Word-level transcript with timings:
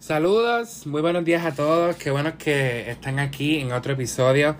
Saludos, 0.00 0.86
muy 0.86 1.02
buenos 1.02 1.26
días 1.26 1.44
a 1.44 1.52
todos. 1.52 1.94
Qué 1.96 2.10
bueno 2.10 2.38
que 2.38 2.90
están 2.90 3.18
aquí 3.18 3.58
en 3.58 3.70
otro 3.72 3.92
episodio 3.92 4.56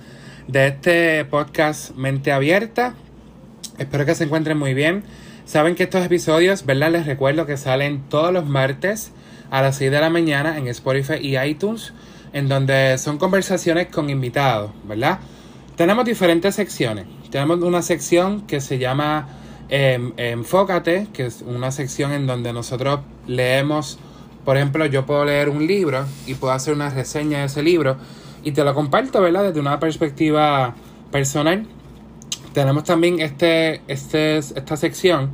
de 0.46 0.66
este 0.66 1.24
podcast 1.24 1.96
Mente 1.96 2.30
Abierta. 2.30 2.94
Espero 3.78 4.04
que 4.04 4.14
se 4.14 4.24
encuentren 4.24 4.58
muy 4.58 4.74
bien. 4.74 5.02
Saben 5.46 5.76
que 5.76 5.84
estos 5.84 6.04
episodios, 6.04 6.66
¿verdad? 6.66 6.90
Les 6.90 7.06
recuerdo 7.06 7.46
que 7.46 7.56
salen 7.56 8.02
todos 8.10 8.34
los 8.34 8.44
martes 8.44 9.12
a 9.50 9.62
las 9.62 9.76
6 9.76 9.90
de 9.90 10.00
la 10.00 10.10
mañana 10.10 10.58
en 10.58 10.68
Spotify 10.68 11.14
y 11.22 11.38
iTunes, 11.38 11.94
en 12.34 12.50
donde 12.50 12.98
son 12.98 13.16
conversaciones 13.16 13.86
con 13.86 14.10
invitados, 14.10 14.72
¿verdad? 14.84 15.20
Tenemos 15.74 16.04
diferentes 16.04 16.54
secciones. 16.54 17.06
Tenemos 17.30 17.62
una 17.62 17.80
sección 17.80 18.46
que 18.46 18.60
se 18.60 18.76
llama 18.76 19.26
eh, 19.70 20.12
Enfócate, 20.18 21.08
que 21.14 21.24
es 21.24 21.40
una 21.40 21.72
sección 21.72 22.12
en 22.12 22.26
donde 22.26 22.52
nosotros 22.52 23.00
leemos 23.26 23.98
por 24.44 24.56
ejemplo, 24.56 24.86
yo 24.86 25.06
puedo 25.06 25.24
leer 25.24 25.48
un 25.48 25.66
libro 25.66 26.04
y 26.26 26.34
puedo 26.34 26.52
hacer 26.52 26.74
una 26.74 26.90
reseña 26.90 27.40
de 27.40 27.44
ese 27.46 27.62
libro 27.62 27.96
y 28.42 28.52
te 28.52 28.64
lo 28.64 28.74
comparto, 28.74 29.20
¿verdad? 29.20 29.44
Desde 29.44 29.60
una 29.60 29.78
perspectiva 29.78 30.74
personal. 31.10 31.66
Tenemos 32.52 32.84
también 32.84 33.20
este, 33.20 33.82
este, 33.86 34.38
esta 34.38 34.76
sección 34.76 35.30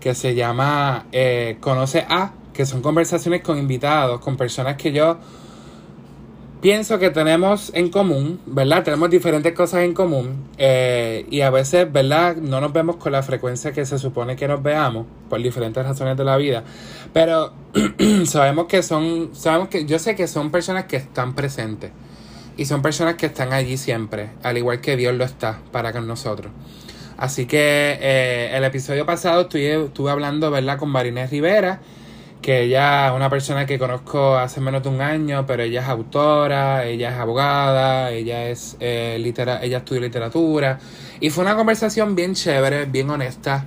que 0.00 0.14
se 0.14 0.34
llama 0.34 1.06
eh, 1.12 1.58
Conoce 1.60 2.06
a, 2.08 2.32
que 2.52 2.66
son 2.66 2.80
conversaciones 2.82 3.42
con 3.42 3.58
invitados, 3.58 4.20
con 4.20 4.36
personas 4.36 4.76
que 4.76 4.92
yo 4.92 5.18
pienso 6.60 6.98
que 6.98 7.10
tenemos 7.10 7.70
en 7.74 7.90
común, 7.90 8.40
¿verdad? 8.46 8.82
Tenemos 8.82 9.10
diferentes 9.10 9.52
cosas 9.52 9.82
en 9.82 9.94
común 9.94 10.48
eh, 10.58 11.26
y 11.30 11.42
a 11.42 11.50
veces, 11.50 11.90
¿verdad? 11.92 12.36
No 12.36 12.60
nos 12.60 12.72
vemos 12.72 12.96
con 12.96 13.12
la 13.12 13.22
frecuencia 13.22 13.72
que 13.72 13.84
se 13.84 13.98
supone 13.98 14.36
que 14.36 14.48
nos 14.48 14.62
veamos 14.62 15.06
por 15.28 15.42
diferentes 15.42 15.84
razones 15.84 16.16
de 16.16 16.24
la 16.24 16.36
vida, 16.36 16.64
pero 17.12 17.52
sabemos 18.24 18.66
que 18.66 18.82
son, 18.82 19.30
sabemos 19.34 19.68
que 19.68 19.84
yo 19.84 19.98
sé 19.98 20.14
que 20.14 20.26
son 20.26 20.50
personas 20.50 20.84
que 20.86 20.96
están 20.96 21.34
presentes 21.34 21.90
y 22.56 22.64
son 22.64 22.82
personas 22.82 23.16
que 23.16 23.26
están 23.26 23.52
allí 23.52 23.76
siempre, 23.76 24.30
al 24.42 24.56
igual 24.56 24.80
que 24.80 24.96
Dios 24.96 25.14
lo 25.14 25.24
está 25.24 25.60
para 25.72 25.92
con 25.92 26.06
nosotros. 26.06 26.52
Así 27.18 27.46
que 27.46 27.98
eh, 28.00 28.50
el 28.54 28.64
episodio 28.64 29.06
pasado 29.06 29.42
estuve, 29.42 29.86
estuve 29.86 30.10
hablando, 30.10 30.50
¿verdad? 30.50 30.78
Con 30.78 30.90
Marinés 30.90 31.30
Rivera 31.30 31.80
que 32.42 32.62
ella 32.62 33.08
es 33.08 33.12
una 33.14 33.28
persona 33.28 33.66
que 33.66 33.78
conozco 33.78 34.36
hace 34.36 34.60
menos 34.60 34.82
de 34.82 34.88
un 34.88 35.00
año, 35.00 35.44
pero 35.46 35.62
ella 35.62 35.80
es 35.80 35.88
autora, 35.88 36.84
ella 36.84 37.10
es 37.10 37.16
abogada, 37.16 38.10
ella 38.12 38.48
es 38.48 38.76
eh, 38.80 39.18
litera 39.20 39.62
ella 39.62 39.78
estudia 39.78 40.02
literatura 40.02 40.78
y 41.20 41.30
fue 41.30 41.44
una 41.44 41.56
conversación 41.56 42.14
bien 42.14 42.34
chévere, 42.34 42.84
bien 42.84 43.10
honesta, 43.10 43.64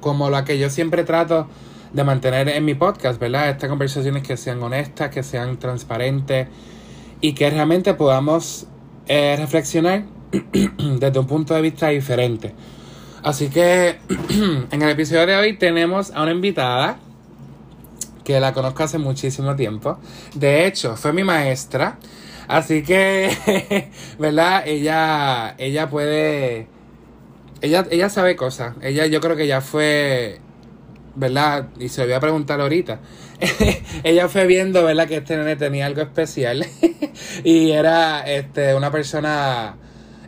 como 0.00 0.30
la 0.30 0.44
que 0.44 0.58
yo 0.58 0.70
siempre 0.70 1.04
trato 1.04 1.46
de 1.92 2.02
mantener 2.02 2.48
en 2.48 2.64
mi 2.64 2.74
podcast, 2.74 3.20
¿verdad? 3.20 3.50
Estas 3.50 3.70
conversaciones 3.70 4.24
que 4.24 4.36
sean 4.36 4.60
honestas, 4.62 5.10
que 5.10 5.22
sean 5.22 5.58
transparentes 5.58 6.48
y 7.20 7.32
que 7.34 7.48
realmente 7.48 7.94
podamos 7.94 8.66
eh, 9.06 9.36
reflexionar 9.38 10.02
desde 10.98 11.18
un 11.18 11.26
punto 11.26 11.54
de 11.54 11.62
vista 11.62 11.88
diferente. 11.88 12.54
Así 13.22 13.48
que 13.48 13.98
en 14.70 14.82
el 14.82 14.88
episodio 14.88 15.26
de 15.26 15.36
hoy 15.36 15.56
tenemos 15.56 16.10
a 16.10 16.22
una 16.22 16.32
invitada 16.32 16.98
que 18.24 18.40
la 18.40 18.52
conozco 18.52 18.82
hace 18.82 18.98
muchísimo 18.98 19.54
tiempo. 19.54 19.98
De 20.34 20.66
hecho, 20.66 20.96
fue 20.96 21.12
mi 21.12 21.22
maestra. 21.22 21.98
Así 22.48 22.82
que, 22.82 23.90
¿verdad? 24.18 24.64
Ella, 24.66 25.54
ella 25.58 25.88
puede, 25.88 26.66
ella, 27.60 27.86
ella 27.90 28.08
sabe 28.08 28.36
cosas. 28.36 28.74
Ella, 28.82 29.06
yo 29.06 29.20
creo 29.20 29.36
que 29.36 29.46
ya 29.46 29.60
fue, 29.60 30.40
¿verdad? 31.14 31.68
Y 31.78 31.88
se 31.88 32.02
lo 32.02 32.06
voy 32.08 32.14
a 32.14 32.20
preguntar 32.20 32.60
ahorita. 32.60 33.00
ella 34.04 34.28
fue 34.28 34.46
viendo, 34.46 34.84
¿verdad? 34.84 35.08
Que 35.08 35.18
este 35.18 35.36
nene 35.36 35.56
tenía 35.56 35.86
algo 35.86 36.02
especial. 36.02 36.66
y 37.44 37.70
era, 37.70 38.20
este, 38.20 38.74
una 38.74 38.90
persona, 38.90 39.76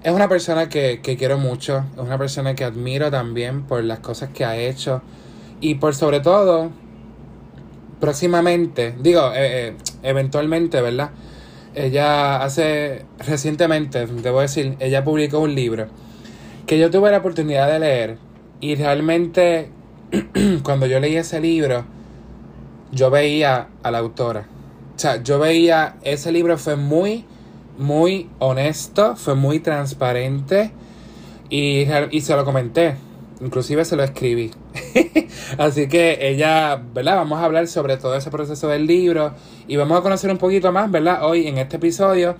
es 0.03 0.13
una 0.13 0.29
persona 0.29 0.69
que, 0.69 1.01
que 1.03 1.17
quiero 1.17 1.39
mucho. 1.39 1.85
Es 1.95 2.01
una 2.01 2.19
persona 2.19 2.55
que 2.55 2.65
admiro 2.65 3.11
también 3.11 3.65
por 3.65 3.85
las 3.85 3.99
cosas 3.99 4.31
que 4.31 4.45
ha 4.45 4.57
hecho. 4.57 5.03
Y 5.61 5.77
por 5.77 5.95
sobre 5.95 6.21
todo, 6.21 6.71
próximamente, 8.01 8.95
digo, 8.99 9.33
eh, 9.35 9.69
eh, 9.69 9.77
eventualmente, 10.03 10.81
¿verdad? 10.81 11.11
Ella 11.75 12.43
hace, 12.43 13.05
recientemente, 13.19 14.07
debo 14.07 14.41
decir, 14.41 14.77
ella 14.81 15.05
publicó 15.05 15.41
un 15.41 15.55
libro 15.55 15.89
que 16.67 16.79
yo 16.79 16.91
tuve 16.91 17.11
la 17.11 17.19
oportunidad 17.19 17.71
de 17.71 17.79
leer 17.79 18.19
y 18.61 18.75
realmente 18.75 19.71
cuando 20.63 20.87
yo 20.87 21.01
leí 21.01 21.17
ese 21.17 21.41
libro, 21.41 21.85
yo 22.93 23.11
veía 23.11 23.69
a 23.83 23.91
la 23.91 23.99
autora. 23.99 24.47
O 24.97 24.99
sea, 24.99 25.23
yo 25.23 25.39
veía, 25.39 25.97
ese 26.03 26.33
libro 26.33 26.57
fue 26.59 26.77
muy, 26.77 27.25
muy 27.79 28.31
honesto, 28.39 29.15
fue 29.17 29.35
muy 29.35 29.61
transparente 29.61 30.73
y, 31.51 31.85
y 32.11 32.21
se 32.23 32.35
lo 32.35 32.45
comenté. 32.45 32.97
Inclusive 33.41 33.85
se 33.85 33.97
lo 33.97 34.03
escribí. 34.03 34.51
Así 35.59 35.89
que 35.89 36.19
ella, 36.21 36.77
¿verdad? 36.77 37.17
Vamos 37.17 37.39
a 37.39 37.45
hablar 37.45 37.67
sobre 37.69 37.97
todo 37.97 38.17
ese 38.17 38.31
proceso 38.31 38.69
del 38.69 38.87
libro 38.87 39.35
y 39.69 39.77
vamos 39.77 39.99
a 39.99 40.03
conocer 40.03 40.31
un 40.31 40.39
poquito 40.39 40.73
más, 40.73 40.91
¿verdad? 40.91 41.25
Hoy 41.25 41.47
en 41.47 41.59
este 41.59 41.77
episodio 41.77 42.37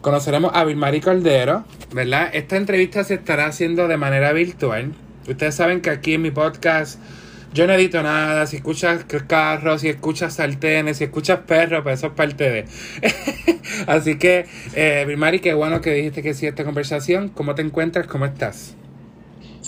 conoceremos 0.00 0.50
a 0.54 0.64
Vilmari 0.64 1.00
Cordero, 1.00 1.64
¿verdad? 1.92 2.30
Esta 2.32 2.56
entrevista 2.56 3.04
se 3.04 3.14
estará 3.14 3.46
haciendo 3.46 3.88
de 3.88 3.96
manera 3.96 4.32
virtual. 4.32 4.92
Ustedes 5.28 5.54
saben 5.54 5.80
que 5.80 5.90
aquí 5.90 6.14
en 6.14 6.22
mi 6.22 6.30
podcast 6.30 6.98
yo 7.54 7.66
no 7.66 7.74
edito 7.74 8.02
nada. 8.02 8.46
Si 8.46 8.56
escuchas 8.56 9.04
carros, 9.26 9.82
si 9.82 9.88
escuchas 9.88 10.34
sartenes, 10.34 10.96
si 10.96 11.04
escuchas 11.04 11.40
perros, 11.40 11.82
pues 11.82 11.98
eso 11.98 12.08
es 12.08 12.12
parte 12.14 12.50
de. 12.50 12.64
Así 13.86 14.16
que, 14.18 14.46
eh, 14.74 15.40
qué 15.42 15.54
bueno 15.54 15.80
que 15.80 15.92
dijiste 15.92 16.22
que 16.22 16.34
sí 16.34 16.46
esta 16.46 16.64
conversación. 16.64 17.28
¿Cómo 17.28 17.54
te 17.54 17.62
encuentras? 17.62 18.06
¿Cómo 18.06 18.24
estás? 18.24 18.74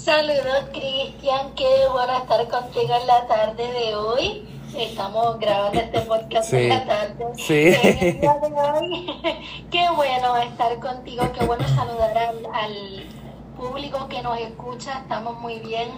Saludos 0.05 0.69
Cristian, 0.71 1.55
qué 1.57 1.87
bueno 1.91 2.19
estar 2.19 2.47
contigo 2.49 2.95
en 2.95 3.07
la 3.07 3.27
tarde 3.27 3.73
de 3.73 3.95
hoy. 3.95 4.47
Estamos 4.77 5.39
grabando 5.39 5.81
este 5.81 6.01
podcast 6.01 6.53
en 6.53 6.69
la 6.69 6.85
tarde. 6.85 7.25
Sí. 7.37 7.75
qué 9.71 9.91
bueno 9.97 10.37
estar 10.37 10.79
contigo, 10.79 11.33
qué 11.33 11.47
bueno 11.47 11.67
saludar 11.69 12.19
al, 12.19 13.09
público 13.57 14.07
que 14.09 14.21
nos 14.21 14.39
escucha. 14.41 14.99
Estamos 14.99 15.41
muy 15.41 15.61
bien, 15.61 15.89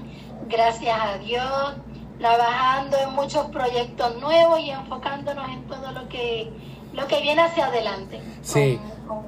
gracias 0.48 0.96
a 1.00 1.18
Dios, 1.18 1.74
trabajando 2.20 2.98
en 2.98 3.12
muchos 3.12 3.46
proyectos 3.46 4.20
nuevos 4.20 4.60
y 4.60 4.70
enfocándonos 4.70 5.48
en 5.48 5.66
todo 5.66 5.90
lo 5.90 6.08
que, 6.08 6.52
lo 6.92 7.08
que 7.08 7.22
viene 7.22 7.42
hacia 7.42 7.66
adelante. 7.66 8.22
Sí. 8.42 8.78
con 9.08 9.26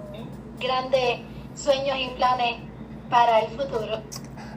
grandes 0.60 1.18
sueños 1.56 1.96
y 1.98 2.10
planes 2.10 2.58
para 3.10 3.40
el 3.40 3.48
futuro. 3.48 4.02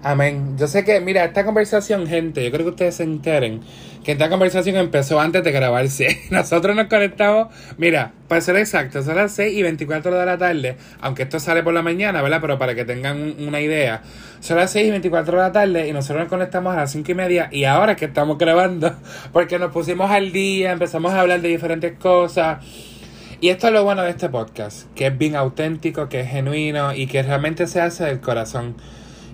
Amén. 0.03 0.56
Yo 0.57 0.67
sé 0.67 0.84
que, 0.84 1.00
mira, 1.00 1.23
esta 1.25 1.45
conversación, 1.45 2.07
gente, 2.07 2.44
yo 2.44 2.51
creo 2.51 2.66
que 2.66 2.72
ustedes 2.72 2.95
se 2.95 3.03
enteren 3.03 3.62
que 4.03 4.13
esta 4.13 4.29
conversación 4.29 4.78
empezó 4.78 5.19
antes 5.19 5.44
de 5.44 5.51
grabarse. 5.51 6.22
Nosotros 6.31 6.75
nos 6.75 6.88
conectamos, 6.88 7.53
mira, 7.78 8.13
para 8.28 8.41
ser 8.41 8.56
exacto, 8.56 9.03
son 9.03 9.16
las 9.16 9.31
6 9.34 9.56
y 9.56 9.61
24 9.61 10.17
de 10.17 10.25
la 10.25 10.38
tarde, 10.40 10.78
aunque 11.01 11.23
esto 11.23 11.40
sale 11.40 11.61
por 11.61 11.73
la 11.73 11.84
mañana, 11.84 12.23
¿verdad? 12.23 12.40
Pero 12.41 12.57
para 12.57 12.73
que 12.73 12.84
tengan 12.84 13.35
una 13.40 13.61
idea, 13.61 14.01
son 14.40 14.57
las 14.57 14.72
6 14.72 14.88
y 14.88 14.91
24 14.91 15.38
de 15.38 15.44
la 15.44 15.51
tarde 15.51 15.88
y 15.88 15.94
nosotros 15.94 16.22
nos 16.22 16.29
conectamos 16.29 16.73
a 16.73 16.78
las 16.78 16.91
5 16.91 17.11
y 17.11 17.16
media 17.16 17.50
y 17.51 17.66
ahora 17.66 17.95
que 17.95 18.06
estamos 18.06 18.40
grabando, 18.40 18.95
porque 19.31 19.59
nos 19.59 19.72
pusimos 19.72 20.09
al 20.09 20.31
día, 20.31 20.72
empezamos 20.72 21.13
a 21.13 21.22
hablar 21.22 21.41
de 21.41 21.50
diferentes 21.50 21.94
cosas. 22.00 22.66
Y 23.40 23.50
esto 23.50 23.67
es 23.67 23.73
lo 23.73 23.84
bueno 23.84 24.03
de 24.03 24.11
este 24.11 24.29
podcast, 24.29 24.88
que 24.94 25.07
es 25.07 25.17
bien 25.17 25.35
auténtico, 25.35 26.09
que 26.09 26.22
es 26.22 26.29
genuino 26.29 26.94
y 26.94 27.07
que 27.07 27.23
realmente 27.23 27.66
se 27.66 27.81
hace 27.81 28.06
del 28.06 28.19
corazón. 28.19 28.75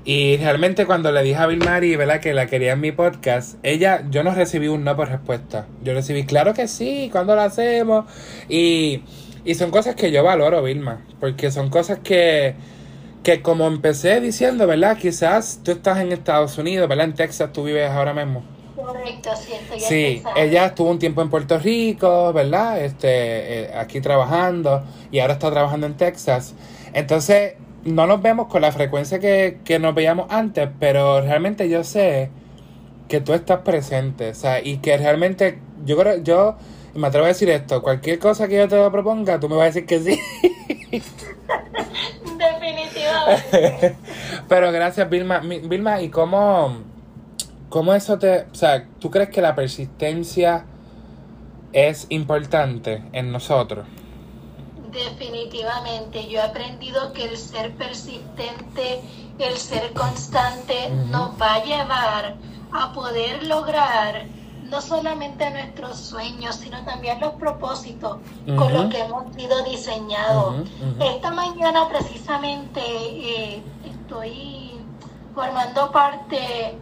Y 0.07 0.37
realmente 0.37 0.85
cuando 0.85 1.11
le 1.11 1.21
dije 1.21 1.35
a 1.35 1.47
Bill 1.47 1.59
Mari, 1.59 1.97
¿verdad? 1.97 2.21
Que 2.21 2.33
la 2.33 2.47
quería 2.47 2.71
en 2.71 2.79
mi 2.79 2.93
podcast, 2.93 3.57
ella, 3.61 4.05
yo 4.09 4.23
no 4.23 4.33
recibí 4.33 4.69
un 4.69 4.85
no 4.85 4.95
por 4.95 5.09
respuesta. 5.09 5.67
Yo 5.83 5.93
recibí, 5.93 6.25
claro 6.25 6.53
que 6.53 6.69
sí, 6.69 7.09
cuando 7.11 7.35
lo 7.35 7.41
hacemos? 7.41 8.05
Y, 8.47 9.01
y 9.43 9.55
son 9.55 9.69
cosas 9.69 9.95
que 9.95 10.09
yo 10.09 10.23
valoro, 10.23 10.63
Vilma, 10.63 11.05
porque 11.19 11.51
son 11.51 11.69
cosas 11.69 11.99
que, 11.99 12.55
que 13.21 13.41
como 13.41 13.67
empecé 13.67 14.21
diciendo, 14.21 14.65
¿verdad? 14.65 14.97
Quizás 14.97 15.59
tú 15.61 15.71
estás 15.71 15.99
en 15.99 16.13
Estados 16.13 16.57
Unidos, 16.57 16.87
¿verdad? 16.87 17.07
En 17.07 17.13
Texas 17.13 17.51
tú 17.51 17.65
vives 17.65 17.91
ahora 17.91 18.13
mismo. 18.13 18.45
Correcto, 18.77 19.31
sí, 19.35 19.51
estoy 19.61 19.79
Sí, 19.81 20.23
ella 20.37 20.67
estuvo 20.67 20.89
un 20.89 20.99
tiempo 20.99 21.21
en 21.21 21.29
Puerto 21.29 21.59
Rico, 21.59 22.31
¿verdad? 22.31 22.79
Este, 22.79 23.09
eh, 23.63 23.71
aquí 23.75 23.99
trabajando 23.99 24.85
y 25.11 25.19
ahora 25.19 25.33
está 25.33 25.51
trabajando 25.51 25.85
en 25.85 25.97
Texas. 25.97 26.55
Entonces, 26.93 27.55
no 27.87 28.05
nos 28.05 28.21
vemos 28.21 28.47
con 28.47 28.61
la 28.61 28.71
frecuencia 28.71 29.19
que, 29.19 29.79
nos 29.79 29.95
veíamos 29.95 30.27
antes, 30.29 30.69
pero 30.79 31.21
realmente 31.21 31.69
yo 31.69 31.83
sé 31.83 32.29
que 33.07 33.21
tú 33.21 33.33
estás 33.33 33.61
presente, 33.61 34.31
o 34.31 34.35
sea, 34.35 34.61
y 34.61 34.77
que 34.77 34.97
realmente 34.97 35.59
yo 35.85 35.97
creo, 35.97 36.21
yo 36.21 36.57
me 36.93 37.07
atrevo 37.07 37.25
a 37.25 37.29
decir 37.29 37.49
esto, 37.49 37.81
cualquier 37.81 38.19
cosa 38.19 38.47
que 38.47 38.57
yo 38.57 38.67
te 38.67 38.89
proponga, 38.91 39.39
tú 39.39 39.47
me 39.47 39.55
vas 39.55 39.63
a 39.63 39.67
decir 39.67 39.85
que 39.85 39.99
sí. 39.99 40.19
Definitivamente. 42.37 43.95
pero 44.49 44.71
gracias, 44.71 45.09
Vilma. 45.09 45.39
Vilma, 45.39 46.01
¿y 46.01 46.09
cómo, 46.09 46.79
cómo 47.69 47.93
eso 47.93 48.19
te, 48.19 48.41
o 48.51 48.55
sea, 48.55 48.85
tú 48.99 49.09
crees 49.09 49.29
que 49.29 49.41
la 49.41 49.55
persistencia 49.55 50.65
es 51.73 52.07
importante 52.09 53.03
en 53.13 53.31
nosotros. 53.31 53.87
Definitivamente, 54.97 56.27
yo 56.27 56.39
he 56.39 56.41
aprendido 56.41 57.13
que 57.13 57.25
el 57.25 57.37
ser 57.37 57.75
persistente, 57.75 59.01
el 59.37 59.55
ser 59.57 59.93
constante 59.93 60.89
nos 60.89 61.39
va 61.39 61.55
a 61.55 61.63
llevar 61.63 62.35
a 62.71 62.91
poder 62.93 63.45
lograr 63.45 64.25
no 64.63 64.81
solamente 64.81 65.49
nuestros 65.51 65.97
sueños, 65.97 66.55
sino 66.55 66.83
también 66.83 67.19
los 67.19 67.33
propósitos 67.33 68.17
con 68.57 68.73
los 68.73 68.85
que 68.87 69.01
hemos 69.01 69.33
sido 69.35 69.63
diseñados. 69.63 70.67
Esta 70.99 71.31
mañana 71.31 71.87
precisamente 71.87 72.81
eh, 72.81 73.63
estoy 73.85 74.71
formando 75.35 75.91
parte 75.91 76.75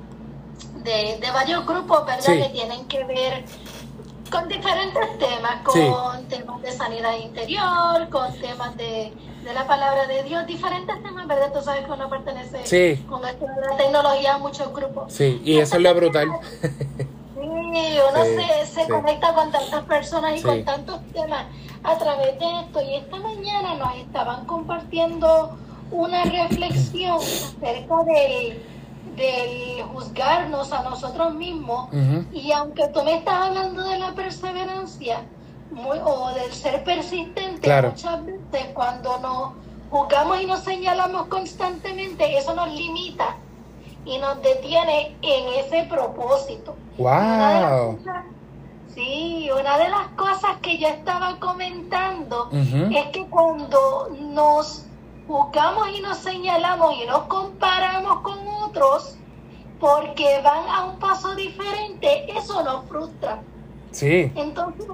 de, 0.83 1.31
varios 1.33 1.65
grupos, 1.65 2.06
¿verdad? 2.06 2.25
Que 2.25 2.50
tienen 2.53 2.85
que 2.85 3.03
ver 3.03 3.45
con 4.30 4.48
diferentes 4.48 5.18
temas, 5.18 5.62
con 5.63 6.25
temas 6.27 6.62
de 6.62 6.72
sanidad 6.72 7.18
interior, 7.18 8.10
con 8.10 8.33
temas 8.39 8.75
de, 8.77 9.13
la 9.54 9.68
palabra 9.68 10.07
de 10.07 10.24
Dios, 10.24 10.45
diferentes 10.48 11.01
temas, 11.04 11.27
¿verdad? 11.27 11.51
Tú 11.54 11.62
sabes 11.62 11.86
que 11.86 11.92
uno 11.92 12.10
pertenece 12.10 13.04
con 13.07 13.25
esto 13.25 13.45
de 13.45 13.68
la 13.69 13.77
tecnología 13.77 14.36
a 14.36 14.38
muchos 14.39 14.74
grupos. 14.74 15.13
Sí, 15.13 15.42
y 15.44 15.60
eso 15.60 15.77
es 15.77 15.81
lo 15.81 15.94
brutal. 15.94 16.30
Sí, 17.75 17.98
uno 18.10 18.24
se, 18.24 18.66
se 18.68 18.88
conecta 18.88 19.33
con 19.36 19.51
tantas 19.51 19.83
personas 19.83 20.39
y 20.39 20.42
con 20.42 20.63
tantos 20.63 21.01
temas 21.12 21.45
a 21.83 21.98
través 21.98 22.39
de 22.39 22.60
esto. 22.62 22.81
Y 22.81 22.95
esta 22.95 23.18
mañana 23.18 23.75
nos 23.75 23.98
estaban 23.98 24.45
compartiendo 24.45 25.57
una 25.92 26.24
reflexión 26.24 27.18
acerca 27.18 28.04
de 28.06 28.62
del 29.15 29.83
juzgarnos 29.83 30.71
a 30.71 30.83
nosotros 30.83 31.33
mismos. 31.33 31.89
Y 32.33 32.51
aunque 32.51 32.88
tú 32.89 33.03
me 33.03 33.15
estás 33.15 33.47
hablando 33.47 33.83
de 33.83 34.00
la 34.00 34.13
perseverancia 34.13 35.21
o 36.03 36.31
del 36.33 36.51
ser 36.53 36.83
persistente, 36.83 37.81
muchas 37.81 38.25
veces 38.25 38.67
cuando 38.73 39.19
nos 39.19 39.53
juzgamos 39.89 40.41
y 40.41 40.45
nos 40.45 40.59
señalamos 40.62 41.27
constantemente, 41.27 42.38
eso 42.38 42.53
nos 42.53 42.71
limita 42.71 43.38
y 44.06 44.17
nos 44.19 44.41
detiene 44.41 45.15
en 45.21 45.65
ese 45.65 45.83
propósito. 45.89 46.75
¡Wow! 46.97 48.00
sí, 48.94 49.50
una 49.51 49.77
de 49.77 49.89
las 49.89 50.07
cosas 50.15 50.57
que 50.61 50.77
yo 50.77 50.88
estaba 50.88 51.38
comentando 51.39 52.50
es 52.51 53.07
que 53.11 53.25
cuando 53.29 54.09
nos 54.18 54.85
juzgamos 55.27 55.89
y 55.89 56.01
nos 56.01 56.18
señalamos 56.18 56.95
y 57.01 57.06
nos 57.06 57.24
comparamos 57.24 58.22
con 58.22 58.48
otros 58.48 59.16
porque 59.80 60.42
van 60.44 60.68
a 60.69 60.86
un 60.86 61.00
paso 61.00 61.36
diferente, 61.36 62.31
eso 62.31 62.63
nos 62.63 62.86
frustra. 62.86 63.42
Sí. 63.92 64.31
Entonces, 64.36 64.88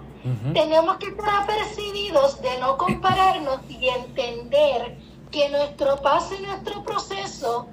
tenemos 0.53 0.97
que 0.97 1.07
estar 1.07 1.43
apercibidos 1.43 2.41
de 2.41 2.59
no 2.59 2.77
compararnos 2.77 3.59
y 3.69 3.87
entender 3.87 4.97
que 5.31 5.49
nuestro 5.49 5.97
paso 5.97 6.35
y 6.35 6.45
nuestro 6.45 6.83
proceso 6.83 7.67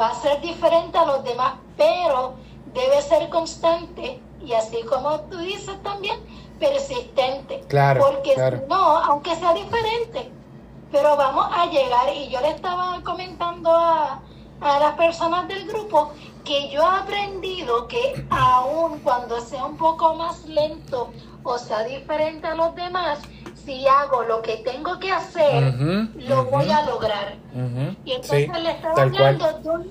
va 0.00 0.08
a 0.08 0.14
ser 0.14 0.40
diferente 0.40 0.98
a 0.98 1.04
los 1.04 1.22
demás, 1.22 1.54
pero 1.76 2.34
debe 2.74 3.02
ser 3.02 3.28
constante 3.28 4.20
y 4.44 4.52
así 4.54 4.82
como 4.88 5.20
tú 5.22 5.38
dices 5.38 5.80
también, 5.82 6.18
persistente. 6.58 7.62
Claro. 7.68 8.00
Porque 8.00 8.34
no, 8.68 8.96
aunque 8.98 9.36
sea 9.36 9.52
diferente, 9.54 10.32
pero 10.92 11.16
vamos 11.16 11.46
a 11.50 11.66
llegar. 11.66 12.14
Y 12.14 12.28
yo 12.28 12.40
le 12.40 12.50
estaba 12.50 13.00
comentando 13.02 13.70
a, 13.74 14.20
a 14.60 14.78
las 14.78 14.94
personas 14.94 15.48
del 15.48 15.66
grupo 15.66 16.12
que 16.44 16.70
yo 16.70 16.82
he 16.82 17.00
aprendido 17.00 17.88
que 17.88 18.24
aun 18.30 18.98
cuando 19.00 19.40
sea 19.40 19.64
un 19.64 19.76
poco 19.76 20.14
más 20.14 20.44
lento 20.44 21.10
o 21.44 21.58
sea 21.58 21.82
diferente 21.84 22.46
a 22.46 22.54
los 22.54 22.74
demás, 22.74 23.20
si 23.64 23.86
hago 23.86 24.22
lo 24.24 24.42
que 24.42 24.58
tengo 24.58 24.98
que 24.98 25.10
hacer, 25.12 25.74
lo 26.16 26.44
voy 26.46 26.70
a 26.70 26.82
lograr. 26.82 27.36
Y 28.04 28.12
entonces 28.12 28.62
le 28.62 28.70
estaba 28.70 29.02
hablando 29.02 29.52
de 29.60 29.68
un, 29.70 29.90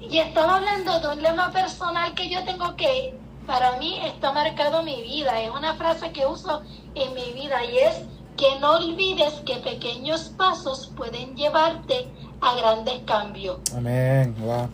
y 0.00 0.18
estaba 0.18 0.56
hablando 0.56 1.00
de 1.00 1.08
un 1.08 1.22
lema 1.22 1.50
personal 1.50 2.14
que 2.14 2.28
yo 2.28 2.44
tengo 2.44 2.76
que, 2.76 3.18
para 3.46 3.76
mí, 3.78 4.00
está 4.04 4.32
marcado 4.32 4.82
mi 4.82 5.02
vida. 5.02 5.40
Es 5.40 5.50
una 5.50 5.74
frase 5.74 6.12
que 6.12 6.26
uso 6.26 6.62
en 6.94 7.14
mi 7.14 7.32
vida 7.32 7.64
y 7.64 7.78
es 7.78 8.02
que 8.36 8.58
no 8.60 8.76
olvides 8.76 9.32
que 9.46 9.56
pequeños 9.56 10.32
pasos 10.36 10.92
pueden 10.96 11.34
llevarte 11.34 12.08
a 12.40 12.54
grandes 12.56 13.00
cambios. 13.06 13.58
Amén. 13.74 14.34
Wow. 14.38 14.68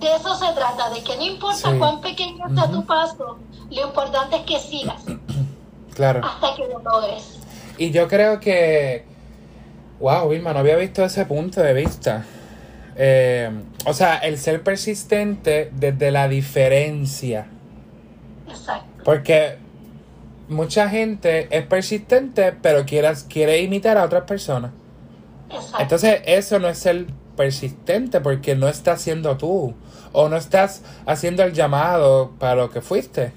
De 0.00 0.14
eso 0.16 0.34
se 0.34 0.52
trata, 0.54 0.90
de 0.90 1.02
que 1.02 1.16
no 1.16 1.22
importa 1.22 1.76
cuán 1.78 2.00
pequeño 2.00 2.48
sea 2.54 2.70
tu 2.70 2.84
paso, 2.84 3.38
lo 3.70 3.86
importante 3.86 4.36
es 4.36 4.42
que 4.42 4.58
sigas. 4.58 5.02
Claro. 5.94 6.22
Hasta 6.24 6.56
que 6.56 6.66
lo 6.66 6.80
logres. 6.80 7.38
Y 7.78 7.92
yo 7.92 8.08
creo 8.08 8.40
que, 8.40 9.04
wow, 10.00 10.28
Vilma, 10.28 10.52
no 10.52 10.58
había 10.58 10.74
visto 10.74 11.04
ese 11.04 11.24
punto 11.24 11.60
de 11.60 11.72
vista. 11.72 12.24
Eh, 12.96 13.48
o 13.86 13.92
sea, 13.92 14.16
el 14.16 14.38
ser 14.38 14.64
persistente 14.64 15.70
desde 15.72 16.10
la 16.10 16.26
diferencia. 16.26 17.46
Exacto. 18.48 19.04
Porque 19.04 19.58
mucha 20.48 20.88
gente 20.88 21.48
es 21.50 21.66
persistente, 21.66 22.52
pero 22.52 22.84
quiere, 22.84 23.12
quiere 23.28 23.60
imitar 23.60 23.98
a 23.98 24.04
otras 24.04 24.24
personas. 24.24 24.72
Exacto. 25.50 25.78
Entonces, 25.80 26.22
eso 26.26 26.58
no 26.58 26.68
es 26.68 26.78
ser 26.78 27.06
persistente 27.36 28.20
porque 28.20 28.54
no 28.54 28.68
estás 28.68 29.00
siendo 29.02 29.36
tú. 29.36 29.74
O 30.12 30.28
no 30.28 30.36
estás 30.36 30.82
haciendo 31.06 31.42
el 31.42 31.52
llamado 31.52 32.32
para 32.38 32.54
lo 32.54 32.70
que 32.70 32.80
fuiste. 32.80 33.32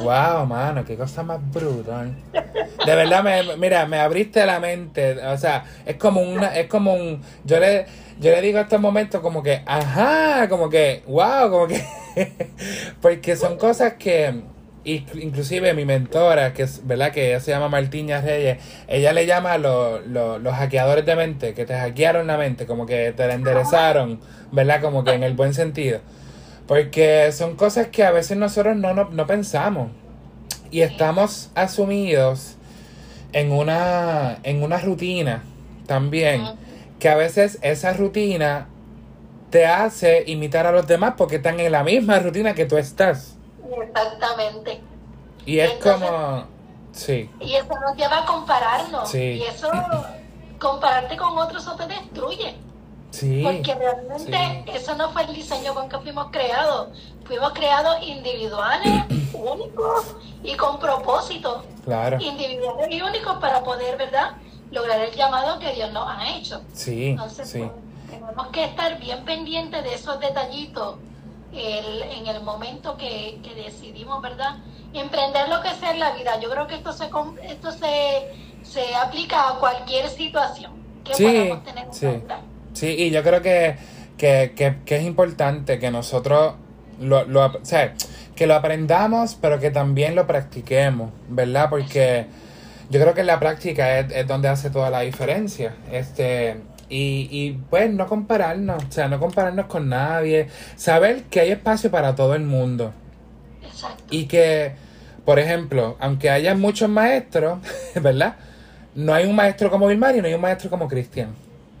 Wow, 0.00 0.46
mano, 0.46 0.84
qué 0.84 0.96
cosa 0.96 1.22
más 1.22 1.38
brutal. 1.52 2.16
De 2.32 2.94
verdad, 2.94 3.22
me, 3.22 3.56
mira, 3.56 3.86
me 3.86 3.98
abriste 3.98 4.44
la 4.46 4.58
mente. 4.58 5.18
O 5.26 5.36
sea, 5.36 5.64
es 5.84 5.96
como 5.96 6.22
una, 6.22 6.56
es 6.56 6.66
como 6.68 6.94
un, 6.94 7.20
yo 7.44 7.60
le, 7.60 7.86
yo 8.18 8.30
le 8.30 8.40
digo 8.40 8.58
a 8.58 8.62
estos 8.62 8.80
momentos 8.80 9.20
como 9.20 9.42
que, 9.42 9.62
ajá, 9.66 10.48
como 10.48 10.70
que, 10.70 11.02
wow, 11.06 11.50
como 11.50 11.66
que, 11.66 11.84
porque 13.02 13.36
son 13.36 13.58
cosas 13.58 13.94
que, 13.94 14.42
inclusive 14.86 15.74
mi 15.74 15.84
mentora, 15.84 16.52
que 16.52 16.62
es, 16.62 16.86
¿verdad? 16.86 17.12
Que 17.12 17.28
ella 17.28 17.40
se 17.40 17.50
llama 17.50 17.68
Martiña 17.68 18.20
Reyes, 18.20 18.58
ella 18.86 19.12
le 19.12 19.26
llama 19.26 19.54
a 19.54 19.58
los 19.58 20.54
hackeadores 20.54 21.04
de 21.04 21.16
mente, 21.16 21.54
que 21.54 21.66
te 21.66 21.74
hackearon 21.74 22.26
la 22.26 22.36
mente, 22.36 22.66
como 22.66 22.86
que 22.86 23.12
te 23.12 23.26
la 23.26 23.34
enderezaron, 23.34 24.20
¿verdad? 24.52 24.80
Como 24.80 25.02
que 25.04 25.12
en 25.12 25.24
el 25.24 25.34
buen 25.34 25.54
sentido. 25.54 26.00
Porque 26.66 27.30
son 27.32 27.56
cosas 27.56 27.88
que 27.88 28.04
a 28.04 28.10
veces 28.10 28.36
nosotros 28.36 28.76
no, 28.76 28.92
no, 28.92 29.26
pensamos. 29.26 29.90
Y 30.70 30.80
estamos 30.80 31.50
asumidos 31.54 32.56
en 33.32 33.52
una, 33.52 34.38
en 34.42 34.62
una 34.62 34.78
rutina 34.78 35.44
también. 35.86 36.42
Que 36.98 37.08
a 37.08 37.14
veces 37.14 37.58
esa 37.62 37.92
rutina 37.92 38.68
te 39.50 39.66
hace 39.66 40.24
imitar 40.26 40.66
a 40.66 40.72
los 40.72 40.86
demás 40.86 41.14
porque 41.16 41.36
están 41.36 41.60
en 41.60 41.70
la 41.70 41.84
misma 41.84 42.18
rutina 42.18 42.54
que 42.54 42.66
tú 42.66 42.76
estás. 42.76 43.35
Exactamente. 43.82 44.82
Y 45.44 45.58
es 45.60 45.72
como... 45.74 46.44
Sí. 46.92 47.30
Y 47.40 47.54
eso 47.54 47.74
nos 47.78 47.96
lleva 47.96 48.20
a 48.22 48.24
compararnos. 48.24 49.14
Y 49.14 49.42
eso, 49.42 49.70
compararte 50.58 51.16
con 51.16 51.36
otros, 51.36 51.62
eso 51.62 51.76
te 51.76 51.86
destruye. 51.86 52.56
Sí, 53.10 53.42
Porque 53.42 53.74
realmente 53.74 54.64
eso 54.74 54.94
no 54.94 55.10
fue 55.10 55.22
el 55.22 55.34
diseño 55.34 55.74
con 55.74 55.88
que 55.88 55.98
fuimos 55.98 56.28
creados. 56.30 56.88
Fuimos 57.24 57.52
creados 57.52 57.96
individuales, 58.02 59.04
únicos 59.32 60.16
y 60.42 60.54
con 60.56 60.78
propósito. 60.78 61.64
Claro. 61.84 62.18
Individuales 62.20 62.88
y 62.90 63.00
únicos 63.00 63.36
para 63.38 63.62
poder, 63.62 63.96
¿verdad? 63.96 64.32
Lograr 64.70 65.00
el 65.00 65.14
llamado 65.14 65.58
que 65.58 65.72
Dios 65.72 65.92
nos 65.92 66.08
ha 66.08 66.36
hecho. 66.36 66.62
Sí. 66.72 67.10
Entonces, 67.10 67.48
sí. 67.48 67.60
Pues, 67.60 68.20
tenemos 68.20 68.48
que 68.48 68.64
estar 68.64 68.98
bien 68.98 69.24
pendientes 69.24 69.82
de 69.82 69.94
esos 69.94 70.18
detallitos 70.20 70.96
en 71.56 72.26
el 72.26 72.42
momento 72.42 72.96
que, 72.96 73.38
decidimos, 73.56 74.20
¿verdad? 74.22 74.56
Emprender 74.92 75.48
lo 75.48 75.62
que 75.62 75.70
sea 75.74 75.92
en 75.92 76.00
la 76.00 76.12
vida. 76.12 76.38
Yo 76.40 76.50
creo 76.50 76.66
que 76.66 76.76
esto 76.76 76.92
se, 76.92 77.08
esto 77.44 77.72
se, 77.72 78.28
se 78.62 78.94
aplica 78.94 79.50
a 79.50 79.58
cualquier 79.58 80.08
situación 80.08 80.72
que 81.04 81.12
podamos 81.12 81.64
tener 81.64 81.84
en 81.86 81.94
sí. 81.94 82.08
Sí, 82.72 82.88
y 82.88 83.10
yo 83.10 83.22
creo 83.22 83.40
que, 83.40 83.76
es 84.18 85.02
importante 85.02 85.78
que 85.78 85.90
nosotros 85.90 86.54
lo, 87.00 87.24
lo, 87.24 87.46
o 87.46 87.64
sea, 87.64 87.94
que 88.34 88.46
lo 88.46 88.54
aprendamos, 88.54 89.36
pero 89.40 89.58
que 89.58 89.70
también 89.70 90.14
lo 90.14 90.26
practiquemos, 90.26 91.10
¿verdad? 91.28 91.70
Porque 91.70 92.26
yo 92.90 93.00
creo 93.00 93.14
que 93.14 93.24
la 93.24 93.40
práctica 93.40 93.98
es, 93.98 94.12
es 94.12 94.26
donde 94.26 94.48
hace 94.48 94.70
toda 94.70 94.90
la 94.90 95.00
diferencia. 95.00 95.74
Este, 95.90 96.60
y, 96.88 97.28
y 97.30 97.52
pues 97.70 97.90
no 97.90 98.06
compararnos, 98.06 98.84
o 98.84 98.92
sea, 98.92 99.08
no 99.08 99.18
compararnos 99.18 99.66
con 99.66 99.88
nadie, 99.88 100.48
saber 100.76 101.24
que 101.24 101.40
hay 101.40 101.50
espacio 101.50 101.90
para 101.90 102.14
todo 102.14 102.34
el 102.34 102.42
mundo. 102.42 102.92
Exacto. 103.62 104.04
Y 104.10 104.26
que, 104.26 104.72
por 105.24 105.38
ejemplo, 105.38 105.96
aunque 105.98 106.30
haya 106.30 106.54
muchos 106.54 106.88
maestros, 106.88 107.58
¿verdad? 107.94 108.36
No 108.94 109.12
hay 109.12 109.26
un 109.26 109.34
maestro 109.34 109.70
como 109.70 109.88
Vilmar 109.88 110.16
y 110.16 110.20
no 110.20 110.28
hay 110.28 110.34
un 110.34 110.40
maestro 110.40 110.70
como 110.70 110.88
Cristian. 110.88 111.34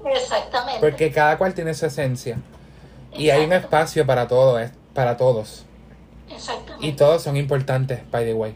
Exactamente. 0.04 0.80
Porque 0.80 1.10
cada 1.10 1.38
cual 1.38 1.54
tiene 1.54 1.74
su 1.74 1.86
esencia. 1.86 2.38
Y 3.16 3.30
hay 3.30 3.44
un 3.44 3.52
espacio 3.52 4.04
para 4.04 4.28
todo, 4.28 4.60
para 4.92 5.16
todos. 5.16 5.64
Exactamente. 6.30 6.86
Y 6.86 6.92
todos 6.92 7.22
son 7.22 7.36
importantes, 7.36 8.00
by 8.10 8.24
the 8.24 8.34
way. 8.34 8.54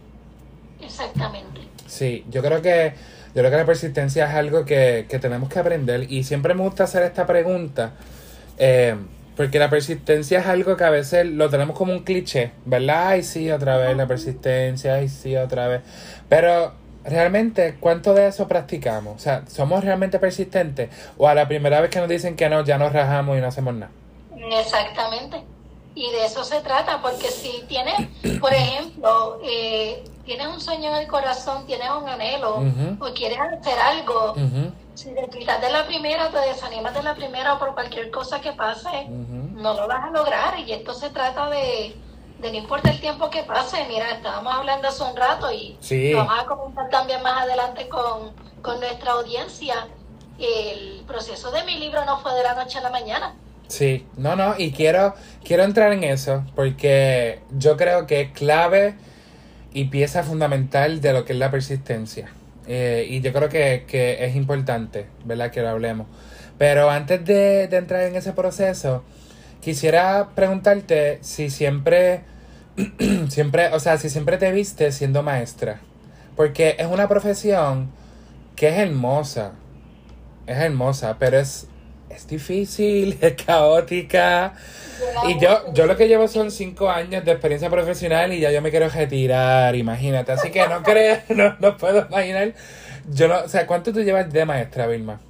Exactamente. 0.82 1.60
Sí, 1.86 2.24
yo 2.30 2.42
creo 2.42 2.60
que 2.60 2.92
yo 3.34 3.42
creo 3.42 3.50
que 3.50 3.56
la 3.56 3.66
persistencia 3.66 4.26
es 4.26 4.34
algo 4.34 4.64
que, 4.64 5.06
que 5.08 5.18
tenemos 5.18 5.48
que 5.48 5.58
aprender 5.58 6.10
y 6.10 6.24
siempre 6.24 6.54
me 6.54 6.62
gusta 6.62 6.84
hacer 6.84 7.02
esta 7.04 7.26
pregunta 7.26 7.92
eh, 8.58 8.94
porque 9.36 9.58
la 9.58 9.70
persistencia 9.70 10.40
es 10.40 10.46
algo 10.46 10.76
que 10.76 10.84
a 10.84 10.90
veces 10.90 11.24
lo 11.24 11.48
tenemos 11.48 11.74
como 11.74 11.94
un 11.94 12.00
cliché, 12.00 12.52
¿verdad? 12.66 13.08
Ay, 13.08 13.22
sí, 13.22 13.50
otra 13.50 13.78
vez 13.78 13.96
la 13.96 14.06
persistencia, 14.06 14.96
ay, 14.96 15.08
sí, 15.08 15.34
otra 15.34 15.66
vez. 15.66 15.80
Pero 16.28 16.74
realmente, 17.04 17.76
¿cuánto 17.80 18.12
de 18.12 18.26
eso 18.26 18.46
practicamos? 18.48 19.16
O 19.16 19.18
sea, 19.18 19.44
¿somos 19.46 19.82
realmente 19.82 20.18
persistentes? 20.18 20.90
O 21.16 21.26
a 21.26 21.34
la 21.34 21.48
primera 21.48 21.80
vez 21.80 21.88
que 21.88 22.00
nos 22.00 22.08
dicen 22.10 22.36
que 22.36 22.50
no, 22.50 22.62
ya 22.64 22.76
nos 22.76 22.92
rajamos 22.92 23.38
y 23.38 23.40
no 23.40 23.46
hacemos 23.46 23.72
nada. 23.72 23.92
Exactamente. 24.60 25.42
Y 26.00 26.10
de 26.12 26.24
eso 26.24 26.42
se 26.44 26.62
trata, 26.62 27.02
porque 27.02 27.28
si 27.30 27.62
tienes, 27.68 27.94
por 28.40 28.54
ejemplo, 28.54 29.38
eh, 29.44 30.02
tienes 30.24 30.46
un 30.46 30.58
sueño 30.58 30.88
en 30.88 30.94
el 31.02 31.06
corazón, 31.06 31.66
tienes 31.66 31.90
un 31.90 32.08
anhelo, 32.08 32.62
o 32.98 33.12
quieres 33.14 33.38
hacer 33.38 33.78
algo, 33.78 34.34
si 34.94 35.14
te 35.14 35.28
quitas 35.28 35.60
de 35.60 35.70
la 35.70 35.86
primera, 35.86 36.30
te 36.30 36.38
desanimas 36.38 36.94
de 36.94 37.02
la 37.02 37.14
primera 37.14 37.52
o 37.54 37.58
por 37.58 37.74
cualquier 37.74 38.10
cosa 38.10 38.40
que 38.40 38.52
pase, 38.54 39.08
no 39.08 39.74
lo 39.74 39.86
vas 39.86 40.04
a 40.04 40.10
lograr. 40.10 40.58
Y 40.60 40.72
esto 40.72 40.94
se 40.94 41.10
trata 41.10 41.50
de, 41.50 41.94
de 42.38 42.50
no 42.50 42.56
importa 42.56 42.90
el 42.92 43.00
tiempo 43.00 43.28
que 43.28 43.42
pase. 43.42 43.84
Mira, 43.86 44.10
estábamos 44.12 44.54
hablando 44.54 44.88
hace 44.88 45.02
un 45.04 45.14
rato 45.14 45.52
y 45.52 45.76
Sí. 45.80 46.14
vamos 46.14 46.34
a 46.38 46.46
comentar 46.46 46.88
también 46.88 47.22
más 47.22 47.42
adelante 47.42 47.90
con, 47.90 48.32
con 48.62 48.80
nuestra 48.80 49.12
audiencia. 49.12 49.86
El 50.38 51.04
proceso 51.06 51.50
de 51.50 51.62
mi 51.64 51.76
libro 51.76 52.02
no 52.06 52.18
fue 52.20 52.32
de 52.34 52.42
la 52.42 52.54
noche 52.54 52.78
a 52.78 52.80
la 52.80 52.90
mañana. 52.90 53.34
Sí, 53.70 54.04
no, 54.16 54.34
no, 54.34 54.56
y 54.58 54.72
quiero, 54.72 55.14
quiero 55.44 55.62
entrar 55.62 55.92
en 55.92 56.02
eso 56.02 56.44
porque 56.56 57.38
yo 57.56 57.76
creo 57.76 58.04
que 58.08 58.22
es 58.22 58.32
clave 58.32 58.96
y 59.72 59.84
pieza 59.84 60.24
fundamental 60.24 61.00
de 61.00 61.12
lo 61.12 61.24
que 61.24 61.34
es 61.34 61.38
la 61.38 61.52
persistencia. 61.52 62.32
Eh, 62.66 63.06
y 63.08 63.20
yo 63.20 63.32
creo 63.32 63.48
que, 63.48 63.84
que 63.86 64.24
es 64.24 64.34
importante, 64.34 65.06
¿verdad? 65.24 65.52
Que 65.52 65.62
lo 65.62 65.68
hablemos. 65.68 66.08
Pero 66.58 66.90
antes 66.90 67.24
de, 67.24 67.68
de 67.68 67.76
entrar 67.76 68.02
en 68.02 68.16
ese 68.16 68.32
proceso, 68.32 69.04
quisiera 69.60 70.30
preguntarte 70.34 71.18
si 71.20 71.48
siempre, 71.48 72.22
siempre, 73.28 73.68
o 73.72 73.78
sea, 73.78 73.98
si 73.98 74.10
siempre 74.10 74.36
te 74.36 74.50
viste 74.50 74.90
siendo 74.90 75.22
maestra. 75.22 75.80
Porque 76.34 76.74
es 76.76 76.88
una 76.88 77.06
profesión 77.06 77.92
que 78.56 78.70
es 78.70 78.78
hermosa. 78.78 79.52
Es 80.48 80.58
hermosa, 80.58 81.18
pero 81.20 81.38
es, 81.38 81.68
es 82.10 82.26
difícil, 82.26 83.18
es 83.20 83.34
caótica. 83.44 84.54
Y 85.28 85.38
yo, 85.38 85.72
yo 85.72 85.86
lo 85.86 85.96
que 85.96 86.08
llevo 86.08 86.28
son 86.28 86.50
cinco 86.50 86.90
años 86.90 87.24
de 87.24 87.32
experiencia 87.32 87.70
profesional 87.70 88.32
y 88.32 88.40
ya 88.40 88.50
yo 88.50 88.60
me 88.60 88.70
quiero 88.70 88.88
retirar, 88.88 89.74
imagínate. 89.74 90.32
Así 90.32 90.50
que 90.50 90.66
no 90.68 90.82
creo, 90.84 91.18
no, 91.30 91.56
no 91.58 91.76
puedo 91.76 92.06
imaginar. 92.06 92.52
Yo 93.08 93.28
no, 93.28 93.40
o 93.40 93.48
sea, 93.48 93.66
¿cuánto 93.66 93.92
tú 93.92 94.02
llevas 94.02 94.30
de 94.30 94.44
maestra, 94.44 94.86
Vilma? 94.86 95.20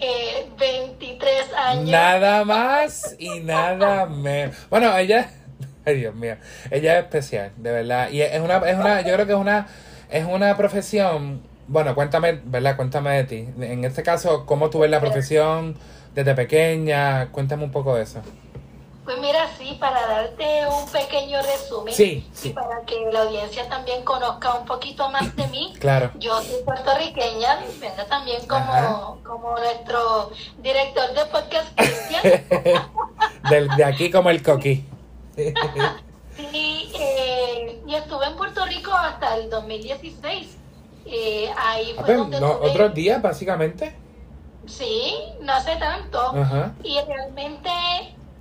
Eh, 0.00 0.46
23 0.58 1.52
años. 1.54 1.90
Nada 1.90 2.44
más 2.44 3.16
y 3.18 3.40
nada 3.40 4.06
menos. 4.06 4.56
Bueno, 4.70 4.96
ella, 4.96 5.30
ay 5.84 5.96
Dios 5.96 6.14
mío, 6.14 6.36
ella 6.70 6.98
es 6.98 7.04
especial, 7.04 7.52
de 7.56 7.72
verdad. 7.72 8.10
Y 8.10 8.22
es 8.22 8.40
una, 8.40 8.58
es 8.58 8.76
una, 8.76 9.00
yo 9.02 9.12
creo 9.12 9.26
que 9.26 9.32
es 9.32 9.38
una, 9.38 9.66
es 10.10 10.24
una 10.24 10.56
profesión. 10.56 11.42
Bueno, 11.68 11.94
cuéntame, 11.94 12.40
¿verdad? 12.44 12.76
Cuéntame 12.76 13.10
de 13.16 13.24
ti. 13.24 13.48
En 13.60 13.84
este 13.84 14.02
caso, 14.02 14.46
¿cómo 14.46 14.70
tú 14.70 14.80
ves 14.80 14.90
la 14.90 15.00
profesión 15.00 15.76
desde 16.14 16.34
pequeña? 16.34 17.28
Cuéntame 17.30 17.64
un 17.64 17.70
poco 17.70 17.94
de 17.94 18.02
eso. 18.04 18.20
Pues 19.04 19.18
mira, 19.20 19.48
sí, 19.58 19.76
para 19.80 20.06
darte 20.06 20.66
un 20.66 20.90
pequeño 20.90 21.38
resumen. 21.42 21.94
Sí, 21.94 22.26
Y 22.30 22.36
sí, 22.36 22.50
para 22.50 22.82
que 22.86 22.94
la 23.10 23.22
audiencia 23.22 23.66
también 23.68 24.02
conozca 24.04 24.54
un 24.54 24.66
poquito 24.66 25.08
más 25.10 25.34
de 25.34 25.46
mí. 25.48 25.72
claro. 25.78 26.10
Yo 26.18 26.42
soy 26.42 26.62
puertorriqueña, 26.64 27.58
vengo 27.80 28.04
también 28.08 28.46
como, 28.46 28.70
Ajá. 28.72 28.98
como 29.24 29.56
nuestro 29.58 30.30
director 30.62 31.14
de 31.14 31.24
podcast, 31.26 31.68
Cristian. 31.74 32.82
Del- 33.50 33.68
de 33.76 33.84
aquí 33.84 34.10
como 34.10 34.30
el 34.30 34.42
coquí. 34.42 34.84
Y, 36.52 36.92
eh, 37.00 37.82
y 37.84 37.94
estuve 37.96 38.26
en 38.26 38.36
Puerto 38.36 38.64
Rico 38.64 38.92
hasta 38.92 39.36
el 39.36 39.50
2016. 39.50 40.56
Eh, 41.10 41.50
ahí 41.56 41.92
Ah, 41.92 41.94
fue 41.96 42.04
pues, 42.04 42.18
donde 42.18 42.40
no, 42.40 42.52
otros 42.52 42.94
días, 42.94 43.20
básicamente. 43.22 43.96
Sí, 44.66 45.14
no 45.40 45.54
hace 45.54 45.76
tanto. 45.76 46.20
Ajá. 46.20 46.74
Y 46.84 46.98
realmente 47.06 47.70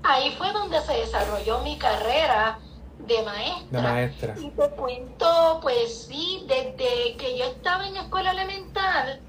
ahí 0.04 0.32
fue 0.38 0.52
donde 0.52 0.82
se 0.82 0.94
desarrolló 0.94 1.60
mi 1.60 1.78
carrera 1.78 2.60
de 3.00 3.22
maestra. 3.24 3.82
De 3.82 3.82
maestra. 3.82 4.36
Y 4.38 4.50
te 4.50 4.70
cuento, 4.72 5.60
pues 5.62 6.08
sí, 6.08 6.44
desde 6.48 7.16
que 7.16 7.38
yo 7.38 7.46
estaba 7.46 7.88
en 7.88 7.96
escuela 7.96 8.32
elemental, 8.32 9.22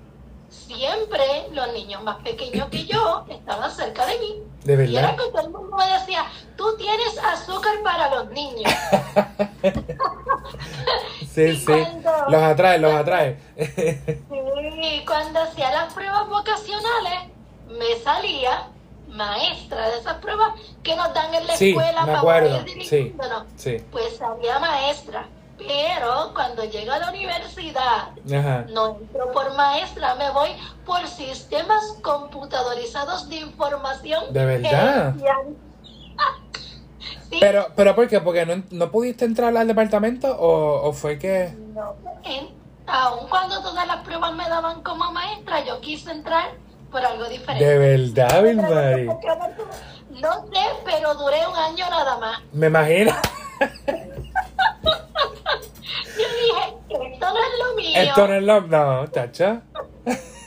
siempre 0.49 1.25
los 1.53 1.73
niños 1.73 2.03
más 2.03 2.17
pequeños 2.23 2.69
que 2.71 2.87
yo 2.87 3.25
estaban 3.29 3.71
cerca 3.71 4.05
de 4.07 4.19
mí. 4.19 4.43
De 4.69 4.85
Y 4.85 4.97
era 4.99 5.13
verdad. 5.13 5.25
que 5.25 5.31
todo 5.31 5.41
el 5.47 5.51
mundo 5.51 5.77
me 5.79 5.87
decía, 5.99 6.25
tú 6.57 6.77
tienes 6.77 7.19
azúcar 7.25 7.73
para 7.83 8.15
los 8.15 8.31
niños. 8.31 8.71
Sí, 11.35 11.57
sí. 11.57 11.65
cuando- 11.67 12.11
Los 12.31 12.43
atrae, 12.43 12.79
los 12.79 12.93
atrae. 12.93 13.39
Sí, 13.57 15.05
cuando 15.07 15.41
hacía 15.41 15.71
las 15.71 15.93
pruebas 15.95 16.29
vocacionales, 16.29 17.31
me 17.69 17.97
salía 18.03 18.69
maestra 19.09 19.89
de 19.91 19.99
esas 19.99 20.15
pruebas 20.17 20.53
que 20.83 20.97
nos 20.97 21.15
dan 21.15 21.33
en 21.35 21.47
la 21.47 21.57
Sí, 21.57 21.71
escuela 21.71 22.01
me 22.03 22.07
para 22.07 22.19
acuerdo, 22.19 22.49
poder 22.51 22.65
dirigirnos. 22.65 23.45
Sí. 23.57 23.77
Pues 23.93 24.17
salía 24.17 24.59
maestra. 24.59 25.27
Pero 25.59 26.33
cuando 26.35 26.65
llego 26.65 26.93
a 26.93 26.99
la 26.99 27.11
universidad, 27.11 28.11
Ajá. 28.33 28.65
no 28.71 28.97
entro 29.01 29.33
por 29.33 29.55
maestra, 29.55 30.15
me 30.15 30.31
voy 30.31 30.51
por 30.87 31.07
sistemas 31.09 31.83
computadorizados 32.03 33.29
de 33.29 33.37
información. 33.37 34.33
¿De 34.33 34.45
verdad? 34.45 35.15
Sí, 37.31 37.37
Pero, 37.41 37.67
pero 37.77 37.95
¿por 37.95 38.09
qué? 38.09 38.21
¿Porque 38.21 38.45
no, 38.47 38.63
no 38.71 38.91
pudiste 38.91 39.25
entrar 39.27 39.55
al 39.55 39.69
departamento 39.69 40.35
o, 40.39 40.89
o 40.89 40.93
fue 40.95 41.19
que... 41.19 41.55
no, 41.75 41.95
en- 42.25 42.49
aun 42.87 43.29
cuando 43.29 43.61
todas 43.63 43.87
las 43.87 43.99
pruebas 43.99 44.33
me 44.35 44.49
daban 44.49 44.83
como 44.83 45.13
maestra, 45.13 45.63
yo 45.63 45.79
quise 45.83 46.11
entrar 46.11 46.53
por 46.91 47.05
algo 47.05 47.29
diferente. 47.29 47.65
De 47.67 47.79
verdad, 47.79 48.43
Vilmari? 48.43 49.07
No 49.07 50.47
sé, 50.47 50.61
pero 50.87 51.15
duré 51.17 51.47
un 51.47 51.55
año 51.57 51.85
nada 51.91 52.17
más. 52.19 52.41
Me 52.53 52.69
imagino. 52.69 53.13
Yo 54.85 56.25
dije, 56.41 57.13
esto 57.15 57.27
no 57.27 57.37
es 57.37 57.59
lo 57.59 57.77
mío. 57.77 58.01
Esto 58.03 58.27
no 58.29 58.35
es 58.35 58.43
lo... 58.43 58.61
No, 58.63 59.09
tacha. 59.09 59.63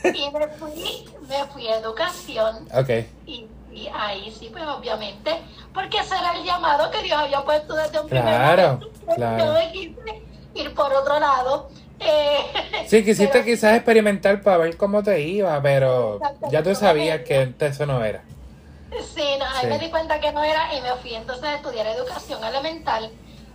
Y 0.04 0.30
me 0.30 0.48
fui, 0.48 1.04
me 1.28 1.44
fui 1.52 1.68
a 1.68 1.78
educación. 1.78 2.68
Ok. 2.74 2.90
Y, 3.26 3.46
y 3.72 3.88
ahí 3.94 4.34
sí, 4.38 4.48
pues 4.52 4.64
obviamente, 4.64 5.40
porque 5.72 5.98
ese 5.98 6.14
era 6.16 6.36
el 6.36 6.44
llamado 6.44 6.90
que 6.90 7.02
Dios 7.02 7.18
había 7.18 7.40
puesto 7.42 7.74
desde 7.74 8.00
un 8.00 8.08
Claro, 8.08 8.78
primer 8.78 8.90
momento. 8.90 9.14
claro. 9.14 9.44
Yo 9.46 9.52
me 9.54 9.72
quise 9.72 10.22
ir 10.54 10.74
por 10.74 10.92
otro 10.92 11.20
lado. 11.20 11.68
Eh, 12.00 12.38
Sí, 12.88 13.04
quisiste 13.04 13.28
pero- 13.32 13.44
quizás 13.44 13.76
experimentar 13.76 14.42
para 14.42 14.56
ver 14.58 14.76
cómo 14.76 15.02
te 15.04 15.20
iba, 15.20 15.60
pero 15.62 16.18
ya 16.50 16.62
tú 16.62 16.74
sabías 16.74 17.20
que 17.22 17.54
eso 17.60 17.86
no 17.86 18.04
era. 18.04 18.24
Sí, 19.14 19.24
no, 19.38 19.44
ahí 19.46 19.60
Sí. 19.62 19.66
me 19.68 19.78
di 19.78 19.88
cuenta 19.88 20.18
que 20.20 20.32
no 20.32 20.42
era 20.42 20.74
y 20.74 20.80
me 20.82 20.92
fui 20.96 21.14
entonces 21.14 21.44
a 21.44 21.54
estudiar 21.54 21.86
educación 21.86 22.42
elemental. 22.44 23.10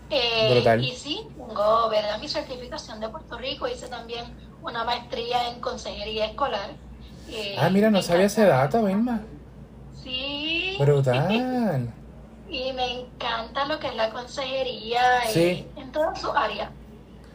Eh, 0.09 0.49
Brutal. 0.53 0.83
Y 0.83 0.91
sí, 0.95 1.27
tengo 1.35 1.89
¿verdad? 1.89 2.19
mi 2.19 2.27
certificación 2.27 2.99
de 2.99 3.09
Puerto 3.09 3.37
Rico, 3.37 3.67
hice 3.67 3.87
también 3.87 4.25
una 4.61 4.83
maestría 4.83 5.49
en 5.49 5.59
consejería 5.59 6.25
escolar. 6.27 6.71
Eh, 7.29 7.55
Ah, 7.59 7.69
mira, 7.69 7.89
no 7.89 8.01
sabía 8.01 8.25
ese 8.25 8.45
dato, 8.45 8.83
Vilma. 8.83 9.21
Sí. 10.03 10.75
Brutal. 10.79 11.93
Y 12.49 12.71
me 12.71 13.01
encanta 13.01 13.65
lo 13.65 13.77
que 13.77 13.87
es 13.87 13.95
la 13.97 14.09
consejería 14.09 15.01
y 15.29 15.33
Sí. 15.33 15.67
en 15.75 15.91
toda 15.91 16.15
su 16.15 16.31
área. 16.31 16.71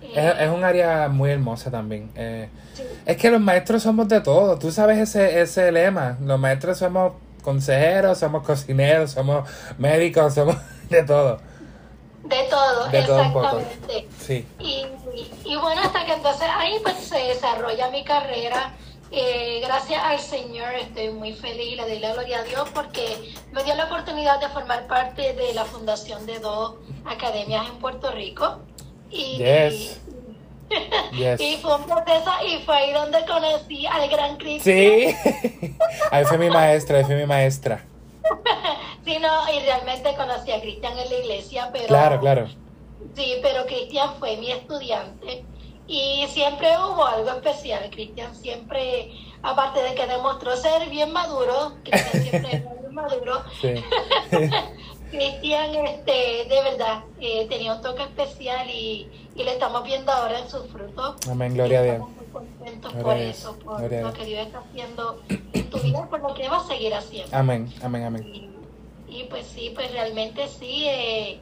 Eh, 0.00 0.10
Es, 0.16 0.40
es 0.40 0.48
un 0.50 0.64
área 0.64 1.08
muy 1.08 1.30
hermosa 1.30 1.70
también. 1.70 2.10
Eh, 2.14 2.48
sí. 2.72 2.82
es 3.04 3.16
que 3.18 3.30
los 3.30 3.38
maestros 3.40 3.82
somos 3.82 4.08
de 4.08 4.22
todo. 4.22 4.58
Tú 4.58 4.72
sabes 4.72 4.96
ese, 4.96 5.42
ese 5.42 5.70
lema. 5.70 6.16
Los 6.22 6.40
maestros 6.40 6.78
somos 6.78 7.12
consejeros, 7.42 8.16
somos 8.18 8.42
cocineros, 8.42 9.10
somos 9.10 9.46
médicos, 9.76 10.32
somos 10.32 10.56
de 10.88 11.02
todo. 11.02 11.40
De 12.24 12.42
todo, 12.44 12.86
De 12.88 12.98
exactamente. 13.00 14.08
Sí. 14.20 14.46
Y, 14.60 14.86
y- 15.44 15.56
bueno, 15.56 15.82
hasta 15.82 16.04
que 16.06 16.12
entonces 16.14 16.46
ahí 16.56 16.76
pues 16.82 16.96
se 16.96 17.18
desarrolla 17.18 17.90
mi 17.90 18.04
carrera. 18.04 18.74
Eh, 19.10 19.60
gracias 19.62 20.02
al 20.02 20.18
Señor 20.20 20.72
estoy 20.74 21.10
muy 21.10 21.34
feliz 21.34 21.72
y 21.72 21.76
le 21.76 21.82
doy 21.82 21.98
la 21.98 22.12
gloria 22.14 22.38
a 22.38 22.42
Dios 22.44 22.66
porque 22.72 23.34
me 23.52 23.62
dio 23.62 23.74
la 23.74 23.84
oportunidad 23.84 24.40
de 24.40 24.48
formar 24.48 24.86
parte 24.86 25.34
de 25.34 25.52
la 25.52 25.64
fundación 25.66 26.24
de 26.24 26.38
dos 26.38 26.76
academias 27.04 27.66
en 27.68 27.78
Puerto 27.78 28.10
Rico. 28.12 28.60
Y, 29.10 29.36
Yes. 29.38 30.00
Yes. 31.12 31.38
y 31.40 31.58
fue 31.58 31.76
un 31.76 31.84
proceso 31.84 32.30
y 32.46 32.62
fue 32.64 32.74
ahí 32.76 32.92
donde 32.92 33.18
conocí 33.26 33.84
al 33.86 34.08
gran 34.08 34.36
Cristian. 34.38 34.76
Sí. 34.78 35.76
Ahí 36.10 36.24
fue 36.24 36.38
mi 36.38 36.48
maestra, 36.48 36.98
ahí 36.98 37.04
fue 37.04 37.14
mi 37.16 37.26
maestra. 37.26 37.84
Sí, 39.04 39.18
no, 39.18 39.52
y 39.52 39.60
realmente 39.60 40.14
conocí 40.14 40.52
a 40.52 40.60
Cristian 40.60 40.96
en 40.98 41.08
la 41.10 41.16
iglesia, 41.16 41.70
pero... 41.72 41.86
Claro, 41.88 42.20
claro. 42.20 42.48
Sí, 43.14 43.34
pero 43.42 43.66
Cristian 43.66 44.14
fue 44.18 44.36
mi 44.36 44.52
estudiante 44.52 45.44
y 45.86 46.26
siempre 46.28 46.68
hubo 46.78 47.04
algo 47.04 47.30
especial. 47.30 47.90
Cristian 47.90 48.34
siempre, 48.34 49.10
aparte 49.42 49.82
de 49.82 49.94
que 49.94 50.06
demostró 50.06 50.56
ser 50.56 50.88
bien 50.88 51.12
maduro, 51.12 51.74
Cristian 51.82 52.22
siempre 52.22 52.56
era 52.56 52.74
bien 52.74 52.94
maduro, 52.94 53.42
Sí. 53.60 53.74
Cristian, 55.10 55.74
este, 55.74 56.46
de 56.48 56.62
verdad, 56.62 57.04
eh, 57.20 57.46
tenía 57.46 57.74
un 57.74 57.82
toque 57.82 58.02
especial 58.02 58.70
y, 58.70 59.06
y 59.34 59.44
le 59.44 59.52
estamos 59.52 59.84
viendo 59.84 60.10
ahora 60.10 60.38
en 60.38 60.48
sus 60.48 60.66
frutos. 60.68 61.16
Amén, 61.30 61.52
gloria 61.52 61.80
a 61.80 61.82
Dios. 61.82 61.94
Estamos 61.96 62.16
muy 62.16 62.26
contentos 62.32 62.92
Gloria 62.94 63.04
por 63.04 63.16
eso, 63.18 63.58
por 63.58 63.82
lo 63.82 64.12
que 64.14 64.24
Dios 64.24 64.46
está 64.46 64.60
haciendo 64.60 65.20
en 65.28 65.68
tu 65.68 65.78
vida, 65.80 66.08
por 66.08 66.20
lo 66.20 66.32
que 66.32 66.48
va 66.48 66.56
a 66.58 66.66
seguir 66.66 66.94
haciendo. 66.94 67.36
Amén, 67.36 67.70
amén, 67.82 68.04
amén. 68.04 68.26
Y, 68.26 68.51
y 69.12 69.24
pues 69.24 69.46
sí, 69.46 69.70
pues 69.74 69.92
realmente 69.92 70.48
sí, 70.48 70.86
eh, 70.88 71.40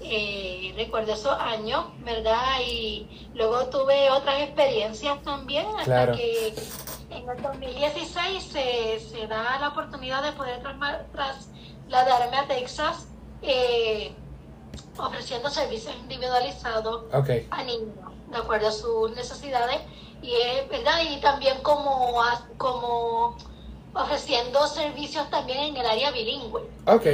eh, 0.00 0.74
recuerdo 0.76 1.12
esos 1.12 1.38
años, 1.38 1.84
¿verdad? 2.00 2.60
Y 2.66 3.28
luego 3.34 3.66
tuve 3.66 4.10
otras 4.10 4.40
experiencias 4.42 5.22
también, 5.22 5.66
hasta 5.78 5.84
Claro. 5.84 6.14
que 6.16 6.54
en 7.10 7.28
el 7.28 7.42
2016 7.42 8.42
se, 8.42 9.00
se 9.00 9.26
da 9.28 9.58
la 9.60 9.68
oportunidad 9.68 10.22
de 10.22 10.32
poder 10.32 10.60
trasladarme 11.12 12.36
a 12.38 12.48
Texas, 12.48 13.06
eh, 13.42 14.12
ofreciendo 14.98 15.48
servicios 15.50 15.94
individualizados 16.00 17.04
a 17.12 17.62
niños, 17.62 17.88
de 18.30 18.36
acuerdo 18.36 18.68
a 18.68 18.72
sus 18.72 19.12
necesidades, 19.12 19.80
y 20.22 20.32
es 20.34 20.68
verdad, 20.68 21.00
y 21.08 21.20
también 21.20 21.58
como, 21.62 22.20
como 22.56 23.36
ofreciendo 23.94 24.66
servicios 24.66 25.28
también 25.30 25.58
en 25.58 25.76
el 25.76 25.86
área 25.86 26.10
bilingüe. 26.10 26.62
ok. 26.86 27.06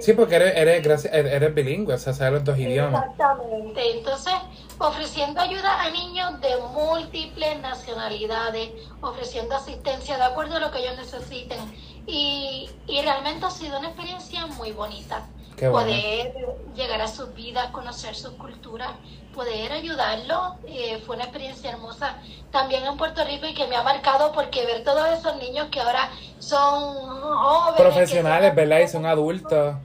Sí, 0.00 0.14
porque 0.14 0.36
eres, 0.36 0.56
eres, 0.56 1.04
eres 1.04 1.54
bilingüe, 1.54 1.94
o 1.94 1.98
sea, 1.98 2.14
sabes 2.14 2.32
los 2.32 2.44
dos 2.44 2.58
idiomas. 2.58 3.04
Exactamente. 3.10 3.98
Entonces, 3.98 4.32
ofreciendo 4.78 5.42
ayuda 5.42 5.82
a 5.82 5.90
niños 5.90 6.40
de 6.40 6.56
múltiples 6.72 7.60
nacionalidades, 7.60 8.70
ofreciendo 9.02 9.54
asistencia 9.56 10.16
de 10.16 10.22
acuerdo 10.24 10.56
a 10.56 10.60
lo 10.60 10.70
que 10.70 10.78
ellos 10.78 10.96
necesiten. 10.96 11.58
Y, 12.06 12.70
y 12.86 13.02
realmente 13.02 13.44
ha 13.44 13.50
sido 13.50 13.78
una 13.78 13.88
experiencia 13.88 14.46
muy 14.46 14.72
bonita. 14.72 15.26
Qué 15.60 15.68
bueno. 15.68 15.88
Poder 15.90 16.32
llegar 16.74 17.02
a 17.02 17.06
sus 17.08 17.34
vidas, 17.34 17.70
conocer 17.70 18.14
sus 18.14 18.32
culturas, 18.36 18.88
poder 19.30 19.72
ayudarlos, 19.72 20.40
eh, 20.66 21.02
fue 21.04 21.16
una 21.16 21.26
experiencia 21.26 21.70
hermosa. 21.70 22.18
También 22.50 22.84
en 22.86 22.96
Puerto 22.96 23.22
Rico 23.24 23.46
y 23.46 23.52
que 23.54 23.66
me 23.66 23.76
ha 23.76 23.82
marcado 23.82 24.32
porque 24.32 24.64
ver 24.64 24.82
todos 24.84 25.06
esos 25.18 25.36
niños 25.36 25.68
que 25.70 25.80
ahora 25.80 26.10
son 26.38 26.94
jóvenes. 27.04 27.80
Profesionales, 27.80 28.48
son- 28.48 28.56
¿verdad? 28.56 28.80
Y 28.80 28.88
son 28.88 29.04
adultos. 29.04 29.76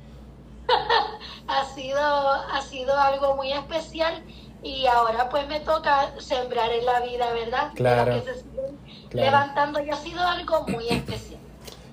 ha 1.48 1.66
sido, 1.66 2.00
ha 2.00 2.62
sido 2.62 2.98
algo 2.98 3.36
muy 3.36 3.52
especial 3.52 4.24
y 4.64 4.88
ahora 4.88 5.30
pues 5.30 5.46
me 5.48 5.60
toca 5.60 6.14
sembrar 6.20 6.72
en 6.72 6.86
la 6.86 7.02
vida, 7.02 7.32
¿verdad? 7.34 7.72
Claro, 7.76 8.24
que 8.24 8.34
se 8.34 8.46
claro. 9.10 9.32
levantando 9.32 9.80
y 9.82 9.90
ha 9.90 9.96
sido 9.96 10.26
algo 10.26 10.66
muy 10.70 10.88
especial. 10.90 11.35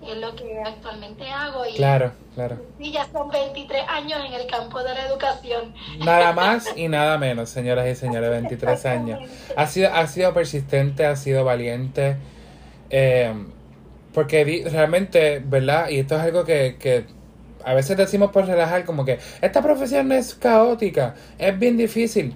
Es 0.06 0.16
lo 0.18 0.34
que 0.34 0.60
actualmente 0.64 1.28
hago 1.30 1.64
y, 1.66 1.74
Claro, 1.74 2.12
claro. 2.34 2.56
y 2.78 2.90
ya 2.92 3.06
son 3.12 3.30
23 3.30 3.82
años 3.88 4.20
en 4.26 4.32
el 4.34 4.46
campo 4.48 4.82
de 4.82 4.94
la 4.94 5.06
educación. 5.06 5.74
Nada 6.04 6.32
más 6.34 6.66
y 6.76 6.88
nada 6.88 7.18
menos, 7.18 7.50
señoras 7.50 7.86
y 7.88 7.94
señores, 7.94 8.30
23 8.30 8.84
años. 8.86 9.20
Ha 9.56 9.66
sido, 9.66 9.92
ha 9.94 10.06
sido 10.08 10.34
persistente, 10.34 11.06
ha 11.06 11.16
sido 11.16 11.44
valiente. 11.44 12.16
eh, 12.90 13.32
porque 14.12 14.64
realmente, 14.70 15.40
¿verdad? 15.44 15.88
Y 15.88 15.98
esto 16.00 16.16
es 16.16 16.20
algo 16.22 16.44
que, 16.44 16.76
que 16.78 17.06
a 17.64 17.74
veces 17.74 17.96
decimos 17.96 18.30
por 18.30 18.46
relajar, 18.46 18.84
como 18.84 19.04
que 19.06 19.18
esta 19.40 19.62
profesión 19.62 20.12
es 20.12 20.34
caótica, 20.34 21.14
es 21.38 21.58
bien 21.58 21.76
difícil. 21.78 22.34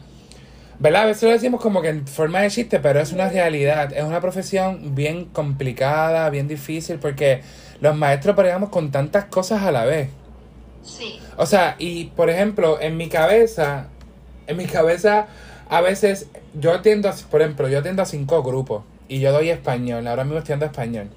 ¿Verdad? 0.79 1.03
A 1.03 1.07
veces 1.07 1.23
lo 1.23 1.31
decimos 1.31 1.61
como 1.61 1.81
que 1.81 1.89
en 1.89 2.07
forma 2.07 2.41
de 2.41 2.51
chiste, 2.51 2.81
pero 2.81 3.01
es 3.01 3.13
una 3.13 3.29
realidad. 3.31 3.93
Es 3.95 4.05
una 4.05 4.21
profesión 4.21 4.95
bien 4.95 5.25
complicada, 5.27 6.29
bien 6.31 6.49
difícil, 6.49 6.99
porque 6.99 7.41
los 7.81 7.97
maestros 7.97 8.37
peleamos 8.37 8.69
con 8.69 8.91
tantas 8.91 9.25
cosas 9.27 9.63
a 9.63 9.73
la 9.73 9.85
vez. 9.85 10.11
Sí, 10.83 11.19
O 11.37 11.47
sea, 11.47 11.77
y 11.79 12.07
por 12.07 12.31
ejemplo, 12.31 12.81
en 12.81 12.97
mi 12.97 13.09
cabeza, 13.09 13.89
en 14.47 14.57
mi 14.57 14.67
cabeza, 14.67 15.27
a 15.69 15.81
veces 15.81 16.27
yo 16.55 16.73
atiendo, 16.75 17.09
a- 17.09 17.15
por 17.31 17.43
ejemplo, 17.43 17.69
yo 17.69 17.79
atiendo 17.81 18.03
a 18.03 18.07
cinco 18.07 18.43
grupos 18.43 18.85
y 19.09 19.19
yo 19.21 19.33
doy 19.33 19.51
español, 19.51 20.07
ahora 20.07 20.25
mismo 20.25 20.39
estoy 20.39 20.53
dando 20.53 20.67
español. 20.67 21.09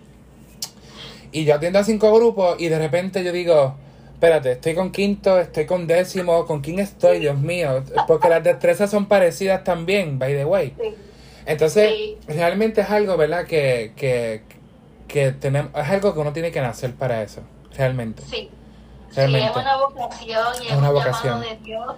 Y 1.32 1.46
yo 1.46 1.56
atiendo 1.56 1.80
a 1.80 1.84
cinco 1.84 2.12
grupos 2.16 2.56
y 2.60 2.70
de 2.70 2.80
repente 2.80 3.24
yo 3.24 3.32
digo, 3.32 3.76
espérate, 4.20 4.52
estoy 4.52 4.76
con 4.76 4.92
quinto, 4.92 5.40
estoy 5.40 5.66
con 5.66 5.88
décimo, 5.88 6.46
¿con 6.46 6.60
quién 6.60 6.80
estoy, 6.80 7.20
Dios 7.20 7.38
mío? 7.40 7.84
Porque 8.06 8.28
las 8.28 8.44
destrezas 8.44 8.92
son 8.92 9.06
parecidas 9.06 9.64
también, 9.64 10.20
by 10.20 10.34
the 10.36 10.44
way. 10.44 10.76
sí, 10.78 10.94
Entonces, 11.46 11.90
Sí. 11.90 12.18
realmente 12.28 12.82
es 12.82 12.90
algo, 12.90 13.16
¿verdad? 13.16 13.46
Que, 13.46 13.94
que, 13.96 14.44
que 15.08 15.32
tenemos, 15.32 15.72
es 15.74 15.90
algo 15.90 16.14
que 16.14 16.20
uno 16.20 16.34
tiene 16.34 16.52
que 16.52 16.60
nacer 16.60 16.94
para 16.96 17.24
eso, 17.24 17.42
realmente. 17.78 18.22
sí. 18.24 18.50
Sí, 19.10 19.16
Realmente. 19.16 19.50
es 19.50 19.56
una 19.56 19.76
vocación 19.78 20.48
y 20.64 20.68
es, 20.68 20.74
una 20.74 20.90
un 20.90 20.94
vocación. 20.94 21.42
de 21.42 21.56
Dios, 21.64 21.96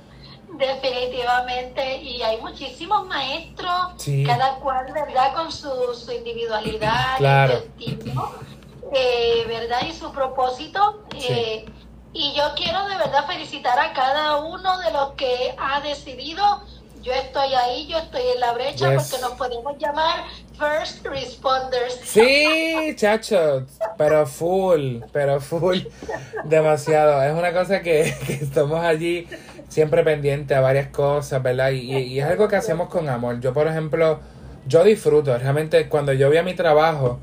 definitivamente. 0.57 1.97
Y 1.97 2.21
hay 2.21 2.39
muchísimos 2.39 3.05
maestros, 3.07 3.93
Sí. 3.97 4.23
cada 4.25 4.55
cual, 4.55 4.85
¿verdad? 4.93 5.33
Con 5.33 5.51
su, 5.51 5.69
su 5.93 6.11
individualidad, 6.11 7.17
Claro. 7.17 7.59
su 7.59 7.83
estilo, 7.83 8.31
eh, 8.93 9.43
¿verdad? 9.47 9.81
Y 9.89 9.93
su 9.93 10.11
propósito. 10.13 11.03
Sí. 11.19 11.65
Y 12.13 12.33
yo 12.35 12.43
quiero 12.55 12.87
de 12.87 12.97
verdad 12.97 13.25
felicitar 13.27 13.79
a 13.79 13.93
cada 13.93 14.37
uno 14.37 14.79
de 14.79 14.91
los 14.91 15.11
que 15.13 15.53
ha 15.57 15.81
decidido. 15.81 16.43
Yo 17.01 17.13
estoy 17.13 17.51
ahí, 17.55 17.87
yo 17.87 17.97
estoy 17.97 18.21
en 18.35 18.39
la 18.39 18.53
brecha, 18.53 18.93
Yes. 18.93 19.09
porque 19.09 19.21
nos 19.23 19.31
podemos 19.33 19.75
llamar 19.79 20.23
first 20.59 21.03
responders. 21.03 21.95
Sí, 22.03 22.93
chacho, 22.95 23.65
pero 23.97 24.27
full, 24.27 24.97
pero 25.11 25.41
full, 25.41 25.79
demasiado. 26.43 27.23
Es 27.23 27.33
una 27.33 27.53
cosa 27.53 27.81
que, 27.81 28.15
que 28.27 28.33
estamos 28.33 28.83
allí 28.83 29.27
siempre 29.67 30.03
pendientes 30.03 30.55
a 30.55 30.61
varias 30.61 30.87
cosas, 30.89 31.41
¿verdad? 31.41 31.71
Y, 31.71 31.91
y- 31.91 32.03
y 32.03 32.19
es 32.19 32.25
algo 32.25 32.47
que 32.47 32.55
hacemos 32.57 32.89
con 32.89 33.09
amor. 33.09 33.39
Yo, 33.39 33.51
por 33.53 33.67
ejemplo, 33.67 34.19
yo 34.67 34.83
disfruto, 34.83 35.35
realmente 35.37 35.89
cuando 35.89 36.13
yo 36.13 36.27
voy 36.27 36.37
a 36.37 36.43
mi 36.43 36.53
trabajo, 36.53 37.19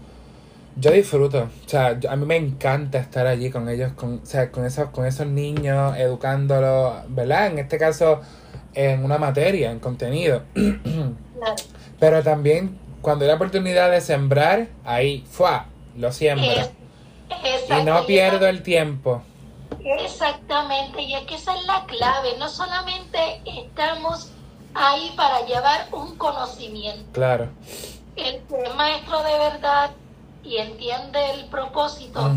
yo 0.79 0.91
disfruto. 0.93 1.49
O 1.65 1.69
sea, 1.69 1.99
yo- 1.99 2.11
a 2.11 2.17
mí 2.17 2.25
me 2.27 2.37
encanta 2.37 2.99
estar 2.99 3.27
allí 3.27 3.51
con 3.51 3.69
ellos, 3.69 3.93
con, 3.93 4.21
o 4.23 4.27
sea, 4.27 4.51
con 4.51 4.65
esos, 4.65 4.91
con 4.91 5.07
esos 5.07 5.27
niños, 5.27 5.97
educándolos, 5.97 6.95
¿verdad? 7.09 7.49
En 7.49 7.59
este 7.59 7.79
caso, 7.79 8.21
en 8.75 9.05
una 9.05 9.19
materia, 9.19 9.71
en 9.71 9.81
contenido. 9.81 10.43
Claro. 11.39 11.55
Pero 12.01 12.23
también 12.25 12.77
cuando 13.01 13.25
hay 13.25 13.29
la 13.29 13.37
oportunidad 13.37 13.93
de 13.93 14.01
sembrar, 14.01 14.67
ahí, 14.85 15.25
¡fua! 15.31 15.67
Lo 15.97 16.11
siembra. 16.11 16.63
Es- 17.45 17.71
Y 17.81 17.85
no 17.85 18.05
pierdo 18.07 18.47
el 18.49 18.63
tiempo. 18.65 19.23
Exactamente, 19.85 21.03
y 21.03 21.15
es 21.15 21.23
que 21.23 21.37
esa 21.37 21.55
es 21.57 21.65
la 21.67 21.85
clave. 21.87 22.31
No 22.39 22.49
solamente 22.49 23.19
estamos 23.47 24.31
ahí 24.75 25.13
para 25.17 25.47
llevar 25.47 25.87
un 25.93 26.17
conocimiento. 26.17 27.05
Claro. 27.13 27.49
El 28.17 28.41
maestro 28.77 29.23
de 29.23 29.39
verdad 29.39 29.91
y 30.49 30.57
entiende 30.57 31.33
el 31.33 31.45
propósito, 31.47 32.35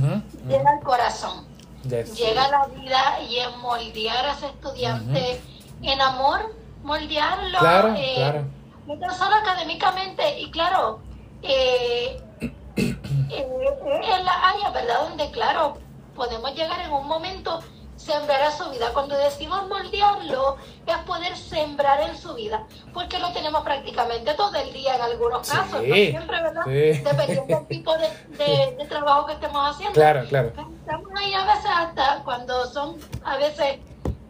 llega 0.47 0.69
al 0.69 0.83
corazón, 0.83 1.45
llega 1.83 2.45
a 2.45 2.49
la 2.49 2.65
vida 2.67 3.21
y 3.29 3.37
es 3.37 3.57
moldear 3.57 4.25
a 4.25 4.33
ese 4.33 4.47
estudiante 4.47 5.41
en 5.81 6.01
amor, 6.01 6.53
moldearlo. 6.83 7.59
Claro, 7.59 7.93
eh, 7.95 8.13
claro. 8.15 8.45
no 8.85 8.99
tan 8.99 9.17
solo 9.17 9.35
académicamente, 9.35 10.41
y 10.41 10.51
claro, 10.51 10.99
eh, 11.41 12.21
eh, 12.41 12.97
en 13.29 14.25
la 14.25 14.49
área, 14.49 14.71
¿verdad? 14.71 15.07
Donde, 15.07 15.31
claro, 15.31 15.77
podemos 16.13 16.53
llegar 16.53 16.81
en 16.81 16.91
un 16.91 17.07
momento, 17.07 17.61
sembrar 18.01 18.41
a 18.41 18.51
su 18.51 18.69
vida. 18.69 18.91
Cuando 18.93 19.15
decimos 19.17 19.67
moldearlo, 19.67 20.57
es 20.85 20.97
poder 21.05 21.35
sembrar 21.37 22.01
en 22.01 22.17
su 22.17 22.33
vida, 22.33 22.65
porque 22.93 23.19
lo 23.19 23.31
tenemos 23.31 23.63
prácticamente 23.63 24.33
todo 24.33 24.55
el 24.55 24.73
día 24.73 24.95
en 24.95 25.01
algunos 25.01 25.47
Sí, 25.47 25.55
casos, 25.55 25.81
no 25.83 25.95
siempre, 25.95 26.41
¿verdad? 26.41 26.61
sí. 26.65 27.01
Dependiendo 27.03 27.55
del 27.57 27.67
tipo 27.67 27.97
de, 27.97 28.07
de- 28.37 28.75
de 28.77 28.85
trabajo 28.85 29.25
que 29.27 29.33
estemos 29.33 29.69
haciendo. 29.69 29.93
Claro, 29.93 30.25
claro. 30.27 30.47
Estamos 30.81 31.09
ahí 31.15 31.33
a 31.33 31.45
veces 31.45 31.71
hasta 31.73 32.23
cuando 32.23 32.65
son 32.67 32.97
a 33.23 33.37
veces 33.37 33.79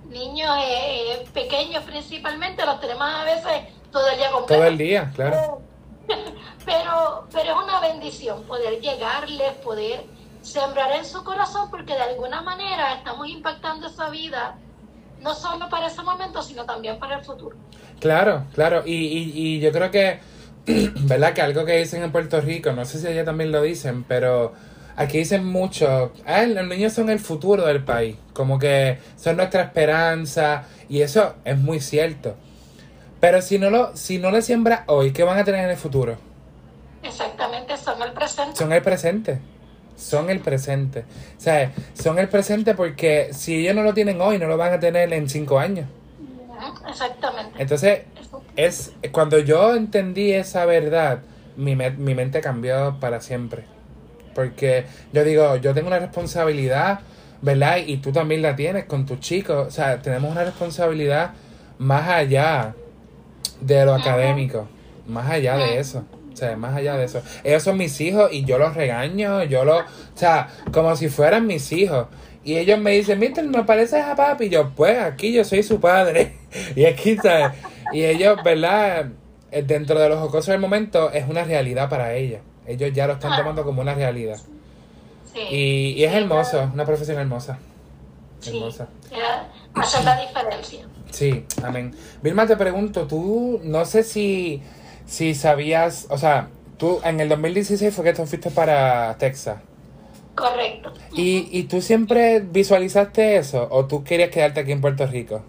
niños 0.09 0.49
eh, 0.59 1.13
eh, 1.13 1.25
pequeños 1.33 1.83
principalmente, 1.85 2.65
los 2.65 2.79
tenemos 2.81 3.03
a 3.07 3.23
veces 3.23 3.63
todo 3.91 4.07
el 4.09 4.17
día 4.17 4.31
completo. 4.31 4.59
Todo 4.61 4.67
el 4.69 4.77
día, 4.77 5.11
claro. 5.15 5.61
Pero, 6.65 7.27
pero 7.31 7.53
es 7.57 7.63
una 7.63 7.79
bendición 7.79 8.43
poder 8.43 8.79
llegarles, 8.81 9.53
poder 9.63 10.03
sembrar 10.41 10.91
en 10.93 11.05
su 11.05 11.23
corazón, 11.23 11.69
porque 11.69 11.93
de 11.93 12.01
alguna 12.01 12.41
manera 12.41 12.95
estamos 12.95 13.27
impactando 13.27 13.87
esa 13.87 14.09
vida, 14.09 14.55
no 15.21 15.33
solo 15.35 15.69
para 15.69 15.87
ese 15.87 16.01
momento, 16.01 16.41
sino 16.41 16.65
también 16.65 16.99
para 16.99 17.19
el 17.19 17.23
futuro. 17.23 17.55
Claro, 17.99 18.45
claro. 18.53 18.83
Y, 18.85 18.93
y, 18.93 19.31
y 19.35 19.59
yo 19.59 19.71
creo 19.71 19.91
que, 19.91 20.19
¿verdad? 20.65 21.33
Que 21.33 21.41
algo 21.41 21.65
que 21.65 21.77
dicen 21.77 22.03
en 22.03 22.11
Puerto 22.11 22.41
Rico, 22.41 22.71
no 22.71 22.85
sé 22.85 22.99
si 22.99 23.07
allá 23.07 23.23
también 23.23 23.51
lo 23.51 23.61
dicen, 23.61 24.03
pero 24.03 24.53
aquí 24.95 25.19
dicen 25.19 25.45
mucho, 25.45 26.11
ah, 26.25 26.43
los 26.43 26.67
niños 26.67 26.93
son 26.93 27.09
el 27.09 27.19
futuro 27.19 27.65
del 27.65 27.83
país, 27.83 28.17
como 28.33 28.57
que 28.59 28.99
son 29.15 29.37
nuestra 29.37 29.61
esperanza, 29.63 30.63
y 30.89 31.01
eso 31.01 31.35
es 31.45 31.57
muy 31.57 31.79
cierto. 31.79 32.35
Pero 33.19 33.41
si 33.41 33.59
no 33.59 33.69
lo, 33.69 33.95
si 33.95 34.17
no 34.17 34.31
lo 34.31 34.41
siembras 34.41 34.81
hoy, 34.87 35.13
¿qué 35.13 35.23
van 35.23 35.37
a 35.37 35.43
tener 35.43 35.63
en 35.63 35.69
el 35.69 35.77
futuro? 35.77 36.17
Exactamente, 37.03 37.77
son 37.77 38.01
el 38.01 38.13
presente. 38.13 38.55
Son 38.55 38.73
el 38.73 38.81
presente. 38.81 39.39
Son 39.97 40.29
el 40.29 40.39
presente. 40.39 41.05
O 41.37 41.39
sea, 41.41 41.71
son 41.93 42.17
el 42.19 42.27
presente 42.27 42.73
porque 42.73 43.29
si 43.33 43.55
ellos 43.55 43.75
no 43.75 43.83
lo 43.83 43.93
tienen 43.93 44.19
hoy, 44.21 44.37
no 44.39 44.47
lo 44.47 44.57
van 44.57 44.73
a 44.73 44.79
tener 44.79 45.11
en 45.13 45.29
cinco 45.29 45.59
años. 45.59 45.87
Exactamente. 46.87 47.61
Entonces, 47.61 48.01
es 48.55 48.91
cuando 49.11 49.39
yo 49.39 49.75
entendí 49.75 50.31
esa 50.33 50.65
verdad, 50.65 51.19
mi, 51.57 51.75
me- 51.75 51.91
mi 51.91 52.15
mente 52.15 52.41
cambió 52.41 52.97
para 52.99 53.21
siempre. 53.21 53.63
Porque 54.33 54.85
yo 55.13 55.23
digo, 55.23 55.55
yo 55.57 55.73
tengo 55.73 55.87
una 55.87 55.99
responsabilidad, 55.99 57.01
¿verdad? 57.41 57.77
Y 57.85 57.97
tú 57.97 58.11
también 58.11 58.41
la 58.41 58.55
tienes 58.55 58.85
con 58.85 59.05
tus 59.05 59.19
chicos. 59.19 59.67
O 59.67 59.71
sea, 59.71 60.01
tenemos 60.01 60.31
una 60.31 60.43
responsabilidad 60.43 61.31
más 61.79 62.07
allá 62.07 62.73
de 63.59 63.85
lo 63.85 63.93
académico. 63.93 64.67
Más 65.07 65.29
allá 65.29 65.57
de 65.57 65.79
eso. 65.79 66.05
Sea, 66.41 66.57
más 66.57 66.75
allá 66.75 66.97
de 66.97 67.05
eso. 67.05 67.21
Ellos 67.43 67.61
son 67.61 67.77
mis 67.77 68.01
hijos 68.01 68.33
y 68.33 68.45
yo 68.45 68.57
los 68.57 68.73
regaño, 68.73 69.43
yo 69.43 69.63
los... 69.63 69.83
O 69.83 70.17
sea, 70.17 70.47
como 70.71 70.95
si 70.95 71.07
fueran 71.07 71.45
mis 71.45 71.71
hijos. 71.71 72.07
Y 72.43 72.57
ellos 72.57 72.79
me 72.79 72.89
dicen, 72.89 73.19
Mister, 73.19 73.45
¿me 73.45 73.63
pareces 73.63 74.03
a 74.03 74.15
papi? 74.15 74.45
Y 74.45 74.49
yo, 74.49 74.71
pues, 74.71 74.97
aquí 74.97 75.31
yo 75.31 75.43
soy 75.43 75.61
su 75.61 75.79
padre. 75.79 76.35
y 76.75 76.85
aquí, 76.85 77.15
¿sabes? 77.17 77.51
Y 77.93 78.05
ellos, 78.05 78.39
¿verdad? 78.43 79.11
Eh, 79.51 79.61
Dentro 79.61 79.99
de 79.99 80.09
los 80.09 80.17
jocosos 80.17 80.47
del 80.47 80.59
momento, 80.59 81.11
es 81.11 81.29
una 81.29 81.43
realidad 81.43 81.89
para 81.89 82.15
ellos. 82.15 82.41
Ellos 82.65 82.91
ya 82.91 83.05
lo 83.05 83.13
están 83.13 83.37
tomando 83.37 83.63
como 83.63 83.83
una 83.83 83.93
realidad. 83.93 84.39
Sí. 85.31 85.41
Y, 85.51 85.93
y 85.97 86.03
es 86.05 86.11
hermoso, 86.11 86.71
una 86.73 86.85
profesión 86.85 87.19
hermosa. 87.19 87.59
Sí. 88.39 88.49
Hermosa. 88.49 88.87
Hacer 89.75 90.03
la 90.03 90.19
diferencia. 90.19 90.87
Sí, 91.11 91.45
amén. 91.61 91.95
Vilma, 92.23 92.47
te 92.47 92.57
pregunto, 92.57 93.05
tú 93.05 93.59
no 93.63 93.85
sé 93.85 94.03
si, 94.03 94.63
si 95.11 95.35
sabías, 95.35 96.07
o 96.09 96.17
sea, 96.17 96.47
tú 96.77 97.01
en 97.03 97.19
el 97.19 97.27
2016 97.27 97.93
fue 97.93 98.05
que 98.05 98.13
tú 98.13 98.25
fuiste 98.25 98.49
para 98.49 99.17
Texas. 99.17 99.59
Correcto. 100.35 100.93
¿Y, 101.13 101.49
¿Y 101.51 101.63
tú 101.63 101.81
siempre 101.81 102.39
visualizaste 102.39 103.35
eso 103.35 103.67
o 103.69 103.85
tú 103.87 104.05
querías 104.05 104.29
quedarte 104.29 104.61
aquí 104.61 104.71
en 104.71 104.79
Puerto 104.79 105.05
Rico? 105.05 105.41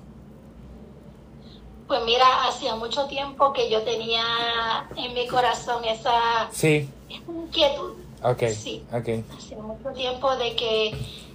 Pues 1.86 2.00
mira, 2.04 2.24
hacía 2.48 2.74
mucho 2.74 3.06
tiempo 3.06 3.52
que 3.52 3.70
yo 3.70 3.82
tenía 3.82 4.22
en 4.96 5.14
mi 5.14 5.28
corazón 5.28 5.84
esa 5.84 6.48
Sí, 6.50 6.88
inquietud. 7.08 7.92
ok, 8.24 8.42
Sí. 8.48 8.82
ok, 8.92 9.08
Hacía 9.36 9.58
mucho 9.58 9.90
tiempo 9.90 10.34
de 10.36 10.56
que 10.56 10.92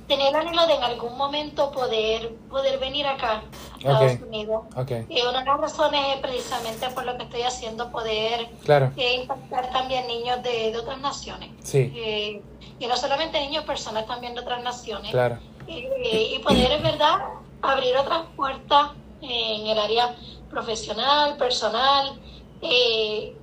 tenía 0.07 0.29
el 0.29 0.35
anhelo 0.35 0.65
de 0.67 0.75
en 0.75 0.83
algún 0.83 1.17
momento 1.17 1.71
poder, 1.71 2.33
poder 2.49 2.79
venir 2.79 3.05
acá, 3.07 3.41
a 3.41 3.77
Estados. 3.77 4.21
Unidos. 4.21 4.65
Y 5.09 5.21
una 5.21 5.39
de 5.39 5.45
las 5.45 5.59
razones 5.59 6.01
es 6.15 6.21
precisamente 6.21 6.89
por 6.89 7.05
lo 7.05 7.17
que 7.17 7.23
estoy 7.23 7.41
haciendo, 7.43 7.91
poder 7.91 8.49
claro, 8.63 8.91
eh, 8.95 9.15
impactar 9.21 9.71
también 9.71 10.07
niños 10.07 10.41
de, 10.43 10.71
de 10.71 10.77
otras 10.77 10.99
naciones. 10.99 11.49
sí, 11.63 11.91
Eh, 11.95 12.41
y 12.79 12.85
no 12.85 12.95
solamente 12.95 13.39
niños, 13.39 13.65
personas 13.65 14.05
también 14.05 14.35
de 14.35 14.41
otras 14.41 14.61
naciones. 14.63 15.11
claro, 15.11 15.39
Eh, 15.67 16.35
y 16.35 16.39
poder, 16.39 16.71
en 16.71 16.83
verdad, 16.83 17.17
abrir 17.61 17.97
otras 17.97 18.23
puertas 18.35 18.91
en 19.21 19.67
el 19.67 19.77
área 19.79 20.15
profesional, 20.49 21.35
personal. 21.37 22.19
Eh, 22.61 23.35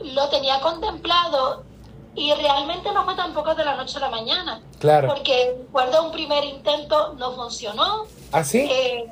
lo 0.00 0.28
tenía 0.28 0.60
contemplado 0.60 1.64
y 2.14 2.32
realmente 2.34 2.92
no 2.92 3.04
fue 3.04 3.14
tampoco 3.14 3.54
de 3.54 3.64
la 3.64 3.76
noche 3.76 3.96
a 3.96 4.00
la 4.00 4.10
mañana. 4.10 4.60
claro. 4.78 5.08
Porque 5.08 5.56
recuerdo 5.58 6.04
un 6.06 6.12
primer 6.12 6.44
intento, 6.44 7.14
no 7.14 7.32
funcionó. 7.32 8.04
¿Así? 8.32 8.58
Eh, 8.70 9.04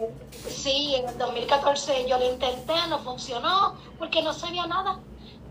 sí, 0.48 0.94
en 0.96 1.08
el 1.08 1.18
2014 1.18 2.06
yo 2.08 2.18
lo 2.18 2.30
intenté, 2.30 2.74
no 2.88 2.98
funcionó, 2.98 3.74
porque 3.98 4.22
no 4.22 4.32
sabía 4.32 4.66
nada. 4.66 4.98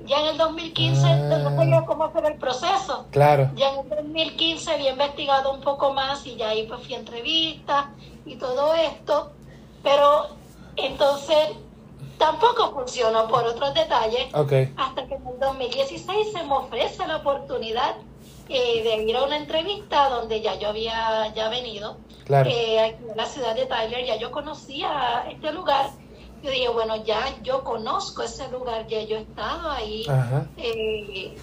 Ya 0.05 0.19
en 0.21 0.27
el 0.27 0.37
2015 0.37 1.05
Ah. 1.05 1.15
no 1.15 1.55
sabía 1.55 1.85
cómo 1.85 2.05
hacer 2.05 2.25
el 2.25 2.37
proceso. 2.37 3.05
Claro, 3.11 3.49
Ya 3.55 3.69
en 3.73 3.79
el 3.79 3.89
2015 3.89 4.71
había 4.71 4.91
investigado 4.91 5.51
un 5.53 5.61
poco 5.61 5.93
más 5.93 6.25
y 6.25 6.35
ya 6.35 6.49
ahí 6.49 6.67
pues 6.67 6.81
fui 6.85 6.93
a 6.93 6.99
entrevistas 6.99 7.85
y 8.25 8.35
todo 8.37 8.73
esto, 8.75 9.31
pero 9.83 10.27
entonces 10.75 11.49
tampoco 12.17 12.71
funcionó 12.71 13.27
por 13.27 13.45
otros 13.45 13.73
detalles 13.73 14.33
ok, 14.33 14.51
hasta 14.77 15.07
que 15.07 15.15
en 15.15 15.27
el 15.27 15.39
2016 15.39 16.31
se 16.33 16.43
me 16.43 16.53
ofrece 16.53 17.07
la 17.07 17.17
oportunidad 17.17 17.95
eh, 18.49 18.83
de 18.83 19.03
ir 19.03 19.15
a 19.15 19.23
una 19.23 19.37
entrevista 19.37 20.09
donde 20.09 20.41
ya 20.41 20.55
yo 20.55 20.69
había 20.69 21.33
ya 21.35 21.49
venido 21.49 21.97
claro, 22.25 22.49
eh, 22.49 22.79
aquí 22.79 23.03
en 23.09 23.15
la 23.15 23.25
ciudad 23.25 23.55
de 23.55 23.65
Tyler, 23.65 24.05
ya 24.05 24.15
yo 24.17 24.31
conocía 24.31 25.25
este 25.29 25.51
lugar. 25.51 25.91
Yo 26.41 26.51
dije, 26.51 26.69
bueno, 26.69 27.03
ya 27.03 27.35
yo 27.43 27.63
conozco 27.63 28.23
ese 28.23 28.47
lugar, 28.49 28.87
ya 28.87 29.01
yo 29.03 29.17
he 29.17 29.21
estado 29.21 29.69
ahí. 29.69 30.05
ajá, 30.07 30.45
Eh, 30.57 31.35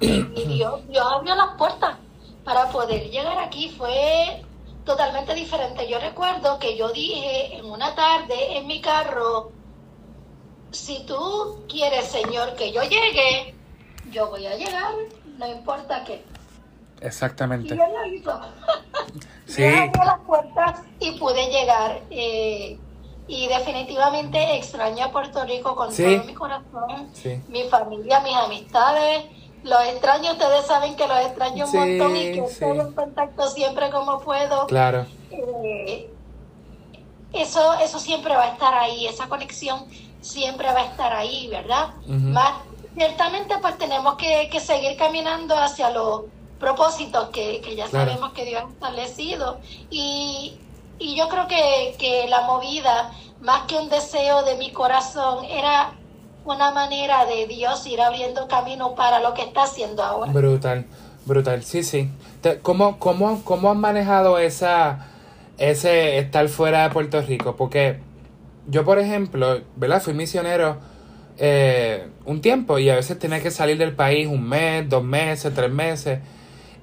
y 0.00 0.44
Dios, 0.44 0.86
Dios 0.88 1.06
abrió 1.10 1.34
las 1.34 1.56
puertas 1.56 1.96
para 2.44 2.68
poder 2.70 3.10
llegar 3.10 3.38
aquí. 3.38 3.70
Fue 3.70 4.44
totalmente 4.86 5.34
diferente. 5.34 5.86
Yo 5.88 5.98
recuerdo 5.98 6.58
que 6.58 6.76
yo 6.78 6.88
dije 6.90 7.56
en 7.58 7.66
una 7.66 7.94
tarde 7.94 8.56
en 8.56 8.66
mi 8.66 8.80
carro, 8.80 9.50
si 10.70 11.04
tú 11.04 11.64
quieres, 11.68 12.06
Señor, 12.06 12.54
que 12.54 12.72
yo 12.72 12.82
llegue, 12.82 13.54
yo 14.10 14.28
voy 14.30 14.46
a 14.46 14.56
llegar, 14.56 14.92
no 15.38 15.46
importa 15.46 16.02
qué. 16.04 16.24
Y 17.02 17.06
exactamente. 17.06 17.74
Él 17.74 17.80
lo 17.80 18.06
hizo. 18.06 18.40
Sí, 19.48 19.62
abrió 19.64 20.02
las 20.04 20.18
puertas 20.26 20.80
y 20.98 21.12
pude 21.12 21.46
llegar. 21.50 22.00
eh, 22.10 22.78
y 23.28 23.48
definitivamente 23.48 24.56
extraño 24.56 25.04
a 25.06 25.10
Puerto 25.12 25.44
Rico 25.44 25.74
con 25.76 25.92
Sí. 25.92 26.02
todo 26.16 26.24
mi 26.24 26.34
corazón, 26.34 27.10
sí, 27.12 27.40
mi 27.48 27.64
familia, 27.64 28.20
mis 28.20 28.34
amistades. 28.36 29.24
Los 29.66 29.82
extraño, 29.84 30.32
ustedes 30.32 30.66
saben 30.66 30.96
que 30.96 31.06
los 31.08 31.18
extraño 31.20 31.66
un 31.66 31.72
Sí, 31.72 31.78
montón 31.80 32.16
y 32.16 32.30
que 32.30 32.40
sí. 32.46 32.64
estoy 32.64 32.78
en 32.80 32.94
contacto 32.94 33.48
siempre 33.50 33.90
como 33.90 34.20
puedo. 34.20 34.66
claro, 34.66 35.08
Eh, 35.30 36.16
eso, 37.32 37.74
eso 37.80 37.98
siempre 37.98 38.34
va 38.36 38.44
a 38.44 38.52
estar 38.52 38.74
ahí, 38.74 39.06
esa 39.06 39.28
conexión 39.28 39.86
siempre 40.20 40.72
va 40.72 40.80
a 40.80 40.84
estar 40.86 41.12
ahí, 41.12 41.48
¿verdad? 41.48 41.90
Ujú. 42.06 42.32
Más, 42.32 42.62
ciertamente 42.94 43.56
pues 43.60 43.76
tenemos 43.78 44.16
que, 44.16 44.48
que 44.50 44.60
seguir 44.60 44.96
caminando 44.96 45.56
hacia 45.56 45.90
los 45.90 46.26
propósitos 46.58 47.30
que, 47.30 47.60
que 47.60 47.76
ya 47.76 47.88
Claro. 47.90 48.12
sabemos 48.14 48.32
que 48.32 48.44
Dios 48.44 48.62
ha 48.66 48.72
establecido. 48.72 49.60
Y, 49.88 50.66
y 50.98 51.16
yo 51.16 51.28
creo 51.28 51.46
que, 51.46 51.96
que 51.98 52.26
la 52.28 52.42
movida, 52.42 53.12
más 53.38 53.66
que 53.66 53.76
un 53.76 53.88
deseo 53.90 54.42
de 54.44 54.56
mi 54.56 54.72
corazón, 54.72 55.44
era 55.44 56.00
una 56.46 56.70
manera 56.70 57.26
de 57.26 57.46
Dios 57.46 57.86
ir 57.86 58.00
abriendo 58.00 58.46
camino 58.48 58.94
para 58.94 59.20
lo 59.20 59.34
que 59.34 59.42
está 59.42 59.64
haciendo 59.64 60.02
ahora. 60.02 60.32
brutal, 60.32 60.86
brutal, 61.24 61.62
sí, 61.62 61.82
sí. 61.82 62.10
¿Cómo, 62.62 62.98
cómo, 62.98 63.42
cómo 63.44 63.70
han 63.70 63.78
manejado 63.78 64.38
esa, 64.38 65.08
ese 65.58 66.18
estar 66.18 66.48
fuera 66.48 66.84
de 66.84 66.90
Puerto 66.90 67.20
Rico? 67.20 67.56
Porque 67.56 67.98
yo, 68.68 68.84
por 68.84 68.98
ejemplo, 68.98 69.60
¿verdad? 69.76 70.00
Fui 70.00 70.14
misionero 70.14 70.78
eh, 71.38 72.06
un 72.24 72.40
tiempo 72.40 72.78
y 72.78 72.88
a 72.88 72.94
veces 72.94 73.18
tenía 73.18 73.42
que 73.42 73.50
salir 73.50 73.76
del 73.78 73.94
país 73.94 74.26
un 74.28 74.48
mes, 74.48 74.88
dos 74.88 75.04
meses, 75.04 75.52
tres 75.54 75.70
meses. 75.70 76.20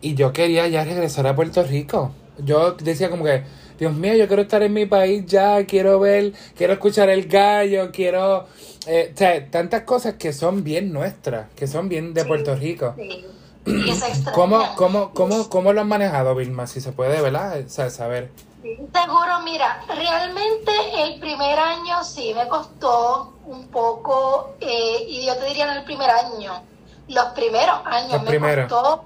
Y 0.01 0.15
yo 0.15 0.33
quería 0.33 0.67
ya 0.67 0.83
regresar 0.83 1.25
a 1.27 1.35
Puerto 1.35 1.63
Rico. 1.63 2.11
Yo 2.37 2.73
decía 2.73 3.09
como 3.09 3.23
que, 3.23 3.43
Dios 3.79 3.93
mío, 3.93 4.13
yo 4.15 4.27
quiero 4.27 4.43
estar 4.43 4.61
en 4.63 4.73
mi 4.73 4.85
país 4.85 5.25
ya, 5.25 5.65
quiero 5.65 5.99
ver, 5.99 6.33
quiero 6.55 6.73
escuchar 6.73 7.09
el 7.09 7.27
gallo, 7.27 7.91
quiero... 7.91 8.47
eh, 8.87 9.11
o 9.13 9.17
sea, 9.17 9.49
tantas 9.49 9.83
cosas 9.83 10.15
que 10.15 10.33
son 10.33 10.63
bien 10.63 10.91
nuestras, 10.93 11.49
que 11.55 11.67
son 11.67 11.89
bien 11.89 12.13
de 12.13 12.21
Sí. 12.21 12.27
Puerto 12.27 12.55
Rico. 12.55 12.93
Sí. 12.97 13.25
Y 13.65 13.89
extraña. 13.89 14.31
¿Cómo, 14.35 14.75
cómo, 14.75 15.11
cómo, 15.13 15.49
¿Cómo 15.49 15.73
lo 15.73 15.81
han 15.81 15.87
manejado, 15.87 16.35
Vilma? 16.35 16.67
Si 16.67 16.81
se 16.81 16.91
puede, 16.91 17.21
¿verdad? 17.21 17.61
O 17.65 17.69
sea, 17.69 17.89
saber. 17.89 18.29
Seguro, 18.61 19.39
mira, 19.43 19.81
realmente 19.87 20.71
el 21.03 21.19
primer 21.19 21.59
año 21.59 22.03
sí 22.03 22.33
me 22.33 22.47
costó 22.47 23.33
un 23.45 23.67
poco, 23.67 24.55
eh, 24.61 25.05
y 25.07 25.25
yo 25.25 25.35
te 25.37 25.45
diría 25.47 25.69
en 25.71 25.77
el 25.79 25.83
primer 25.83 26.09
año, 26.09 26.63
los 27.09 27.25
primeros 27.35 27.75
años 27.85 28.13
Los 28.13 28.23
me 28.23 28.29
primeros. 28.29 28.71
costó. 28.71 29.03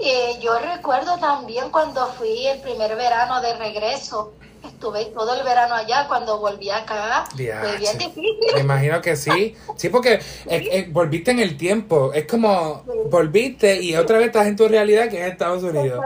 Eh, 0.00 0.38
yo 0.40 0.58
recuerdo 0.58 1.18
también 1.18 1.70
cuando 1.70 2.06
fui 2.08 2.46
el 2.46 2.60
primer 2.60 2.96
verano 2.96 3.40
de 3.40 3.54
regreso, 3.56 4.32
estuve 4.64 5.06
todo 5.06 5.34
el 5.34 5.42
verano 5.42 5.74
allá, 5.74 6.06
cuando 6.08 6.38
volví 6.38 6.70
acá, 6.70 7.24
fue 7.34 7.76
bien 7.78 7.96
Me 7.96 8.04
difícil. 8.06 8.58
imagino 8.58 9.00
que 9.00 9.16
sí. 9.16 9.56
Sí, 9.76 9.88
porque 9.88 10.14
eh, 10.14 10.20
eh, 10.46 10.88
volviste 10.90 11.30
en 11.30 11.40
el 11.40 11.56
tiempo. 11.56 12.12
Es 12.12 12.26
como 12.26 12.82
volviste 13.10 13.82
y 13.82 13.96
otra 13.96 14.18
vez 14.18 14.26
estás 14.28 14.46
en 14.46 14.56
tu 14.56 14.68
realidad 14.68 15.08
que 15.08 15.20
es 15.20 15.32
Estados 15.32 15.62
Unidos. 15.62 16.04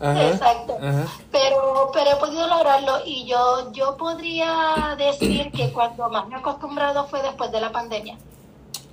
Ajá. 0.00 0.28
Exacto. 0.28 0.78
Ajá. 0.80 1.06
Pero, 1.32 1.90
pero 1.92 2.10
he 2.12 2.16
podido 2.16 2.46
lograrlo 2.46 2.98
y 3.04 3.26
yo, 3.26 3.72
yo 3.72 3.96
podría 3.96 4.94
decir 4.98 5.50
que 5.52 5.72
cuando 5.72 6.08
más 6.08 6.28
me 6.28 6.36
he 6.36 6.38
acostumbrado 6.38 7.06
fue 7.08 7.22
después 7.22 7.50
de 7.52 7.60
la 7.60 7.70
pandemia. 7.72 8.16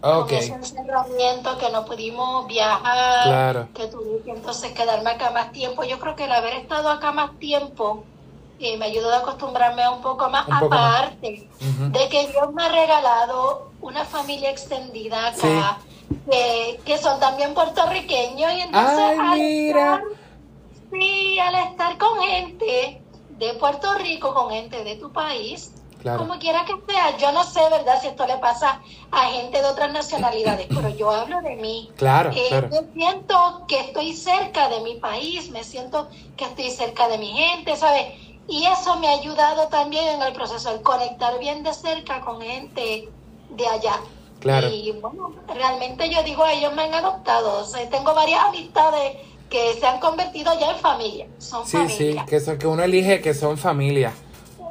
Ok. 0.03 0.27
con 0.29 0.33
ese 0.37 0.53
encerramiento 0.53 1.57
que 1.57 1.69
no 1.69 1.85
pudimos 1.85 2.45
viajar, 2.47 3.23
Claro. 3.25 3.67
que 3.73 3.87
tuve 3.87 4.21
que 4.23 4.31
entonces 4.31 4.71
quedarme 4.73 5.11
acá 5.11 5.31
más 5.31 5.51
tiempo. 5.51 5.83
Yo 5.83 5.97
creo 5.99 6.15
que 6.15 6.25
el 6.25 6.31
haber 6.31 6.53
estado 6.55 6.89
acá 6.89 7.11
más 7.11 7.37
tiempo 7.39 8.03
eh, 8.59 8.77
me 8.77 8.85
ayudó 8.85 9.11
a 9.13 9.17
acostumbrarme 9.19 9.87
un 9.89 10.01
poco 10.01 10.29
más, 10.29 10.47
Un 10.47 10.59
poco 10.59 10.75
más. 10.75 11.01
aparte 11.03 11.49
de 11.59 12.09
que 12.09 12.27
Dios 12.27 12.53
me 12.53 12.63
ha 12.63 12.69
regalado 12.69 13.71
una 13.81 14.05
familia 14.05 14.51
extendida 14.51 15.27
acá, 15.29 15.79
que, 16.29 16.79
que 16.85 16.97
son 16.97 17.19
también 17.19 17.53
puertorriqueños 17.53 18.51
y 18.53 18.59
entonces 18.61 18.99
Ay, 18.99 19.17
al 19.19 19.39
mira. 19.39 19.95
estar- 19.95 20.03
sí, 20.91 21.39
al 21.39 21.55
estar 21.55 21.97
con 21.97 22.19
gente 22.21 23.01
de 23.29 23.53
Puerto 23.55 23.93
Rico, 23.95 24.33
con 24.33 24.49
gente 24.51 24.83
de 24.83 24.95
tu 24.97 25.11
país, 25.11 25.71
Claro. 26.03 26.19
como 26.19 26.37
quiera 26.37 26.65
que 26.65 26.73
sea, 26.85 27.17
yo 27.17 27.31
no 27.31 27.43
sé, 27.45 27.61
¿verdad? 27.71 27.99
Si 28.01 28.07
esto 28.07 28.27
le 28.27 28.37
pasa 28.37 28.81
a 29.09 29.25
gente 29.31 29.59
de 29.61 29.65
otras 29.65 29.91
nacionalidades, 29.91 30.67
pero 30.67 30.89
yo 30.89 31.09
hablo 31.09 31.41
de 31.41 31.55
mí. 31.55 31.89
Claro, 31.95 32.29
Eh, 32.35 32.45
claro. 32.49 32.67
Me 32.69 32.93
siento 32.93 33.63
que 33.69 33.79
estoy 33.79 34.13
cerca 34.13 34.67
de 34.67 34.81
mi 34.81 34.95
país, 34.95 35.49
me 35.49 35.63
siento 35.63 36.09
que 36.35 36.43
estoy 36.43 36.69
cerca 36.71 37.07
de 37.07 37.17
mi 37.17 37.31
gente, 37.31 37.75
¿sabes? 37.77 38.03
Y 38.49 38.65
eso 38.65 38.97
me 38.99 39.07
ha 39.07 39.11
ayudado 39.13 39.67
también 39.69 40.05
en 40.09 40.21
el 40.21 40.33
proceso, 40.33 40.71
el 40.73 40.81
conectar 40.81 41.39
bien 41.39 41.63
de 41.63 41.73
cerca 41.73 42.19
con 42.19 42.41
gente 42.41 43.07
de 43.51 43.67
allá. 43.67 44.01
Claro. 44.41 44.67
Y 44.67 44.91
bueno, 44.91 45.31
realmente 45.47 46.09
yo 46.09 46.21
digo, 46.23 46.45
ellos 46.45 46.73
me 46.73 46.83
han 46.83 46.93
adoptado. 46.95 47.61
O 47.61 47.65
sea, 47.65 47.89
tengo 47.89 48.13
varias 48.13 48.43
amistades 48.43 49.15
que 49.49 49.75
se 49.79 49.85
han 49.85 50.01
convertido 50.01 50.51
ya 50.59 50.71
en 50.71 50.77
familia. 50.79 51.27
Son 51.37 51.65
Sí, 51.65 51.77
sí, 51.87 52.15
que, 52.27 52.41
son, 52.41 52.57
que 52.57 52.67
uno 52.67 52.83
elige 52.83 53.21
que 53.21 53.33
son 53.33 53.57
familia. 53.57 54.11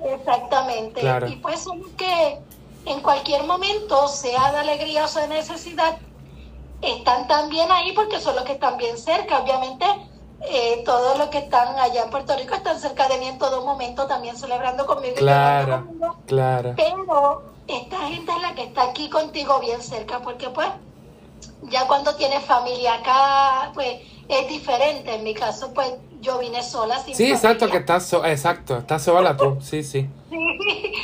Exactamente. 0.05 1.01
Claro. 1.01 1.29
Y 1.29 1.37
pues 1.37 1.61
son 1.61 1.83
que 1.97 2.39
en 2.87 3.01
cualquier 3.01 3.45
momento, 3.45 4.09
sea 4.09 4.53
de 4.53 4.59
alegría 4.59 5.05
o 5.05 5.09
sea 5.09 5.23
de 5.23 5.35
necesidad, 5.35 5.99
están 6.81 7.29
también 7.29 7.71
ahí 7.71 7.93
porque 7.93 8.21
son 8.21 8.35
los 8.35 8.45
que 8.45 8.53
están 8.53 8.77
bien 8.77 8.99
cerca. 8.99 9.39
Obviamente, 9.41 9.85
eh, 10.41 10.83
todos 10.85 11.17
los 11.19 11.29
que 11.29 11.39
están 11.39 11.79
allá 11.79 12.03
en 12.05 12.11
Puerto 12.11 12.37
Rico 12.37 12.55
están 12.55 12.79
cerca 12.81 13.09
de 13.09 13.19
mí 13.19 13.27
en 13.29 13.39
todo 13.39 13.65
momento, 13.65 14.07
también 14.07 14.37
celebrando 14.37 14.87
conmigo. 14.87 15.15
y 15.17 15.19
Claro, 15.21 15.85
conmigo. 15.87 16.17
claro. 16.27 16.75
Pero 16.77 17.43
esta 17.69 17.99
gente 18.09 18.33
es 18.33 18.43
la 18.43 18.55
que 18.55 18.65
está 18.65 18.83
aquí 18.83 19.09
contigo 19.09 19.61
bien 19.61 19.81
cerca, 19.81 20.21
porque 20.21 20.51
pues 20.51 20.69
ya 21.63 21.87
cuando 21.87 22.17
tienes 22.17 22.45
familia 22.45 22.95
acá, 22.95 23.71
pues 23.75 24.01
es 24.29 24.49
diferente. 24.49 25.15
En 25.15 25.23
mi 25.23 25.35
caso, 25.35 25.73
pues 25.73 25.93
yo 26.23 26.39
vine 26.39 26.63
sola 26.63 26.99
sin 27.01 27.15
Sí, 27.15 27.31
exacto, 27.31 27.69
que 27.69 27.77
estás 27.79 28.07
so 28.07 28.25
exacto, 28.25 28.79
estás 28.79 29.03
sola 29.03 29.37
tú. 29.37 29.59
Sí, 29.61 29.83
sí. 29.83 30.09
Sí. 30.31 30.49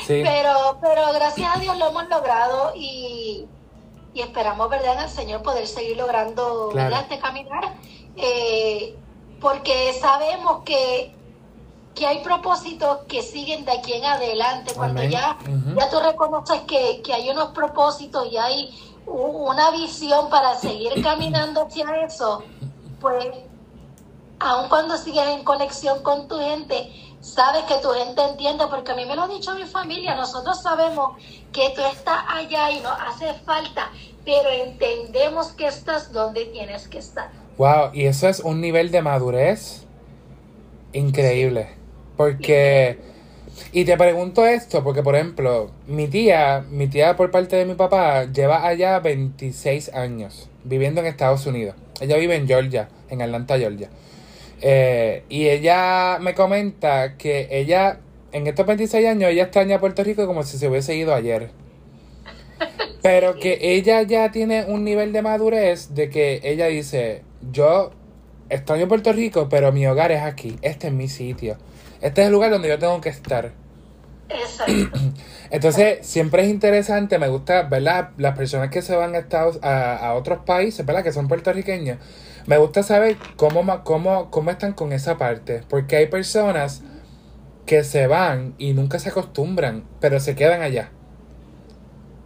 Sí. 0.07 0.23
Pero, 0.25 0.79
pero 0.81 1.13
gracias 1.13 1.55
a 1.55 1.59
Dios 1.61 1.77
lo 1.77 1.89
hemos 1.91 2.09
logrado 2.09 2.73
y, 2.75 3.45
y 4.15 4.21
esperamos, 4.23 4.71
¿verdad?, 4.71 4.95
en 4.95 5.01
el 5.01 5.09
Señor 5.11 5.43
poder 5.43 5.67
seguir 5.67 5.97
logrando 5.99 6.71
Claro. 6.73 6.97
este 6.97 7.19
caminar, 7.19 7.75
eh, 8.17 8.97
porque 9.41 9.93
sabemos 10.01 10.63
que, 10.65 11.13
que 11.95 12.07
hay 12.07 12.23
propósitos 12.23 13.01
que 13.09 13.23
siguen 13.23 13.65
de 13.67 13.73
aquí 13.73 13.93
en 13.93 14.05
adelante. 14.07 14.73
Cuando 14.75 15.01
Amén. 15.01 15.11
ya, 15.13 15.37
Ujú. 15.43 15.79
ya 15.79 15.91
tú 15.91 16.01
reconoces 16.01 16.61
que, 16.63 17.03
que 17.03 17.13
hay 17.13 17.29
unos 17.29 17.49
propósitos 17.51 18.27
y 18.33 18.37
hay 18.39 18.71
una 19.07 19.71
visión 19.73 20.31
para 20.31 20.55
seguir 20.57 21.03
caminando 21.03 21.67
hacia 21.67 21.85
eso, 22.07 22.43
pues 23.01 23.27
aun 24.41 24.69
cuando 24.69 24.97
sigues 24.97 25.27
en 25.29 25.45
conexión 25.45 26.03
con 26.03 26.29
tu 26.29 26.39
gente, 26.39 26.91
sabes 27.21 27.65
que 27.65 27.75
tu 27.83 27.91
gente 27.91 28.23
entiende, 28.23 28.65
porque 28.71 28.93
a 28.93 28.95
mí 28.95 29.05
me 29.05 29.17
lo 29.17 29.23
ha 29.23 29.29
dicho 29.29 29.55
mi 29.55 29.65
familia, 29.65 30.15
nosotros 30.15 30.63
sabemos 30.63 31.17
que 31.53 31.71
tú 31.75 31.83
estás 31.93 32.21
allá 32.29 32.71
y 32.71 32.81
nos 32.81 32.93
hace 32.93 33.35
falta, 33.45 33.91
pero 34.25 34.49
entendemos 34.51 35.49
que 35.53 35.67
estás 35.67 36.13
donde 36.13 36.47
tienes 36.47 36.89
que 36.89 36.99
estar. 36.99 37.31
Wow, 37.57 37.91
y 37.93 38.07
eso 38.07 38.29
es 38.29 38.41
un 38.41 38.61
nivel 38.61 38.91
de 38.91 39.03
madurez 39.03 39.85
increíble. 40.93 41.71
Porque, 42.17 42.99
y 43.73 43.85
te 43.85 43.97
pregunto 43.97 44.47
esto, 44.47 44.83
porque 44.85 45.03
por 45.03 45.15
ejemplo, 45.15 45.71
mi 45.87 46.09
tía, 46.09 46.65
mi 46.69 46.89
tía 46.89 47.17
por 47.17 47.31
parte 47.31 47.57
de 47.57 47.65
mi 47.65 47.75
papá, 47.75 48.25
lleva 48.25 48.67
allá 48.67 48.99
26 49.01 49.95
años 49.95 50.49
viviendo 50.65 51.01
en 51.01 51.07
Estados 51.07 51.47
Unidos. 51.47 51.75
Ella 52.01 52.17
vive 52.17 52.37
en 52.37 52.47
Georgia, 52.47 52.89
en 53.09 53.23
Atlanta, 53.23 53.59
Georgia. 53.59 53.89
Eh, 54.61 55.25
y 55.29 55.49
ella 55.49 56.19
me 56.21 56.35
comenta 56.35 57.17
que 57.17 57.49
ella, 57.51 58.01
en 58.33 58.47
estos 58.47 58.67
26 58.67 59.07
años, 59.07 59.31
ella 59.31 59.45
extraña 59.45 59.77
a 59.77 59.81
Puerto 59.81 60.03
Rico 60.03 60.27
como 60.27 60.43
si 60.43 60.59
se 60.59 60.69
hubiese 60.69 60.97
ido 60.97 61.15
ayer. 61.15 61.51
Pero 63.03 63.37
que 63.37 63.59
ella 63.61 64.03
ya 64.03 64.31
tiene 64.33 64.65
un 64.65 64.85
nivel 64.85 65.13
de 65.13 65.23
madurez 65.23 65.95
de 65.95 66.11
que 66.11 66.41
ella 66.43 66.67
dice, 66.67 67.23
yo 67.53 67.93
extraño 68.51 68.89
Puerto 68.89 69.13
Rico, 69.13 69.49
pero 69.49 69.73
mi 69.73 69.87
hogar 69.87 70.11
es 70.11 70.23
aquí, 70.23 70.59
este 70.63 70.89
es 70.89 70.93
mi 70.93 71.09
sitio, 71.09 71.59
este 72.01 72.23
es 72.23 72.27
el 72.27 72.33
lugar 72.33 72.51
donde 72.51 72.69
yo 72.69 72.79
tengo 72.79 73.01
que 73.01 73.11
estar. 73.11 73.53
Exacto. 74.29 74.99
Entonces, 75.51 76.07
siempre 76.07 76.43
es 76.43 76.49
interesante, 76.49 77.19
me 77.19 77.29
gusta, 77.29 77.63
¿verdad? 77.63 78.11
Las 78.19 78.37
personas 78.37 78.71
que 78.71 78.83
se 78.83 78.95
van 78.95 79.15
a, 79.15 79.19
Estados, 79.19 79.59
a, 79.63 79.97
a 79.97 80.15
otros 80.15 80.41
países, 80.45 80.85
¿verdad? 80.85 81.03
Que 81.03 81.13
son 81.13 81.29
puertorriqueños, 81.29 81.99
me 82.49 82.57
gusta 82.59 82.83
saber 82.83 83.17
cómo, 83.37 83.63
ma- 83.63 83.85
cómo, 83.85 84.31
cómo 84.31 84.51
están 84.51 84.73
con 84.73 84.93
esa 84.93 85.19
parte, 85.19 85.63
porque 85.69 85.97
hay 85.97 86.07
personas 86.07 86.83
que 87.67 87.85
se 87.85 88.07
van 88.07 88.55
y 88.57 88.73
nunca 88.73 88.99
se 88.99 89.11
acostumbran, 89.11 89.85
pero 90.01 90.19
se 90.19 90.35
quedan 90.35 90.63
allá. 90.63 90.91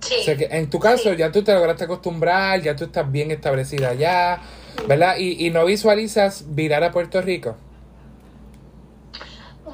Sí. 0.00 0.14
O 0.20 0.22
sea 0.24 0.36
que 0.36 0.44
en 0.50 0.70
tu 0.70 0.78
caso 0.78 1.10
Sí. 1.10 1.16
ya 1.16 1.32
tú 1.32 1.42
te 1.42 1.52
lograste 1.52 1.84
acostumbrar, 1.84 2.60
ya 2.62 2.76
tú 2.76 2.84
estás 2.84 3.10
bien 3.10 3.32
establecida 3.32 3.90
allá, 3.90 4.38
¿verdad? 4.86 5.16
Y, 5.18 5.44
y 5.44 5.50
no 5.50 5.64
visualizas 5.64 6.44
virar 6.54 6.84
a 6.84 6.92
Puerto 6.92 7.20
Rico. 7.20 7.56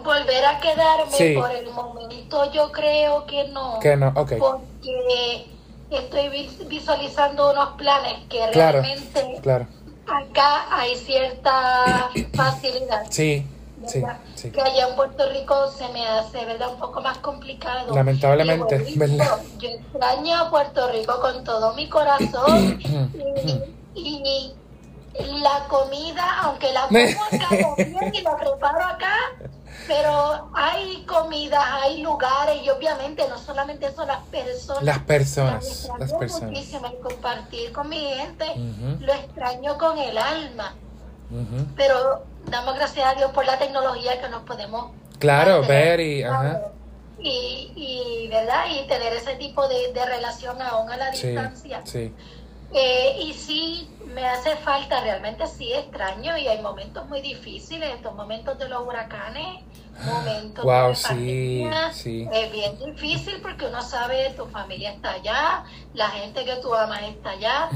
Volver 0.03 0.45
a 0.45 0.61
quedarme 0.61 1.13
Sí. 1.13 1.35
por 1.35 1.51
el 1.51 1.71
momento, 1.71 2.53
yo 2.53 2.71
creo 2.73 3.27
que 3.27 3.49
no. 3.49 3.79
Que 3.81 3.97
no, 3.97 4.09
ok. 4.15 4.33
Porque 4.39 5.47
estoy 5.91 6.29
vis- 6.31 6.67
visualizando 6.69 7.51
unos 7.53 7.71
planes 7.77 8.15
que 8.31 8.39
Claro, 8.53 8.81
realmente 8.83 9.41
claro. 9.43 9.67
Acá 10.09 10.67
hay 10.71 10.97
cierta 10.97 12.11
facilidad. 12.35 13.07
Sí, 13.11 13.47
sí, 13.87 14.03
sí. 14.35 14.51
Que 14.51 14.61
allá 14.61 14.89
en 14.89 14.97
Puerto 14.97 15.29
Rico 15.31 15.71
se 15.71 15.89
me 15.91 16.07
hace, 16.07 16.45
¿verdad? 16.45 16.71
Un 16.73 16.79
poco 16.79 17.01
más 17.01 17.19
complicado. 17.19 17.95
Lamentablemente, 17.95 18.85
Y 18.89 18.99
¿verdad? 18.99 19.41
Yo 19.59 19.69
extraño 19.69 20.37
a 20.37 20.51
Puerto 20.51 20.91
Rico 20.91 21.21
con 21.21 21.45
todo 21.45 21.75
mi 21.75 21.89
corazón 21.89 22.81
y, 23.95 24.01
y 24.01 24.55
la 25.41 25.67
comida, 25.69 26.39
aunque 26.43 26.73
la 26.73 26.87
como 26.87 27.25
acá 27.25 27.49
también 27.77 28.15
y 28.15 28.23
la 28.23 28.37
preparo 28.37 28.85
acá, 28.85 29.15
pero 29.89 30.51
hay 30.55 31.03
comidas, 31.07 31.65
hay 31.83 32.03
lugares 32.03 32.61
y 32.63 32.69
obviamente 32.71 33.27
no 33.29 33.39
solamente 33.39 33.91
son 33.93 34.07
las 34.07 34.21
personas. 34.25 34.83
Las 34.85 34.99
personas, 35.01 35.89
Las 35.99 36.13
personas. 36.13 36.51
muchísimo, 36.53 36.87
el 36.87 36.99
compartir 36.99 37.73
con 37.73 37.89
mi 37.89 37.99
gente, 37.99 38.45
lo 39.01 39.13
extraño 39.15 39.77
con 39.79 39.99
el 39.99 40.17
alma. 40.19 40.75
Pero 41.77 42.23
damos 42.47 42.75
gracias 42.77 43.07
a 43.07 43.15
Dios 43.15 43.33
por 43.33 43.45
la 43.47 43.59
tecnología 43.59 44.21
que 44.21 44.29
nos 44.29 44.43
podemos 44.43 44.93
Claro, 45.19 45.63
ver 45.67 45.99
y, 46.01 46.23
ajá. 46.23 46.61
y, 47.19 47.73
y 47.75 48.29
verdad 48.29 48.65
y 48.71 48.87
tener 48.87 49.13
ese 49.15 49.35
tipo 49.37 49.67
de, 49.69 49.93
de 49.93 50.07
relación 50.07 50.61
aún 50.63 50.91
a 50.93 50.97
la 50.97 51.13
Sí, 51.13 51.27
distancia. 51.29 51.81
sí, 51.85 52.15
Eh, 52.73 53.17
y 53.23 53.33
sí 53.33 53.89
me 54.19 54.27
hace 54.29 54.57
falta 54.57 55.01
realmente 55.01 55.47
sí 55.47 55.73
extraño 55.73 56.37
y 56.37 56.49
hay 56.49 56.61
momentos 56.61 57.07
muy 57.09 57.21
difíciles 57.21 57.89
estos 57.95 58.15
momentos 58.15 58.59
de 58.59 58.69
los 58.69 58.81
huracanes 58.87 59.63
momentos 60.05 60.65
Wow, 60.65 60.89
de 60.91 60.97
pandemia, 61.03 61.93
sí. 61.93 62.29
es 62.33 62.53
bien 62.53 62.79
difícil 62.79 63.41
porque 63.41 63.67
uno 63.67 63.81
sabe 63.83 64.31
tu 64.37 64.47
familia 64.47 64.91
está 64.93 65.13
allá 65.13 65.65
la 65.95 66.09
gente 66.11 66.45
que 66.45 66.57
tú 66.57 66.75
amas 66.75 67.03
está 67.03 67.31
allá 67.31 67.69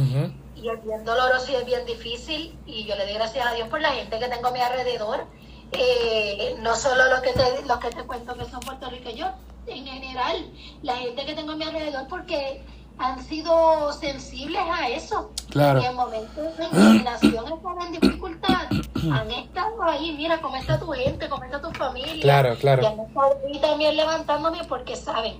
y 0.56 0.68
es 0.68 0.84
bien 0.84 1.04
doloroso 1.04 1.52
y 1.52 1.54
es 1.56 1.64
bien 1.64 1.84
difícil 1.86 2.58
y 2.66 2.84
yo 2.86 2.96
le 2.96 3.04
doy 3.04 3.14
gracias 3.14 3.46
a 3.46 3.54
Dios 3.54 3.68
por 3.68 3.80
la 3.80 3.92
gente 3.92 4.18
que 4.18 4.28
tengo 4.28 4.48
a 4.48 4.52
mi 4.52 4.60
alrededor 4.60 5.26
Eh, 5.74 6.54
no 6.60 6.76
solo 6.76 7.02
los 7.08 7.20
que 7.22 7.32
te 7.32 7.46
los 7.70 7.78
que 7.78 7.88
te 7.90 8.02
cuento 8.04 8.34
que 8.36 8.44
son 8.44 8.60
puertorriqueños 8.60 9.30
en 9.66 9.86
general 9.86 10.36
la 10.82 10.96
gente 10.96 11.24
que 11.24 11.34
tengo 11.34 11.52
a 11.52 11.56
mi 11.56 11.64
alrededor 11.64 12.06
porque 12.08 12.62
han 12.98 13.22
sido 13.24 13.92
sensibles 13.92 14.62
a 14.70 14.88
eso 14.88 15.30
Claro. 15.50 15.80
y 15.82 15.84
en 15.86 15.94
momentos 15.96 16.56
de 16.56 16.64
inclinación 16.64 17.44
están 17.52 17.80
en 17.94 18.00
dificultad 18.00 18.62
han 19.12 19.30
estado 19.30 19.82
ahí 19.82 20.14
mira 20.16 20.40
cómo 20.40 20.56
está 20.56 20.78
tu 20.78 20.86
gente 20.92 21.28
cómo 21.28 21.44
está 21.44 21.60
tu 21.60 21.70
familia 21.72 22.20
Claro, 22.22 22.54
claro. 22.56 22.82
y 22.82 22.86
han 22.86 23.00
estado 23.00 23.38
ahí 23.46 23.58
también 23.60 23.96
levantándome 23.96 24.64
porque 24.68 24.96
saben 24.96 25.34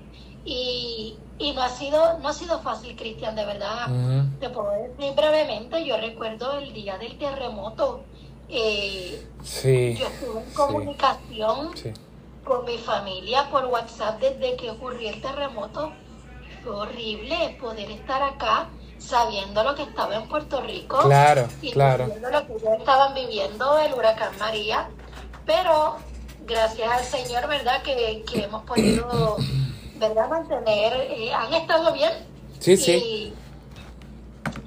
y, 0.45 1.17
y 1.39 1.53
no 1.53 1.63
ha 1.63 1.69
sido 1.69 2.19
no 2.19 2.29
ha 2.29 2.33
sido 2.33 2.61
fácil 2.63 2.97
Cristian 2.97 3.37
de 3.37 3.45
verdad 3.45 3.89
Ujú. 3.91 4.29
te 4.41 4.49
puedo 4.51 4.71
decir 4.73 5.15
brevemente, 5.15 5.85
yo 5.85 5.97
recuerdo 5.99 6.59
el 6.59 6.73
día 6.73 6.99
del 6.99 7.17
terremoto. 7.19 8.03
eh, 8.49 9.25
Sí, 9.43 9.97
yo 9.99 10.07
estuve 10.09 10.41
en 10.41 10.47
sí, 10.49 10.55
comunicación 10.55 11.77
sí. 11.77 11.93
con 12.45 12.65
mi 12.65 12.77
familia 12.79 13.49
por 13.51 13.67
WhatsApp 13.67 14.21
desde 14.21 14.57
que 14.57 14.71
ocurrió 14.71 15.11
el 15.11 15.21
terremoto. 15.23 15.93
Fue 16.63 16.73
horrible 16.73 17.57
poder 17.61 17.91
estar 17.91 18.23
acá 18.23 18.69
sabiendo 18.99 19.65
lo 19.65 19.75
que 19.75 19.83
estaba 19.83 20.15
en 20.15 20.29
Puerto 20.29 20.61
Rico. 20.61 21.01
Claro, 21.03 21.49
y 21.61 21.73
claro. 21.73 22.07
Sabiendo 22.07 22.31
lo 22.31 22.47
que 22.47 22.65
ya 22.65 22.75
estaban 22.75 23.15
viviendo 23.15 23.79
el 23.79 23.95
huracán 23.95 24.33
María. 24.39 24.89
Pero 25.45 25.97
gracias 26.47 26.89
al 26.89 27.05
Señor, 27.05 27.49
¿verdad? 27.49 27.83
Que, 27.83 28.25
que 28.31 28.45
hemos 28.45 28.63
podido, 28.65 29.37
¿verdad? 29.97 30.29
Mantener, 30.29 30.93
eh, 31.11 31.33
han 31.33 31.53
estado 31.53 31.93
bien. 31.93 32.13
Sí, 32.61 32.73
y, 32.73 32.77
sí. 32.77 33.35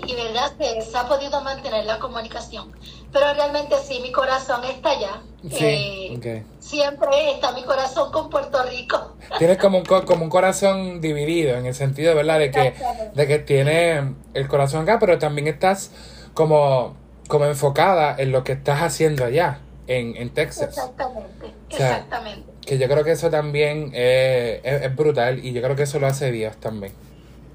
Y, 0.08 0.16
¿verdad? 0.16 0.52
Se, 0.60 0.82
se 0.82 0.98
ha 0.98 1.08
podido 1.08 1.42
mantener 1.42 1.86
la 1.86 2.00
comunicación. 2.00 2.72
Pero 3.12 3.34
realmente 3.34 3.76
sí, 3.86 4.00
mi 4.02 4.12
corazón 4.12 4.64
está 4.66 4.90
allá. 4.92 5.22
Sí, 5.50 6.20
Eh. 6.24 6.44
Siempre 6.60 7.32
está 7.32 7.52
mi 7.52 7.64
corazón 7.64 8.12
con 8.12 8.30
Puerto 8.30 8.62
Rico. 8.64 9.16
Tienes 9.38 9.58
como 9.58 9.78
un, 9.80 9.86
co- 9.86 10.04
como 10.06 10.24
un 10.24 10.30
corazón 10.30 11.00
dividido, 11.02 11.56
en 11.58 11.66
el 11.66 11.76
sentido, 11.76 12.16
¿verdad? 12.16 12.40
De 12.40 12.52
que, 12.52 12.74
de 13.14 13.28
que 13.28 13.40
tiene 13.40 14.16
el 14.34 14.48
corazón 14.48 14.82
acá, 14.84 14.98
pero 15.00 15.18
también 15.20 15.48
estás 15.48 15.92
como, 16.34 16.96
como 17.28 17.46
enfocada 17.46 18.16
en 18.18 18.32
lo 18.32 18.44
que 18.44 18.54
estás 18.54 18.82
haciendo 18.82 19.24
allá, 19.26 19.60
en, 19.88 20.16
en 20.18 20.30
Texas. 20.34 20.70
Exactamente, 20.70 21.46
O 21.72 21.78
sea, 21.78 21.92
exactamente. 21.92 22.52
Que 22.66 22.78
yo 22.80 22.88
creo 22.88 23.04
que 23.04 23.12
eso 23.12 23.30
también 23.30 23.92
eh, 23.94 24.60
es, 24.64 24.82
es 24.82 24.96
brutal 24.96 25.46
y 25.46 25.54
yo 25.54 25.62
creo 25.62 25.76
que 25.76 25.84
eso 25.84 26.00
lo 26.00 26.08
hace 26.08 26.32
Dios 26.32 26.58
también. 26.58 26.94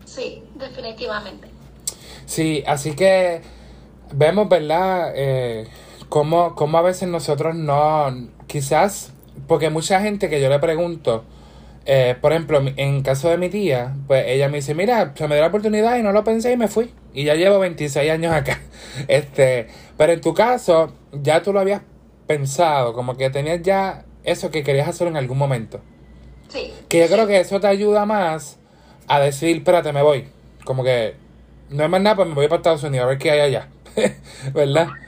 Sí, 0.05 0.45
definitivamente. 0.55 1.49
Sí, 2.31 2.63
así 2.65 2.93
que 2.93 3.41
vemos, 4.13 4.49
¿verdad? 4.49 5.13
Eh, 5.17 5.67
cómo, 6.09 6.55
cómo 6.55 6.79
a 6.79 6.83
veces 6.83 7.09
nosotros 7.09 7.57
no, 7.57 8.07
quizás, 8.47 9.13
porque 9.49 9.69
mucha 9.69 10.01
gente 10.01 10.29
que 10.29 10.41
yo 10.41 10.49
le 10.49 10.61
pregunto, 10.61 11.25
eh, 11.87 12.15
por 12.21 12.31
ejemplo, 12.31 12.63
en 12.77 13.03
caso 13.03 13.31
de 13.31 13.37
mi 13.37 13.49
tía, 13.49 13.97
pues 14.07 14.27
ella 14.29 14.49
me 14.49 14.59
dice, 14.59 14.77
mira, 14.77 15.13
se 15.17 15.27
me 15.27 15.35
dio 15.35 15.43
la 15.43 15.49
oportunidad 15.49 15.99
y 15.99 16.05
no 16.05 16.13
lo 16.13 16.23
pensé 16.23 16.53
y 16.53 16.57
me 16.57 16.69
fui. 16.69 16.95
Y 17.13 17.25
ya 17.25 17.35
llevo 17.35 17.59
26 17.59 18.09
años 18.09 18.33
acá. 18.33 18.61
Este, 19.09 19.67
pero 19.97 20.13
en 20.13 20.21
tu 20.21 20.33
caso, 20.33 20.93
ya 21.13 21.43
tú 21.43 21.53
lo 21.53 21.59
habías 21.59 21.83
pensado, 22.29 22.93
como 22.93 23.17
que 23.17 23.29
tenías 23.31 23.61
ya 23.63 24.05
eso 24.23 24.53
que 24.53 24.63
querías 24.63 24.87
hacer 24.87 25.09
en 25.09 25.17
algún 25.17 25.37
momento. 25.37 25.81
Sí. 26.49 26.73
Que 26.89 27.01
yo 27.01 27.09
creo 27.09 27.27
que 27.27 27.41
eso 27.41 27.59
te 27.59 27.67
ayuda 27.67 28.07
más 28.07 28.61
a 29.09 29.19
decir, 29.19 29.57
espérate, 29.57 29.93
me 29.93 30.03
voy. 30.03 30.29
Como 30.65 30.85
que 30.85 31.29
no 31.71 31.83
hay 31.83 31.89
más 31.89 32.01
nada, 32.01 32.17
pues 32.17 32.29
me 32.29 32.35
voy 32.35 32.47
para 32.49 32.59
Estados 32.59 32.83
Unidos 32.83 33.05
a 33.05 33.09
ver 33.09 33.19
qué 33.19 33.31
hay 33.31 33.41
allá. 33.41 33.69
¿Verdad? 34.53 34.89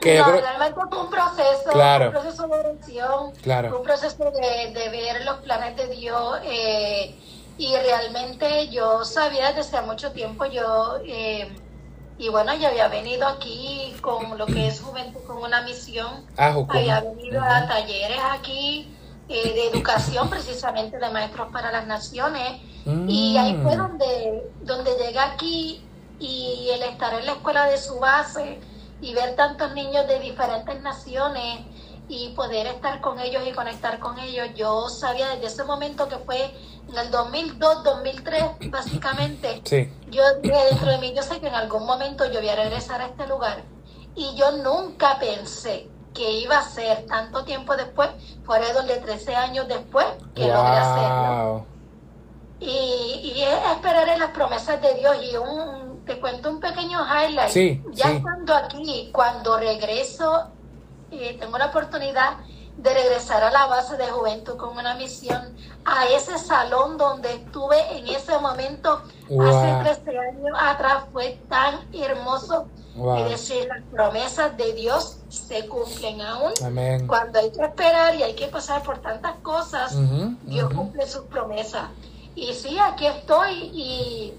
Que 0.00 0.16
no, 0.18 0.24
creo... 0.26 0.40
realmente 0.40 0.80
fue 0.88 1.00
un 1.02 1.10
proceso, 1.10 1.70
Claro. 1.72 2.04
un 2.06 2.10
proceso 2.12 2.46
de 2.46 2.54
oración, 2.54 3.32
Claro. 3.42 3.78
un 3.78 3.82
proceso 3.82 4.30
de, 4.30 4.72
de 4.72 4.88
ver 4.90 5.24
los 5.24 5.38
planes 5.38 5.76
de 5.76 5.88
Dios 5.88 6.38
eh, 6.44 7.16
y 7.58 7.74
realmente 7.74 8.68
yo 8.68 9.04
sabía 9.04 9.48
desde 9.52 9.76
hace 9.76 9.82
mucho 9.84 10.12
tiempo, 10.12 10.44
yo, 10.46 10.98
eh, 11.04 11.48
y 12.16 12.28
bueno, 12.28 12.54
yo 12.54 12.68
había 12.68 12.86
venido 12.86 13.26
aquí 13.26 13.92
con 14.00 14.38
lo 14.38 14.46
que 14.46 14.68
es 14.68 14.80
Juventud 14.80 15.18
con 15.26 15.38
una 15.38 15.62
misión, 15.62 16.24
Ah, 16.36 16.54
había 16.68 17.00
venido 17.00 17.42
a 17.42 17.66
talleres 17.66 18.20
aquí 18.30 18.88
eh, 19.28 19.52
de 19.52 19.66
educación 19.66 20.30
precisamente 20.30 20.96
de 20.98 21.10
Maestros 21.10 21.48
para 21.52 21.72
las 21.72 21.88
Naciones 21.88 22.60
y 23.08 23.36
ahí 23.36 23.58
fue 23.64 23.74
Mm. 23.74 23.78
donde, 23.78 24.44
donde 24.62 24.90
llegué 24.96 25.18
aquí 25.18 25.84
y 26.18 26.68
el 26.72 26.82
estar 26.82 27.14
en 27.14 27.26
la 27.26 27.32
escuela 27.32 27.66
de 27.66 27.78
su 27.78 27.98
base 27.98 28.60
y 29.00 29.14
ver 29.14 29.36
tantos 29.36 29.72
niños 29.74 30.06
de 30.08 30.18
diferentes 30.18 30.80
naciones 30.82 31.60
y 32.08 32.30
poder 32.30 32.66
estar 32.66 33.00
con 33.00 33.20
ellos 33.20 33.42
y 33.46 33.52
conectar 33.52 33.98
con 33.98 34.18
ellos, 34.18 34.48
yo 34.54 34.88
sabía 34.88 35.28
desde 35.28 35.46
ese 35.46 35.64
momento 35.64 36.08
que 36.08 36.16
fue 36.18 36.54
en 36.88 36.96
el 36.96 37.10
2002, 37.10 37.84
2003, 37.84 38.44
básicamente, 38.70 39.60
Sí, 39.64 39.92
yo 40.08 40.22
dije 40.40 40.56
dentro 40.70 40.90
de 40.90 40.98
mí, 40.98 41.12
yo 41.14 41.22
sé 41.22 41.38
que 41.38 41.48
en 41.48 41.54
algún 41.54 41.84
momento 41.84 42.24
yo 42.30 42.40
voy 42.40 42.48
a 42.48 42.56
regresar 42.56 43.02
a 43.02 43.06
este 43.06 43.26
lugar 43.26 43.62
y 44.14 44.34
yo 44.36 44.52
nunca 44.52 45.18
pensé 45.20 45.90
que 46.14 46.32
iba 46.40 46.58
a 46.58 46.62
ser 46.62 47.06
tanto 47.06 47.44
tiempo 47.44 47.76
después, 47.76 48.08
fuera 48.44 48.82
de 48.82 48.96
13 48.96 49.36
años 49.36 49.68
después 49.68 50.06
que 50.34 50.48
logré 50.48 50.76
hacerlo. 50.76 51.52
wow. 51.52 51.66
Y, 52.60 53.32
y 53.36 53.42
es 53.42 53.72
esperar 53.76 54.08
en 54.08 54.18
las 54.18 54.30
promesas 54.30 54.82
de 54.82 54.94
Dios. 54.94 55.16
Y 55.22 55.36
un, 55.36 55.87
te 56.08 56.18
cuento 56.20 56.50
un 56.50 56.58
pequeño 56.58 56.98
highlight. 57.06 57.50
Sí, 57.50 57.82
ya 57.92 58.06
sí. 58.06 58.16
estando 58.16 58.54
aquí, 58.56 59.10
cuando 59.12 59.56
regreso, 59.58 60.48
eh, 61.12 61.36
tengo 61.38 61.56
la 61.58 61.66
oportunidad 61.66 62.38
de 62.76 62.94
regresar 62.94 63.42
a 63.44 63.50
la 63.50 63.66
base 63.66 63.96
de 63.96 64.06
juventud 64.06 64.56
con 64.56 64.76
una 64.76 64.94
misión 64.94 65.56
a 65.84 66.06
ese 66.06 66.38
salón 66.38 66.96
donde 66.96 67.32
estuve 67.34 67.76
en 67.98 68.06
ese 68.08 68.38
momento 68.38 69.02
Wow. 69.28 69.48
hace 69.84 70.02
13 70.04 70.18
años 70.18 70.58
atrás. 70.58 71.04
Fue 71.12 71.38
tan 71.48 71.80
hermoso. 71.92 72.66
Wow. 72.94 73.18
Es 73.26 73.30
decir, 73.30 73.68
las 73.68 73.82
promesas 73.92 74.56
de 74.56 74.72
Dios 74.74 75.18
se 75.28 75.68
cumplen 75.68 76.20
aún. 76.20 76.52
Amén. 76.64 77.06
Cuando 77.06 77.38
hay 77.38 77.50
que 77.50 77.62
esperar 77.62 78.14
y 78.14 78.22
hay 78.22 78.34
que 78.34 78.46
pasar 78.48 78.82
por 78.82 78.98
tantas 78.98 79.34
cosas, 79.42 79.92
Ujú, 79.94 80.36
Dios 80.44 80.66
ujú. 80.72 80.76
cumple 80.76 81.06
sus 81.06 81.24
promesas. 81.26 81.84
Y 82.34 82.54
sí, 82.54 82.78
aquí 82.78 83.06
estoy 83.06 83.52
y 83.74 84.34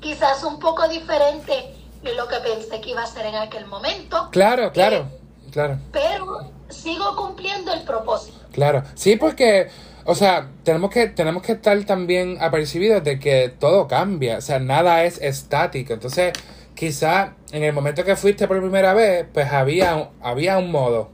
quizás 0.00 0.42
un 0.44 0.58
poco 0.58 0.86
diferente 0.88 1.74
de 2.02 2.14
lo 2.14 2.28
que 2.28 2.36
pensé 2.36 2.80
que 2.80 2.90
iba 2.90 3.02
a 3.02 3.06
ser 3.06 3.26
en 3.26 3.34
aquel 3.36 3.66
momento, 3.66 4.28
Claro, 4.30 4.70
claro, 4.72 5.06
claro, 5.50 5.78
pero 5.92 6.50
sigo 6.68 7.16
cumpliendo 7.16 7.72
el 7.72 7.82
propósito. 7.82 8.38
claro. 8.52 8.82
Sí, 8.94 9.16
porque, 9.16 9.68
o 10.04 10.14
sea, 10.14 10.48
tenemos 10.62 10.90
que, 10.90 11.08
tenemos 11.08 11.42
que 11.42 11.52
estar 11.52 11.82
también 11.84 12.38
apercibidos 12.40 13.02
de 13.02 13.18
que 13.18 13.48
todo 13.58 13.88
cambia, 13.88 14.38
o 14.38 14.40
sea, 14.40 14.58
nada 14.60 15.04
es 15.04 15.20
estático. 15.20 15.94
Entonces, 15.94 16.32
quizá 16.74 17.34
en 17.52 17.64
el 17.64 17.72
momento 17.72 18.04
que 18.04 18.14
fuiste 18.16 18.46
por 18.46 18.60
primera 18.60 18.94
vez, 18.94 19.26
pues 19.32 19.50
había, 19.52 19.96
un- 19.96 20.08
había 20.22 20.58
un 20.58 20.70
modo. 20.70 21.10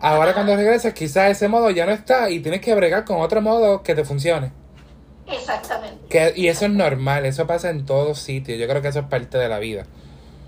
Ahora 0.00 0.26
Ajá. 0.30 0.34
cuando 0.34 0.54
regresas, 0.56 0.92
quizás 0.92 1.30
ese 1.30 1.48
modo 1.48 1.70
ya 1.70 1.86
no 1.86 1.92
está 1.92 2.28
y 2.30 2.40
tienes 2.40 2.60
que 2.60 2.74
bregar 2.74 3.04
con 3.04 3.20
otro 3.22 3.40
modo 3.40 3.82
que 3.82 3.94
te 3.94 4.04
funcione. 4.04 4.52
Exactamente, 5.26 6.06
Que, 6.08 6.32
y 6.36 6.48
eso 6.48 6.66
es 6.66 6.70
normal, 6.72 7.24
eso 7.24 7.46
pasa 7.46 7.70
en 7.70 7.86
todos 7.86 8.18
sitios. 8.18 8.58
Yo 8.58 8.68
creo 8.68 8.82
que 8.82 8.88
eso 8.88 9.00
es 9.00 9.06
parte 9.06 9.38
de 9.38 9.48
la 9.48 9.58
vida. 9.58 9.86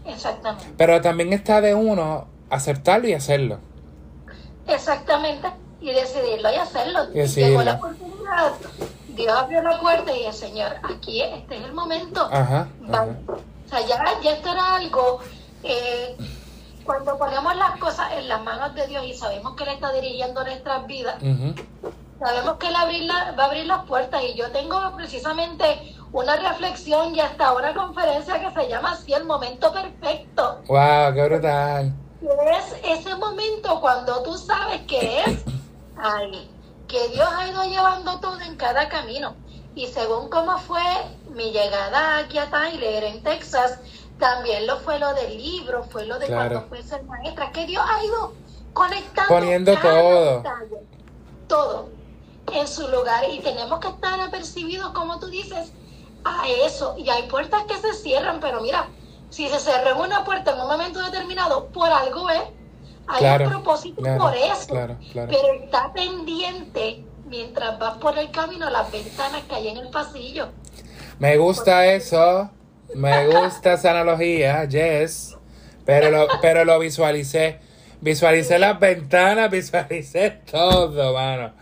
exactamente, 0.07 0.67
Pero 0.77 1.01
también 1.01 1.33
está 1.33 1.61
de 1.61 1.75
uno 1.75 2.29
aceptarlo 2.51 3.09
y 3.09 3.15
hacerlo. 3.15 3.59
exactamente. 4.67 5.49
Y 5.81 5.93
decidirlo 5.93 6.51
y 6.51 6.57
hacerlo. 6.57 7.01
Y. 7.15 7.27
Llegó 7.27 7.63
la 7.63 7.75
oportunidad, 7.75 8.53
Dios 9.09 9.33
abrió 9.39 9.63
la 9.63 9.79
puerta 9.81 10.17
y 10.17 10.25
el 10.25 10.33
Señor, 10.33 10.73
aquí 10.83 11.23
este 11.23 11.57
es 11.59 11.65
el 11.65 11.73
momento. 11.75 12.23
Ajá. 12.33 12.69
Ajá. 12.89 13.07
O 13.29 13.69
sea, 13.69 13.81
ya, 13.87 14.03
ya 14.23 14.33
esto 14.33 14.53
era 14.53 14.77
algo, 14.77 15.21
eh, 15.63 16.17
cuando 16.85 17.17
ponemos 17.19 17.55
las 17.57 17.79
cosas 17.79 18.13
en 18.17 18.27
las 18.29 18.43
manos 18.43 18.75
de 18.75 18.87
Dios 18.87 19.05
y 19.07 19.13
sabemos 19.15 19.55
que 19.55 19.65
Él 19.65 19.71
está 19.71 19.93
dirigiendo 19.93 20.43
nuestras 20.45 20.87
vidas, 20.87 21.17
Ujú. 21.23 21.55
Sabemos 22.19 22.57
que 22.59 22.69
Él 22.69 22.77
abrir 22.77 23.03
la- 23.05 23.33
va 23.33 23.45
a 23.45 23.47
abrir 23.47 23.67
las 23.67 23.85
puertas 23.85 24.23
y 24.23 24.35
yo 24.35 24.51
tengo 24.51 24.79
precisamente 24.97 25.95
una 26.13 26.37
reflexión 26.37 27.15
y 27.15 27.21
hasta 27.21 27.53
una 27.53 27.75
conferencia 27.75 28.41
que 28.41 28.51
se 28.61 28.69
llama 28.69 28.93
así, 28.93 29.13
el 29.13 29.25
momento 29.25 29.73
perfecto. 29.73 30.61
Wow, 30.69 31.15
qué 31.15 31.23
brutal. 31.25 31.93
Es 32.23 32.75
ese 33.01 33.15
momento 33.17 33.81
cuando 33.81 34.23
tú 34.23 34.35
sabes 34.39 34.81
que 34.83 35.21
es 35.21 35.45
ahí, 35.99 36.51
que 36.89 37.09
Dios 37.09 37.29
ha 37.37 37.49
ido 37.49 37.63
llevando 37.65 38.19
todo 38.21 38.41
en 38.41 38.57
cada 38.57 38.89
camino. 38.89 39.35
Y 39.75 39.87
según 39.89 40.31
cómo 40.31 40.57
fue 40.59 40.81
mi 41.33 41.51
llegada 41.53 42.19
aquí 42.19 42.39
a 42.39 42.51
Tyler, 42.51 43.05
en 43.05 43.23
Texas, 43.23 43.79
también 44.19 44.67
lo 44.67 44.79
fue 44.79 44.99
lo 44.99 45.13
del 45.13 45.37
libro, 45.37 45.83
fue 45.85 46.07
lo 46.07 46.19
de 46.19 46.27
Claro. 46.29 46.49
cuando 46.63 46.69
fue 46.69 46.83
ser 46.83 47.03
maestra, 47.05 47.53
que 47.53 47.67
Dios 47.67 47.85
ha 47.87 48.03
ido 48.03 48.33
conectando 48.73 49.35
Poniendo 49.35 49.75
cada 49.75 50.01
todo. 50.01 50.37
detalle, 50.39 50.77
todo 51.47 51.89
en 52.53 52.67
su 52.69 52.89
lugar 52.89 53.25
y 53.31 53.41
tenemos 53.41 53.81
que 53.81 53.89
estar 53.89 54.21
apercibidos, 54.21 54.91
como 54.91 55.19
tú 55.19 55.27
dices, 55.29 55.73
a 56.25 56.45
eso. 56.67 56.95
Y 56.99 57.09
hay 57.09 57.25
puertas 57.25 57.65
que 57.65 57.77
se 57.77 57.95
cierran, 57.95 58.41
pero 58.41 58.61
mira, 58.61 58.89
si 59.31 59.49
se 59.49 59.59
cerró 59.59 60.01
una 60.03 60.25
puerta 60.25 60.53
en 60.53 60.61
un 60.61 60.69
momento 60.69 61.01
determinado, 61.03 61.67
por 61.69 61.89
algo 61.91 62.29
es. 62.31 62.43
Hay 63.09 63.19
Claro, 63.21 63.45
un 63.45 63.51
propósito 63.51 64.03
claro, 64.03 64.19
por 64.21 64.35
eso. 64.35 64.67
claro. 64.69 64.97
Pero 65.13 65.53
está 65.63 65.93
pendiente 65.93 67.05
mientras 67.27 67.79
vas 67.79 67.99
por 67.99 68.19
el 68.19 68.31
camino 68.33 68.69
las 68.69 68.91
ventanas 68.91 69.43
que 69.49 69.55
hay 69.55 69.69
en 69.69 69.77
el 69.77 69.89
pasillo. 69.91 70.49
Me 71.21 71.37
gusta 71.37 71.87
eso. 71.87 72.51
Me 72.95 73.27
gusta 73.29 73.75
esa 73.75 73.91
analogía, 73.91 74.65
yes. 74.65 75.37
Pero 75.85 76.11
lo, 76.11 76.27
pero 76.41 76.65
lo 76.65 76.79
visualicé. 76.79 77.61
Visualicé 78.01 78.59
las 78.59 78.79
ventanas, 78.79 79.51
visualicé 79.51 80.31
todo, 80.51 81.13
mano. 81.15 81.53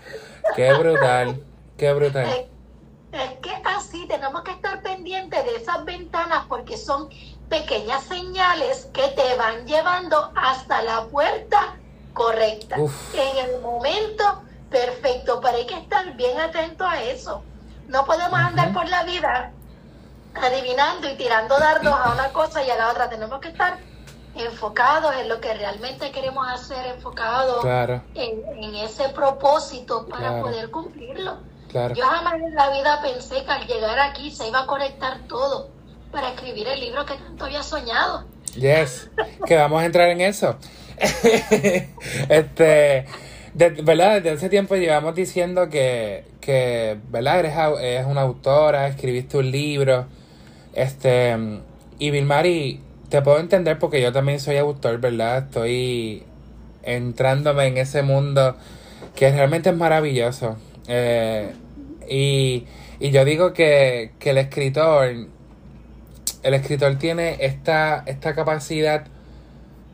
Qué 0.55 0.73
brutal. 0.73 1.43
Qué 1.77 1.93
brutal. 1.93 2.27
Es, 2.27 3.21
es 3.21 3.39
que 3.39 3.51
así 3.65 4.07
tenemos 4.07 4.43
que 4.43 4.53
estar 4.53 4.83
pendientes 4.83 5.45
de 5.45 5.57
esas 5.57 5.85
ventanas 5.85 6.45
porque 6.49 6.77
son 6.77 7.09
pequeñas 7.49 8.03
señales 8.05 8.89
que 8.93 9.09
te 9.09 9.37
van 9.37 9.67
llevando 9.67 10.33
hasta 10.35 10.83
la 10.83 11.07
puerta 11.07 11.77
correcta. 12.13 12.77
Uf. 12.79 13.15
En 13.15 13.37
el 13.45 13.61
momento 13.61 14.43
perfecto, 14.71 15.41
pero 15.41 15.57
hay 15.57 15.67
que 15.67 15.79
estar 15.79 16.15
bien 16.17 16.39
atento 16.39 16.87
a 16.87 17.03
eso. 17.03 17.43
No 17.89 18.05
podemos 18.05 18.39
andar 18.39 18.73
por 18.73 18.89
la 18.89 19.05
vida 19.05 19.53
adivinando 20.35 21.09
y 21.09 21.17
tirando 21.17 21.59
dardos 21.59 21.93
a 21.93 22.13
una 22.13 22.33
cosa 22.33 22.65
y 22.65 22.71
a 22.71 22.77
la 22.77 22.91
otra. 22.91 23.09
Tenemos 23.09 23.41
que 23.41 23.49
estar 23.49 23.79
enfocados 24.37 25.15
en 25.21 25.29
lo 25.29 25.41
que 25.41 25.53
realmente 25.55 26.11
queremos 26.11 26.47
hacer, 26.49 26.87
enfocados 26.95 27.61
Claro, 27.63 28.03
en, 28.15 28.43
en 28.63 28.75
ese 28.77 29.09
propósito 29.11 30.07
para 30.09 30.29
Claro. 30.29 30.43
poder 30.43 30.71
cumplirlo. 30.71 31.39
claro. 31.71 31.95
Yo 31.95 32.05
jamás 32.05 32.35
en 32.35 32.55
la 32.55 32.71
vida 32.71 33.01
pensé 33.03 33.45
que 33.45 33.51
al 33.51 33.67
llegar 33.67 33.99
aquí 33.99 34.31
se 34.31 34.49
iba 34.49 34.61
a 34.63 34.67
conectar 34.67 35.19
todo 35.29 35.69
para 36.13 36.31
escribir 36.31 36.67
el 36.69 36.81
libro 36.81 37.05
que 37.07 37.15
tanto 37.15 37.45
había 37.45 37.63
soñado. 37.63 38.25
Yes, 38.55 39.11
que 39.47 39.57
vamos 39.57 39.83
a 39.83 39.87
entrar 39.87 40.09
en 40.11 40.21
eso. 40.21 40.57
este, 42.29 43.05
de- 43.55 43.71
¿verdad? 43.83 44.15
Desde 44.23 44.31
hace 44.33 44.49
tiempo 44.49 44.77
llevamos 44.77 45.15
diciendo 45.15 45.69
que, 45.69 46.25
que 46.41 46.99
¿verdad? 47.09 47.41
Eres, 47.81 48.07
una 48.07 48.21
autora, 48.23 48.87
escribiste 48.89 49.39
un 49.39 49.51
libro. 49.51 50.07
Este, 50.73 51.37
y 51.99 52.11
Vilmari, 52.11 52.81
te 53.09 53.23
puedo 53.23 53.39
entender 53.39 53.79
porque 53.79 54.01
yo 54.01 54.13
también 54.13 54.41
soy 54.41 54.57
autor, 54.57 54.99
¿verdad? 54.99 55.45
Estoy 55.45 56.25
entrándome 56.83 57.67
en 57.67 57.79
ese 57.79 58.03
mundo 58.03 58.57
que 59.15 59.31
realmente 59.31 59.71
es 59.71 59.77
maravilloso. 59.77 60.57
Eh, 60.89 61.53
y, 62.09 62.67
y 63.01 63.11
yo 63.11 63.25
digo 63.25 63.53
que, 63.53 64.13
que 64.19 64.31
el 64.31 64.39
escritor, 64.39 65.09
el 66.43 66.55
escritor 66.55 66.97
tiene 66.99 67.37
esta, 67.41 68.03
esta 68.07 68.35
capacidad 68.35 69.07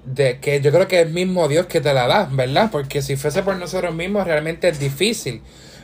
de 0.05 0.41
que 0.41 0.61
yo 0.61 0.73
creo 0.73 0.89
que 0.89 1.01
es 1.01 1.07
el 1.07 1.13
mismo 1.13 1.47
Dios 1.49 1.67
que 1.67 1.81
te 1.81 1.93
la 1.93 2.07
da, 2.07 2.29
¿verdad? 2.31 2.71
Porque 2.73 3.03
si 3.03 3.17
fuese 3.17 3.43
por 3.43 3.57
nosotros 3.57 3.95
mismos 3.95 4.27
realmente 4.27 4.69
es 4.69 4.79
difícil. 4.79 5.43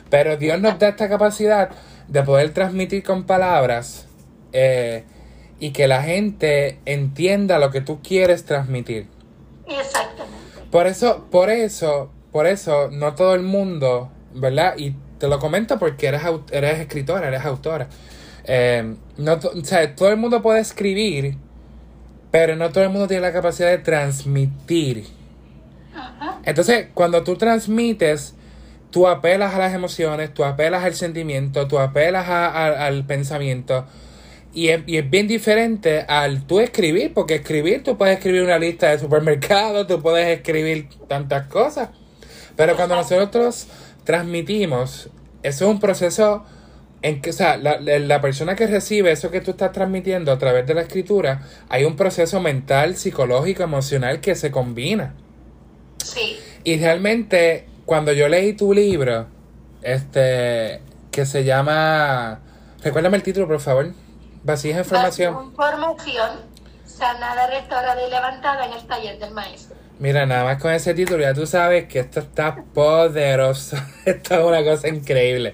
Pero 0.09 0.37
Dios 0.37 0.59
nos 0.59 0.79
da 0.79 0.89
esta 0.89 1.09
capacidad 1.09 1.69
de 2.07 2.23
poder 2.23 2.53
transmitir 2.53 3.03
con 3.03 3.25
palabras 3.25 4.07
eh, 4.53 5.03
y 5.59 5.71
que 5.71 5.87
la 5.87 6.03
gente 6.03 6.79
entienda 6.85 7.59
lo 7.59 7.71
que 7.71 7.81
tú 7.81 7.99
quieres 8.01 8.45
transmitir. 8.45 9.07
Exactamente. 9.67 10.35
Por 10.71 10.87
eso, 10.87 11.25
por 11.31 11.49
eso, 11.49 12.11
por 12.31 12.45
eso, 12.47 12.89
no 12.91 13.15
todo 13.15 13.33
el 13.35 13.41
mundo, 13.41 14.11
¿verdad? 14.33 14.75
Y 14.77 14.95
te 15.17 15.27
lo 15.27 15.39
comento 15.39 15.79
porque 15.79 16.07
eres, 16.07 16.21
eres 16.51 16.79
escritora, 16.79 17.27
eres 17.27 17.43
autora. 17.45 17.87
Eh, 18.43 18.95
no, 19.17 19.33
o 19.33 19.65
sea, 19.65 19.95
todo 19.95 20.09
el 20.09 20.17
mundo 20.17 20.41
puede 20.41 20.59
escribir, 20.59 21.37
pero 22.31 22.55
no 22.55 22.69
todo 22.69 22.83
el 22.83 22.89
mundo 22.91 23.07
tiene 23.07 23.21
la 23.21 23.33
capacidad 23.33 23.69
de 23.69 23.79
transmitir. 23.79 25.05
Ajá. 25.95 26.39
Entonces, 26.45 26.87
cuando 26.93 27.23
tú 27.23 27.35
transmites, 27.35 28.35
tú 28.91 29.07
apelas 29.07 29.53
a 29.55 29.59
las 29.59 29.73
emociones, 29.73 30.33
tú 30.33 30.43
apelas 30.43 30.83
al 30.83 30.93
sentimiento, 30.93 31.67
tú 31.67 31.79
apelas 31.79 32.27
a- 32.29 32.47
a- 32.47 32.85
al 32.85 33.05
pensamiento. 33.05 33.85
Y 34.57 34.69
es, 34.69 34.81
y 34.87 34.97
es 34.97 35.07
bien 35.07 35.27
diferente 35.27 35.99
al 36.07 36.47
tú 36.47 36.59
escribir, 36.59 37.13
porque 37.13 37.35
escribir, 37.35 37.83
tú 37.83 37.95
puedes 37.95 38.17
escribir 38.17 38.41
una 38.41 38.57
lista 38.57 38.89
de 38.89 38.97
supermercados, 38.97 39.85
tú 39.85 40.01
puedes 40.01 40.35
escribir 40.35 40.89
tantas 41.07 41.45
cosas. 41.45 41.89
Pero 42.55 42.75
cuando 42.75 42.95
nosotros 42.95 43.67
transmitimos, 44.03 45.11
eso 45.43 45.65
es 45.65 45.69
un 45.69 45.79
proceso 45.79 46.43
en 47.03 47.21
que, 47.21 47.29
o 47.29 47.33
sea, 47.33 47.57
la, 47.57 47.79
la- 47.79 48.19
persona 48.19 48.55
que 48.55 48.65
recibe 48.65 49.11
eso 49.11 49.29
que 49.29 49.41
tú 49.41 49.51
estás 49.51 49.73
transmitiendo 49.73 50.31
a 50.31 50.39
través 50.39 50.65
de 50.65 50.73
la 50.73 50.81
escritura, 50.81 51.43
hay 51.69 51.83
un 51.83 51.95
proceso 51.95 52.41
mental, 52.41 52.95
psicológico, 52.95 53.61
emocional 53.61 54.21
que 54.21 54.33
se 54.33 54.49
combina. 54.49 55.13
Sí. 56.03 56.39
Y 56.63 56.77
realmente, 56.79 57.67
cuando 57.85 58.11
yo 58.11 58.27
leí 58.27 58.53
tu 58.53 58.73
libro, 58.73 59.27
este, 59.83 60.81
que 61.11 61.27
se 61.27 61.43
llama, 61.43 62.39
recuérdame 62.83 63.17
el 63.17 63.23
título, 63.23 63.47
por 63.47 63.59
favor. 63.59 63.93
Vasija 64.43 64.79
información. 64.79 65.45
Información 65.45 66.29
sanada, 66.85 67.47
restaurada 67.47 68.05
y 68.05 68.09
levantada 68.09 68.65
en 68.65 68.73
el 68.73 68.87
taller 68.87 69.19
del 69.19 69.31
maestro. 69.33 69.77
Mira, 69.99 70.25
nada 70.25 70.43
más 70.43 70.61
con 70.61 70.71
ese 70.71 70.93
título 70.93 71.21
ya 71.21 71.33
tú 71.33 71.47
sabes 71.47 71.87
que 71.87 71.99
esto 71.99 72.19
está 72.19 72.63
poderoso. 72.73 73.77
esto 74.05 74.35
es 74.35 74.45
una 74.45 74.63
cosa 74.63 74.87
increíble. 74.89 75.53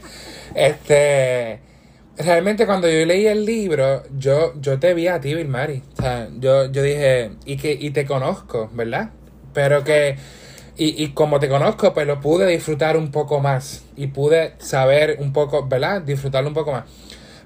Este, 0.53 1.61
realmente 2.17 2.65
cuando 2.65 2.89
yo 2.89 3.05
leí 3.05 3.25
el 3.25 3.45
libro, 3.45 4.03
yo, 4.17 4.53
yo 4.59 4.79
te 4.79 4.93
vi 4.93 5.07
a 5.07 5.21
ti, 5.21 5.33
Vilmari. 5.33 5.83
O 5.97 6.01
sea, 6.01 6.27
yo, 6.39 6.71
yo 6.71 6.81
dije, 6.81 7.31
y 7.45 7.57
que, 7.57 7.71
y 7.71 7.91
te 7.91 8.05
conozco, 8.05 8.69
¿verdad? 8.73 9.11
Pero 9.53 9.83
que, 9.83 10.17
y, 10.75 11.03
y 11.03 11.13
como 11.13 11.39
te 11.39 11.47
conozco, 11.47 11.93
pues 11.93 12.05
lo 12.05 12.19
pude 12.19 12.45
disfrutar 12.47 12.97
un 12.97 13.11
poco 13.11 13.39
más. 13.39 13.85
Y 13.95 14.07
pude 14.07 14.55
saber 14.59 15.17
un 15.19 15.31
poco, 15.31 15.65
¿verdad? 15.67 16.01
Disfrutarlo 16.01 16.49
un 16.49 16.55
poco 16.55 16.73
más. 16.73 16.83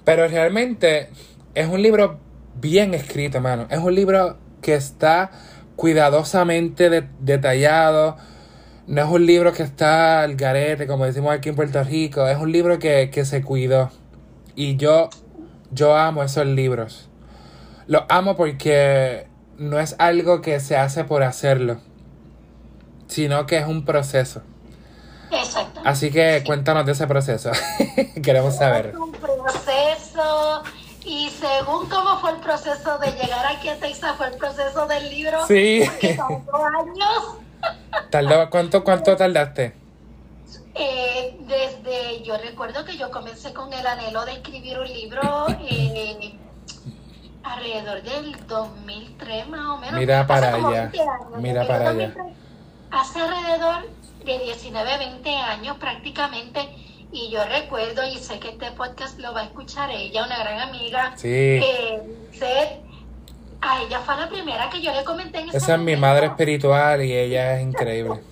Pero 0.07 0.25
realmente 0.29 1.09
es 1.53 1.67
un 1.67 1.81
libro 1.81 2.17
bien 2.55 2.93
escrito, 2.93 3.41
mano. 3.41 3.67
Es 3.69 3.79
un 3.79 3.93
libro 3.93 4.37
que 4.61 4.73
está 4.73 5.31
cuidadosamente 5.75 6.89
de- 6.89 7.09
detallado. 7.19 8.15
No 8.87 9.01
es 9.03 9.09
un 9.09 9.25
libro 9.25 9.51
que 9.51 9.63
está 9.63 10.21
al 10.21 10.37
garete, 10.37 10.87
como 10.87 11.03
decimos 11.03 11.33
aquí 11.33 11.49
en 11.49 11.55
Puerto 11.57 11.83
Rico. 11.83 12.25
Es 12.25 12.37
un 12.37 12.53
libro 12.53 12.79
que, 12.79 13.09
que 13.11 13.25
se 13.25 13.41
cuidó. 13.43 13.91
Y 14.55 14.77
yo, 14.77 15.09
yo 15.71 15.97
amo 15.97 16.23
esos 16.23 16.45
libros. 16.45 17.09
Los 17.87 18.03
amo 18.07 18.37
porque 18.37 19.27
no 19.57 19.77
es 19.77 19.97
algo 19.99 20.39
que 20.41 20.61
se 20.61 20.77
hace 20.77 21.03
por 21.03 21.21
hacerlo, 21.23 21.81
sino 23.07 23.45
que 23.45 23.57
es 23.57 23.67
un 23.67 23.83
proceso. 23.83 24.41
Exacto. 25.31 25.81
Así 25.83 26.09
que 26.11 26.43
cuéntanos 26.45 26.85
de 26.85 26.93
ese 26.93 27.07
proceso. 27.07 27.51
Queremos 28.23 28.55
saber. 28.55 28.87
Es 28.87 28.95
un 28.95 29.11
proceso 29.11 29.71
y 31.05 31.29
según 31.29 31.87
cómo 31.89 32.19
fue 32.19 32.31
el 32.31 32.37
proceso 32.37 32.97
de 32.99 33.11
llegar 33.11 33.45
aquí 33.45 33.69
a 33.69 33.77
Texas 33.79 34.15
fue 34.17 34.27
el 34.27 34.35
proceso 34.37 34.85
del 34.87 35.09
libro. 35.09 35.45
Sí. 35.47 35.81
Porque 35.85 36.13
tardó 36.15 36.65
años. 36.65 37.37
Tardó- 38.11 38.49
¿Cuánto, 38.49 38.83
¿Cuánto 38.83 39.15
tardaste? 39.15 39.73
Eh, 40.75 41.37
desde, 41.41 42.21
yo 42.23 42.37
recuerdo 42.37 42.85
que 42.85 42.95
yo 42.97 43.09
comencé 43.09 43.51
con 43.53 43.73
el 43.73 43.85
anhelo 43.87 44.25
de 44.25 44.33
escribir 44.33 44.77
un 44.77 44.87
libro 44.87 45.47
eh, 45.69 46.37
alrededor 47.43 48.03
del 48.03 48.35
2003 48.47 49.47
más 49.49 49.65
o 49.65 49.77
menos. 49.77 49.95
Mira 49.99 50.27
para 50.27 50.53
allá, 50.53 50.81
20 50.91 51.01
años, 51.01 51.19
mira 51.37 51.61
desde 51.61 51.73
para 51.73 51.89
allá. 51.89 52.07
2003, 52.09 52.37
Hace 52.91 53.19
alrededor 53.19 53.89
de 54.23 54.39
19, 54.39 54.97
20 54.97 55.35
años 55.35 55.77
prácticamente. 55.77 56.69
Y 57.11 57.29
yo 57.31 57.43
recuerdo, 57.45 58.05
y 58.05 58.17
sé 58.17 58.39
que 58.39 58.49
este 58.49 58.71
podcast 58.71 59.17
lo 59.19 59.33
va 59.33 59.41
a 59.41 59.43
escuchar 59.45 59.89
ella, 59.91 60.25
una 60.25 60.37
gran 60.39 60.59
amiga, 60.59 61.13
Sí. 61.15 61.27
eh, 61.29 62.01
Seth. 62.33 62.85
A 63.59 63.81
ella 63.81 63.99
fue 64.01 64.15
la 64.17 64.29
primera 64.29 64.69
que 64.69 64.81
yo 64.81 64.91
le 64.93 65.03
comenté 65.03 65.39
en 65.39 65.49
ese 65.49 65.57
Esa 65.57 65.73
es 65.75 65.79
mi 65.79 65.95
madre 65.95 66.27
espiritual 66.27 67.03
y 67.03 67.11
ella 67.13 67.55
es 67.59 67.63
increíble. 67.63 68.21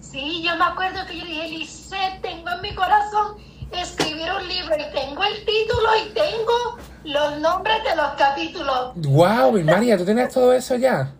Sí, 0.00 0.42
yo 0.42 0.56
me 0.56 0.64
acuerdo 0.64 1.04
que 1.06 1.18
yo 1.18 1.24
dije, 1.26 1.48
Lisette, 1.48 2.22
tengo 2.22 2.48
en 2.48 2.62
mi 2.62 2.74
corazón 2.74 3.36
escribir 3.70 4.26
un 4.40 4.48
libro 4.48 4.74
y 4.74 4.94
tengo 4.94 5.22
el 5.22 5.44
título 5.44 5.88
y 6.02 6.14
tengo 6.14 6.78
los 7.04 7.38
nombres 7.40 7.84
de 7.84 7.94
los 7.94 8.08
capítulos. 8.16 8.92
¡Wow, 8.96 9.62
María! 9.62 9.98
¿Tú 9.98 10.06
tienes 10.06 10.32
todo 10.32 10.54
eso 10.54 10.76
ya? 10.76 11.12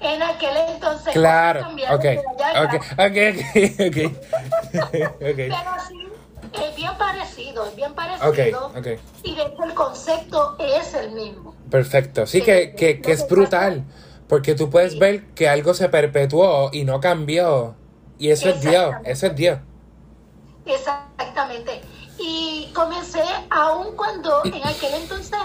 En 0.00 0.22
aquel 0.22 0.56
entonces. 0.68 1.12
Claro. 1.12 1.68
Ok, 1.90 1.90
ok, 1.92 2.04
ok, 2.58 2.74
ok, 2.98 3.16
ok. 5.14 5.36
Pero 5.36 5.54
sí, 5.88 6.08
es 6.52 6.76
bien 6.76 6.96
parecido, 6.98 7.66
es 7.66 7.76
bien 7.76 7.94
parecido. 7.94 8.66
ok, 8.68 8.76
ok. 8.78 8.86
Y 9.22 9.34
de 9.34 9.42
hecho 9.42 9.64
el 9.64 9.74
concepto 9.74 10.56
es 10.58 10.94
el 10.94 11.12
mismo. 11.12 11.54
Perfecto. 11.70 12.26
Sí, 12.26 12.42
que, 12.42 12.74
que, 12.74 13.00
que 13.00 13.12
es 13.12 13.26
brutal. 13.28 13.84
Porque 14.28 14.54
tú 14.54 14.70
puedes 14.70 14.98
ver 14.98 15.26
que 15.34 15.48
algo 15.48 15.72
se 15.72 15.88
perpetuó 15.88 16.70
y 16.72 16.84
no 16.84 17.00
cambió. 17.00 17.76
Y 18.18 18.30
eso 18.30 18.48
es 18.48 18.60
Dios, 18.60 18.94
eso 19.04 19.26
es 19.26 19.36
Dios. 19.36 19.58
Exactamente. 20.64 21.80
Y 22.18 22.70
comencé 22.74 23.22
aún 23.50 23.94
cuando 23.94 24.44
en 24.44 24.66
aquel 24.66 24.94
entonces 24.94 25.38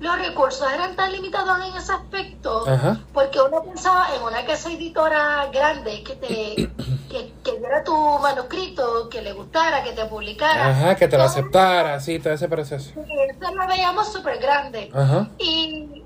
los 0.00 0.18
recursos 0.18 0.70
eran 0.72 0.94
tan 0.94 1.10
limitados 1.12 1.58
en 1.66 1.76
ese 1.76 1.92
aspecto, 1.92 2.68
Ajá. 2.68 3.00
porque 3.12 3.40
uno 3.40 3.62
pensaba 3.64 4.06
en 4.14 4.22
una 4.22 4.44
casa 4.44 4.70
editora 4.70 5.46
grande 5.52 6.02
que 6.04 6.14
te 6.14 6.70
que, 7.08 7.32
que 7.42 7.58
diera 7.58 7.82
tu 7.82 7.94
manuscrito, 8.20 9.08
que 9.08 9.22
le 9.22 9.32
gustara, 9.32 9.82
que 9.82 9.92
te 9.92 10.04
publicara. 10.04 10.68
Ajá, 10.70 10.94
que 10.94 11.08
te 11.08 11.16
lo 11.16 11.24
aceptara, 11.24 11.98
sí, 12.00 12.18
todo 12.18 12.32
ese 12.34 12.48
proceso. 12.48 12.90
Eso 12.90 13.54
lo 13.54 13.66
veíamos 13.66 14.12
súper 14.12 14.38
grande. 14.38 14.90
Ajá. 14.94 15.28
Y, 15.38 16.04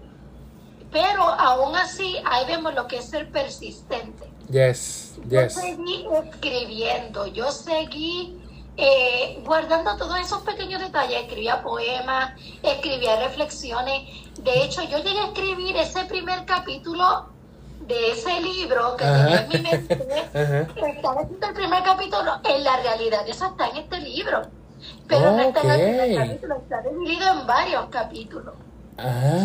pero 0.90 1.22
aún 1.24 1.74
así, 1.76 2.16
ahí 2.24 2.46
vemos 2.46 2.74
lo 2.74 2.86
que 2.86 2.98
es 2.98 3.04
ser 3.10 3.30
persistente. 3.30 4.30
Yes, 4.48 5.14
Yo 5.28 5.42
yes. 5.42 5.54
seguí 5.54 6.06
escribiendo, 6.24 7.26
yo 7.26 7.50
seguí 7.50 8.41
eh, 8.76 9.42
guardando 9.44 9.96
todos 9.96 10.18
esos 10.18 10.42
pequeños 10.42 10.80
detalles. 10.80 11.22
Escribía 11.22 11.62
poemas, 11.62 12.32
escribía 12.62 13.16
reflexiones. 13.16 14.02
De 14.40 14.64
hecho, 14.64 14.82
yo 14.82 14.98
llegué 14.98 15.20
a 15.20 15.26
escribir 15.26 15.76
ese 15.76 16.04
primer 16.04 16.44
capítulo 16.46 17.26
de 17.86 18.12
ese 18.12 18.40
libro 18.40 18.96
que 18.96 19.04
tenía 19.04 19.40
en 19.42 19.48
mi 19.48 19.58
mente. 19.58 19.94
Estaba 20.96 21.22
escrito 21.22 21.46
el 21.48 21.54
primer 21.54 21.82
capítulo, 21.82 22.40
en 22.44 22.64
la 22.64 22.76
realidad 22.78 23.28
eso 23.28 23.46
está 23.46 23.68
en 23.68 23.76
este 23.78 24.00
libro. 24.00 24.42
Pero 25.06 25.32
no 25.32 25.40
está 25.40 25.62
en 25.62 25.70
el 25.70 25.80
primer 25.80 26.28
capítulo, 26.28 26.56
está 26.56 26.82
dividido 26.82 27.40
en 27.40 27.46
varios 27.46 27.86
capítulos. 27.86 28.54
Ah, 28.98 29.44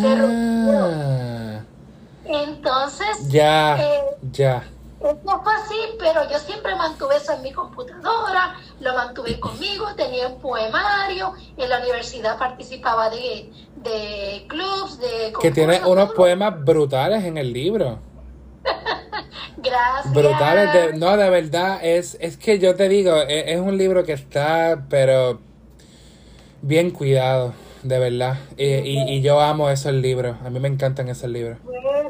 Entonces, 2.25 3.27
ya, 3.27 3.77
eh, 3.77 4.17
ya. 4.31 4.63
Eso 4.99 5.41
fue 5.43 5.53
así, 5.53 5.75
pero 5.99 6.27
yo 6.29 6.39
siempre 6.39 6.75
mantuve 6.75 7.17
eso 7.17 7.33
en 7.33 7.43
mi 7.43 7.51
computadora, 7.51 8.55
lo 8.79 8.95
mantuve 8.95 9.39
conmigo, 9.39 9.85
tenía 9.95 10.27
un 10.27 10.39
poemario, 10.39 11.33
en 11.55 11.69
la 11.69 11.79
universidad 11.79 12.39
participaba 12.39 13.11
de, 13.11 13.51
de 13.75 14.45
clubs, 14.47 14.99
de 14.99 15.33
Que 15.39 15.51
tiene 15.51 15.79
concursos, 15.79 15.91
unos 15.91 16.15
poemas 16.15 16.63
brutales 16.63 17.23
en 17.25 17.37
el 17.37 17.53
libro. 17.53 17.99
Gracias. 19.57 20.13
Brutales, 20.13 20.73
de, 20.73 20.93
no, 20.97 21.15
de 21.15 21.29
verdad, 21.29 21.79
es, 21.83 22.17
es 22.19 22.35
que 22.37 22.57
yo 22.57 22.75
te 22.75 22.89
digo, 22.89 23.15
e- 23.17 23.53
es, 23.53 23.59
un 23.59 23.77
libro 23.77 24.03
que 24.03 24.13
está, 24.13 24.85
pero 24.89 25.39
bien 26.63 26.89
cuidado, 26.89 27.53
de 27.87 27.99
verdad. 27.99 28.37
Y, 28.57 28.65
y, 28.65 29.03
y 29.09 29.21
yo 29.21 29.39
amo 29.39 29.69
esos 29.69 29.93
libros, 29.93 30.37
a 30.45 30.49
mí 30.49 30.59
me 30.59 30.67
encantan 30.67 31.07
esos 31.09 31.29
libros. 31.29 31.57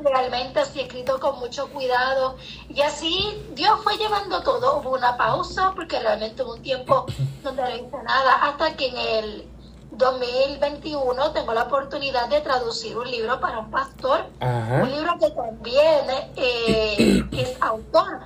Realmente 0.04 0.60
así 0.60 0.80
escrito 0.82 1.20
con 1.20 1.38
mucho 1.40 1.68
cuidado 1.70 2.38
y 2.70 2.82
así 2.82 3.38
Dios 3.56 3.80
fue 3.84 3.98
llevando 3.98 4.42
todo. 4.42 4.80
Hubo 4.80 4.96
una 4.96 5.18
pausa 5.18 5.74
porque 5.76 6.00
realmente 6.00 6.44
hubo 6.44 6.54
un 6.56 6.62
tiempo 6.62 7.06
donde 7.44 7.62
no 7.62 7.70
hice 7.70 8.04
nada 8.06 8.34
hasta 8.42 8.76
que 8.76 8.88
en 8.88 8.98
el 8.98 9.48
2021 9.92 11.32
tengo 11.32 11.54
la 11.54 11.64
oportunidad 11.64 12.30
de 12.30 12.42
traducir 12.42 12.98
un 12.98 13.10
libro 13.10 13.40
para 13.40 13.60
un 13.60 13.72
pastor, 13.72 14.26
un 14.42 14.48
Ajá. 14.48 14.84
libro 14.84 15.14
que 15.20 15.30
también 15.32 16.06
eh, 16.36 17.24
es 17.32 17.58
autor. 17.62 18.20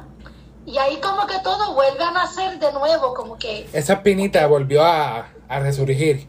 Y 0.65 0.77
ahí 0.77 0.97
como 0.97 1.25
que 1.25 1.39
todo 1.39 1.73
vuelve 1.73 2.03
a 2.03 2.11
nacer 2.11 2.59
de 2.59 2.71
nuevo, 2.73 3.13
como 3.15 3.37
que 3.37 3.67
Esa 3.73 3.93
espinita 3.93 4.45
volvió 4.47 4.83
a, 4.83 5.29
a 5.47 5.59
resurgir. 5.59 6.27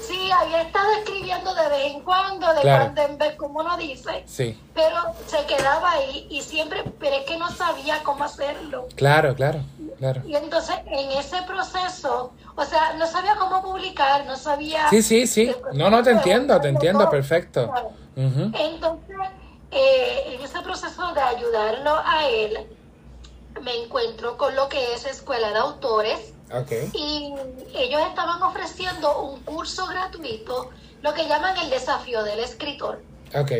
Sí, 0.00 0.30
había 0.30 0.62
estado 0.62 0.90
escribiendo 0.98 1.54
de 1.54 1.68
vez 1.68 1.92
en 1.94 2.00
cuando, 2.02 2.52
de 2.54 2.60
Claro. 2.62 2.84
cuando 2.84 3.02
en 3.02 3.18
vez, 3.18 3.36
como 3.36 3.60
uno 3.60 3.76
dice, 3.76 4.24
Sí, 4.26 4.58
pero 4.74 4.96
se 5.26 5.44
quedaba 5.46 5.92
ahí 5.92 6.26
y 6.30 6.42
siempre, 6.42 6.84
pero 6.98 7.16
es 7.16 7.24
que 7.26 7.36
no 7.36 7.50
sabía 7.50 8.02
cómo 8.02 8.24
hacerlo. 8.24 8.88
claro, 8.96 9.34
claro, 9.34 9.60
claro. 9.98 10.22
Y 10.26 10.34
entonces 10.36 10.76
en 10.86 11.10
ese 11.12 11.42
proceso, 11.42 12.32
o 12.54 12.64
sea, 12.64 12.94
no 12.94 13.06
sabía 13.06 13.36
cómo 13.36 13.62
publicar, 13.62 14.24
no 14.26 14.36
sabía... 14.36 14.88
Sí, 14.90 15.02
sí, 15.02 15.26
sí. 15.26 15.54
No, 15.72 15.90
no, 15.90 16.02
te 16.02 16.10
entiendo, 16.10 16.60
te 16.60 16.68
entiendo, 16.68 17.08
perfecto. 17.10 17.72
Entonces, 18.16 19.16
eh, 19.70 20.34
en 20.34 20.42
ese 20.42 20.60
proceso 20.62 21.12
de 21.12 21.20
ayudarlo 21.20 21.94
a 22.04 22.28
él, 22.28 22.66
me 23.62 23.74
encuentro 23.84 24.36
con 24.36 24.54
lo 24.54 24.68
que 24.68 24.94
es 24.94 25.04
Escuela 25.06 25.50
de 25.50 25.58
Autores 25.58 26.32
Ok. 26.52 26.72
y 26.94 27.34
ellos 27.74 28.00
estaban 28.08 28.42
ofreciendo 28.42 29.20
un 29.22 29.40
curso 29.40 29.86
gratuito, 29.86 30.70
lo 31.02 31.14
que 31.14 31.26
llaman 31.26 31.56
el 31.58 31.70
desafío 31.70 32.22
del 32.22 32.40
escritor. 32.40 33.02
Ok. 33.34 33.52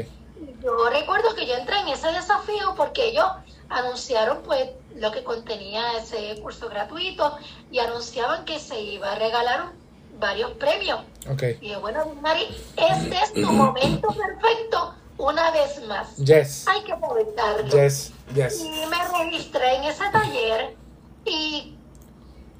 Yo 0.62 0.90
recuerdo 0.90 1.34
que 1.34 1.46
yo 1.46 1.54
entré 1.54 1.78
en 1.80 1.88
ese 1.88 2.08
desafío 2.08 2.74
porque 2.76 3.08
ellos 3.08 3.26
anunciaron 3.68 4.42
pues 4.42 4.70
lo 4.94 5.10
que 5.10 5.24
contenía 5.24 5.98
ese 5.98 6.40
curso 6.40 6.68
gratuito 6.68 7.36
y 7.70 7.78
anunciaban 7.78 8.44
que 8.44 8.58
se 8.58 8.80
iba 8.80 9.12
a 9.12 9.14
regalar 9.16 9.72
varios 10.18 10.52
premios. 10.52 11.00
Ok. 11.30 11.42
Y 11.60 11.70
yo, 11.70 11.80
bueno, 11.80 12.06
Mari, 12.20 12.46
este 12.76 13.16
es 13.22 13.32
tu 13.32 13.52
momento 13.52 14.08
perfecto 14.08 14.94
una 15.18 15.50
vez 15.50 15.82
más. 15.86 16.16
Yes. 16.16 16.66
Hay 16.68 16.82
que 16.84 16.92
aprovecharlo. 16.92 17.68
Yes. 17.68 18.12
Yes. 18.34 18.60
Y 18.60 18.86
me 18.86 19.24
registré 19.24 19.76
en 19.76 19.84
ese 19.84 20.04
taller 20.10 20.76
y 21.24 21.75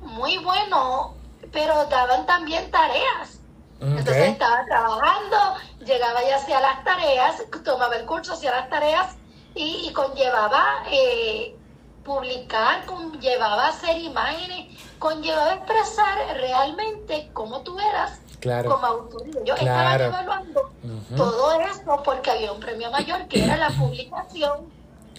muy 0.07 0.39
bueno, 0.39 1.15
pero 1.53 1.85
daban 1.87 2.27
también 2.27 2.71
tareas. 2.71 3.41
Entonces 3.79 4.29
estaba 4.31 4.65
trabajando, 4.65 5.37
llegaba 5.85 6.25
y 6.25 6.31
hacía 6.31 6.61
las 6.61 6.83
tareas, 6.83 7.43
tomaba 7.63 7.95
el 7.97 8.07
curso, 8.07 8.33
hacía 8.33 8.51
las 8.53 8.71
tareas 8.71 9.15
y, 9.55 9.87
y 9.89 9.93
conllevaba 9.93 10.65
eh, 10.91 11.55
publicar, 12.03 12.87
conllevaba 12.87 13.69
hacer 13.69 13.99
imágenes, 13.99 14.73
conllevaba 14.99 15.55
expresar 15.55 16.17
realmente 16.39 17.29
cómo 17.35 17.61
tú 17.61 17.79
eras 17.79 18.19
Claro. 18.41 18.71
como 18.71 18.87
autor. 18.87 19.23
Yo 19.45 19.55
Claro. 19.57 20.05
estaba 20.05 20.23
evaluando 20.23 20.71
todo 21.17 21.61
esto 21.61 22.03
porque 22.05 22.31
había 22.31 22.53
un 22.53 22.61
premio 22.61 22.91
mayor 22.91 23.27
que 23.29 23.45
era 23.45 23.57
la 23.57 23.69
publicación 23.71 24.71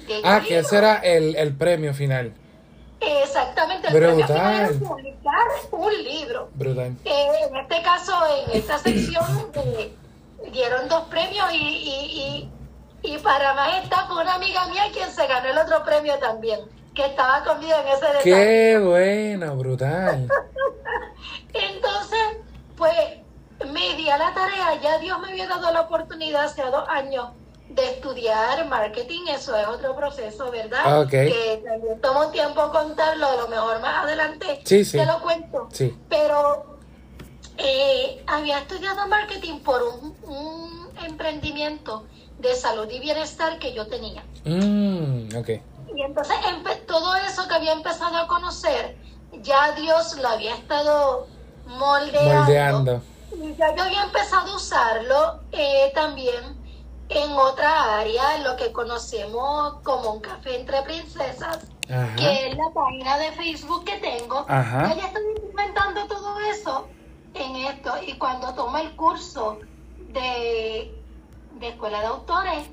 de 0.08 0.22
Ah, 0.24 0.42
que 0.48 0.60
ese 0.60 0.78
era 0.78 0.96
el, 0.98 1.36
el 1.36 1.56
premio 1.56 1.94
final. 1.94 2.34
Exactamente, 3.00 3.88
el 3.88 3.94
premio 3.94 4.26
final 4.26 4.56
era 4.56 4.80
publicar 4.80 5.48
un 5.72 6.04
libro. 6.04 6.50
Brutal. 6.56 6.96
Eh, 7.06 7.28
en 7.48 7.56
este 7.56 7.82
caso, 7.84 8.14
en 8.48 8.58
esta 8.58 8.78
sección, 8.80 9.52
eh, 9.54 9.94
dieron 10.52 10.88
dos 10.90 11.04
premios 11.04 11.46
y, 11.54 11.58
y, 11.58 12.50
y, 13.04 13.14
y 13.14 13.18
para 13.20 13.54
más 13.54 13.84
está 13.84 14.08
fue 14.08 14.22
una 14.22 14.36
amiga 14.36 14.66
mía 14.68 14.84
quien 14.92 15.12
se 15.12 15.28
ganó 15.28 15.50
el 15.50 15.58
otro 15.58 15.84
premio 15.84 16.18
también, 16.18 16.62
que 16.96 17.06
estaba 17.06 17.44
conmigo 17.44 17.76
en 17.82 17.88
ese 17.88 18.06
detalle. 18.06 18.24
Qué 18.24 18.80
bueno, 18.80 19.56
brutal. 19.56 20.28
Entonces, 21.54 22.38
pues 22.76 22.94
me 23.72 23.96
di 23.96 24.10
a 24.10 24.18
la 24.18 24.34
tarea, 24.34 24.76
ya 24.82 24.98
Dios 25.00 25.20
me 25.20 25.30
había 25.30 25.48
dado 25.48 25.72
la 25.72 25.82
oportunidad 25.82 26.46
hace 26.46 26.64
dos 26.64 26.88
años 26.90 27.28
de 27.78 27.92
estudiar 27.92 28.68
marketing, 28.68 29.28
eso 29.30 29.56
es 29.56 29.68
otro 29.68 29.96
proceso, 29.96 30.50
¿verdad? 30.50 31.02
Ok. 31.04 31.12
Que 31.12 31.64
también 31.64 32.02
toma 32.02 32.26
un 32.26 32.32
tiempo 32.32 32.72
contarlo, 32.72 33.28
a 33.28 33.36
lo 33.36 33.48
mejor 33.48 33.80
más 33.80 34.04
adelante 34.04 34.62
Sí, 34.66 34.84
sí. 34.84 34.98
te 34.98 35.06
lo 35.06 35.22
cuento. 35.22 35.70
Sí. 35.72 35.96
Pero 36.10 36.78
eh, 37.58 38.24
había 38.26 38.58
estudiado 38.60 39.08
marketing 39.08 39.60
por 39.60 39.84
un, 39.84 40.16
un 40.24 40.90
emprendimiento 41.06 42.06
de 42.40 42.56
salud 42.56 42.90
y 42.90 43.00
bienestar 43.00 43.60
que 43.60 43.74
yo 43.74 43.86
tenía. 43.88 44.24
Mm, 44.44 45.36
ok. 45.38 45.50
Y 45.96 46.02
entonces 46.02 46.36
todo 46.88 47.16
eso 47.16 47.48
que 47.48 47.54
había 47.54 47.74
empezado 47.74 48.18
a 48.18 48.28
conocer, 48.28 48.98
ya 49.44 49.74
Dios 49.74 50.18
lo 50.18 50.28
había 50.30 50.56
estado 50.56 51.28
moldeando. 51.68 52.40
Moldeando. 52.42 53.02
Y 53.40 53.56
ya 53.56 53.76
yo 53.76 53.84
había 53.84 54.04
empezado 54.04 54.52
a 54.52 54.56
usarlo 54.56 55.40
eh, 55.52 55.92
también 55.94 56.57
en 57.10 57.32
otra 57.32 58.00
área, 58.00 58.38
lo 58.40 58.56
que 58.58 58.72
conocemos 58.72 59.76
como 59.84 60.14
un 60.14 60.20
café 60.20 60.60
entre 60.60 60.82
princesas, 60.84 61.60
Ajá. 61.90 62.16
que 62.16 62.48
es 62.48 62.58
la 62.58 62.70
página 62.74 63.18
de 63.18 63.32
Facebook 63.32 63.86
que 63.86 63.98
tengo. 63.98 64.46
Ajá. 64.48 64.90
Yo 64.90 65.00
ya 65.00 65.08
estoy 65.08 65.24
implementando 65.36 66.06
todo 66.08 66.40
eso 66.40 66.88
en 67.34 67.56
esto. 67.56 67.94
Y 68.06 68.14
cuando 68.18 68.54
tomo 68.54 68.78
el 68.78 68.96
curso 68.96 69.60
de, 70.10 70.94
de 71.60 71.68
Escuela 71.68 72.02
de 72.02 72.08
Autores, 72.08 72.68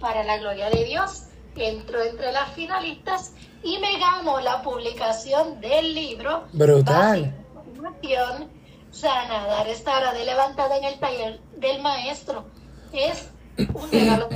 para 0.00 0.22
la 0.24 0.38
gloria 0.38 0.70
de 0.70 0.84
Dios, 0.84 1.24
entro 1.56 2.02
entre 2.02 2.32
las 2.32 2.50
finalistas 2.52 3.34
y 3.62 3.78
me 3.78 3.98
gano 3.98 4.40
la 4.40 4.62
publicación 4.62 5.60
del 5.60 5.94
libro. 5.94 6.44
Brutal. 6.52 7.34
Información 7.66 8.50
sanada, 8.90 9.64
restaurada 9.64 10.18
y 10.18 10.24
levantada 10.24 10.76
en 10.76 10.84
el 10.84 10.98
taller 10.98 11.40
del 11.56 11.82
maestro. 11.82 12.44
Es 12.92 13.30
un. 13.58 14.28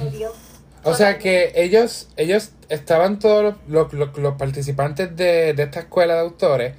O 0.85 0.95
sea 0.95 1.19
que 1.19 1.53
ellos, 1.55 2.09
ellos 2.17 2.51
estaban 2.69 3.19
todos 3.19 3.55
los, 3.69 3.93
los- 3.93 4.19
los 4.19 4.35
participantes 4.37 5.15
de, 5.17 5.55
de 5.55 5.63
esta 5.63 5.81
escuela 5.81 6.15
de 6.15 6.21
autores 6.21 6.75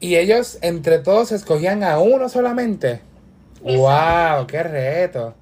y 0.00 0.16
ellos 0.16 0.58
entre 0.62 0.98
todos 0.98 1.32
escogían 1.32 1.84
a 1.84 1.98
uno 2.00 2.28
solamente. 2.28 3.00
¡Wow! 3.62 4.46
¡Qué 4.46 4.62
reto! 4.62 5.34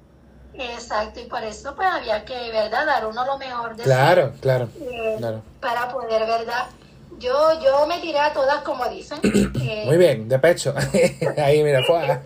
Exacto, 0.53 1.19
y 1.19 1.25
por 1.25 1.43
eso 1.43 1.75
pues 1.75 1.87
había 1.87 2.25
que, 2.25 2.33
¿verdad?, 2.51 2.85
dar 2.85 3.05
uno 3.05 3.23
lo 3.25 3.37
mejor 3.37 3.75
de 3.75 3.83
sí. 3.83 3.89
Claro, 3.89 4.33
claro, 4.41 4.69
eh, 4.81 5.15
claro. 5.19 5.41
para 5.59 5.87
poder, 5.89 6.25
¿verdad? 6.25 6.65
Yo, 7.17 7.59
yo 7.61 7.87
me 7.87 7.99
tiré 7.99 8.19
a 8.19 8.33
todas 8.33 8.61
como 8.63 8.85
dicen. 8.87 9.19
Eh, 9.69 9.83
Muy 9.85 9.97
bien, 9.97 10.29
de 10.29 10.39
pecho. 10.39 10.73
Ahí, 11.37 11.61
mira, 11.61 11.81
fue. 11.85 12.19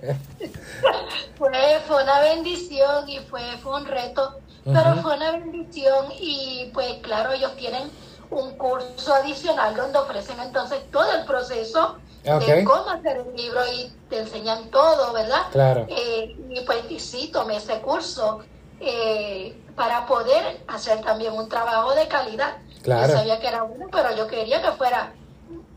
Fue, 1.38 1.80
fue 1.88 2.04
una 2.04 2.20
bendición 2.22 3.10
y 3.10 3.20
fue, 3.20 3.42
fue 3.64 3.78
un 3.78 3.86
reto, 3.86 4.40
pero 4.64 4.96
fue 5.02 5.16
una 5.16 5.32
bendición 5.32 6.06
y 6.20 6.70
pues 6.74 6.98
claro, 7.02 7.32
ellos 7.32 7.56
tienen 7.56 7.90
un 8.30 8.56
curso 8.58 9.14
adicional 9.14 9.76
donde 9.76 9.98
ofrecen 9.98 10.40
entonces 10.40 10.80
todo 10.92 11.12
el 11.14 11.26
proceso 11.26 11.98
de 12.24 12.64
cómo 12.64 12.90
hacer 12.90 13.22
un 13.22 13.36
libro 13.36 13.62
y 13.74 13.92
te 14.10 14.20
enseñan 14.20 14.70
todo, 14.70 15.14
¿verdad? 15.14 15.42
Claro. 15.52 15.88
Eh, 15.90 16.36
y 16.50 16.62
pues 16.62 16.80
y 16.90 17.00
sí, 17.00 17.30
tomé 17.34 17.58
ese 17.58 17.80
curso 17.82 18.42
eh, 18.80 19.58
para 19.76 20.06
poder 20.06 20.64
hacer 20.68 21.02
también 21.02 21.34
un 21.34 21.50
trabajo 21.50 21.94
de 21.96 22.08
calidad. 22.08 22.58
Claro. 22.84 23.08
Yo 23.08 23.20
sabía 23.20 23.40
que 23.40 23.48
era 23.48 23.64
bueno, 23.64 23.88
pero 23.92 24.16
yo 24.16 24.28
quería 24.28 24.62
que 24.62 24.72
fuera 24.72 25.14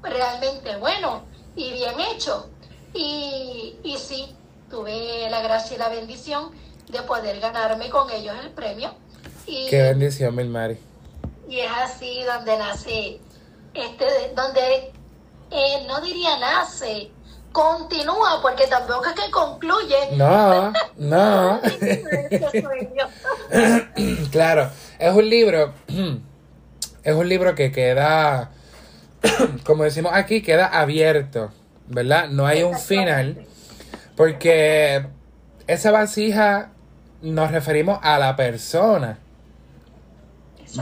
realmente 0.03 0.77
bueno 0.77 1.25
y 1.57 1.73
bien 1.73 1.95
hecho. 2.01 2.49
Y, 2.93 3.77
y 3.83 3.99
sí, 3.99 4.35
tuve 4.71 5.29
la 5.31 5.43
gracia 5.43 5.77
y 5.77 5.79
la 5.79 5.89
bendición 5.89 6.51
de 6.89 7.03
poder 7.03 7.41
ganarme 7.41 7.91
con 7.91 8.11
ellos 8.11 8.35
el 8.43 8.51
premio. 8.51 8.95
Y, 9.47 9.69
Qué 9.69 9.83
bendición, 9.83 10.35
Mari. 10.51 10.79
y 11.49 11.61
es 11.61 11.71
así 11.71 12.23
donde 12.23 12.57
nace, 12.57 13.21
este, 13.75 14.07
donde 14.35 14.93
eh, 15.51 15.85
no 15.87 16.01
diría 16.01 16.39
nace, 16.39 17.11
continúa, 17.53 18.41
porque 18.43 18.67
tampoco 18.67 19.07
es 19.07 19.13
que 19.13 19.31
concluye. 19.31 20.17
No, 20.17 20.73
no. 20.97 21.61
claro, 24.31 24.71
es 24.99 25.15
un 25.15 25.29
libro, 25.29 25.75
es 27.05 27.15
un 27.15 27.29
libro 27.29 27.55
que 27.55 27.71
queda, 27.71 28.51
como 29.65 29.85
decimos 29.85 30.13
aquí, 30.15 30.43
queda 30.43 30.67
abierto, 30.67 31.53
¿verdad? 31.87 32.29
No 32.29 32.47
hay 32.47 32.63
un 32.63 32.79
final, 32.79 33.47
porque 34.17 35.07
esa 35.67 35.91
vasija 35.91 36.71
nos 37.21 37.51
referimos 37.51 37.99
a 38.03 38.19
la 38.19 38.37
persona, 38.37 39.19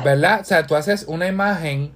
¿verdad? 0.05 0.41
O 0.41 0.45
sea, 0.45 0.67
tú 0.67 0.77
haces 0.77 1.05
una 1.09 1.27
imagen 1.27 1.93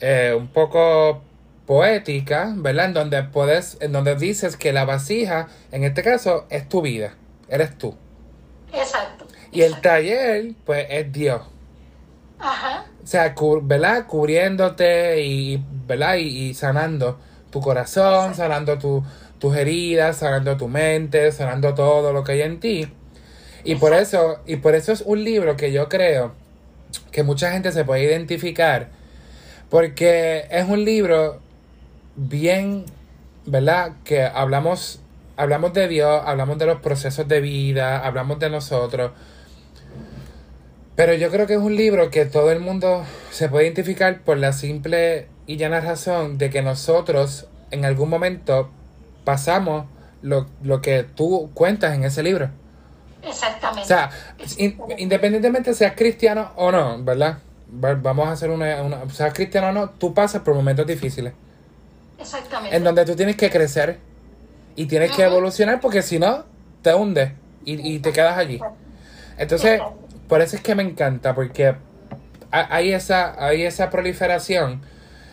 eh, 0.00 0.34
un 0.36 0.48
poco 0.48 1.22
poética, 1.66 2.52
¿verdad? 2.56 2.86
En 2.86 2.94
donde 2.94 3.22
puedes, 3.24 3.76
en 3.80 3.92
donde 3.92 4.16
dices 4.16 4.56
que 4.56 4.72
la 4.72 4.86
vasija, 4.86 5.48
en 5.70 5.84
este 5.84 6.02
caso, 6.02 6.46
es 6.48 6.68
tu 6.68 6.80
vida, 6.82 7.14
eres 7.48 7.76
tú. 7.76 7.94
Exacto. 8.72 9.26
Y 9.52 9.62
el 9.62 9.80
taller, 9.80 10.52
pues, 10.64 10.86
es 10.88 11.12
Dios. 11.12 11.42
Ajá. 12.40 12.86
O 13.02 13.06
sea, 13.06 13.34
¿verdad? 13.62 14.06
Cubriéndote 14.06 15.22
y, 15.22 15.62
¿verdad? 15.86 16.16
Y, 16.16 16.54
sanando 16.54 17.18
tu 17.50 17.60
corazón, 17.60 18.34
sanando 18.34 18.78
tu, 18.78 19.04
tus 19.38 19.56
heridas, 19.56 20.18
sanando 20.18 20.56
tu 20.56 20.68
mente, 20.68 21.32
sanando 21.32 21.74
todo 21.74 22.12
lo 22.12 22.24
que 22.24 22.32
hay 22.32 22.42
en 22.42 22.60
ti. 22.60 22.88
Y 23.64 23.74
por 23.76 23.92
eso, 23.92 24.40
y 24.46 24.56
por 24.56 24.74
eso 24.74 24.92
es 24.92 25.02
un 25.02 25.22
libro 25.22 25.56
que 25.56 25.72
yo 25.72 25.88
creo 25.88 26.32
que 27.12 27.22
mucha 27.22 27.52
gente 27.52 27.72
se 27.72 27.84
puede 27.84 28.04
identificar, 28.04 28.88
porque 29.68 30.46
es 30.50 30.68
un 30.68 30.84
libro 30.84 31.40
bien, 32.16 32.84
¿verdad? 33.46 33.92
Que 34.04 34.22
hablamos, 34.24 35.00
hablamos 35.36 35.72
de 35.74 35.88
Dios, 35.88 36.22
hablamos 36.24 36.58
de 36.58 36.66
los 36.66 36.80
procesos 36.80 37.28
de 37.28 37.40
vida, 37.40 38.04
hablamos 38.04 38.38
de 38.38 38.50
nosotros. 38.50 39.12
Pero 41.00 41.14
yo 41.14 41.30
creo 41.30 41.46
que 41.46 41.54
es 41.54 41.58
un 41.58 41.76
libro 41.76 42.10
que 42.10 42.26
todo 42.26 42.52
el 42.52 42.60
mundo 42.60 43.06
se 43.30 43.48
puede 43.48 43.64
identificar 43.64 44.20
por 44.20 44.36
la 44.36 44.52
simple 44.52 45.28
y 45.46 45.56
llana 45.56 45.80
razón 45.80 46.36
de 46.36 46.50
que 46.50 46.60
nosotros 46.60 47.46
en 47.70 47.86
algún 47.86 48.10
momento 48.10 48.68
pasamos 49.24 49.86
lo, 50.20 50.46
lo 50.62 50.82
que 50.82 51.04
tú 51.04 51.52
cuentas 51.54 51.94
en 51.94 52.04
ese 52.04 52.22
libro. 52.22 52.50
Exactamente. 53.22 53.80
O 53.80 53.86
sea, 53.86 54.10
independientemente 54.98 55.72
seas 55.72 55.94
cristiano 55.96 56.52
o 56.56 56.70
no, 56.70 57.02
¿verdad? 57.02 57.38
Vamos 57.68 58.28
a 58.28 58.32
hacer 58.32 58.50
una, 58.50 58.82
una, 58.82 59.08
seas 59.08 59.32
cristiano 59.32 59.68
o 59.68 59.72
no, 59.72 59.88
tú 59.88 60.12
pasas 60.12 60.42
por 60.42 60.54
momentos 60.54 60.86
difíciles. 60.86 61.32
Exactamente. 62.18 62.76
En 62.76 62.84
donde 62.84 63.06
tú 63.06 63.16
tienes 63.16 63.36
que 63.36 63.48
crecer 63.48 64.00
y 64.76 64.84
tienes 64.84 65.12
que 65.12 65.22
evolucionar 65.22 65.80
porque 65.80 66.02
si 66.02 66.18
no, 66.18 66.44
te 66.82 66.92
hundes 66.94 67.32
y, 67.64 67.94
y 67.94 68.00
te 68.00 68.12
quedas 68.12 68.36
allí. 68.36 68.60
Entonces, 69.38 69.80
por 70.30 70.40
eso 70.40 70.54
es 70.54 70.62
que 70.62 70.76
me 70.76 70.84
encanta, 70.84 71.34
porque 71.34 71.74
hay 72.52 72.92
esa, 72.92 73.34
hay 73.44 73.64
esa 73.64 73.90
proliferación. 73.90 74.80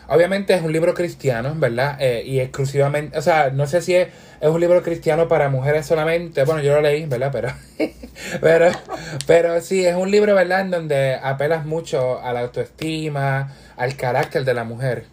Obviamente 0.08 0.54
es 0.54 0.62
un 0.62 0.72
libro 0.72 0.92
cristiano, 0.92 1.52
¿verdad? 1.54 1.96
Eh, 2.00 2.24
y 2.26 2.40
exclusivamente, 2.40 3.16
o 3.16 3.22
sea, 3.22 3.50
no 3.50 3.68
sé 3.68 3.80
si 3.80 3.94
es, 3.94 4.08
es, 4.40 4.48
un 4.48 4.60
libro 4.60 4.82
cristiano 4.82 5.28
para 5.28 5.50
mujeres 5.50 5.86
solamente. 5.86 6.42
Bueno, 6.44 6.62
yo 6.62 6.74
lo 6.74 6.80
leí, 6.80 7.06
¿verdad? 7.06 7.30
Pero, 7.30 7.52
pero, 8.40 8.72
pero 9.26 9.60
sí, 9.60 9.86
es 9.86 9.94
un 9.94 10.10
libro, 10.10 10.34
¿verdad? 10.34 10.62
En 10.62 10.72
donde 10.72 11.14
apelas 11.22 11.64
mucho 11.64 12.20
a 12.20 12.32
la 12.32 12.40
autoestima, 12.40 13.54
al 13.76 13.96
carácter 13.96 14.44
de 14.44 14.54
la 14.54 14.64
mujer. 14.64 15.06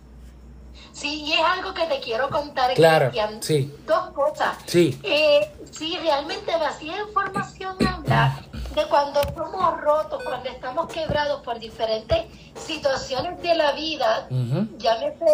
Sí, 0.94 1.26
y 1.26 1.34
es 1.34 1.42
algo 1.42 1.76
que 1.76 1.86
te 1.86 2.00
quiero 2.00 2.30
contar, 2.32 2.74
claro, 2.74 3.12
Sí. 3.42 3.72
Dos 3.86 4.10
cosas. 4.14 4.58
Sí. 4.66 5.00
Eh, 5.04 5.52
sí, 5.70 5.96
realmente 6.02 6.52
vacía 6.58 6.98
información 7.06 7.76
habla 7.86 8.40
de 8.76 8.86
cuando 8.88 9.22
somos 9.34 9.80
rotos, 9.80 10.22
cuando 10.24 10.50
estamos 10.50 10.88
quebrados 10.92 11.42
por 11.44 11.58
diferentes 11.60 12.26
situaciones 12.56 13.42
de 13.42 13.56
la 13.56 13.72
vida, 13.72 14.28
llámese 14.78 15.26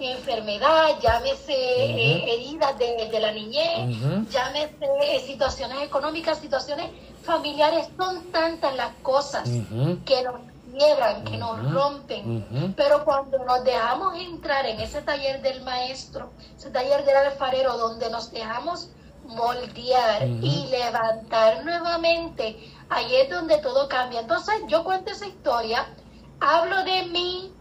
enfermedad, 0.00 0.98
llámese 1.00 1.52
eh, 1.52 2.34
heridas 2.34 2.76
de, 2.78 3.20
la 3.20 3.30
niñez, 3.30 3.96
llámese 4.30 4.86
eh, 5.02 5.20
situaciones 5.24 5.82
económicas, 5.82 6.38
situaciones 6.38 6.90
familiares, 7.22 7.88
son 7.96 8.24
tantas 8.32 8.74
las 8.74 8.92
cosas 9.02 9.48
que 10.04 10.22
nos 10.24 10.40
quiebran, 10.76 11.24
que 11.24 11.36
nos 11.36 11.72
rompen. 11.72 12.74
Pero 12.76 13.04
cuando 13.04 13.38
nos 13.44 13.62
dejamos 13.62 14.18
entrar 14.18 14.66
en 14.66 14.80
ese 14.80 15.00
taller 15.02 15.40
del 15.42 15.62
maestro, 15.62 16.30
ese 16.56 16.70
taller 16.70 17.04
del 17.04 17.16
alfarero, 17.16 17.76
donde 17.78 18.10
nos 18.10 18.32
dejamos 18.32 18.90
moldear 19.30 20.26
y 20.26 20.66
levantar 20.70 21.64
nuevamente, 21.64 22.56
ahí 22.90 23.16
es 23.16 23.30
donde 23.30 23.58
todo 23.58 23.88
cambia. 23.88 24.20
Entonces 24.20 24.54
yo 24.68 24.84
cuento 24.84 25.10
esa 25.10 25.26
historia, 25.26 25.86
hablo 26.40 26.84
de 26.84 27.06
mi 27.06 27.52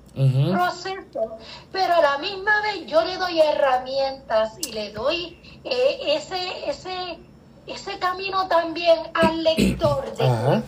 proceso, 0.51 1.37
pero 1.71 1.93
a 1.93 2.01
la 2.01 2.17
misma 2.17 2.61
vez 2.61 2.85
yo 2.87 3.05
le 3.05 3.15
doy 3.17 3.39
herramientas 3.39 4.57
y 4.59 4.73
le 4.73 4.91
doy 4.91 5.39
eh, 5.63 5.99
ese, 6.07 6.69
ese, 6.69 7.19
ese 7.67 7.99
camino 7.99 8.47
también 8.47 8.99
al 9.13 9.43
lector 9.43 10.03
de 10.15 10.61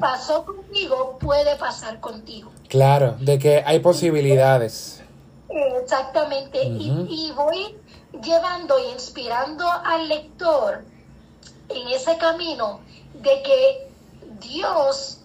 pasó 0.00 0.44
contigo, 0.44 1.18
puede 1.20 1.56
pasar 1.56 2.00
contigo. 2.00 2.50
Claro, 2.68 3.16
de 3.20 3.38
que 3.38 3.62
hay 3.64 3.80
posibilidades. 3.80 5.02
Exactamente, 5.48 6.62
y, 6.62 7.32
voy 7.36 7.76
llevando 8.22 8.78
e 8.78 8.90
inspirando 8.92 9.68
al 9.68 10.08
lector 10.08 10.84
en 11.70 11.88
ese 11.88 12.16
camino 12.18 12.80
de 13.14 13.42
que 13.42 13.90
Dios, 14.40 15.18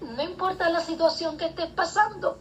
no 0.00 0.22
importa 0.22 0.68
la 0.70 0.80
situación 0.80 1.36
que 1.36 1.46
estés 1.46 1.70
pasando, 1.70 2.38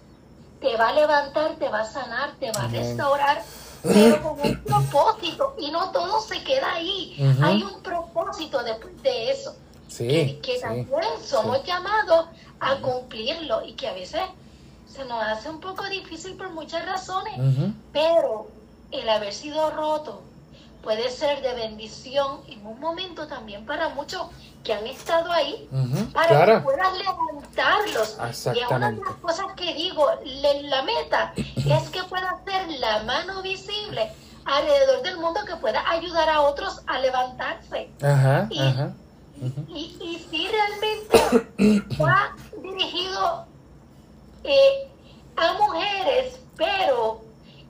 te 0.59 0.77
va 0.77 0.89
a 0.89 0.93
levantar, 0.93 1.55
te 1.55 1.69
va 1.69 1.81
a 1.81 1.85
sanar, 1.85 2.33
te 2.39 2.51
va 2.51 2.63
a 2.63 2.67
restaurar, 2.67 3.43
pero 3.83 4.21
con 4.21 4.39
un 4.39 4.63
propósito. 4.63 5.55
Y 5.59 5.71
no 5.71 5.91
todo 5.91 6.21
se 6.21 6.43
queda 6.43 6.73
ahí. 6.73 7.15
Hay 7.41 7.63
un 7.63 7.81
propósito 7.81 8.63
después 8.63 9.01
de 9.03 9.31
eso. 9.31 9.55
Sí, 9.87 10.39
que, 10.41 10.59
también 10.59 10.87
somos 11.23 11.63
llamados 11.65 12.27
a 12.59 12.77
cumplirlo 12.77 13.63
y 13.63 13.73
que 13.73 13.87
a 13.87 13.93
veces 13.93 14.21
se 14.87 15.05
nos 15.05 15.21
hace 15.21 15.49
un 15.49 15.59
poco 15.59 15.83
difícil 15.85 16.35
por 16.35 16.49
muchas 16.49 16.85
razones, 16.85 17.33
pero 17.91 18.47
el 18.91 19.07
haber 19.09 19.33
sido 19.33 19.69
roto 19.71 20.21
puede 20.83 21.09
ser 21.09 21.41
de 21.41 21.53
bendición 21.53 22.41
en 22.47 22.65
un 22.65 22.79
momento 22.79 23.27
también 23.27 23.65
para 23.65 23.89
muchos 23.89 24.27
que 24.63 24.73
han 24.73 24.85
estado 24.85 25.31
ahí, 25.31 25.67
para 26.13 26.45
que 26.45 26.57
puedas 26.59 26.97
levantarlos. 26.97 28.17
Y 28.55 28.59
es 28.59 28.69
una 28.69 28.91
de 28.91 28.97
las 28.97 29.15
cosas 29.15 29.45
que 29.55 29.73
digo, 29.73 30.07
la 30.43 30.81
meta 30.83 31.33
es 31.35 31.89
que 31.89 32.03
pueda 32.03 32.39
ser 32.45 32.69
la 32.79 33.03
mano 33.03 33.41
visible 33.41 34.11
alrededor 34.45 35.01
del 35.03 35.17
mundo 35.17 35.39
que 35.47 35.55
pueda 35.55 35.89
ayudar 35.89 36.29
a 36.29 36.41
otros 36.41 36.81
a 36.87 36.99
levantarse. 36.99 37.89
Ajá, 38.01 38.47
y, 39.67 39.97
y 40.01 40.25
si 40.29 40.47
realmente 40.47 41.97
va 42.01 42.35
dirigido 42.61 43.45
eh, 44.43 44.89
a 45.35 45.53
mujeres, 45.53 46.39
pero 46.55 47.21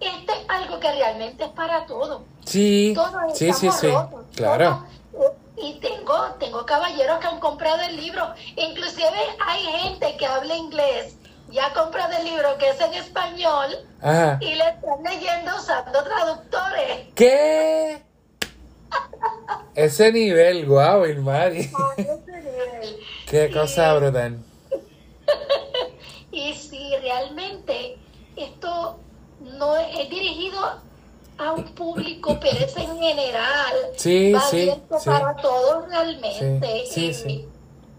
este 0.08 0.34
es 0.34 0.50
algo 0.50 0.80
que 0.80 0.92
realmente 0.92 1.46
es 1.46 1.52
para 1.52 1.86
todos. 1.86 2.22
Sí, 2.46 2.96
sí, 3.34 3.54
sí, 3.54 3.72
sí, 3.72 3.90
claro. 4.36 4.86
Y 5.56 5.80
tengo, 5.80 6.26
tengo 6.40 6.66
caballeros 6.66 7.20
que 7.20 7.28
han 7.28 7.40
comprado 7.40 7.82
el 7.84 7.96
libro. 7.96 8.34
Inclusive 8.56 9.18
hay 9.46 9.64
gente 9.64 10.18
que 10.18 10.26
habla 10.26 10.56
inglés 10.56 11.16
y 11.52 11.60
ha 11.60 11.72
comprado 11.74 12.14
el 12.18 12.26
libro 12.26 12.58
que 12.58 12.70
es 12.70 12.82
en 12.82 12.94
español 12.96 13.68
y 14.42 14.56
le 14.56 14.70
están 14.70 15.04
leyendo 15.04 15.56
usando 15.56 16.04
traductores. 16.04 17.08
¿Qué? 17.16 18.02
Ese 19.76 20.12
nivel, 20.12 20.66
guau, 20.66 21.06
Irmari. 21.06 21.72
Qué 23.28 23.52
cosa 23.52 23.94
brutal. 23.96 24.40
y 26.32 26.54
si 26.54 26.96
realmente 26.98 27.98
esto 28.36 29.00
no 29.44 29.78
es 29.78 30.10
dirigido 30.10 30.60
a 31.38 31.52
un 31.52 31.64
público, 31.76 32.38
pero 32.40 32.58
es 32.66 32.76
en 32.78 32.98
general. 32.98 33.74
Sí, 33.98 34.34
sí, 34.50 34.72
para 35.06 35.36
todos 35.36 35.88
realmente. 35.90 36.86
Sí, 36.86 37.48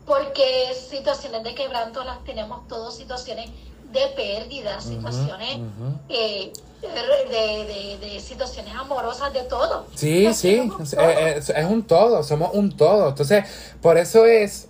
porque 0.07 0.75
situaciones 0.75 1.43
de 1.43 1.55
quebranto 1.55 2.05
las 2.05 2.23
tenemos 2.25 2.67
todos, 2.69 2.97
situaciones 2.97 3.51
de 3.93 4.07
pérdida, 4.17 4.81
situaciones 4.81 5.61
eh, 6.09 6.53
de, 6.83 8.21
situaciones 8.21 8.75
amorosas, 8.75 9.33
de 9.33 9.45
todo. 9.45 9.87
Sí, 9.95 10.33
sí, 10.35 10.71
eh, 10.99 11.35
es, 11.39 11.51
es, 11.51 11.65
un 11.65 11.85
todo, 11.85 12.23
somos 12.23 12.51
un 12.53 12.77
todo. 12.77 13.09
Entonces, 13.09 13.45
por 13.81 13.97
eso 13.97 14.27
es, 14.27 14.69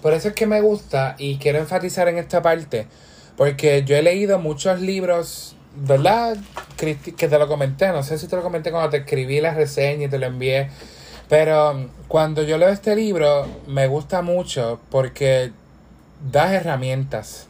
por 0.00 0.12
eso 0.14 0.28
es 0.28 0.34
que 0.34 0.46
me 0.46 0.60
gusta 0.60 1.14
y 1.18 1.36
quiero 1.36 1.58
enfatizar 1.58 2.08
en 2.08 2.18
esta 2.18 2.42
parte, 2.42 2.88
porque 3.36 3.84
yo 3.84 3.94
he 3.94 4.02
leído 4.02 4.38
muchos 4.38 4.80
libros 4.80 5.54
¿verdad? 5.76 6.36
Cristi- 6.76 7.14
Que 7.14 7.28
te 7.28 7.38
lo 7.38 7.48
comenté, 7.48 7.88
no 7.88 8.02
sé 8.02 8.18
si 8.18 8.28
te 8.28 8.36
lo 8.36 8.42
comenté 8.42 8.70
cuando 8.70 8.90
te 8.90 8.98
escribí 8.98 9.40
la 9.40 9.54
reseña 9.54 10.06
y 10.06 10.08
te 10.08 10.18
lo 10.18 10.26
envié. 10.26 10.70
Pero 11.28 11.88
cuando 12.08 12.42
yo 12.42 12.58
leo 12.58 12.68
este 12.68 12.94
libro, 12.94 13.46
me 13.66 13.86
gusta 13.86 14.22
mucho 14.22 14.80
porque 14.90 15.52
das 16.30 16.52
herramientas. 16.52 17.46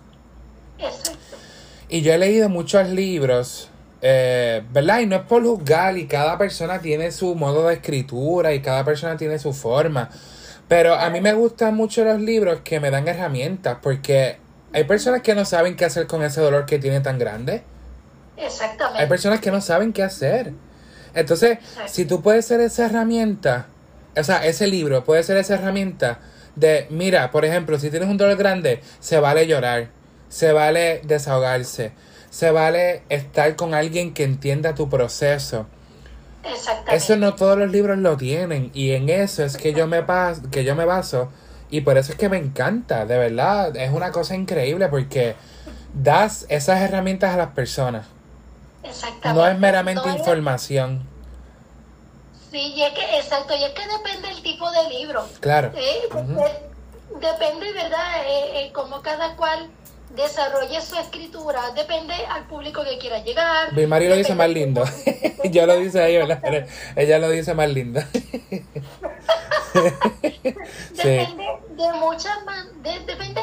Y 1.88 2.02
yo 2.02 2.12
he 2.14 2.18
leído 2.18 2.48
muchos 2.48 2.88
libros, 2.88 3.68
eh, 4.00 4.62
¿verdad? 4.72 5.00
Y 5.00 5.06
no 5.06 5.16
es 5.16 5.22
por 5.22 5.42
juzgar, 5.42 5.98
y 5.98 6.06
cada 6.06 6.38
persona 6.38 6.80
tiene 6.80 7.12
su 7.12 7.34
modo 7.34 7.68
de 7.68 7.74
escritura, 7.74 8.54
y 8.54 8.60
cada 8.62 8.84
persona 8.84 9.16
tiene 9.16 9.38
su 9.38 9.52
forma. 9.52 10.08
Pero 10.68 10.94
a 10.94 11.10
mí 11.10 11.20
me 11.20 11.34
gustan 11.34 11.74
mucho 11.74 12.04
los 12.04 12.20
libros 12.20 12.60
que 12.64 12.80
me 12.80 12.90
dan 12.90 13.06
herramientas, 13.08 13.78
porque 13.82 14.38
hay 14.72 14.84
personas 14.84 15.20
que 15.22 15.34
no 15.34 15.44
saben 15.44 15.76
qué 15.76 15.84
hacer 15.84 16.06
con 16.06 16.22
ese 16.22 16.40
dolor 16.40 16.64
que 16.64 16.78
tiene 16.78 17.00
tan 17.00 17.18
grande. 17.18 17.62
Hay 18.43 18.49
Exactamente. 18.49 19.07
personas 19.07 19.40
que 19.40 19.51
no 19.51 19.61
saben 19.61 19.93
qué 19.93 20.03
hacer. 20.03 20.53
Entonces, 21.14 21.59
Exacto. 21.59 21.93
si 21.93 22.05
tú 22.05 22.22
puedes 22.22 22.47
ser 22.47 22.61
esa 22.61 22.86
herramienta, 22.86 23.66
o 24.16 24.24
sea, 24.24 24.45
ese 24.47 24.66
libro 24.66 25.05
puede 25.05 25.22
ser 25.22 25.36
esa 25.36 25.55
herramienta 25.55 26.18
de, 26.57 26.86
mira, 26.90 27.30
por 27.30 27.45
ejemplo, 27.45 27.78
si 27.78 27.90
tienes 27.90 28.09
un 28.09 28.16
dolor 28.16 28.36
grande, 28.36 28.80
se 29.01 29.20
vale 29.20 29.47
llorar, 29.47 29.88
se 30.28 30.53
vale 30.53 31.01
desahogarse, 31.05 31.93
se 32.30 32.51
vale 32.51 33.03
estar 33.09 33.57
con 33.57 33.74
alguien 33.74 34.14
que 34.14 34.24
entienda 34.24 34.74
tu 34.74 34.88
proceso. 34.88 35.66
Exactamente. 36.45 36.97
Eso 36.97 37.16
no 37.16 37.34
todos 37.34 37.57
los 37.57 37.70
libros 37.70 37.99
lo 37.99 38.16
tienen 38.16 38.70
y 38.74 38.93
en 38.93 39.09
eso 39.09 39.45
es 39.45 39.57
que 39.57 39.74
yo 39.74 39.86
me 39.86 40.03
pas 40.03 40.40
que 40.51 40.64
yo 40.64 40.74
me 40.74 40.84
baso 40.84 41.30
y 41.70 41.82
por 41.82 41.97
eso 41.97 42.12
es 42.12 42.18
que 42.18 42.28
me 42.28 42.36
encanta, 42.36 43.07
de 43.07 43.16
verdad, 43.16 43.76
es 43.76 43.93
una 43.93 44.11
cosa 44.11 44.34
increíble 44.34 44.88
porque 44.88 45.36
das 45.95 46.47
esas 46.49 46.80
herramientas 46.80 47.32
a 47.32 47.36
las 47.36 47.51
personas. 47.51 48.07
Exactamente. 48.82 49.40
No 49.40 49.46
es 49.46 49.58
meramente 49.58 50.08
información. 50.10 51.06
Sí, 52.50 52.58
y 52.76 52.82
es 52.82 52.92
que, 52.92 53.18
exacto, 53.18 53.54
y 53.56 53.64
es 53.64 53.70
que 53.70 53.82
depende 53.86 54.28
del 54.28 54.42
tipo 54.42 54.70
de 54.70 54.88
libro. 54.90 55.26
Claro. 55.40 55.72
Eh, 55.74 56.02
Ujú. 56.12 56.34
de- 56.34 56.70
depende, 57.26 57.72
¿verdad? 57.72 58.24
Eh, 58.26 58.66
eh, 58.66 58.72
cómo 58.74 59.00
cada 59.02 59.36
cual 59.36 59.70
desarrolle 60.14 60.80
su 60.82 60.94
escritura, 60.96 61.70
depende 61.74 62.12
al 62.28 62.44
público 62.46 62.84
que 62.84 62.98
quiera 62.98 63.20
llegar. 63.20 63.74
Vilmari 63.74 64.08
lo 64.08 64.16
dice 64.16 64.34
más 64.34 64.50
lindo. 64.50 64.84
Yo 65.44 65.64
lo 65.66 65.76
dice 65.78 66.02
ahí, 66.02 66.18
¿verdad? 66.18 66.40
Pero 66.42 66.66
ella 66.96 67.18
lo 67.18 67.30
dice 67.30 67.54
más 67.54 67.70
lindo. 67.70 68.00
sí, 69.72 71.08
Depende 71.08 71.46
de 71.70 71.92
muchas, 71.94 72.44
man- 72.44 72.82
de- 72.82 73.00
depende 73.00 73.40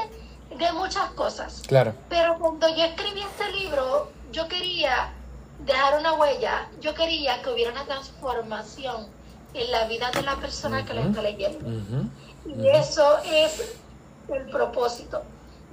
de 0.55 0.71
muchas 0.73 1.09
cosas. 1.11 1.63
claro. 1.67 1.93
Pero 2.09 2.37
cuando 2.37 2.67
yo 2.75 2.83
escribí 2.83 3.21
este 3.21 3.51
libro, 3.53 4.11
yo 4.31 4.47
quería 4.47 5.13
dejar 5.65 5.99
una 5.99 6.13
huella, 6.13 6.69
yo 6.81 6.93
quería 6.93 7.41
que 7.41 7.49
hubiera 7.49 7.71
una 7.71 7.85
transformación 7.85 9.07
en 9.53 9.71
la 9.71 9.85
vida 9.85 10.11
de 10.11 10.21
la 10.21 10.35
persona 10.35 10.85
que 10.85 10.93
lo 10.93 11.01
está 11.01 11.21
leyendo. 11.21 11.59
Y 12.45 12.67
eso 12.67 13.17
es 13.25 13.75
el 14.29 14.43
propósito, 14.49 15.23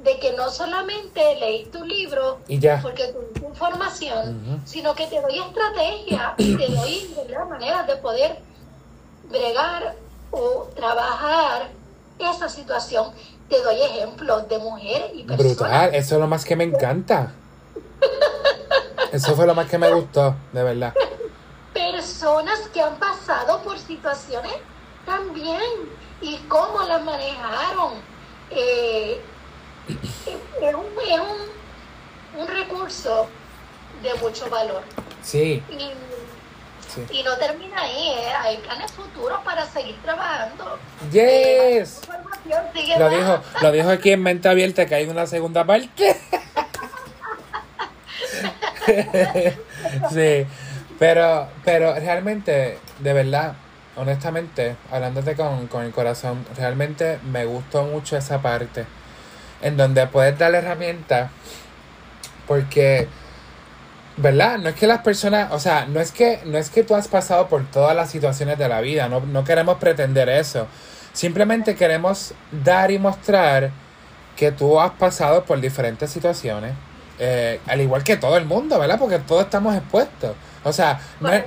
de 0.02 0.18
que 0.18 0.32
no 0.32 0.50
solamente 0.50 1.36
leí 1.36 1.66
tu 1.66 1.84
libro 1.84 2.38
Y 2.48 2.58
ya. 2.58 2.80
porque 2.82 3.08
tuviste 3.08 3.46
información, 3.46 4.62
sino 4.64 4.94
que 4.94 5.06
te 5.06 5.20
doy 5.20 5.38
estrategia 5.38 6.34
y 6.38 6.56
te 6.56 6.68
doy 6.68 7.16
maneras 7.48 7.86
de 7.86 7.96
poder 7.96 8.38
bregar 9.28 9.96
o 10.30 10.68
trabajar 10.74 11.70
esa 12.18 12.48
situación. 12.48 13.12
Te 13.48 13.62
doy 13.62 13.80
ejemplos 13.80 14.48
de 14.48 14.58
mujeres 14.58 15.10
y 15.14 15.22
personas. 15.22 15.56
Brutal, 15.56 15.94
eso 15.94 16.14
es 16.16 16.20
lo 16.20 16.26
más 16.26 16.44
que 16.44 16.56
me 16.56 16.64
encanta. 16.64 17.32
Eso 19.12 19.34
fue 19.36 19.46
lo 19.46 19.54
más 19.54 19.68
que 19.68 19.78
me 19.78 19.90
gustó, 19.92 20.34
de 20.52 20.62
verdad. 20.62 20.92
personas 21.72 22.60
que 22.72 22.80
han 22.80 22.96
pasado 22.96 23.62
por 23.62 23.78
situaciones 23.78 24.54
también 25.04 25.60
y 26.20 26.36
cómo 26.48 26.82
las 26.82 27.02
manejaron. 27.04 27.94
Eh, 28.50 29.20
es 29.88 30.74
un, 30.74 30.84
es 31.08 31.20
un, 31.20 32.40
un 32.40 32.48
recurso 32.48 33.28
de 34.02 34.14
mucho 34.14 34.48
valor. 34.50 34.82
Sí, 35.22 35.62
Y, 35.70 35.90
sí. 36.88 37.06
y 37.10 37.22
no 37.22 37.36
termina 37.36 37.80
ahí, 37.82 38.08
eh, 38.10 38.28
hay 38.40 38.56
planes 38.58 38.92
futuros 38.92 39.38
para 39.44 39.64
seguir 39.66 39.96
trabajando. 40.02 40.78
Eh, 41.12 41.78
Yes. 41.80 42.00
Lo 42.98 43.08
dijo, 43.10 43.40
lo 43.60 43.72
dijo 43.72 43.90
aquí 43.90 44.12
en 44.12 44.22
Mente 44.22 44.48
Abierta 44.48 44.86
que 44.86 44.94
hay 44.94 45.06
una 45.06 45.26
segunda 45.26 45.64
parte. 45.64 46.16
sí, 50.12 50.46
pero, 50.98 51.48
pero 51.64 51.94
realmente, 51.94 52.78
de 53.00 53.12
verdad, 53.12 53.54
honestamente, 53.96 54.76
hablándote 54.90 55.34
con, 55.34 55.66
con 55.66 55.84
el 55.84 55.92
corazón, 55.92 56.44
realmente 56.56 57.18
me 57.30 57.44
gustó 57.44 57.84
mucho 57.84 58.16
esa 58.16 58.40
parte 58.40 58.84
en 59.62 59.76
donde 59.76 60.06
puedes 60.06 60.38
dar 60.38 60.54
herramientas 60.54 61.30
porque, 62.46 63.08
¿verdad? 64.16 64.58
No 64.58 64.68
es 64.68 64.74
que 64.74 64.86
las 64.86 65.02
personas, 65.02 65.52
o 65.52 65.58
sea, 65.58 65.86
no 65.86 66.00
es 66.00 66.12
que, 66.12 66.40
no 66.44 66.58
es 66.58 66.70
que 66.70 66.82
tú 66.82 66.94
has 66.94 67.08
pasado 67.08 67.48
por 67.48 67.64
todas 67.70 67.96
las 67.96 68.10
situaciones 68.10 68.58
de 68.58 68.68
la 68.68 68.80
vida, 68.80 69.08
no, 69.08 69.20
no 69.20 69.44
queremos 69.44 69.78
pretender 69.78 70.28
eso. 70.28 70.66
Simplemente 71.12 71.74
queremos 71.74 72.34
dar 72.52 72.90
y 72.90 72.98
mostrar 72.98 73.70
que 74.36 74.52
tú 74.52 74.78
has 74.80 74.92
pasado 74.92 75.44
por 75.44 75.60
diferentes 75.60 76.10
situaciones, 76.10 76.74
eh, 77.18 77.60
al 77.66 77.80
igual 77.80 78.04
que 78.04 78.16
todo 78.16 78.36
el 78.36 78.44
mundo, 78.46 78.78
¿verdad? 78.78 78.98
Porque 78.98 79.18
todos 79.18 79.44
estamos 79.44 79.74
expuestos. 79.76 80.34
O 80.64 80.72
sea, 80.72 81.00
no 81.20 81.32
es, 81.32 81.44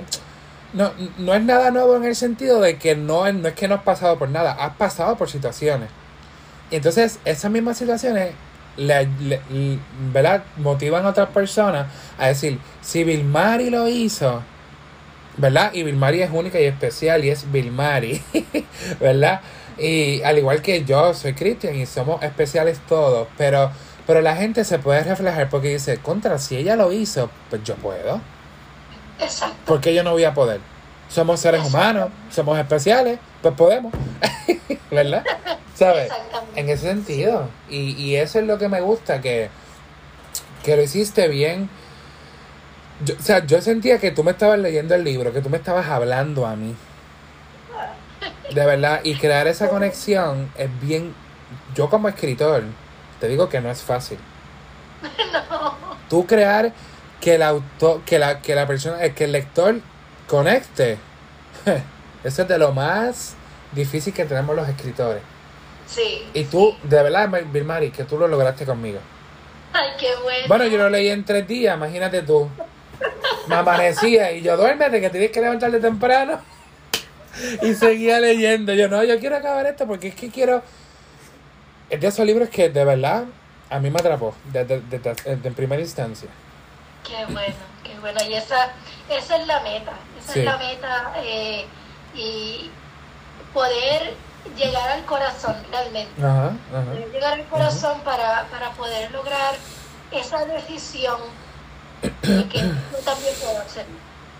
no, 0.72 0.92
no 1.18 1.34
es 1.34 1.42
nada 1.42 1.70
nuevo 1.70 1.96
en 1.96 2.04
el 2.04 2.16
sentido 2.16 2.60
de 2.60 2.78
que 2.78 2.96
no, 2.96 3.26
es- 3.26 3.34
no 3.34 3.48
es 3.48 3.54
que 3.54 3.68
no 3.68 3.74
has 3.76 3.82
pasado 3.82 4.18
por 4.18 4.28
nada, 4.28 4.52
has 4.52 4.74
pasado 4.76 5.16
por 5.16 5.28
situaciones. 5.30 5.88
Y 6.70 6.76
entonces 6.76 7.18
esas 7.24 7.50
mismas 7.50 7.78
situaciones 7.78 8.32
le, 8.76 9.06
le- 9.20 9.40
le- 9.50 9.78
¿verdad? 10.12 10.44
motivan 10.56 11.04
a 11.04 11.10
otras 11.10 11.28
personas 11.30 11.86
a 12.18 12.28
decir, 12.28 12.58
si 12.82 13.04
Vilmari 13.04 13.70
lo 13.70 13.88
hizo, 13.88 14.42
¿verdad? 15.36 15.72
Y 15.72 15.82
Vilmari 15.82 16.22
es 16.22 16.30
única 16.32 16.60
y 16.60 16.64
especial 16.64 17.24
y 17.24 17.30
es 17.30 17.50
Vilmari, 17.50 18.22
¿verdad? 19.00 19.40
Y 19.78 20.22
al 20.22 20.36
igual 20.38 20.60
que 20.62 20.84
yo, 20.84 21.14
soy 21.14 21.32
Cristian 21.32 21.74
y 21.76 21.86
somos 21.86 22.22
especiales 22.22 22.78
todos, 22.88 23.28
pero, 23.38 23.70
pero 24.06 24.20
la 24.20 24.36
gente 24.36 24.64
se 24.64 24.78
puede 24.78 25.02
reflejar 25.04 25.48
porque 25.50 25.68
dice, 25.68 25.98
contra, 25.98 26.38
si 26.38 26.56
ella 26.56 26.76
lo 26.76 26.92
hizo, 26.92 27.30
pues 27.50 27.62
yo 27.64 27.74
puedo. 27.76 28.20
Exacto. 29.20 29.56
¿Por 29.66 29.80
qué 29.80 29.94
yo 29.94 30.02
no 30.02 30.12
voy 30.12 30.24
a 30.24 30.34
poder? 30.34 30.60
Somos 31.08 31.40
seres 31.40 31.64
humanos, 31.64 32.10
somos 32.30 32.58
especiales, 32.58 33.18
pues 33.42 33.54
podemos, 33.54 33.92
¿verdad? 34.90 35.24
¿Sabes? 35.74 36.04
Exactamente. 36.10 36.60
En 36.60 36.68
ese 36.68 36.86
sentido. 36.88 37.48
Y, 37.68 37.92
y 37.92 38.16
eso 38.16 38.38
es 38.38 38.46
lo 38.46 38.58
que 38.58 38.68
me 38.68 38.80
gusta, 38.80 39.20
que, 39.20 39.50
que 40.64 40.76
lo 40.76 40.82
hiciste 40.82 41.28
bien. 41.28 41.68
Yo- 43.04 43.14
o 43.18 43.22
sea, 43.22 43.44
yo 43.46 43.60
sentía 43.62 43.98
que 43.98 44.10
tú 44.10 44.22
me 44.24 44.30
estabas 44.32 44.58
leyendo 44.58 44.94
el 44.94 45.04
libro, 45.04 45.32
que 45.32 45.40
tú 45.40 45.48
me 45.50 45.56
estabas 45.56 45.86
hablando 45.88 46.46
a 46.46 46.54
mí. 46.56 46.74
De 48.54 48.66
verdad, 48.66 49.00
y 49.04 49.14
crear 49.16 49.46
esa 49.48 49.68
conexión 49.68 50.50
es 50.56 50.68
bien... 50.80 51.14
Yo 51.74 51.88
como 51.90 52.08
escritor, 52.08 52.62
te 53.20 53.28
digo 53.28 53.48
que 53.48 53.60
no 53.60 53.70
es 53.70 53.82
fácil. 53.82 54.18
No. 55.50 55.76
Tú 56.08 56.26
crear 56.26 56.72
que 57.20 57.36
el 57.36 57.42
autor, 57.42 58.02
que 58.02 58.18
la, 58.18 58.40
que 58.42 58.54
la 58.54 58.66
persona, 58.66 59.04
eh, 59.04 59.14
que 59.14 59.24
el 59.24 59.32
lector 59.32 59.80
conecte. 60.26 60.98
Eso 62.24 62.42
es 62.42 62.48
de 62.48 62.58
lo 62.58 62.72
más 62.72 63.34
difícil 63.72 64.12
que 64.12 64.24
tenemos 64.24 64.56
los 64.56 64.68
escritores. 64.68 65.22
Sí. 65.86 66.26
Y 66.34 66.44
tú, 66.44 66.74
de 66.82 67.02
verdad, 67.02 67.30
Vilmari, 67.52 67.90
que 67.90 68.04
tú 68.04 68.18
lo 68.18 68.28
lograste 68.28 68.66
conmigo. 68.66 68.98
Ay, 69.72 69.90
qué 69.98 70.08
bueno. 70.22 70.44
Bueno, 70.48 70.66
yo 70.66 70.78
lo 70.78 70.90
leí 70.90 71.08
en 71.08 71.24
tres 71.24 71.46
días, 71.46 71.76
imagínate 71.76 72.22
tú. 72.22 72.48
Me 73.46 73.54
amanecía 73.54 74.32
y 74.32 74.42
yo 74.42 74.56
duérmete, 74.56 75.00
que 75.00 75.10
tienes 75.10 75.30
que 75.30 75.40
levantarte 75.40 75.80
temprano. 75.80 76.40
Y 77.62 77.74
seguía 77.74 78.18
leyendo. 78.20 78.74
Yo 78.74 78.88
no, 78.88 79.02
yo 79.04 79.18
quiero 79.18 79.36
acabar 79.36 79.64
esto 79.66 79.86
porque 79.86 80.08
es 80.08 80.14
que 80.14 80.30
quiero. 80.30 80.62
Es 81.90 82.00
de 82.00 82.06
esos 82.06 82.24
libros 82.24 82.48
que 82.48 82.68
de 82.70 82.84
verdad 82.84 83.24
a 83.68 83.78
mí 83.78 83.90
me 83.90 83.98
atrapó 83.98 84.34
desde, 84.46 84.80
desde- 84.82 85.14
desde 85.14 85.48
en 85.48 85.54
primera 85.54 85.82
instancia. 85.82 86.28
Qué 87.06 87.24
bueno, 87.32 87.54
qué 87.82 87.98
bueno. 88.00 88.20
Y 88.28 88.34
esa, 88.34 88.68
esa 89.08 89.36
es 89.36 89.46
la 89.46 89.60
meta. 89.60 89.92
Esa 90.22 90.32
Sí. 90.32 90.38
es 90.40 90.44
la 90.44 90.56
meta. 90.56 91.12
eh, 91.18 91.66
y 92.14 92.70
poder 93.54 94.14
llegar 94.56 94.88
al 94.90 95.04
corazón 95.04 95.54
realmente. 95.70 96.20
Ajá, 96.22 96.52
ajá. 96.72 96.84
Poder 96.90 97.12
llegar 97.12 97.32
al 97.34 97.44
corazón 97.46 98.00
para, 98.00 98.46
para 98.50 98.70
poder 98.72 99.10
lograr 99.12 99.54
esa 100.10 100.44
decisión 100.46 101.20
de 102.02 102.48
que 102.48 102.58
yo 102.58 102.98
también 103.04 103.34
puedo 103.40 103.58
hacerlo. 103.60 103.94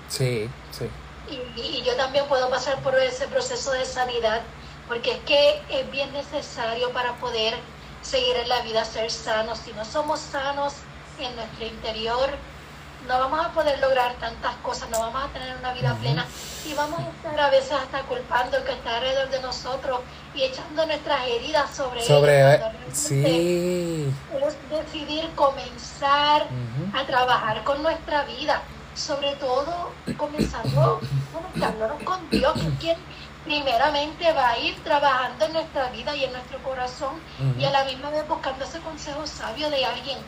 Sí, 0.09 0.49
sí. 0.73 0.89
Y, 1.31 1.61
y 1.61 1.83
yo 1.85 1.95
también 1.97 2.27
puedo 2.27 2.51
pasar 2.51 2.79
por 2.81 2.99
ese 2.99 3.29
proceso 3.29 3.71
de 3.73 3.85
sanidad, 3.85 4.41
porque 4.91 5.13
es 5.13 5.19
que 5.21 5.63
es 5.71 5.89
bien 5.93 6.13
necesario 6.13 6.91
para 6.91 7.15
poder 7.15 7.55
seguir 8.03 8.35
en 8.35 8.49
la 8.49 8.61
vida 8.63 8.85
ser 8.85 9.09
sanos. 9.09 9.61
Si 9.65 9.73
no 9.73 9.85
somos 9.85 10.19
sanos 10.19 10.75
en 11.21 11.35
nuestro 11.37 11.65
interior, 11.65 12.29
no 13.07 13.21
vamos 13.21 13.47
a 13.47 13.53
poder 13.53 13.79
lograr 13.79 14.15
tantas 14.15 14.57
cosas, 14.57 14.91
no 14.91 14.99
vamos 14.99 15.23
a 15.23 15.29
tener 15.29 15.57
una 15.57 15.73
vida 15.75 15.95
plena 15.95 16.27
y 16.67 16.75
vamos 16.75 16.99
a 16.99 17.09
estar 17.09 17.39
a 17.41 17.51
veces 17.51 17.71
hasta 17.71 18.03
culpando 18.03 18.57
al 18.57 18.65
que 18.65 18.73
está 18.73 18.97
alrededor 18.97 19.31
de 19.31 19.41
nosotros 19.41 20.01
y 20.35 20.43
echando 20.43 20.85
nuestras 20.85 21.25
heridas 21.29 21.71
sobre, 21.71 22.03
Sobre, 22.05 22.55
ellos. 22.57 22.67
eh, 22.67 22.91
sí. 22.93 24.13
Es 24.45 24.57
decidir 24.71 25.31
comenzar 25.37 26.49
a 26.93 27.07
trabajar 27.07 27.63
con 27.63 27.81
nuestra 27.81 28.25
vida, 28.25 28.61
sobre 28.97 29.37
todo 29.37 29.93
comenzando 30.17 31.01
conectándonos 31.33 32.03
con 32.03 32.29
Dios, 32.29 32.55
que 32.55 32.77
quien 32.81 32.99
primeramente 33.45 34.33
va 34.33 34.51
a 34.51 34.59
ir 34.59 34.75
trabajando 34.83 35.47
en 35.47 35.53
nuestra 35.53 35.91
vida 35.91 36.15
y 36.15 36.25
en 36.25 36.33
nuestro 36.33 36.59
corazón 36.63 37.15
y 37.59 37.65
a 37.65 37.71
la 37.71 37.85
misma 37.85 38.11
vez 38.11 38.27
buscando 38.29 38.65
ese 38.65 38.79
consejo 38.81 39.27
sabio 39.27 39.71
de 39.71 39.85
alguien. 39.85 40.19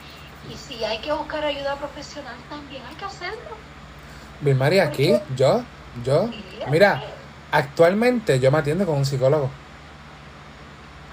Y 0.50 0.56
si 0.56 0.82
hay 0.84 0.98
que 0.98 1.12
buscar 1.12 1.44
ayuda 1.44 1.76
profesional, 1.76 2.34
también 2.48 2.82
hay 2.88 2.94
que 2.96 3.04
hacerlo. 3.04 3.56
Vilmari, 4.40 4.80
aquí, 4.80 5.14
yo, 5.36 5.62
yo, 6.04 6.28
mira, 6.68 7.02
actualmente 7.52 8.40
yo 8.40 8.50
me 8.50 8.58
atiendo 8.58 8.84
con 8.86 8.96
un 8.96 9.06
psicólogo. 9.06 9.50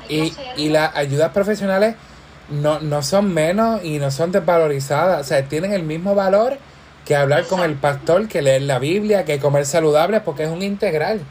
Y, 0.08 0.34
y 0.58 0.70
las 0.70 0.96
ayudas 0.96 1.32
profesionales 1.32 1.96
no, 2.50 2.80
no 2.80 3.04
son 3.04 3.32
menos 3.32 3.84
y 3.84 4.00
no 4.00 4.10
son 4.10 4.32
desvalorizadas. 4.32 5.22
O 5.22 5.24
sea, 5.24 5.44
tienen 5.44 5.74
el 5.74 5.84
mismo 5.84 6.16
valor 6.16 6.58
que 7.06 7.16
hablar 7.16 7.46
con 7.46 7.62
el 7.62 7.76
pastor, 7.76 8.28
que 8.28 8.42
leer 8.42 8.64
la 8.64 8.80
Biblia, 8.80 9.26
que 9.26 9.40
comer 9.40 9.66
saludable, 9.66 10.22
porque 10.22 10.44
es 10.44 10.50
un 10.50 10.64
integral. 10.64 11.22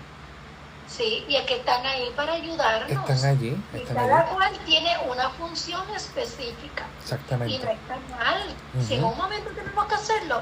Sí, 0.89 1.25
y 1.29 1.37
es 1.37 1.43
que 1.43 1.57
están 1.57 1.85
ahí 1.85 2.11
para 2.17 2.33
ayudarnos. 2.33 2.91
Están 3.11 3.31
allí, 3.31 3.57
Y 3.75 3.81
cada 3.81 4.21
allí. 4.21 4.35
cual 4.35 4.59
tiene 4.65 4.97
una 5.09 5.29
función 5.31 5.83
específica. 5.95 6.85
Y 6.87 6.93
no 6.95 7.01
Exactamente. 7.03 7.55
está 7.57 7.97
mal. 8.19 8.43
Si 8.87 8.95
en 8.95 9.05
un 9.05 9.17
momento 9.17 9.51
tenemos 9.51 9.85
que 9.87 9.95
hacerlo, 9.95 10.41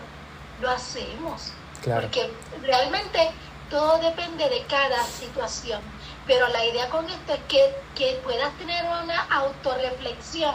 lo 0.60 0.70
hacemos. 0.70 1.52
Claro. 1.82 2.02
Porque 2.02 2.30
realmente 2.62 3.30
todo 3.70 3.98
depende 3.98 4.48
de 4.48 4.64
cada 4.66 5.02
situación. 5.04 5.80
Pero 6.26 6.48
la 6.48 6.64
idea 6.64 6.88
con 6.90 7.08
esto 7.10 7.34
es 7.34 7.40
que, 7.48 7.74
que 7.94 8.20
puedas 8.24 8.52
tener 8.58 8.84
una 8.84 9.20
autorreflexión 9.30 10.54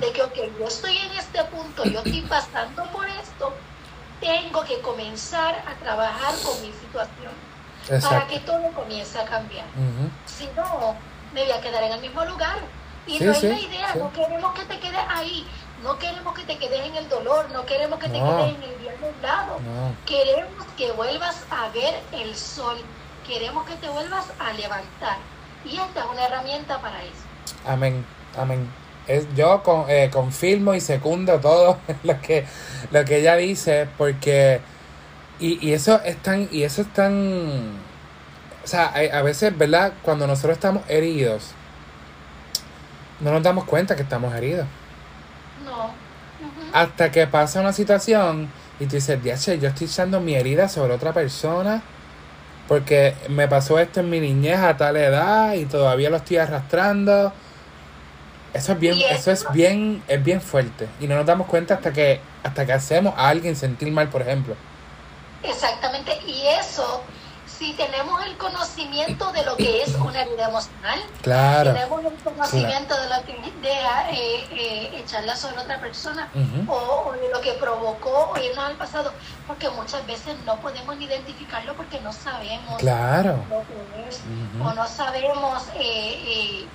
de 0.00 0.12
que, 0.12 0.22
ok, 0.22 0.34
yo 0.58 0.66
estoy 0.66 0.96
en 0.96 1.12
este 1.12 1.42
punto, 1.44 1.84
yo 1.84 1.98
estoy 2.00 2.22
pasando 2.22 2.84
por 2.90 3.06
esto, 3.08 3.52
tengo 4.20 4.62
que 4.64 4.80
comenzar 4.80 5.54
a 5.66 5.74
trabajar 5.82 6.34
con 6.42 6.60
mi 6.62 6.72
situación 6.72 7.32
para 7.86 7.98
Exacto. 7.98 8.32
que 8.34 8.40
todo 8.40 8.72
comience 8.72 9.18
a 9.18 9.24
cambiar. 9.24 9.66
Ujú. 9.66 10.10
Si 10.26 10.48
no, 10.56 10.94
me 11.32 11.42
voy 11.42 11.52
a 11.52 11.60
quedar 11.60 11.82
en 11.84 11.92
el 11.92 12.00
mismo 12.00 12.24
lugar. 12.24 12.58
Y 13.06 13.18
Sí, 13.18 13.24
no 13.24 13.32
es 13.32 13.38
sí, 13.38 13.48
la 13.48 13.60
idea, 13.60 13.92
sí. 13.92 13.98
no 14.00 14.12
queremos 14.12 14.52
que 14.54 14.64
te 14.64 14.80
quedes 14.80 15.00
ahí, 15.08 15.46
no 15.84 15.96
queremos 15.96 16.34
que 16.34 16.42
te 16.42 16.58
quedes 16.58 16.80
en 16.86 16.96
el 16.96 17.08
dolor, 17.08 17.48
no 17.52 17.64
queremos 17.64 18.00
que 18.00 18.08
te 18.08 18.18
No. 18.18 18.36
quedes 18.38 18.54
en 18.56 18.62
el 18.64 18.78
día 18.80 18.92
nublado. 19.00 19.60
No. 19.60 19.94
Queremos 20.04 20.66
que 20.76 20.90
vuelvas 20.90 21.44
a 21.50 21.68
ver 21.68 21.94
el 22.12 22.34
sol, 22.34 22.78
queremos 23.26 23.64
que 23.66 23.74
te 23.76 23.88
vuelvas 23.88 24.26
a 24.40 24.52
levantar. 24.54 25.18
Y 25.64 25.76
esta 25.78 26.00
es 26.00 26.06
una 26.12 26.24
herramienta 26.26 26.80
para 26.80 27.00
eso. 27.04 27.12
Amén, 27.64 28.04
amén. 28.36 28.68
Es, 29.06 29.32
yo 29.36 29.62
con, 29.62 29.84
eh, 29.88 30.10
confirmo 30.12 30.74
y 30.74 30.80
secundo 30.80 31.38
todo 31.38 31.78
lo 32.02 32.20
que, 32.20 32.44
lo 32.90 33.04
que 33.04 33.18
ella 33.18 33.36
dice, 33.36 33.88
porque 33.96 34.60
y, 35.40 35.66
y 35.66 35.72
eso 35.72 36.00
es 36.04 36.16
tan, 36.22 36.48
y 36.50 36.62
eso 36.62 36.82
es 36.82 36.92
tan, 36.92 37.14
o 38.64 38.66
sea, 38.66 38.90
hay- 38.94 39.08
a 39.08 39.22
veces, 39.22 39.56
¿verdad? 39.56 39.92
Cuando 40.02 40.26
nosotros 40.26 40.54
estamos 40.54 40.82
heridos, 40.88 41.52
no 43.20 43.32
nos 43.32 43.42
damos 43.42 43.64
cuenta 43.64 43.96
que 43.96 44.02
estamos 44.02 44.34
heridos. 44.34 44.66
No. 45.64 45.90
Hasta 46.72 47.10
que 47.10 47.26
pasa 47.26 47.60
una 47.60 47.72
situación 47.72 48.48
y 48.78 48.86
tú 48.86 48.96
dices, 48.96 49.22
"Diache, 49.22 49.58
yo 49.58 49.68
estoy 49.68 49.86
echando 49.86 50.20
mi 50.20 50.34
herida 50.34 50.68
sobre 50.68 50.94
otra 50.94 51.12
persona 51.12 51.82
porque 52.68 53.14
me 53.28 53.48
pasó 53.48 53.78
esto 53.78 54.00
en 54.00 54.10
mi 54.10 54.20
niñez 54.20 54.58
a 54.58 54.76
tal 54.76 54.96
edad 54.96 55.54
y 55.54 55.64
todavía 55.66 56.10
lo 56.10 56.16
estoy 56.16 56.38
arrastrando. 56.38 57.32
Eso 58.52 58.72
es 58.72 58.78
bien, 58.80 58.98
eso 59.10 59.30
es 59.30 59.46
bien, 59.52 60.02
es 60.08 60.22
bien 60.24 60.40
fuerte. 60.40 60.88
Y 61.00 61.06
no 61.06 61.14
nos 61.16 61.26
damos 61.26 61.46
cuenta 61.46 61.74
hasta 61.74 61.92
que, 61.92 62.20
hasta 62.42 62.64
que 62.66 62.72
hacemos 62.72 63.14
a 63.16 63.28
alguien 63.28 63.54
sentir 63.56 63.90
mal, 63.92 64.08
por 64.08 64.22
ejemplo. 64.22 64.56
Exactamente. 65.48 66.18
Y 66.26 66.46
eso, 66.46 67.02
si 67.46 67.72
tenemos 67.74 68.24
el 68.26 68.36
conocimiento 68.36 69.32
de 69.32 69.44
lo 69.44 69.56
que 69.56 69.82
es 69.82 69.94
una 69.94 70.22
herida 70.22 70.48
emocional, 70.48 71.00
Claro. 71.22 71.72
tenemos 71.72 72.04
el 72.04 72.14
conocimiento 72.22 72.94
de 73.00 73.08
lo 73.08 73.24
que 73.24 73.32
eh, 73.32 74.46
eh, 74.52 75.02
echarla 75.04 75.34
sobre 75.36 75.58
otra 75.58 75.80
persona 75.80 76.28
o, 76.68 76.74
o 77.08 77.12
de 77.12 77.28
lo 77.32 77.40
que 77.40 77.52
provocó 77.54 78.32
o 78.34 78.38
irnos 78.38 78.64
al 78.64 78.74
pasado, 78.76 79.12
porque 79.46 79.68
muchas 79.70 80.06
veces 80.06 80.36
no 80.44 80.56
podemos 80.60 81.00
identificarlo 81.00 81.74
porque 81.74 82.00
no 82.00 82.12
sabemos 82.12 82.76
Claro. 82.78 83.38
lo 83.50 83.60
que 83.62 84.08
es 84.08 84.20
o 84.62 84.72
no 84.74 84.86
sabemos 84.86 85.62
eh, 85.74 86.62
eh, 86.62 86.68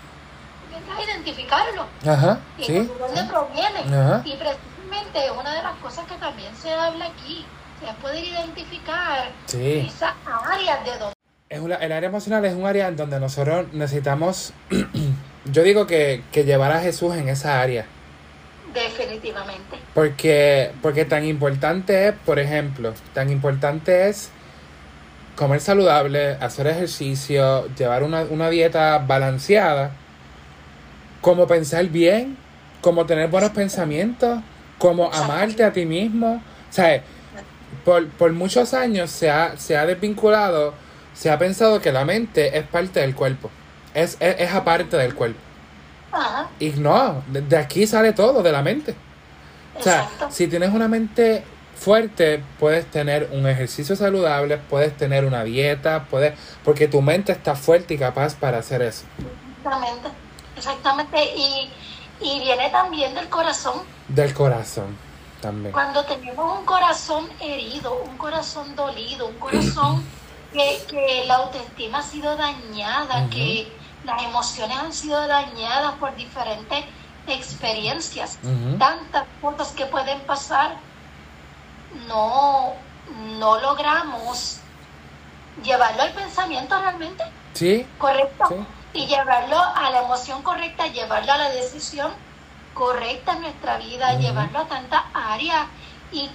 identificarlo 1.03 1.85
Ajá, 2.07 2.39
y 2.57 2.63
sí. 2.63 2.73
de 2.73 2.85
dónde 2.85 3.23
proviene. 3.25 3.79
Ajá. 3.79 4.21
Y 4.25 4.35
precisamente 4.35 5.25
es 5.25 5.31
una 5.31 5.53
de 5.53 5.63
las 5.63 5.75
cosas 5.77 6.05
que 6.07 6.15
también 6.15 6.53
se 6.55 6.73
habla 6.73 7.05
aquí, 7.05 7.45
es 7.87 7.95
poder 8.01 8.23
identificar 8.23 9.29
Sí. 9.45 9.89
esas 9.93 10.13
áreas 10.45 10.83
de 10.85 10.91
donde 10.97 11.13
Es 11.49 11.59
una- 11.59 11.75
el 11.75 11.91
área 11.91 12.07
emocional 12.07 12.45
es 12.45 12.53
un 12.53 12.65
área 12.65 12.87
en 12.87 12.95
donde 12.95 13.19
nosotros 13.19 13.65
necesitamos, 13.73 14.53
yo 15.45 15.63
digo 15.63 15.85
que, 15.87 16.23
que 16.31 16.43
llevar 16.45 16.71
a 16.71 16.79
Jesús 16.79 17.13
en 17.15 17.27
esa 17.29 17.59
área. 17.61 17.85
definitivamente. 18.73 19.77
Porque, 19.93 20.71
porque 20.81 21.03
tan 21.03 21.25
importante 21.25 22.07
es, 22.07 22.13
por 22.25 22.39
ejemplo, 22.39 22.93
tan 23.13 23.29
importante 23.29 24.07
es 24.07 24.29
comer 25.35 25.59
saludable, 25.59 26.35
hacer 26.39 26.67
ejercicio, 26.67 27.67
llevar 27.75 28.03
una, 28.03 28.21
una 28.21 28.49
dieta 28.49 28.97
balanceada, 28.99 29.91
como 31.19 31.47
pensar 31.47 31.85
bien, 31.87 32.37
como 32.79 33.05
tener 33.05 33.27
buenos 33.29 33.49
pensamientos, 33.51 34.39
como 34.77 35.11
amarte 35.11 35.65
a 35.65 35.73
ti 35.73 35.85
mismo. 35.85 36.35
O 36.69 36.73
sea, 36.73 37.03
por, 37.85 38.07
por 38.09 38.31
muchos 38.33 38.73
años 38.73 39.09
se 39.09 39.29
ha, 39.29 39.57
se 39.57 39.77
ha 39.77 39.85
desvinculado, 39.85 40.73
se 41.13 41.29
ha 41.29 41.37
pensado 41.37 41.81
que 41.81 41.91
la 41.91 42.05
mente 42.05 42.57
es 42.57 42.65
parte 42.65 42.99
del 42.99 43.15
cuerpo, 43.15 43.49
es, 43.93 44.17
es, 44.19 44.35
es 44.39 44.53
aparte 44.53 44.97
del 44.97 45.15
cuerpo. 45.15 45.39
Ajá, 46.11 46.49
Y 46.59 46.71
no, 46.71 47.23
de, 47.27 47.41
de 47.41 47.57
aquí 47.57 47.87
sale 47.87 48.13
todo, 48.13 48.43
de 48.43 48.51
la 48.51 48.61
mente. 48.61 48.95
O 49.79 49.81
sea, 49.81 50.09
si 50.29 50.47
tienes 50.47 50.71
una 50.71 50.87
mente 50.87 51.43
fuerte, 51.75 52.43
puedes 52.59 52.85
tener 52.85 53.29
un 53.31 53.47
ejercicio 53.47 53.95
saludable, 53.95 54.57
puedes 54.57 54.95
tener 54.95 55.25
una 55.25 55.43
dieta, 55.43 56.05
puedes, 56.09 56.37
porque 56.63 56.87
tu 56.87 57.01
mente 57.01 57.31
está 57.31 57.55
fuerte 57.55 57.93
y 57.93 57.97
capaz 57.97 58.35
para 58.35 58.59
hacer 58.59 58.81
eso. 58.81 59.05
Exactamente, 59.57 60.09
exactamente. 60.57 61.23
Y, 61.35 61.71
y 62.19 62.39
viene 62.41 62.69
también 62.69 63.15
del 63.15 63.29
corazón. 63.29 63.81
Del 64.09 64.33
corazón 64.33 65.10
también. 65.41 65.73
Cuando 65.73 66.03
tenemos 66.05 66.59
un 66.59 66.65
corazón 66.65 67.29
herido, 67.39 67.95
un 67.95 68.17
corazón 68.17 68.75
dolido, 68.75 69.27
un 69.27 69.37
corazón 69.39 70.05
que, 70.53 70.83
que 70.89 71.23
la 71.25 71.35
autoestima 71.35 71.99
ha 71.99 72.03
sido 72.03 72.35
dañada, 72.37 73.29
que 73.29 73.71
las 74.05 74.23
emociones 74.23 74.77
han 74.77 74.93
sido 74.93 75.27
dañadas 75.27 75.93
por 75.95 76.15
diferentes 76.15 76.85
experiencias, 77.27 78.39
tantas 78.79 79.25
cosas 79.41 79.69
que 79.73 79.85
pueden 79.85 80.19
pasar, 80.21 80.75
no, 82.07 82.73
no 83.37 83.59
logramos 83.59 84.57
llevarlo 85.63 86.01
al 86.03 86.11
pensamiento 86.13 86.79
realmente. 86.79 87.23
Sí, 87.53 87.85
correcto 87.97 88.45
Sí. 88.49 88.55
y 88.93 89.07
llevarlo 89.07 89.57
a 89.59 89.89
la 89.91 90.01
emoción 90.03 90.41
correcta, 90.41 90.87
llevarlo 90.87 91.31
a 91.31 91.37
la 91.37 91.49
decisión 91.49 92.11
correcta 92.73 93.33
en 93.33 93.41
nuestra 93.41 93.77
vida, 93.77 94.13
llevarlo 94.17 94.59
a 94.59 94.67
tantas 94.67 95.03
áreas 95.13 95.67
y, 96.11 96.29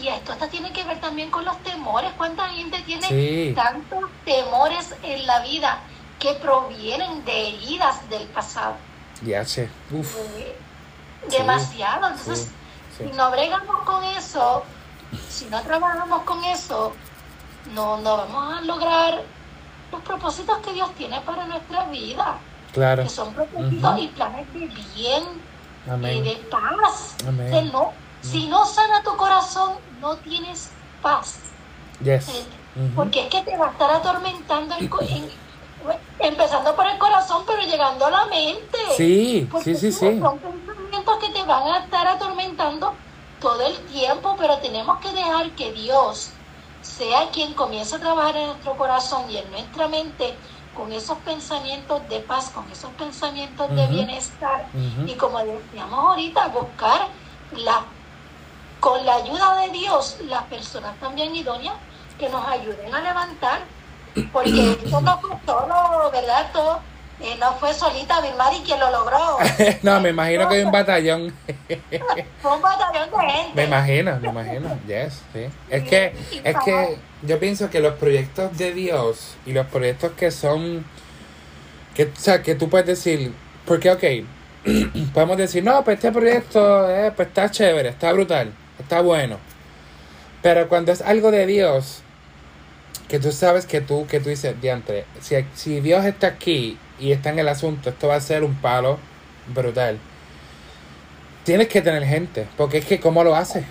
y 0.00 0.08
esto 0.08 0.32
hasta 0.32 0.48
tiene 0.48 0.72
que 0.72 0.84
ver 0.84 1.00
también 1.00 1.30
con 1.30 1.44
los 1.44 1.56
temores. 1.62 2.12
¿Cuánta 2.16 2.48
gente 2.48 2.80
tiene 2.82 3.06
Sí. 3.08 3.52
tantos 3.54 4.10
temores 4.24 4.94
en 5.02 5.26
la 5.26 5.40
vida 5.40 5.78
que 6.18 6.34
provienen 6.34 7.24
de 7.24 7.48
heridas 7.48 8.08
del 8.08 8.26
pasado? 8.28 8.76
ya 9.22 9.44
sé. 9.44 9.70
Uf, 9.90 10.16
Eh, 10.36 10.56
Sí, 11.28 11.38
demasiado. 11.38 12.08
Entonces, 12.08 12.50
sí. 12.98 13.04
si 13.10 13.16
no 13.16 13.30
bregamos 13.30 13.82
con 13.84 14.04
eso, 14.04 14.62
si 15.30 15.46
no 15.46 15.62
trabajamos 15.62 16.22
con 16.24 16.44
eso, 16.44 16.92
no, 17.72 17.96
no 17.98 18.16
vamos 18.18 18.58
a 18.58 18.60
lograr 18.62 19.22
los 19.90 20.02
propósitos 20.02 20.58
que 20.58 20.72
Dios 20.74 20.92
tiene 20.96 21.18
para 21.22 21.46
nuestra 21.46 21.84
vida, 21.84 22.36
claro. 22.74 23.02
que 23.04 23.08
son 23.08 23.32
propósitos 23.32 23.90
Ujú. 23.92 24.02
y 24.02 24.08
planes 24.08 24.52
de 24.52 24.66
bien 24.94 25.24
y 25.86 25.90
Amén. 25.90 26.24
de 26.24 26.36
paz. 26.50 27.16
Amén. 27.26 27.50
Que 27.50 27.62
no, 27.72 27.92
si 28.20 28.46
no 28.48 28.66
sana 28.66 29.02
tu 29.02 29.16
corazón, 29.16 29.74
no 30.00 30.16
tienes 30.16 30.70
paz. 31.00 31.38
Yes. 32.02 32.28
Eh, 32.28 32.44
Ujú. 32.76 32.94
Porque 32.96 33.22
es 33.22 33.28
que 33.28 33.42
te 33.42 33.56
va 33.56 33.68
a 33.68 33.70
estar 33.70 33.90
atormentando, 33.90 34.74
el 34.74 34.90
empezando 36.18 36.74
por 36.74 36.86
el 36.86 36.98
corazón, 36.98 37.44
pero 37.46 37.62
llegando 37.62 38.06
a 38.06 38.10
la 38.10 38.26
mente. 38.26 38.78
Sí, 38.96 39.48
Porque 39.50 39.74
sí, 39.76 39.92
sí, 39.92 39.92
sí. 39.92 40.18
Son 40.18 40.38
pensamientos 40.38 41.18
que 41.18 41.28
te 41.30 41.42
van 41.44 41.62
a 41.64 41.78
estar 41.84 42.06
atormentando 42.06 42.94
todo 43.40 43.66
el 43.66 43.76
tiempo, 43.86 44.34
pero 44.38 44.58
tenemos 44.58 44.98
que 45.00 45.12
dejar 45.12 45.50
que 45.52 45.72
Dios 45.72 46.30
sea 46.82 47.30
quien 47.30 47.54
comience 47.54 47.96
a 47.96 47.98
trabajar 48.00 48.36
en 48.36 48.46
nuestro 48.48 48.76
corazón 48.76 49.30
y 49.30 49.36
en 49.38 49.50
nuestra 49.50 49.88
mente 49.88 50.34
con 50.74 50.92
esos 50.92 51.18
pensamientos 51.18 52.06
de 52.08 52.20
paz, 52.20 52.50
con 52.50 52.70
esos 52.70 52.90
pensamientos 52.92 53.74
de 53.74 53.86
bienestar 53.86 54.66
y 55.06 55.14
como 55.14 55.38
decíamos 55.38 55.98
ahorita, 55.98 56.48
buscar 56.48 57.08
la, 57.52 57.84
con 58.80 59.04
la 59.06 59.16
ayuda 59.16 59.60
de 59.60 59.70
Dios 59.70 60.18
las 60.28 60.42
personas 60.44 60.94
también 61.00 61.34
idóneas 61.34 61.74
que 62.18 62.28
nos 62.28 62.46
ayuden 62.46 62.94
a 62.94 63.00
levantar, 63.00 63.60
porque 64.32 64.72
esto 64.84 65.00
no 65.00 65.20
fue 65.20 65.30
solo, 65.46 66.10
¿verdad? 66.12 66.50
Todo, 66.52 66.80
eh, 67.20 67.36
no 67.38 67.52
fue 67.54 67.72
solita 67.72 68.20
Vilmari 68.20 68.58
quien 68.60 68.80
lo 68.80 68.90
logró. 68.90 69.38
no, 69.82 70.00
me 70.00 70.10
imagino 70.10 70.48
que 70.48 70.56
hay 70.56 70.62
un 70.62 70.72
batallón. 70.72 71.34
Fue 72.42 72.52
un 72.54 72.62
batallón 72.62 73.10
de 73.10 73.32
gente. 73.32 73.52
Me 73.54 73.64
imagino, 73.64 74.18
me 74.20 74.28
imagino. 74.28 74.78
Yes, 74.86 75.22
sí. 75.32 75.46
Es 75.70 75.84
que, 75.84 76.16
es 76.42 76.56
que 76.64 76.98
yo 77.26 77.38
pienso 77.38 77.70
que 77.70 77.80
los 77.80 77.94
proyectos 77.94 78.56
de 78.56 78.72
Dios 78.72 79.36
y 79.46 79.52
los 79.52 79.66
proyectos 79.66 80.12
que 80.12 80.30
son, 80.30 80.84
que, 81.94 82.04
o 82.04 82.16
sea, 82.16 82.42
que 82.42 82.54
tú 82.54 82.68
puedes 82.68 82.86
decir, 82.86 83.32
porque, 83.66 83.90
ok, 83.90 84.04
podemos 85.14 85.36
decir, 85.36 85.62
no, 85.64 85.82
pues 85.84 85.96
este 85.96 86.12
proyecto, 86.12 86.90
eh, 86.90 87.12
pues 87.14 87.28
está 87.28 87.50
chévere, 87.50 87.88
está 87.90 88.12
brutal, 88.12 88.52
está 88.78 89.00
bueno. 89.00 89.38
Pero 90.42 90.68
cuando 90.68 90.92
es 90.92 91.00
algo 91.00 91.30
de 91.30 91.46
Dios, 91.46 92.02
que 93.08 93.18
tú 93.18 93.32
sabes 93.32 93.66
que 93.66 93.80
tú, 93.80 94.06
que 94.06 94.20
tú 94.20 94.28
dices, 94.28 94.60
diantre, 94.60 95.04
si, 95.20 95.36
si 95.54 95.80
Dios 95.80 96.04
está 96.04 96.26
aquí 96.28 96.78
y 96.98 97.12
está 97.12 97.30
en 97.30 97.38
el 97.38 97.48
asunto, 97.48 97.90
esto 97.90 98.08
va 98.08 98.16
a 98.16 98.20
ser 98.20 98.44
un 98.44 98.54
palo 98.54 98.98
brutal. 99.54 99.98
Tienes 101.44 101.68
que 101.68 101.82
tener 101.82 102.04
gente, 102.04 102.46
porque 102.56 102.78
es 102.78 102.86
que 102.86 103.00
¿cómo 103.00 103.22
lo 103.22 103.36
haces? 103.36 103.64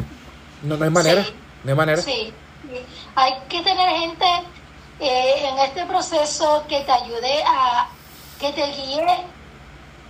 No, 0.62 0.78
no 0.78 0.86
hay 0.86 0.92
manera, 0.92 1.24
Sí. 1.24 1.34
no 1.64 1.72
hay 1.72 1.78
manera. 1.78 2.02
Sí, 2.02 2.12
sí. 2.12 2.34
Hay 3.16 3.34
que 3.50 3.62
tener 3.62 3.90
gente 3.90 4.26
eh, 5.00 5.48
en 5.48 5.60
este 5.60 5.86
proceso 5.86 6.64
que 6.68 6.82
te 6.82 6.92
ayude 6.92 7.44
a, 7.46 7.88
que 8.40 8.52
te 8.54 8.66
guíe 8.68 9.06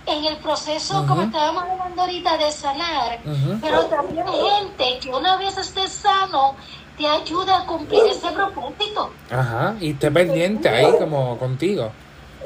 en 0.06 0.24
el 0.26 0.36
proceso, 0.38 1.06
como 1.06 1.22
Ujú. 1.22 1.22
estábamos 1.22 1.64
hablando 1.64 2.02
ahorita, 2.02 2.36
de 2.36 2.52
sanar, 2.52 3.18
pero 3.62 3.86
también 3.86 4.26
gente 4.26 4.98
que 5.00 5.08
una 5.10 5.36
vez 5.38 5.56
estés 5.56 5.92
sano, 5.92 6.54
te 6.98 7.06
ayuda 7.08 7.58
a 7.62 7.66
cumplir 7.66 8.04
ese 8.04 8.30
propósito 8.30 9.10
Ajá, 9.30 9.74
y 9.80 9.90
esté 9.92 10.10
pendiente 10.10 10.68
ahí 10.68 10.94
como 10.98 11.36
contigo. 11.38 11.90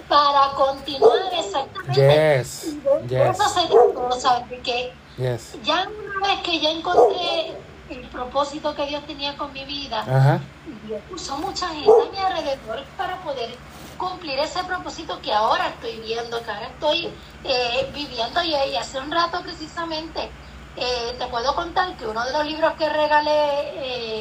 para 0.08 0.52
continuar 0.52 1.18
exactamente. 1.32 2.38
Yes, 2.38 2.76
yes, 3.08 3.38
eso 3.38 3.48
se 3.48 3.66
trata, 3.66 4.20
¿sabes? 4.20 4.48
De 4.48 4.58
que 4.60 4.92
yes. 5.18 5.54
ya 5.64 5.86
una 5.86 6.28
vez 6.28 6.40
que 6.44 6.60
ya 6.60 6.70
encontré 6.70 7.56
el 7.90 8.06
propósito 8.08 8.74
que 8.74 8.86
Dios 8.86 9.04
tenía 9.06 9.36
con 9.36 9.52
mi 9.52 9.64
vida, 9.64 10.00
Ajá, 10.00 10.40
Dios 10.86 11.00
puso 11.08 11.36
mucha 11.38 11.68
gente 11.68 11.90
a 11.90 12.10
mi 12.12 12.18
alrededor 12.18 12.84
para 12.96 13.16
poder 13.22 13.54
cumplir 13.96 14.38
ese 14.38 14.62
propósito 14.64 15.20
que 15.20 15.32
ahora 15.32 15.68
estoy 15.68 15.96
viendo, 16.00 16.42
que 16.42 16.50
ahora 16.50 16.66
estoy 16.66 17.10
eh, 17.44 17.90
viviendo. 17.94 18.42
Y, 18.42 18.54
y 18.54 18.76
hace 18.76 18.98
un 18.98 19.10
rato 19.10 19.40
precisamente 19.42 20.30
eh, 20.76 21.14
te 21.18 21.26
puedo 21.26 21.54
contar 21.54 21.96
que 21.96 22.06
uno 22.06 22.24
de 22.24 22.32
los 22.32 22.46
libros 22.46 22.74
que 22.74 22.88
regalé 22.88 23.32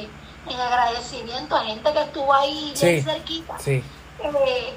eh, 0.01 0.09
en 0.49 0.59
agradecimiento 0.59 1.55
a 1.55 1.63
gente 1.65 1.91
que 1.93 2.01
estuvo 2.01 2.33
ahí 2.33 2.73
bien 2.73 2.75
Sí. 2.77 3.01
cerquita, 3.01 3.59
sí, 3.59 3.83
eh, 4.23 4.73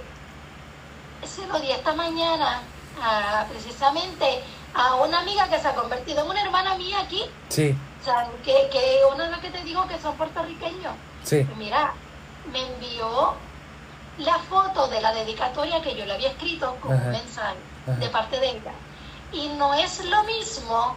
se 1.25 1.47
lo 1.47 1.59
di 1.61 1.71
esta 1.71 1.95
mañana 1.95 2.61
a, 3.01 3.47
precisamente 3.49 4.43
a 4.75 4.97
una 4.97 5.21
amiga 5.21 5.49
que 5.49 5.59
se 5.59 5.69
ha 5.69 5.75
convertido 5.75 6.23
en 6.25 6.31
una 6.31 6.43
hermana 6.43 6.75
mía 6.77 6.99
aquí, 7.01 7.23
sí, 7.49 7.75
o 8.01 8.05
sea, 8.05 8.29
que, 8.45 8.69
que 8.73 9.01
una 9.13 9.25
de 9.25 9.31
las 9.31 9.41
que 9.41 9.51
te 9.51 9.63
digo 9.65 9.87
que 9.87 9.99
son 10.01 10.17
puertorriqueños. 10.17 10.95
sí. 11.25 11.47
Mira, 11.57 11.93
me 12.53 12.61
envió 12.67 13.35
la 14.19 14.39
foto 14.39 14.89
de 14.89 15.01
la 15.01 15.13
dedicatoria 15.13 15.81
que 15.83 15.95
yo 15.95 16.05
le 16.07 16.15
había 16.15 16.31
escrito 16.31 16.75
con 16.81 16.93
Ajá. 16.93 17.05
un 17.05 17.11
mensaje 17.13 17.57
Ajá. 17.87 17.97
de 17.99 18.09
parte 18.09 18.41
de 18.41 18.49
ella. 18.51 18.73
Y 19.33 19.49
no 19.51 19.75
es 19.75 20.05
lo 20.05 20.23
mismo 20.25 20.97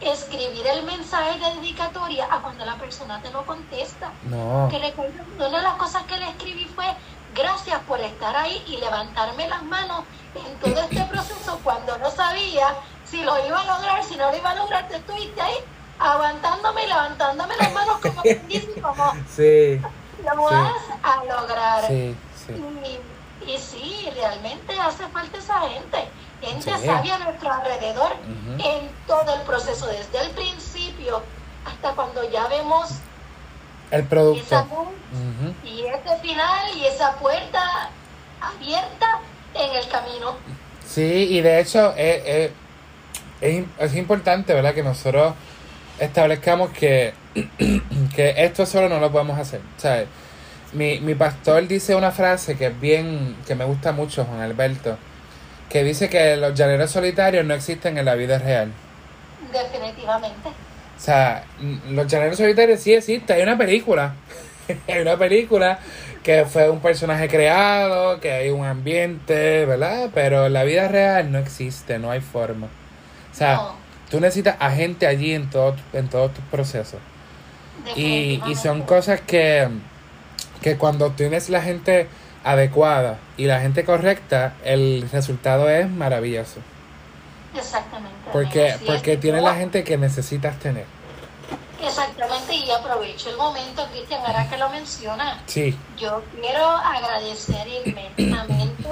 escribir 0.00 0.66
el 0.66 0.82
mensaje 0.84 1.38
de 1.38 1.54
dedicatoria 1.60 2.26
a 2.30 2.40
cuando 2.40 2.64
la 2.64 2.74
persona 2.76 3.20
te 3.22 3.30
lo 3.30 3.44
contesta. 3.46 4.10
No, 4.24 4.68
Que 4.70 4.78
recuerdo, 4.78 5.22
una 5.36 5.48
de 5.48 5.62
las 5.62 5.74
cosas 5.76 6.02
que 6.04 6.16
le 6.16 6.28
escribí 6.28 6.64
fue 6.66 6.86
gracias 7.34 7.80
por 7.82 8.00
estar 8.00 8.36
ahí 8.36 8.62
y 8.66 8.76
levantarme 8.78 9.48
las 9.48 9.62
manos 9.62 10.04
en 10.34 10.58
todo 10.58 10.80
este 10.80 11.04
proceso 11.04 11.58
cuando 11.62 11.96
no 11.98 12.10
sabía 12.10 12.74
si 13.04 13.22
lo 13.22 13.46
iba 13.46 13.60
a 13.60 13.64
lograr, 13.64 14.02
si 14.04 14.16
no 14.16 14.30
lo 14.30 14.36
iba 14.36 14.50
a 14.50 14.54
lograr, 14.56 14.88
te 14.88 14.96
estuviste 14.96 15.40
ahí 15.40 15.54
aguantándome 15.98 16.84
y 16.84 16.86
levantándome 16.88 17.54
las 17.56 17.72
manos 17.72 17.98
como 18.00 18.22
como 18.82 19.12
sí, 19.34 19.80
lo 20.24 20.48
Sí. 20.48 20.54
vas 20.54 20.72
a 21.02 21.24
lograr. 21.24 21.86
sí, 21.86 22.16
sí. 22.46 22.52
Y, 23.44 23.50
y 23.52 23.58
sí, 23.58 24.08
realmente 24.14 24.78
hace 24.80 25.06
falta 25.08 25.38
esa 25.38 25.60
gente, 25.68 26.08
gente 26.40 26.62
Sí. 26.78 26.86
sabia 26.86 27.16
a 27.16 27.18
nuestro 27.18 27.52
alrededor 27.52 28.12
Ujú. 28.12 28.52
en 28.68 28.90
todo 29.06 29.34
el 29.34 29.40
proceso, 29.42 29.86
desde 29.86 30.20
el 30.22 30.30
principio 30.30 31.22
hasta 31.64 31.92
cuando 31.92 32.28
ya 32.30 32.46
vemos 32.48 32.90
El 33.90 34.00
esa 34.00 34.08
producto. 34.08 34.56
luz 34.70 34.88
Ujú. 35.12 35.54
y 35.66 35.82
ese 35.86 36.16
final 36.20 36.76
y 36.76 36.86
esa 36.86 37.12
puerta 37.16 37.90
abierta 38.40 39.20
en 39.54 39.74
el 39.76 39.88
camino. 39.88 40.34
Sí, 40.86 41.02
y 41.02 41.40
de 41.40 41.60
hecho 41.60 41.92
es, 41.96 42.22
es, 42.26 42.50
es, 43.40 43.64
es 43.78 43.94
importante, 43.94 44.52
¿verdad? 44.54 44.74
Que 44.74 44.82
nosotros 44.82 45.34
establezcamos 45.98 46.70
que, 46.70 47.14
que 48.16 48.34
esto 48.38 48.66
solo 48.66 48.88
no 48.88 49.00
lo 49.00 49.12
podemos 49.12 49.38
hacer. 49.38 49.60
¿sabes? 49.76 50.08
Mi, 50.72 51.00
mi 51.00 51.14
pastor 51.14 51.66
dice 51.68 51.94
una 51.94 52.10
frase 52.10 52.56
que 52.56 52.66
es 52.66 52.80
bien, 52.80 53.36
que 53.46 53.54
me 53.54 53.64
gusta 53.64 53.92
mucho, 53.92 54.24
Juan 54.24 54.40
Alberto, 54.40 54.98
que 55.68 55.84
dice 55.84 56.08
que 56.08 56.36
los 56.36 56.54
llaneros 56.54 56.90
solitarios 56.90 57.44
no 57.44 57.54
existen 57.54 57.98
en 57.98 58.04
la 58.04 58.14
vida 58.14 58.38
real. 58.38 58.72
Definitivamente. 59.52 60.48
O 60.96 61.00
sea, 61.00 61.44
los 61.90 62.06
llaneros 62.06 62.38
solitarios 62.38 62.80
sí 62.80 62.94
existen, 62.94 63.36
hay 63.36 63.42
una 63.42 63.58
película. 63.58 64.14
hay 64.88 65.00
una 65.02 65.16
película 65.16 65.78
que 66.22 66.46
fue 66.46 66.70
un 66.70 66.80
personaje 66.80 67.28
creado, 67.28 68.20
que 68.20 68.32
hay 68.32 68.50
un 68.50 68.64
ambiente, 68.64 69.66
¿verdad? 69.66 70.10
Pero 70.14 70.46
en 70.46 70.54
la 70.54 70.64
vida 70.64 70.88
real 70.88 71.30
no 71.30 71.38
existe, 71.38 71.98
no 71.98 72.10
hay 72.10 72.20
forma. 72.20 72.68
O 73.32 73.34
sea, 73.34 73.56
No, 73.56 73.76
tú 74.14 74.20
necesitas 74.20 74.54
a 74.60 74.70
gente 74.70 75.08
allí 75.08 75.32
en, 75.32 75.50
todo, 75.50 75.74
en 75.92 76.08
todos 76.08 76.32
tus 76.32 76.44
procesos. 76.44 77.00
Y, 77.96 78.40
y 78.46 78.54
son 78.54 78.82
cosas 78.82 79.20
que, 79.20 79.68
que 80.62 80.76
cuando 80.76 81.10
tienes 81.10 81.50
la 81.50 81.60
gente 81.60 82.06
adecuada 82.44 83.18
y 83.36 83.46
la 83.46 83.60
gente 83.60 83.84
correcta, 83.84 84.54
el 84.62 85.08
resultado 85.10 85.68
es 85.68 85.90
maravilloso. 85.90 86.60
Exactamente. 87.56 88.14
Porque, 88.32 88.68
es. 88.68 88.76
porque 88.86 89.16
tienes 89.16 89.42
la 89.42 89.56
gente 89.56 89.82
que 89.82 89.98
necesitas 89.98 90.60
tener. 90.60 90.86
Exactamente, 91.82 92.54
y 92.54 92.70
aprovecho 92.70 93.30
el 93.30 93.36
momento, 93.36 93.84
Cristian, 93.90 94.20
ahora 94.24 94.48
que 94.48 94.56
lo 94.58 94.70
menciona. 94.70 95.42
Sí, 95.46 95.76
Yo 95.98 96.22
quiero 96.40 96.64
agradecer 96.64 97.66
inmensamente 97.84 98.88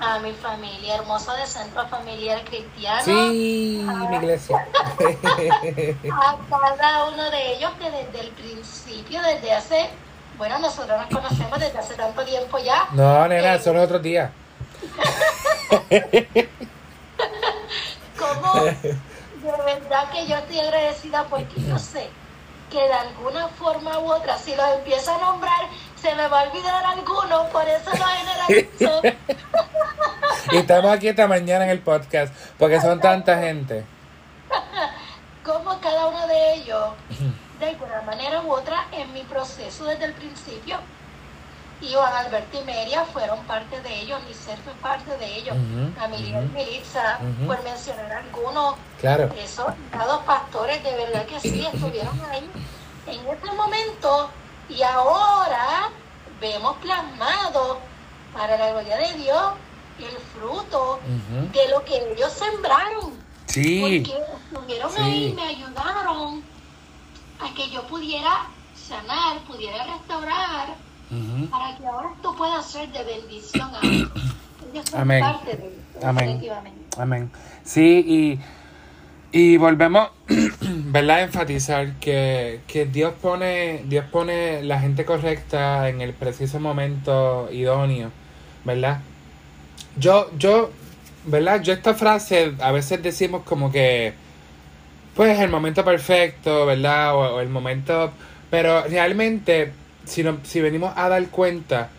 a 0.00 0.18
mi 0.20 0.32
familia 0.32 0.96
hermosa 0.96 1.34
de 1.36 1.46
Centro 1.46 1.86
Familiar 1.88 2.42
Cristiano, 2.44 3.02
sí, 3.04 3.86
mi 4.08 4.16
iglesia. 4.16 4.66
a 6.12 6.36
cada 6.76 7.04
uno 7.06 7.30
de 7.30 7.52
ellos 7.54 7.70
que 7.78 7.90
desde 7.90 8.20
el 8.20 8.30
principio, 8.30 9.20
desde 9.22 9.52
hace, 9.52 9.90
bueno, 10.36 10.58
nosotros 10.58 10.98
nos 10.98 11.08
conocemos 11.08 11.58
desde 11.58 11.78
hace 11.78 11.94
tanto 11.94 12.24
tiempo 12.24 12.58
ya, 12.58 12.88
No, 12.92 13.26
nena, 13.28 13.54
eso 13.54 13.72
es 13.72 13.78
otro 13.84 13.98
día. 13.98 14.32
como 18.18 18.64
de 18.64 18.96
verdad 19.64 20.10
que 20.10 20.26
yo 20.26 20.36
estoy 20.36 20.60
agradecida 20.60 21.24
porque 21.24 21.60
yo 21.60 21.78
sé 21.78 22.08
que 22.70 22.78
de 22.78 22.92
alguna 22.92 23.48
forma 23.48 23.98
u 23.98 24.12
otra, 24.12 24.36
si 24.36 24.54
los 24.54 24.66
empiezo 24.74 25.14
a 25.14 25.18
nombrar, 25.18 25.68
se 26.00 26.14
me 26.14 26.28
va 26.28 26.40
a 26.40 26.48
olvidar 26.48 26.84
alguno, 26.84 27.44
por 27.50 27.66
eso 27.68 27.90
lo 27.90 28.04
generalizo. 28.04 29.02
Y 30.52 30.56
estamos 30.56 30.90
aquí 30.90 31.08
esta 31.08 31.26
mañana 31.26 31.64
en 31.64 31.70
el 31.70 31.80
podcast 31.80 32.32
porque 32.58 32.80
son 32.80 33.00
tanta 33.00 33.38
gente. 33.38 33.84
como 35.44 35.78
cada 35.80 36.06
uno 36.06 36.26
de 36.26 36.54
ellos, 36.54 36.90
de 37.60 37.66
alguna 37.66 38.00
manera 38.02 38.40
u 38.40 38.52
otra, 38.52 38.86
en 38.92 39.12
mi 39.12 39.22
proceso 39.24 39.84
desde 39.84 40.06
el 40.06 40.12
principio. 40.14 40.78
Y 41.82 41.92
Juan 41.92 42.12
Alberto 42.14 42.60
y 42.60 42.64
Meria 42.64 43.04
fueron 43.04 43.38
parte 43.44 43.80
de 43.82 44.00
ellos, 44.00 44.20
Lisset 44.26 44.58
fue 44.64 44.72
parte 44.74 45.16
de 45.18 45.26
ellos, 45.36 45.54
Ujú, 45.56 46.02
a 46.02 46.08
Miriam 46.08 46.44
ujú, 46.46 46.54
Militza, 46.54 47.18
ujú. 47.20 47.46
por 47.46 47.62
mencionar 47.62 48.10
algunos, 48.12 48.74
Claro. 49.00 49.28
esos 49.36 49.66
dos 50.06 50.22
pastores 50.24 50.82
de 50.82 50.96
verdad 50.96 51.26
que 51.26 51.38
sí 51.40 51.66
estuvieron 51.72 52.18
ahí 52.30 52.50
en 53.06 53.20
ese 53.20 53.52
momento 53.54 54.30
y 54.68 54.82
ahora 54.82 55.90
vemos 56.40 56.76
plasmado 56.78 57.78
para 58.34 58.56
la 58.58 58.70
gloria 58.70 58.96
de 58.98 59.14
Dios 59.14 59.42
el 59.98 60.16
fruto 60.38 61.00
de 61.52 61.68
lo 61.70 61.84
que 61.84 62.12
ellos 62.12 62.32
sembraron 62.32 63.14
Sí, 63.46 63.80
porque 63.80 64.22
estuvieron 64.52 64.92
Sí. 64.92 65.00
ahí, 65.00 65.32
me 65.34 65.42
ayudaron 65.42 66.42
a 67.40 67.54
que 67.54 67.70
yo 67.70 67.82
pudiera 67.86 68.46
sanar, 68.76 69.38
pudiera 69.46 69.84
restaurar, 69.84 70.76
para 71.50 71.76
que 71.78 71.86
ahora 71.86 72.10
esto 72.14 72.36
pueda 72.36 72.62
ser 72.62 72.92
de 72.92 73.02
bendición 73.04 73.70
a. 73.74 73.80
Ellos 73.84 74.84
son 74.90 75.00
Amén. 75.00 75.20
parte 75.24 75.56
de 75.56 75.66
esto, 75.68 76.06
Amén. 76.06 76.48
Amén. 76.98 77.32
Sí, 77.64 78.04
y, 78.06 78.40
y 79.32 79.56
volvemos, 79.58 80.10
¿verdad? 80.60 81.18
A 81.18 81.22
enfatizar 81.22 81.94
que, 81.94 82.60
que 82.66 82.86
Dios 82.86 83.12
pone, 83.20 83.82
Dios 83.86 84.06
pone 84.10 84.62
la 84.62 84.80
gente 84.80 85.04
correcta 85.04 85.88
en 85.88 86.00
el 86.00 86.14
preciso 86.14 86.60
momento 86.60 87.48
idóneo, 87.52 88.10
¿verdad? 88.64 89.00
Yo, 89.98 90.30
yo, 90.38 90.70
¿verdad? 91.26 91.62
Yo 91.62 91.74
esta 91.74 91.94
frase 91.94 92.54
a 92.60 92.72
veces 92.72 93.02
decimos 93.02 93.42
como 93.44 93.70
que, 93.70 94.14
pues 95.14 95.38
el 95.40 95.50
momento 95.50 95.84
perfecto, 95.84 96.64
¿verdad? 96.64 97.14
O, 97.14 97.36
o 97.36 97.40
el 97.40 97.50
momento, 97.50 98.12
pero 98.50 98.84
realmente, 98.84 99.72
si, 100.06 100.22
no, 100.22 100.38
si 100.42 100.60
venimos 100.62 100.92
a 100.96 101.08
dar 101.10 101.26
cuenta, 101.28 101.90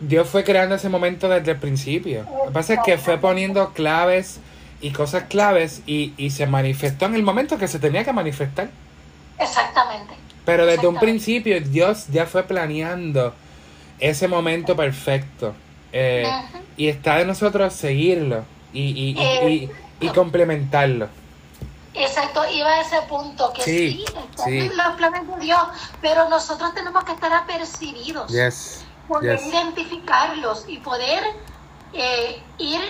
Dios 0.00 0.28
fue 0.28 0.44
creando 0.44 0.74
ese 0.74 0.88
momento 0.88 1.28
desde 1.28 1.52
el 1.52 1.58
principio. 1.58 2.22
Lo 2.22 2.46
que 2.46 2.52
pasa 2.52 2.74
es 2.74 2.80
que 2.84 2.98
fue 2.98 3.18
poniendo 3.18 3.72
claves 3.72 4.40
y 4.80 4.90
cosas 4.90 5.24
claves 5.28 5.82
y, 5.86 6.12
y 6.16 6.30
se 6.30 6.46
manifestó 6.46 7.06
en 7.06 7.14
el 7.14 7.22
momento 7.22 7.58
que 7.58 7.68
se 7.68 7.78
tenía 7.78 8.04
que 8.04 8.12
manifestar. 8.12 8.68
Exactamente. 9.38 10.14
Pero 10.44 10.66
desde 10.66 10.86
un 10.86 10.98
principio 10.98 11.60
Dios 11.60 12.06
ya 12.08 12.26
fue 12.26 12.44
planeando 12.44 13.34
ese 13.98 14.28
momento 14.28 14.76
perfecto. 14.76 15.54
Eh, 15.92 16.30
y 16.76 16.88
está 16.88 17.16
de 17.16 17.24
nosotros 17.24 17.72
seguirlo 17.72 18.44
y, 18.72 18.82
y, 18.82 19.18
y, 19.48 19.70
y- 20.00 20.08
complementarlo. 20.10 21.08
Exacto, 21.94 22.42
iba 22.52 22.68
a 22.68 22.80
ese 22.82 23.00
punto 23.08 23.50
que 23.54 23.62
Sí, 23.62 24.04
sí, 24.44 24.68
los 24.76 24.96
planes 24.98 25.26
de 25.26 25.36
Dios, 25.42 25.60
pero 26.02 26.28
nosotros 26.28 26.74
tenemos 26.74 27.02
que 27.04 27.12
estar 27.12 27.32
apercibidos, 27.32 28.30
Yes. 28.30 28.84
poder 29.08 29.38
yes. 29.38 29.46
identificarlos 29.46 30.66
y 30.68 30.76
poder 30.78 31.22
eh, 31.94 32.42
ir 32.58 32.80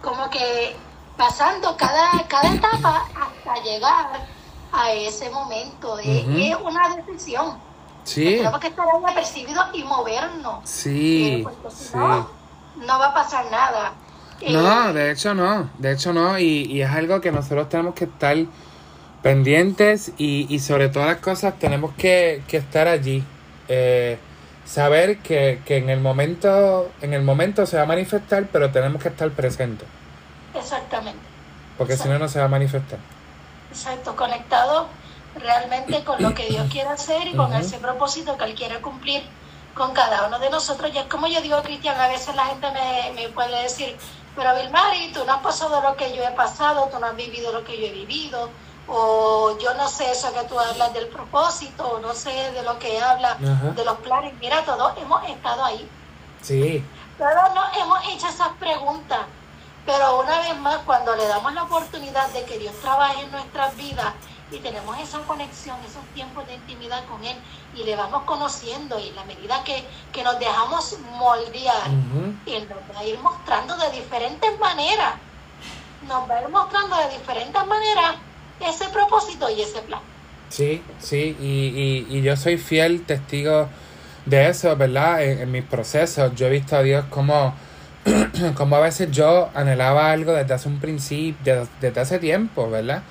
como 0.00 0.30
que 0.30 0.74
pasando 1.20 1.76
cada, 1.76 2.26
cada 2.28 2.54
etapa 2.54 3.06
hasta 3.14 3.62
llegar 3.62 4.26
a 4.72 4.92
ese 4.92 5.28
momento. 5.28 5.98
Es- 5.98 6.24
una 6.64 6.96
decisión. 6.96 7.58
Sí, 8.04 8.36
Tenemos 8.38 8.58
que 8.60 8.68
estar 8.68 8.86
ahí 8.88 9.02
apercibidos 9.12 9.66
y 9.74 9.84
movernos. 9.84 10.60
sí, 10.68 11.34
Eh, 11.34 11.40
porque 11.42 11.76
si 11.76 11.84
sí. 11.84 11.90
no, 11.94 12.26
no 12.86 12.98
va 12.98 13.06
a 13.08 13.14
pasar 13.14 13.44
nada. 13.50 13.92
Eh, 14.40 14.50
No, 14.54 14.94
de 14.94 15.10
hecho 15.10 15.34
no, 15.34 15.68
de 15.76 15.92
hecho 15.92 16.14
no, 16.14 16.38
y, 16.38 16.62
y 16.64 16.80
es 16.80 16.88
algo 16.90 17.20
que 17.20 17.30
nosotros 17.30 17.68
tenemos 17.68 17.94
que 17.94 18.04
estar 18.04 18.36
pendientes 19.22 20.12
y, 20.16 20.46
y 20.48 20.58
sobre 20.60 20.88
todas 20.88 21.08
las 21.08 21.18
cosas 21.18 21.58
tenemos 21.58 21.92
que, 21.98 22.42
que 22.48 22.56
estar 22.56 22.88
allí. 22.88 23.22
Eh, 23.68 24.18
saber 24.64 25.18
que, 25.18 25.60
que 25.66 25.76
en 25.76 25.90
el 25.90 26.00
momento, 26.00 26.90
en 27.02 27.12
el 27.12 27.22
momento 27.22 27.66
se 27.66 27.76
va 27.76 27.82
a 27.82 27.86
manifestar, 27.86 28.46
pero 28.50 28.70
tenemos 28.70 29.02
que 29.02 29.08
estar 29.08 29.28
presentes, 29.30 29.86
Exactamente. 30.54 31.20
porque 31.78 31.96
si 31.96 32.08
no 32.08 32.18
no 32.18 32.28
se 32.28 32.38
va 32.38 32.44
a 32.46 32.48
manifestar. 32.48 32.98
Exacto, 33.70 34.16
conectado 34.16 34.88
realmente 35.36 36.02
con 36.04 36.20
lo 36.22 36.34
que 36.34 36.46
Dios 36.46 36.66
quiere 36.70 36.88
hacer 36.90 37.28
y 37.28 37.36
con 37.36 37.52
ese 37.54 37.78
propósito 37.78 38.36
que 38.36 38.44
Él 38.44 38.54
quiere 38.54 38.80
cumplir 38.80 39.22
con 39.74 39.92
cada 39.92 40.26
uno 40.26 40.38
de 40.40 40.50
nosotros. 40.50 40.90
Y 40.92 40.98
es 40.98 41.04
como 41.04 41.28
yo 41.28 41.40
digo, 41.40 41.62
Cristian, 41.62 41.98
a 42.00 42.08
veces 42.08 42.34
la 42.34 42.46
gente 42.46 42.66
me, 42.72 43.12
me 43.14 43.28
puede 43.28 43.62
decir, 43.62 43.96
pero 44.34 44.54
Vilmari, 44.56 45.12
tú 45.12 45.24
no 45.24 45.34
has 45.34 45.42
pasado 45.42 45.80
lo 45.80 45.96
que 45.96 46.14
yo 46.16 46.24
he 46.24 46.32
pasado, 46.32 46.88
tú 46.92 46.98
no 46.98 47.06
has 47.06 47.16
vivido 47.16 47.52
lo 47.52 47.62
que 47.64 47.80
yo 47.80 47.86
he 47.86 47.92
vivido, 47.92 48.50
o 48.88 49.56
yo 49.62 49.72
no 49.74 49.88
sé 49.88 50.10
eso 50.10 50.32
que 50.34 50.42
tú 50.48 50.58
hablas 50.58 50.92
del 50.92 51.06
propósito, 51.06 51.88
o 51.88 52.00
no 52.00 52.12
sé 52.12 52.30
de 52.52 52.62
lo 52.64 52.78
que 52.80 53.00
hablas 53.00 53.36
Ajá. 53.40 53.70
de 53.70 53.84
los 53.84 53.98
planes. 53.98 54.34
Mira, 54.40 54.64
todos 54.64 54.98
hemos 54.98 55.24
estado 55.28 55.64
ahí. 55.64 55.88
Sí, 56.42 56.84
Todos 57.18 57.54
nos 57.54 57.76
hemos 57.76 58.04
hecho 58.08 58.26
esas 58.28 58.48
preguntas, 58.58 59.20
pero 59.90 60.20
una 60.20 60.38
vez 60.38 60.56
más, 60.60 60.78
cuando 60.86 61.16
le 61.16 61.26
damos 61.26 61.52
la 61.52 61.64
oportunidad 61.64 62.28
de 62.30 62.44
que 62.44 62.58
Dios 62.58 62.72
trabaje 62.80 63.22
en 63.24 63.30
nuestras 63.32 63.76
vidas 63.76 64.14
y 64.52 64.58
tenemos 64.58 64.96
esa 65.00 65.18
conexión, 65.20 65.76
esos 65.84 66.04
tiempos 66.14 66.46
de 66.46 66.54
intimidad 66.54 67.04
con 67.06 67.24
Él 67.24 67.36
y 67.74 67.82
le 67.82 67.96
vamos 67.96 68.22
conociendo 68.22 69.00
y 69.00 69.08
en 69.08 69.16
la 69.16 69.24
medida 69.24 69.64
que, 69.64 69.84
que 70.12 70.22
nos 70.22 70.38
dejamos 70.38 70.96
moldear, 71.18 71.88
ujú, 71.88 72.34
Él 72.46 72.68
nos 72.68 72.96
va 72.96 73.00
a 73.00 73.04
ir 73.04 73.18
mostrando 73.18 73.76
de 73.78 73.90
diferentes 73.90 74.60
maneras, 74.60 75.14
nos 76.06 76.30
va 76.30 76.36
a 76.36 76.42
ir 76.42 76.48
mostrando 76.48 76.96
de 76.96 77.18
diferentes 77.18 77.66
maneras 77.66 78.14
ese 78.60 78.88
propósito 78.90 79.50
y 79.50 79.62
ese 79.62 79.80
plan. 79.82 80.00
sí, 80.50 80.82
sí, 81.00 81.36
y, 81.40 82.06
y, 82.12 82.18
y 82.18 82.22
yo 82.22 82.36
soy 82.36 82.58
fiel 82.58 83.04
testigo 83.06 83.68
de 84.24 84.48
eso, 84.50 84.76
¿verdad? 84.76 85.24
En, 85.24 85.40
en 85.40 85.50
mis 85.50 85.64
procesos, 85.64 86.32
yo 86.36 86.46
he 86.46 86.50
visto 86.50 86.76
a 86.76 86.82
Dios 86.82 87.06
como, 87.10 87.54
como 88.54 88.76
a 88.76 88.80
veces 88.80 89.10
yo 89.10 89.50
anhelaba 89.54 90.10
algo 90.10 90.32
desde 90.32 90.54
hace 90.54 90.68
un 90.68 90.80
principio, 90.80 91.36
desde, 91.44 91.68
desde 91.80 92.00
hace 92.00 92.18
tiempo, 92.18 92.70
¿verdad? 92.70 93.02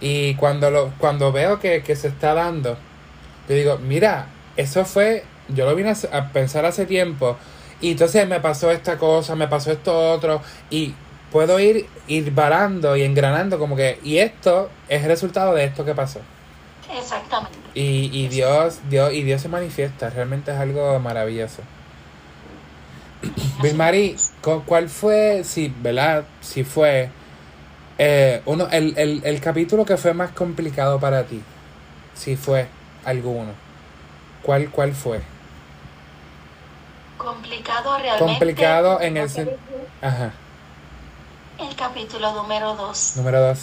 Y 0.00 0.34
cuando 0.34 0.70
lo, 0.70 0.92
cuando 0.98 1.32
veo 1.32 1.58
que, 1.58 1.82
que 1.82 1.96
se 1.96 2.08
está 2.08 2.34
dando, 2.34 2.76
yo 3.48 3.54
digo, 3.54 3.78
mira, 3.78 4.26
eso 4.56 4.84
fue, 4.84 5.24
yo 5.48 5.64
lo 5.64 5.74
vine 5.74 5.94
a, 6.12 6.32
pensar 6.32 6.64
hace 6.64 6.86
tiempo, 6.86 7.36
y 7.80 7.92
entonces 7.92 8.28
me 8.28 8.40
pasó 8.40 8.70
esta 8.70 8.98
cosa, 8.98 9.34
me 9.34 9.48
pasó 9.48 9.72
esto 9.72 10.12
otro, 10.12 10.40
y 10.70 10.94
puedo 11.32 11.58
ir, 11.58 11.86
ir 12.06 12.32
varando 12.32 12.96
y 12.96 13.02
engranando 13.02 13.58
como 13.58 13.74
que, 13.74 13.98
y 14.04 14.18
esto 14.18 14.70
es 14.88 15.02
el 15.02 15.08
resultado 15.08 15.54
de 15.54 15.64
esto 15.64 15.84
que 15.84 15.94
pasó. 15.94 16.20
Exactamente. 16.96 17.58
Y, 17.74 18.10
y 18.12 18.28
Dios, 18.28 18.80
Dios, 18.88 19.12
y 19.12 19.22
Dios 19.22 19.42
se 19.42 19.48
manifiesta, 19.48 20.10
realmente 20.10 20.52
es 20.52 20.58
algo 20.58 20.98
maravilloso. 21.00 21.62
Vilmari, 23.62 24.16
¿cu- 24.40 24.62
¿cuál 24.64 24.88
fue, 24.88 25.42
si, 25.44 25.72
verdad, 25.80 26.24
si 26.40 26.62
fue 26.64 27.10
eh, 27.98 28.42
uno, 28.46 28.68
el, 28.70 28.94
el, 28.96 29.20
el 29.24 29.40
capítulo 29.40 29.84
que 29.84 29.96
fue 29.96 30.14
más 30.14 30.30
complicado 30.32 31.00
para 31.00 31.24
ti? 31.24 31.42
Si 32.14 32.36
fue 32.36 32.68
alguno. 33.04 33.52
¿Cuál, 34.42 34.70
cuál 34.70 34.92
fue? 34.94 35.20
Complicado 37.16 37.98
realmente. 37.98 38.24
Complicado 38.24 39.00
en 39.00 39.16
el 39.16 39.28
sen- 39.28 39.50
Ajá, 40.00 40.32
El 41.58 41.74
capítulo 41.74 42.32
número 42.34 42.74
2. 42.76 43.16
número 43.16 43.40
dos. 43.40 43.58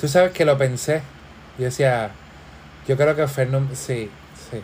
Tú 0.00 0.06
sabes 0.08 0.32
que 0.32 0.44
lo 0.44 0.56
pensé. 0.56 1.02
Yo 1.58 1.64
decía, 1.64 2.10
yo 2.86 2.96
creo 2.96 3.16
que 3.16 3.26
fue 3.26 3.42
el 3.44 3.50
número, 3.50 3.74
sí, 3.74 4.08
sí. 4.50 4.60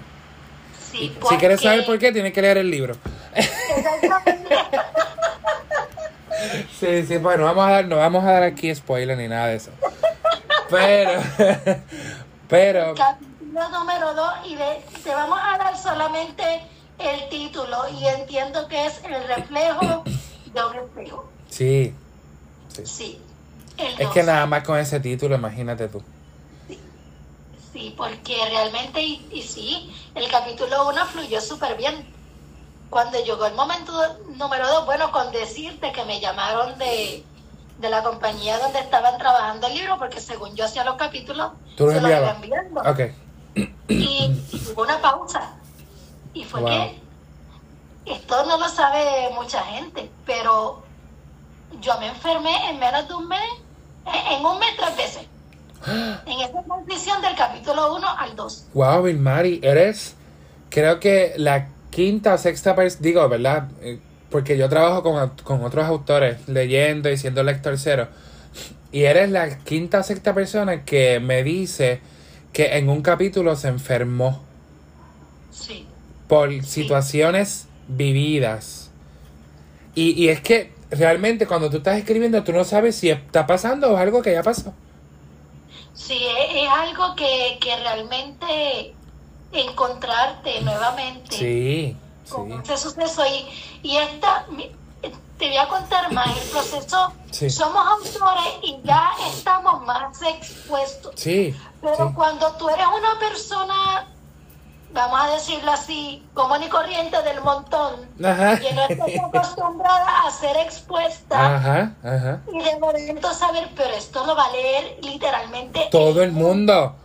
Sí, 0.92 0.98
Si 1.28 1.36
quieres 1.36 1.58
porque- 1.58 1.68
saber 1.68 1.84
por 1.86 1.98
qué, 1.98 2.12
tienes 2.12 2.32
que 2.32 2.40
leer 2.42 2.58
el 2.58 2.70
libro. 2.70 2.94
Exactamente. 3.76 4.56
Sí, 6.78 7.06
sí, 7.06 7.16
bueno, 7.18 7.44
vamos 7.44 7.66
a 7.66 7.70
dar, 7.70 7.84
no 7.86 7.96
vamos 7.96 8.24
a 8.24 8.32
dar 8.32 8.42
aquí 8.42 8.74
spoiler 8.74 9.16
ni 9.16 9.28
nada 9.28 9.46
de 9.48 9.56
eso. 9.56 9.70
Pero, 10.68 11.20
pero, 12.48 12.94
Capítulo 12.94 13.68
número 13.70 14.14
2 14.14 14.32
y 14.46 14.54
de- 14.56 14.82
te 15.02 15.14
vamos 15.14 15.38
a 15.42 15.56
dar 15.58 15.76
solamente 15.78 16.42
el 16.98 17.28
título 17.30 17.88
y 17.88 18.06
entiendo 18.06 18.68
que 18.68 18.86
es 18.86 19.00
el 19.04 19.26
reflejo 19.26 20.04
de 20.52 20.64
un 20.64 20.76
espejo. 20.76 21.30
sí, 21.48 21.94
sí. 22.68 22.82
Sí, 22.86 23.20
Es 23.98 24.08
que 24.08 24.22
nada 24.22 24.46
más 24.46 24.62
con 24.64 24.78
ese 24.78 25.00
título, 25.00 25.34
imagínate 25.36 25.88
tú. 25.88 26.02
Sí, 27.72 27.94
porque 27.96 28.36
realmente, 28.50 29.02
y, 29.02 29.26
y 29.30 29.42
sí, 29.42 29.94
el 30.14 30.30
capítulo 30.30 30.88
1 30.88 31.06
fluyó 31.06 31.40
súper 31.40 31.76
bien. 31.76 32.06
Cuando 32.90 33.18
llegó 33.22 33.46
el 33.46 33.54
momento 33.54 33.92
número 34.36 34.66
2, 34.68 34.86
bueno, 34.86 35.10
con 35.12 35.32
decirte 35.32 35.92
que 35.92 36.04
me 36.04 36.20
llamaron 36.20 36.78
de, 36.78 37.24
de 37.78 37.90
la 37.90 38.02
compañía 38.02 38.58
donde 38.58 38.78
estaban 38.78 39.18
trabajando 39.18 39.66
el 39.66 39.74
libro, 39.74 39.98
porque 39.98 40.20
según 40.20 40.54
yo 40.54 40.64
hacía 40.64 40.84
los 40.84 40.96
capítulos, 40.96 41.52
¿Tú 41.76 41.90
se 41.90 42.00
los 42.00 42.10
iba 42.10 42.30
enviando. 42.30 42.80
Ok, 42.82 43.00
y 43.88 44.42
hubo 44.72 44.82
una 44.82 45.00
pausa. 45.00 45.54
Y 46.34 46.44
fue 46.44 46.60
Wow. 46.60 46.70
que 46.70 47.00
esto 48.06 48.44
no 48.46 48.56
lo 48.58 48.68
sabe 48.68 49.30
mucha 49.34 49.62
gente, 49.64 50.10
pero 50.24 50.82
yo 51.80 51.98
me 51.98 52.08
enfermé 52.08 52.70
en 52.70 52.78
menos 52.78 53.08
de 53.08 53.14
un 53.14 53.26
mes, 53.28 53.40
en 54.30 54.44
un 54.44 54.58
mes 54.58 54.68
tres 54.76 54.96
veces. 54.96 55.26
En 56.26 56.40
esa 56.40 56.62
transición 56.62 57.20
del 57.22 57.34
capítulo 57.36 57.94
1 57.96 58.08
al 58.18 58.34
2. 58.36 58.64
wow, 58.74 59.02
Vilmari, 59.02 59.60
eres, 59.62 60.14
creo 60.70 60.98
que 61.00 61.34
la 61.36 61.68
quinta 61.96 62.34
o 62.34 62.38
sexta 62.38 62.74
persona, 62.76 63.02
digo, 63.02 63.28
¿verdad? 63.28 63.68
Eh, 63.80 63.98
Porque 64.30 64.58
yo 64.58 64.68
trabajo 64.68 65.02
con, 65.02 65.30
con 65.44 65.64
otros 65.64 65.86
autores, 65.86 66.46
leyendo 66.46 67.10
y 67.10 67.16
siendo 67.16 67.42
lector 67.42 67.78
cero. 67.78 68.08
Y 68.92 69.04
eres 69.04 69.30
la 69.30 69.58
quinta 69.64 70.00
o 70.00 70.02
sexta 70.02 70.34
persona 70.34 70.84
que 70.84 71.20
me 71.20 71.42
dice 71.42 72.00
que 72.52 72.76
en 72.76 72.90
un 72.90 73.02
capítulo 73.02 73.56
se 73.56 73.68
enfermó. 73.68 74.44
Sí, 75.50 75.86
por 76.28 76.62
situaciones 76.64 77.68
vividas. 77.88 78.90
Y, 79.94 80.10
y 80.22 80.28
es 80.28 80.40
que 80.40 80.72
realmente 80.90 81.46
cuando 81.46 81.70
tú 81.70 81.78
estás 81.78 81.98
escribiendo, 81.98 82.44
tú 82.44 82.52
no 82.52 82.64
sabes 82.64 82.96
si 82.96 83.10
está 83.10 83.46
pasando 83.46 83.92
o 83.92 83.96
algo 83.96 84.22
que 84.22 84.32
ya 84.32 84.42
pasó. 84.42 84.74
Sí, 85.94 86.14
es, 86.14 86.62
es 86.62 86.68
algo 86.68 87.16
que, 87.16 87.58
que 87.60 87.76
realmente 87.76 88.94
encontrarte 89.52 90.60
nuevamente 90.62 91.36
Sí, 91.36 91.96
con 92.28 92.48
sí. 92.50 92.72
ese 92.72 92.76
suceso. 92.76 93.22
Y, 93.26 93.48
y 93.88 93.96
esta, 93.98 94.46
te 95.38 95.48
voy 95.48 95.56
a 95.56 95.68
contar 95.68 96.12
más, 96.12 96.26
el 96.36 96.48
proceso, 96.50 97.12
Sí. 97.30 97.50
somos 97.50 97.86
autores 97.86 98.54
y 98.62 98.78
ya 98.84 99.10
estamos 99.28 99.82
más 99.84 100.20
expuestos. 100.22 101.12
Sí, 101.16 101.54
Pero 101.82 102.08
sí. 102.08 102.14
cuando 102.14 102.52
tú 102.52 102.68
eres 102.70 102.86
una 102.86 103.18
persona, 103.18 104.06
vamos 104.94 105.20
a 105.20 105.28
decirlo 105.34 105.70
así, 105.72 106.26
común 106.32 106.62
y 106.62 106.68
corriente 106.68 107.20
del 107.22 107.42
montón, 107.42 108.08
Ajá. 108.24 108.58
que 108.58 108.72
no 108.72 108.82
estás 108.88 109.08
acostumbrada 109.24 110.22
a 110.26 110.30
ser 110.30 110.56
expuesta 110.56 111.56
Ajá, 111.56 111.92
ajá. 112.02 112.40
y 112.50 112.58
de 112.62 112.78
momento 112.78 113.32
saber, 113.34 113.68
pero 113.76 113.90
esto 113.94 114.24
lo 114.24 114.34
va 114.34 114.46
a 114.46 114.52
leer 114.52 114.98
literalmente 115.02 115.88
Todo 115.92 116.22
el 116.22 116.32
mundo. 116.32 116.96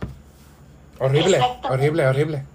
Horrible, 1.02 1.58
horrible, 1.68 2.06
horrible. 2.06 2.46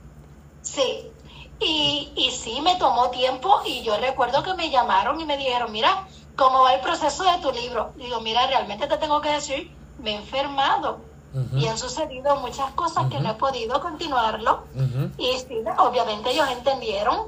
Sí. 0.61 1.11
Y, 1.59 2.11
y 2.15 2.31
sí, 2.31 2.61
me 2.61 2.75
tomó 2.75 3.09
tiempo 3.09 3.61
y 3.65 3.81
yo 3.83 3.97
recuerdo 3.97 4.43
que 4.43 4.53
me 4.53 4.69
llamaron 4.69 5.19
y 5.19 5.25
me 5.25 5.37
dijeron, 5.37 5.71
mira, 5.71 6.07
¿cómo 6.35 6.61
va 6.61 6.75
el 6.75 6.81
proceso 6.81 7.23
de 7.23 7.39
tu 7.39 7.51
libro? 7.51 7.93
Digo, 7.95 8.21
mira, 8.21 8.45
realmente 8.47 8.87
te 8.87 8.97
tengo 8.97 9.21
que 9.21 9.31
decir, 9.31 9.71
me 9.99 10.11
he 10.11 10.15
enfermado 10.15 10.99
y 11.53 11.67
han 11.67 11.77
sucedido 11.77 12.37
muchas 12.37 12.71
cosas 12.71 13.07
que 13.11 13.19
no 13.19 13.31
he 13.31 13.33
podido 13.35 13.79
continuarlo. 13.81 14.63
Y 15.17 15.37
sí, 15.37 15.63
obviamente 15.77 16.31
ellos 16.31 16.47
entendieron. 16.49 17.27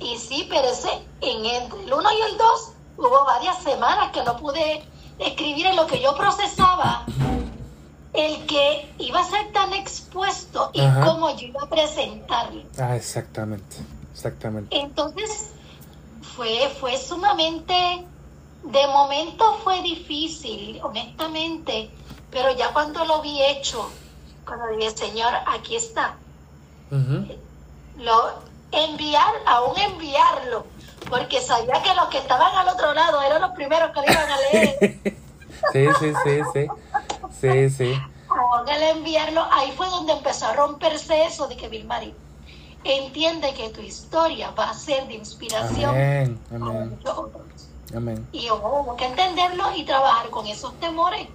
Y 0.00 0.16
sí, 0.16 0.46
pero 0.48 0.68
ese, 0.68 0.90
en 1.20 1.44
entre 1.44 1.84
el 1.84 1.92
1 1.92 2.12
y 2.12 2.32
el 2.32 2.38
2 2.38 2.72
hubo 2.98 3.24
varias 3.24 3.62
semanas 3.62 4.12
que 4.12 4.22
no 4.22 4.36
pude 4.36 4.84
escribir 5.18 5.66
en 5.66 5.76
lo 5.76 5.86
que 5.86 6.00
yo 6.00 6.14
procesaba. 6.16 7.04
El 8.12 8.46
que 8.46 8.92
iba 8.98 9.20
a 9.20 9.24
ser 9.24 9.52
tan 9.52 9.72
expuesto 9.72 10.70
y 10.72 10.80
Ajá. 10.80 11.04
cómo 11.04 11.30
yo 11.36 11.46
iba 11.46 11.62
a 11.62 11.68
presentarlo. 11.68 12.62
Ah, 12.78 12.96
exactamente, 12.96 13.76
exactamente. 14.12 14.76
Entonces, 14.76 15.50
fue, 16.34 16.68
fue 16.80 16.96
sumamente, 16.96 18.04
de 18.64 18.86
momento 18.88 19.58
fue 19.62 19.80
difícil, 19.82 20.80
honestamente, 20.82 21.90
pero 22.30 22.52
ya 22.56 22.72
cuando 22.72 23.04
lo 23.04 23.22
vi 23.22 23.42
hecho, 23.42 23.88
cuando 24.44 24.66
dije, 24.76 24.90
Señor, 24.90 25.32
aquí 25.46 25.76
está, 25.76 26.16
lo 27.96 28.42
enviar, 28.72 29.34
aún 29.46 29.78
enviarlo, 29.78 30.66
porque 31.08 31.40
sabía 31.40 31.82
que 31.82 31.94
los 31.94 32.06
que 32.08 32.18
estaban 32.18 32.54
al 32.56 32.68
otro 32.68 32.92
lado 32.94 33.22
eran 33.22 33.40
los 33.40 33.50
primeros 33.52 33.90
que 33.90 34.00
lo 34.00 34.12
iban 34.12 34.30
a 34.30 34.36
leer. 34.38 35.20
Sí, 35.72 35.86
sí, 36.00 36.12
sí, 36.24 36.40
sí. 36.54 36.66
Sí, 37.38 37.70
sí. 37.70 37.92
el 38.68 38.82
enviarlo, 38.96 39.44
ahí 39.50 39.72
fue 39.76 39.86
donde 39.88 40.12
empezó 40.12 40.46
a 40.46 40.54
romperse 40.54 41.24
eso 41.24 41.48
de 41.48 41.56
que 41.56 41.68
Vilmari 41.68 42.14
entiende 42.84 43.52
que 43.54 43.68
tu 43.70 43.80
historia 43.80 44.50
va 44.52 44.70
a 44.70 44.74
ser 44.74 45.06
de 45.06 45.14
inspiración 45.14 45.90
Amén, 45.90 46.38
para 46.48 46.64
amén, 46.64 46.90
muchos 46.90 47.18
otros. 47.18 47.44
amén. 47.94 48.26
Y 48.32 48.50
hubo 48.50 48.96
que 48.96 49.04
entenderlo 49.04 49.64
y 49.76 49.84
trabajar 49.84 50.30
con 50.30 50.46
esos 50.46 50.72
temores 50.80 51.26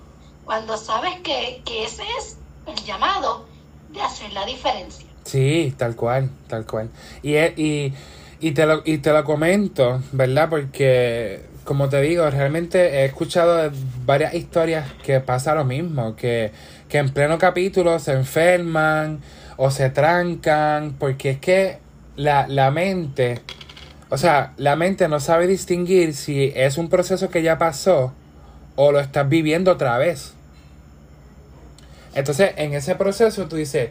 cuando 0.43 0.77
sabes 0.77 1.19
que, 1.21 1.61
que 1.65 1.85
ese 1.85 2.03
es 2.17 2.37
el 2.65 2.75
llamado 2.83 3.45
de 3.89 4.01
hacer 4.01 4.31
la 4.33 4.45
diferencia. 4.45 5.05
Sí, 5.23 5.73
tal 5.77 5.95
cual, 5.95 6.29
tal 6.47 6.65
cual. 6.65 6.89
Y, 7.23 7.35
y, 7.37 7.93
y, 8.39 8.51
te 8.51 8.65
lo, 8.65 8.81
y 8.85 8.99
te 8.99 9.11
lo 9.11 9.23
comento, 9.23 10.01
¿verdad? 10.11 10.49
Porque, 10.49 11.45
como 11.65 11.89
te 11.89 11.99
digo, 12.01 12.29
realmente 12.29 13.01
he 13.01 13.05
escuchado 13.05 13.71
varias 14.05 14.35
historias 14.35 14.85
que 15.03 15.19
pasa 15.19 15.55
lo 15.55 15.65
mismo, 15.65 16.15
que, 16.15 16.51
que 16.87 16.99
en 16.99 17.09
pleno 17.09 17.37
capítulo 17.39 17.97
se 17.99 18.13
enferman 18.13 19.19
o 19.57 19.71
se 19.71 19.89
trancan, 19.89 20.95
porque 20.97 21.31
es 21.31 21.39
que 21.39 21.79
la, 22.15 22.47
la 22.47 22.69
mente, 22.69 23.41
o 24.09 24.17
sea, 24.17 24.53
la 24.57 24.75
mente 24.75 25.07
no 25.07 25.19
sabe 25.19 25.47
distinguir 25.47 26.13
si 26.13 26.53
es 26.55 26.77
un 26.77 26.87
proceso 26.87 27.29
que 27.29 27.41
ya 27.41 27.57
pasó 27.57 28.13
o 28.75 28.91
lo 28.91 28.99
estás 28.99 29.27
viviendo 29.27 29.71
otra 29.71 29.97
vez. 29.97 30.33
Entonces, 32.13 32.51
en 32.57 32.73
ese 32.73 32.95
proceso 32.95 33.47
tú 33.47 33.55
dices, 33.55 33.89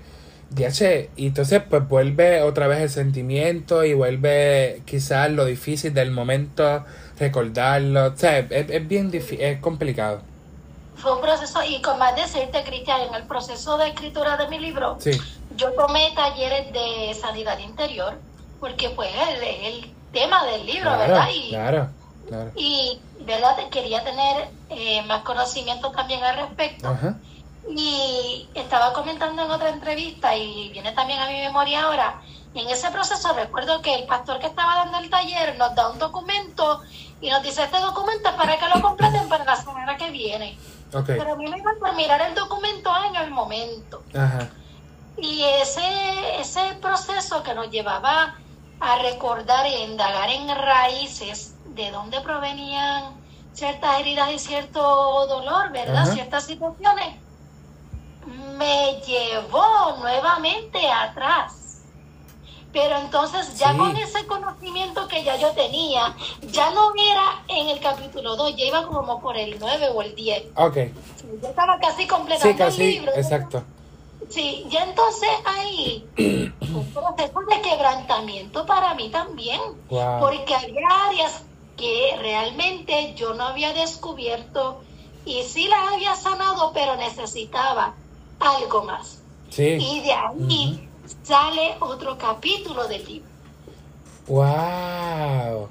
Diache, 0.51 1.11
y 1.17 1.27
entonces 1.27 1.63
pues 1.69 1.87
vuelve 1.89 2.43
otra 2.43 2.69
vez 2.69 2.81
el 2.81 2.91
sentimiento 2.91 3.85
y 3.85 3.95
vuelve 3.95 4.83
quizás 4.85 5.31
lo 5.31 5.45
difícil 5.45 5.93
del 5.93 6.13
momento, 6.13 6.85
recordarlo. 7.19 8.07
O 8.07 8.17
sea, 8.17 8.39
es, 8.39 8.71
es 8.71 8.89
bien 8.89 9.11
difícil, 9.11 9.41
es 9.41 9.61
complicado. 9.61 10.23
Fue 10.97 11.13
un 11.15 11.21
proceso, 11.21 11.61
y 11.65 11.83
con 11.83 11.99
más 11.99 12.15
decirte, 12.15 12.63
Cristian, 12.65 13.01
en 13.03 13.15
el 13.15 13.27
proceso 13.27 13.77
de 13.79 13.89
escritura 13.89 14.37
de 14.37 14.49
mi 14.49 14.59
libro, 14.61 14.97
Sí, 15.01 15.11
yo 15.51 15.73
tomé 15.75 16.13
talleres 16.15 16.73
de 16.73 17.15
sanidad 17.21 17.59
interior, 17.59 18.21
porque 18.61 18.91
pues 18.91 19.11
es 19.15 19.29
el, 19.37 19.43
el 19.43 19.95
tema 20.13 20.45
del 20.47 20.65
libro, 20.67 20.95
claro, 20.95 20.99
¿verdad? 20.99 21.29
Y, 21.35 21.49
claro, 21.51 21.89
claro. 22.29 22.53
y 22.55 23.01
¿verdad? 23.21 23.57
Quería 23.71 24.05
tener 24.05 24.49
eh, 24.71 25.03
más 25.03 25.23
conocimiento 25.23 25.91
también 25.91 26.23
al 26.23 26.37
respecto. 26.37 26.89
Ajá, 26.89 27.19
Y 27.69 28.49
estaba 28.55 28.93
comentando 28.93 29.45
en 29.45 29.51
otra 29.51 29.71
entrevista 29.71 30.37
y 30.37 30.71
viene 30.71 30.93
también 30.93 31.19
a 31.19 31.27
mi 31.29 31.41
memoria 31.41 31.83
ahora. 31.85 32.23
Y 32.55 32.61
en 32.61 32.71
ese 32.71 32.91
proceso 32.91 33.33
recuerdo 33.35 33.83
que 33.83 33.95
el 33.95 34.07
pastor 34.07 34.39
que 34.39 34.47
estaba 34.47 34.77
dando 34.77 34.99
el 34.99 35.11
taller 35.11 35.59
nos 35.59 35.75
da 35.75 35.91
un 35.91 35.99
documento 35.99 36.83
y 37.21 37.29
nos 37.29 37.43
dice, 37.43 37.65
este 37.65 37.81
documento 37.81 38.29
es 38.29 38.35
para 38.37 38.57
que 38.57 38.69
lo 38.73 38.81
completen 38.81 39.29
para 39.29 39.45
la 39.45 39.57
semana 39.57 39.97
que 39.97 40.11
viene. 40.11 40.57
Pero 41.05 41.33
a 41.33 41.37
mí 41.37 41.49
me 41.49 41.59
iba 41.59 41.73
por 41.81 41.95
mirar 41.97 42.21
el 42.23 42.35
documento 42.35 42.91
en 43.09 43.17
el 43.17 43.31
momento. 43.33 44.03
ajá, 44.15 44.49
Y 45.17 45.43
ese, 45.43 46.41
ese 46.41 46.75
proceso 46.81 47.43
que 47.43 47.55
nos 47.55 47.71
llevaba 47.71 48.37
a 48.79 48.99
recordar 48.99 49.67
e 49.67 49.83
indagar 49.85 50.31
en 50.31 50.49
raíces 50.49 51.55
de 51.67 51.91
dónde 51.91 52.21
provenían 52.21 53.15
ciertas 53.53 53.99
heridas 53.99 54.31
y 54.31 54.39
cierto 54.39 55.27
dolor, 55.27 55.73
¿verdad? 55.73 56.03
Ajá. 56.03 56.13
Ciertas 56.13 56.45
situaciones, 56.45 57.17
me 58.57 59.01
llevó 59.07 59.97
nuevamente 59.99 60.89
atrás. 60.89 61.64
Pero 62.75 62.99
entonces 62.99 63.57
ya 63.57 63.71
Sí. 63.73 63.79
con 63.79 63.97
ese 63.97 64.27
conocimiento 64.27 65.07
que 65.09 65.23
ya 65.23 65.37
yo 65.37 65.53
tenía, 65.53 66.15
ya 66.51 66.71
no 66.73 66.93
era 66.99 67.43
en 67.49 67.69
el 67.69 67.79
capítulo 67.79 68.35
2, 68.37 68.57
ya 68.57 68.65
iba 68.67 68.87
como 68.89 69.21
por 69.21 69.37
el 69.39 69.57
9 69.61 69.89
o 69.95 70.03
el 70.03 70.15
10. 70.17 70.43
ok. 70.57 70.77
Yo 71.41 71.49
estaba 71.49 71.79
casi 71.79 72.07
completando 72.07 72.53
Sí, 72.53 72.59
casi, 72.59 72.83
el 72.83 72.91
libro. 72.91 73.13
exacto. 73.15 73.63
Sí, 74.29 74.67
ya 74.69 74.85
entonces 74.85 75.29
ahí 75.45 76.05
un 76.19 76.91
proceso 76.93 77.41
de 77.49 77.61
quebrantamiento 77.63 78.67
para 78.67 78.95
mí 78.95 79.09
también, 79.11 79.61
Wow. 79.89 80.19
porque 80.21 80.55
había 80.55 81.07
áreas 81.09 81.43
que 81.77 82.17
realmente 82.21 83.15
yo 83.15 83.35
no 83.35 83.45
había 83.45 83.73
descubierto 83.73 84.81
y 85.25 85.43
sí 85.45 85.69
las 85.69 85.93
había 85.93 86.17
sanado, 86.17 86.73
pero 86.75 86.97
necesitaba 86.97 87.95
algo 88.41 88.83
más. 88.83 89.21
Sí, 89.51 89.77
Y 89.81 90.01
de 90.01 90.13
ahí 90.13 90.89
sale 91.23 91.77
otro 91.81 92.17
capítulo 92.19 92.87
del 92.89 93.05
libro. 93.05 93.29
wow. 94.27 95.69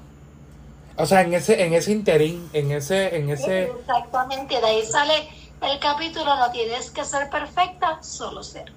O 0.96 1.06
sea, 1.06 1.22
en 1.22 1.34
ese, 1.34 1.60
en 1.64 1.72
ese 1.74 1.90
interín, 1.90 2.48
en 2.52 2.70
ese, 2.70 3.16
en 3.16 3.28
ese, 3.28 3.64
Exactamente, 3.64 4.60
de 4.60 4.64
ahí 4.64 4.84
sale 4.84 5.28
el 5.60 5.78
capítulo, 5.80 6.36
no 6.36 6.52
tienes 6.52 6.90
que 6.90 7.04
ser 7.04 7.28
perfecta, 7.30 8.00
solo 8.02 8.44
ser. 8.44 8.70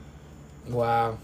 Wow. 0.69 1.17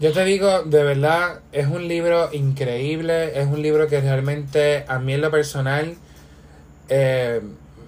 Yo 0.00 0.12
te 0.12 0.24
digo, 0.24 0.64
de 0.64 0.82
verdad, 0.82 1.40
es 1.52 1.68
un 1.68 1.86
libro 1.86 2.30
increíble, 2.32 3.40
es 3.40 3.46
un 3.46 3.62
libro 3.62 3.86
que 3.86 4.00
realmente 4.00 4.84
a 4.88 4.98
mí 4.98 5.14
en 5.14 5.20
lo 5.20 5.30
personal 5.30 5.96
eh, 6.88 7.40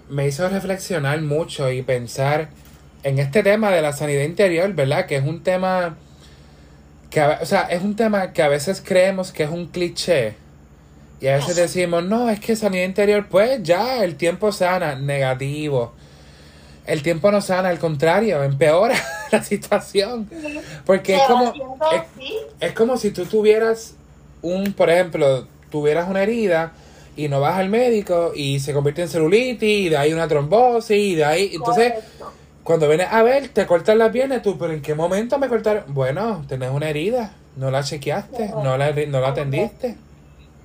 me 0.09 0.27
hizo 0.27 0.49
reflexionar 0.49 1.21
mucho 1.21 1.71
y 1.71 1.83
pensar 1.83 2.49
en 3.07 3.21
este 3.21 3.45
tema 3.45 3.71
de 3.71 3.81
la 3.83 3.93
sanidad 3.93 4.25
interior, 4.25 4.73
¿verdad? 4.73 5.07
Que 5.07 5.15
es 5.15 5.25
un 5.25 5.45
tema 5.45 5.97
que, 7.09 7.21
a 7.21 7.39
o 7.41 7.47
sea, 7.47 7.63
es 7.63 7.81
un 7.85 7.95
tema 7.95 8.33
que 8.33 8.43
a 8.43 8.49
veces 8.49 8.83
creemos 8.85 9.31
que 9.31 9.45
es 9.45 9.51
un 9.51 9.69
cliché. 9.69 10.35
Y 11.21 11.29
a 11.29 11.37
veces 11.37 11.55
decimos, 11.55 12.03
no, 12.03 12.29
es 12.29 12.41
que 12.41 12.57
sanidad 12.57 12.85
interior, 12.85 13.29
pues 13.31 13.63
ya, 13.63 14.03
el 14.03 14.17
tiempo 14.17 14.51
sana, 14.51 14.97
negativo. 14.97 15.93
El 16.85 17.05
tiempo 17.05 17.31
no 17.31 17.41
sana, 17.41 17.69
al 17.69 17.79
contrario, 17.79 18.43
empeora 18.43 18.97
la 19.31 19.41
situación. 19.41 20.29
Porque 20.85 21.15
es 21.15 21.23
como, 21.29 21.55
es, 22.59 22.73
como 22.73 22.97
si 22.97 23.13
tú 23.13 23.25
tuvieras 23.25 23.95
un, 24.43 24.73
por 24.73 24.91
ejemplo, 24.91 25.47
tuvieras 25.71 26.11
una 26.11 26.25
herida 26.25 26.73
y 27.17 27.29
no 27.29 27.39
vas 27.39 27.55
al 27.55 27.69
médico 27.69 28.33
y 28.35 28.59
se 28.59 28.73
convierte 28.73 29.03
en 29.03 29.09
celulitis 29.09 29.87
y 29.87 29.89
de 29.91 29.97
ahí 29.97 30.13
una 30.13 30.27
trombosis 30.27 30.97
y 30.97 31.15
de 31.15 31.25
ahí, 31.25 31.51
entonces 31.55 31.93
correcto. 31.93 32.46
Cuando 32.67 32.89
vienes 32.89 33.09
a 33.13 33.23
ver 33.23 33.49
te 33.49 33.65
cortan 33.65 33.99
las 33.99 34.11
piernas 34.11 34.43
tú, 34.43 34.59
pero 34.59 34.73
¿en 34.73 34.83
qué 34.83 34.95
momento 34.95 35.39
me 35.39 35.49
cortaron? 35.49 35.85
Bueno, 35.87 36.45
tenés 36.49 36.71
una 36.71 36.91
herida, 36.91 37.33
no 37.57 37.71
la 37.71 37.83
chequeaste, 37.85 38.49
no 38.63 38.77
la, 38.77 38.93
no 38.93 39.21
la 39.21 39.29
atendiste. 39.29 39.97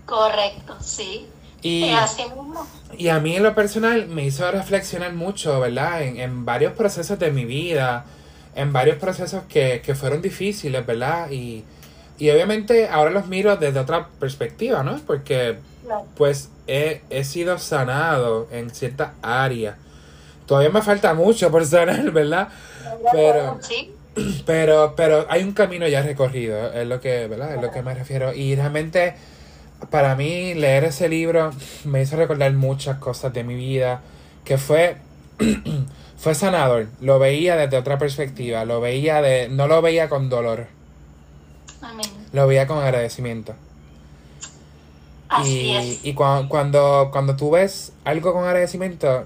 Correcto, 0.06 0.76
sí. 0.82 1.28
Y, 1.62 1.90
Es 1.90 1.96
así 2.00 2.24
mismo. 2.24 2.66
y 2.98 3.10
a 3.10 3.20
mí 3.20 3.36
en 3.36 3.44
lo 3.44 3.54
personal 3.54 4.08
me 4.08 4.26
hizo 4.26 4.50
reflexionar 4.52 5.14
mucho, 5.14 5.60
¿verdad? 5.60 6.02
En, 6.02 6.20
en 6.20 6.44
varios 6.44 6.74
procesos 6.74 7.20
de 7.20 7.30
mi 7.30 7.46
vida, 7.46 8.06
en 8.56 8.74
varios 8.74 8.98
procesos 8.98 9.44
que, 9.48 9.82
que 9.86 9.94
fueron 9.94 10.24
difíciles, 10.24 10.84
¿verdad? 10.84 11.30
Y, 11.30 11.64
y 12.18 12.32
obviamente 12.32 12.90
ahora 12.90 13.12
los 13.12 13.28
miro 13.28 13.56
desde 13.58 13.80
otra 13.80 14.08
perspectiva, 14.20 14.82
¿no? 14.84 15.00
Porque 15.06 15.60
pues 16.18 16.50
he, 16.68 17.02
he 17.12 17.24
sido 17.24 17.60
sanado 17.60 18.48
en 18.52 18.72
ciertas 18.72 19.12
áreas. 19.22 19.76
Todavía 20.52 20.70
me 20.70 20.82
falta 20.82 21.14
mucho 21.14 21.50
por 21.50 21.66
sanar, 21.66 22.12
¿verdad? 22.12 22.50
Pero- 23.14 23.58
Pero, 24.46 24.94
pero 24.98 25.26
hay 25.30 25.44
un 25.44 25.54
camino 25.54 25.88
ya 25.88 26.02
recorrido, 26.02 26.74
es 26.74 26.86
lo 26.86 27.00
que, 27.00 27.28
¿verdad? 27.28 27.56
Es 27.56 27.62
lo 27.62 27.72
que 27.72 27.82
me 27.82 27.94
refiero. 27.96 28.34
Y 28.34 28.54
realmente, 28.58 29.14
para 29.90 30.14
mí, 30.18 30.54
leer 30.54 30.84
ese 30.84 31.08
libro 31.08 31.52
me 31.86 32.02
hizo 32.02 32.18
recordar 32.18 32.52
muchas 32.52 32.98
cosas 32.98 33.32
de 33.32 33.46
mi 33.46 33.56
vida, 33.56 34.02
que 34.44 34.58
fue, 34.58 34.98
fue 36.18 36.36
sanador. 36.36 36.88
Lo 37.00 37.18
veía 37.18 37.56
desde 37.56 37.78
otra 37.78 37.98
perspectiva, 37.98 38.66
lo 38.66 38.82
veía 38.82 39.22
de, 39.22 39.48
no 39.48 39.68
lo 39.70 39.82
veía 39.82 40.10
con 40.10 40.28
dolor, 40.28 40.68
amén. 41.82 42.10
lo 42.34 42.46
veía 42.48 42.68
con 42.68 42.80
agradecimiento. 42.80 43.54
Así 45.30 45.50
y 45.62 45.76
es. 45.78 46.00
y 46.06 46.14
cua- 46.14 46.50
cuando, 46.50 47.08
cuando 47.14 47.38
tú 47.38 47.52
ves 47.52 47.94
algo 48.04 48.34
con 48.34 48.44
agradecimiento, 48.44 49.26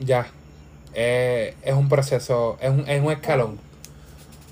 ya, 0.00 0.26
eh, 0.96 1.56
es 1.62 1.74
un 1.74 1.88
proceso, 1.88 2.56
es 2.60 2.70
un, 2.70 2.88
es 2.88 3.00
un 3.02 3.12
escalón 3.12 3.60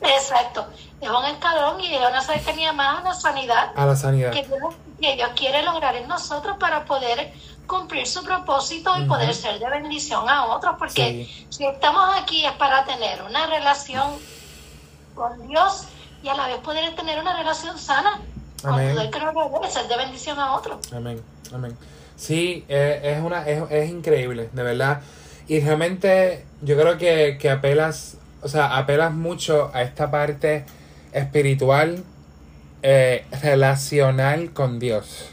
Exacto. 0.00 0.66
Es 1.00 1.08
un 1.08 1.24
escalón 1.24 1.80
y 1.80 1.94
es 1.94 2.00
una 2.08 2.20
cercanía 2.20 2.72
más 2.72 3.00
a 3.00 3.08
la 3.08 3.14
sanidad 3.14 3.72
a 3.74 3.86
la 3.86 3.96
sanidad. 3.96 4.30
que 4.32 4.42
Dios, 4.42 4.74
que 5.00 5.16
Dios 5.16 5.30
quiere 5.36 5.62
lograr 5.62 5.96
en 5.96 6.06
nosotros 6.08 6.56
para 6.58 6.84
poder 6.84 7.32
cumplir 7.66 8.06
su 8.06 8.22
propósito 8.22 8.94
y 8.98 9.04
poder 9.06 9.34
ser 9.34 9.58
de 9.58 9.68
bendición 9.70 10.28
a 10.28 10.44
otros. 10.46 10.76
Porque 10.78 11.26
Sí. 11.26 11.46
si 11.50 11.64
estamos 11.66 12.04
aquí 12.20 12.44
es 12.44 12.52
para 12.52 12.84
tener 12.84 13.22
una 13.22 13.46
relación 13.46 14.12
con 15.14 15.46
Dios 15.48 15.84
y 16.22 16.28
a 16.28 16.34
la 16.34 16.46
vez 16.48 16.58
poder 16.58 16.94
tener 16.94 17.18
una 17.18 17.36
relación 17.36 17.78
sana 17.78 18.20
con 18.62 18.74
Amén. 18.74 18.94
todo 18.94 19.04
el 19.04 19.10
que 19.10 19.70
ser 19.70 19.88
de 19.88 19.96
bendición 19.96 20.38
a 20.38 20.54
otros. 20.54 20.92
Amén, 20.92 21.22
amén. 21.54 21.76
Sí, 22.16 22.64
eh, 22.68 23.00
es, 23.16 23.22
una, 23.22 23.46
es, 23.48 23.62
es 23.70 23.90
increíble, 23.90 24.48
de 24.52 24.62
verdad. 24.62 25.00
Y 25.46 25.60
realmente 25.60 26.44
yo 26.62 26.76
creo 26.76 26.96
que, 26.98 27.36
que 27.38 27.50
apelas, 27.50 28.16
o 28.42 28.48
sea, 28.48 28.76
apelas 28.78 29.12
mucho 29.12 29.70
a 29.74 29.82
esta 29.82 30.10
parte 30.10 30.64
espiritual, 31.12 32.02
eh, 32.82 33.24
relacional 33.42 34.52
con 34.52 34.78
Dios. 34.78 35.30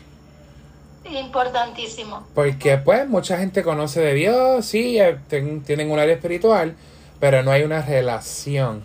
Importantísimo. 1.06 2.26
Porque 2.34 2.78
pues 2.78 3.08
mucha 3.10 3.38
gente 3.38 3.64
conoce 3.64 4.00
de 4.02 4.14
Dios, 4.14 4.66
sí, 4.66 5.00
eh, 5.00 5.18
ten- 5.28 5.62
tienen 5.62 5.92
un 5.92 6.00
área 6.00 6.14
espiritual, 6.16 6.76
pero 7.20 7.44
no 7.44 7.52
hay 7.52 7.64
una 7.64 7.82
relación 7.82 8.84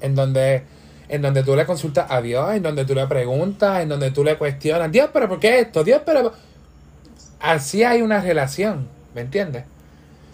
en 0.00 0.14
donde, 0.14 0.62
en 1.08 1.22
donde 1.22 1.42
tú 1.42 1.56
le 1.56 1.66
consultas 1.66 2.10
a 2.10 2.20
Dios, 2.20 2.54
en 2.54 2.62
donde 2.62 2.84
tú 2.84 2.94
le 2.94 3.06
preguntas, 3.06 3.82
en 3.82 3.88
donde 3.88 4.10
tú 4.10 4.22
le 4.22 4.36
cuestionas, 4.36 4.92
Dios, 4.92 5.10
pero 5.12 5.28
¿por 5.28 5.40
qué 5.40 5.60
esto? 5.60 5.82
Dios, 5.84 6.02
pero... 6.04 6.32
Así 7.40 7.84
hay 7.84 8.00
una 8.00 8.20
relación, 8.20 8.88
¿me 9.14 9.20
entiendes? 9.20 9.64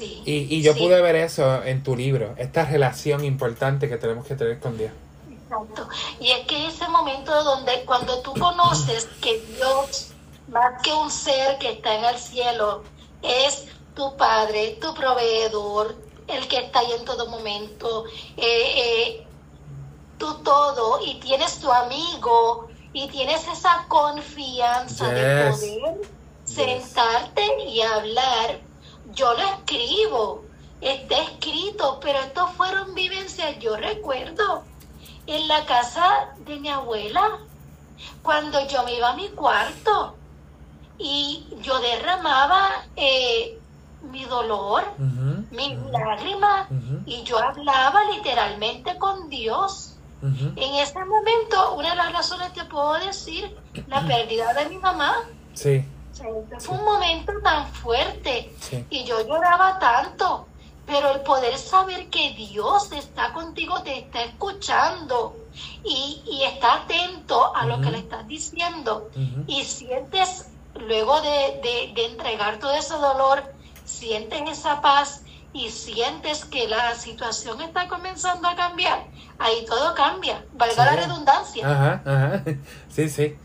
Sí. 0.01 0.23
Y, 0.25 0.57
y 0.57 0.63
yo 0.63 0.73
Sí. 0.73 0.79
pude 0.81 1.01
ver 1.03 1.15
eso 1.17 1.63
en 1.63 1.83
tu 1.83 1.95
libro, 1.95 2.35
esta 2.39 2.65
relación 2.65 3.23
importante 3.25 3.89
que 3.89 3.97
tenemos 3.99 4.27
que 4.27 4.35
tener 4.35 4.59
con 4.59 4.77
Dios. 4.79 4.93
Exacto. 5.31 5.89
Y 6.21 6.31
es 6.31 6.47
que 6.47 6.67
ese 6.69 6.89
momento 6.89 7.45
donde 7.45 7.85
cuando 7.85 8.21
tú 8.23 8.33
conoces 8.33 9.07
que 9.21 9.41
Dios, 9.57 10.13
más 10.49 10.81
que 10.83 10.93
un 10.95 11.11
ser 11.11 11.59
que 11.59 11.73
está 11.73 11.95
en 11.97 12.05
el 12.07 12.17
cielo, 12.19 12.83
es 13.23 13.67
tu 13.95 14.17
Padre, 14.17 14.79
tu 14.81 14.95
proveedor, 14.95 15.95
el 16.29 16.49
que 16.49 16.59
está 16.59 16.79
ahí 16.79 16.93
en 16.99 17.05
todo 17.05 17.29
momento, 17.29 18.05
eh, 18.37 18.73
eh, 18.77 19.27
tu 20.17 20.33
todo, 20.43 21.01
y 21.05 21.21
tienes 21.21 21.59
tu 21.59 21.71
amigo, 21.71 22.69
y 22.93 23.09
tienes 23.09 23.47
esa 23.49 23.85
confianza 23.89 25.09
de 25.09 25.51
poder 25.51 26.01
Yes. 26.47 26.55
sentarte 26.57 27.43
y 27.67 27.81
hablar. 27.83 28.61
Yo 29.15 29.33
lo 29.35 29.41
escribo, 29.41 30.45
está 30.81 31.23
escrito, 31.23 31.99
pero 32.01 32.19
estos 32.21 32.51
fueron 32.53 32.95
vivencias, 32.95 33.59
yo 33.59 33.77
recuerdo 33.77 34.65
en 35.27 35.49
la 35.49 35.65
casa 35.67 36.35
de 36.45 36.59
mi 36.59 36.69
abuela, 36.69 37.39
cuando 38.23 38.67
yo 38.69 38.83
me 38.85 38.95
iba 38.95 39.11
a 39.11 39.17
mi 39.17 39.29
cuarto 39.29 40.15
y 40.99 41.47
yo 41.63 41.79
derramaba 41.81 42.85
eh, 42.97 43.59
mi 44.11 44.25
dolor, 44.25 44.85
mis 45.51 45.79
lágrimas, 45.91 46.69
y 47.07 47.23
yo 47.23 47.39
hablaba 47.39 48.05
literalmente 48.13 48.97
con 48.99 49.29
Dios. 49.29 49.97
En 50.23 50.75
ese 50.75 51.03
momento, 51.05 51.75
una 51.77 51.91
de 51.91 51.97
las 51.97 52.13
razones 52.13 52.53
te 52.53 52.65
puedo 52.65 52.95
decir, 52.95 53.57
la 53.89 54.01
pérdida 54.07 54.53
de 54.55 54.69
mi 54.69 54.79
mamá, 54.79 55.17
Sí, 55.55 55.85
o 56.13 56.15
sea, 56.15 56.27
ese 56.57 56.61
fue 56.67 56.79
un 56.79 56.85
momento 56.85 57.33
tan 57.43 57.67
fuerte 57.73 58.53
sí. 58.61 58.85
y 58.91 59.05
yo 59.05 59.27
lloraba 59.27 59.79
tanto, 59.79 60.47
pero 60.87 61.11
el 61.13 61.21
poder 61.21 61.57
saber 61.59 62.09
que 62.11 62.33
Dios 62.35 62.91
está 62.93 63.33
contigo, 63.33 63.83
te 63.83 63.99
está 63.99 64.23
escuchando 64.23 65.37
y, 65.85 66.23
y 66.27 66.43
está 66.45 66.75
atento 66.83 67.55
a 67.55 67.65
lo 67.67 67.81
que 67.81 67.91
le 67.91 67.99
estás 67.99 68.27
diciendo 68.27 69.09
y 69.47 69.65
sientes, 69.65 70.49
luego 70.75 71.21
de, 71.21 71.61
de- 71.63 71.93
de 71.95 72.07
entregar 72.07 72.59
todo 72.59 72.73
ese 72.73 72.95
dolor, 72.95 73.43
sientes 73.85 74.43
esa 74.51 74.81
paz 74.81 75.23
y 75.53 75.69
sientes 75.71 76.45
que 76.45 76.69
la 76.69 76.95
situación 76.95 77.61
está 77.61 77.89
comenzando 77.89 78.47
a 78.49 78.55
cambiar, 78.55 79.05
ahí 79.39 79.65
todo 79.67 79.95
cambia, 79.95 80.45
valga 80.53 80.85
la 80.85 80.97
redundancia. 80.97 81.69
Ajá, 81.69 82.03
ajá. 82.05 82.43
Sí, 82.89 83.09
sí. 83.09 83.37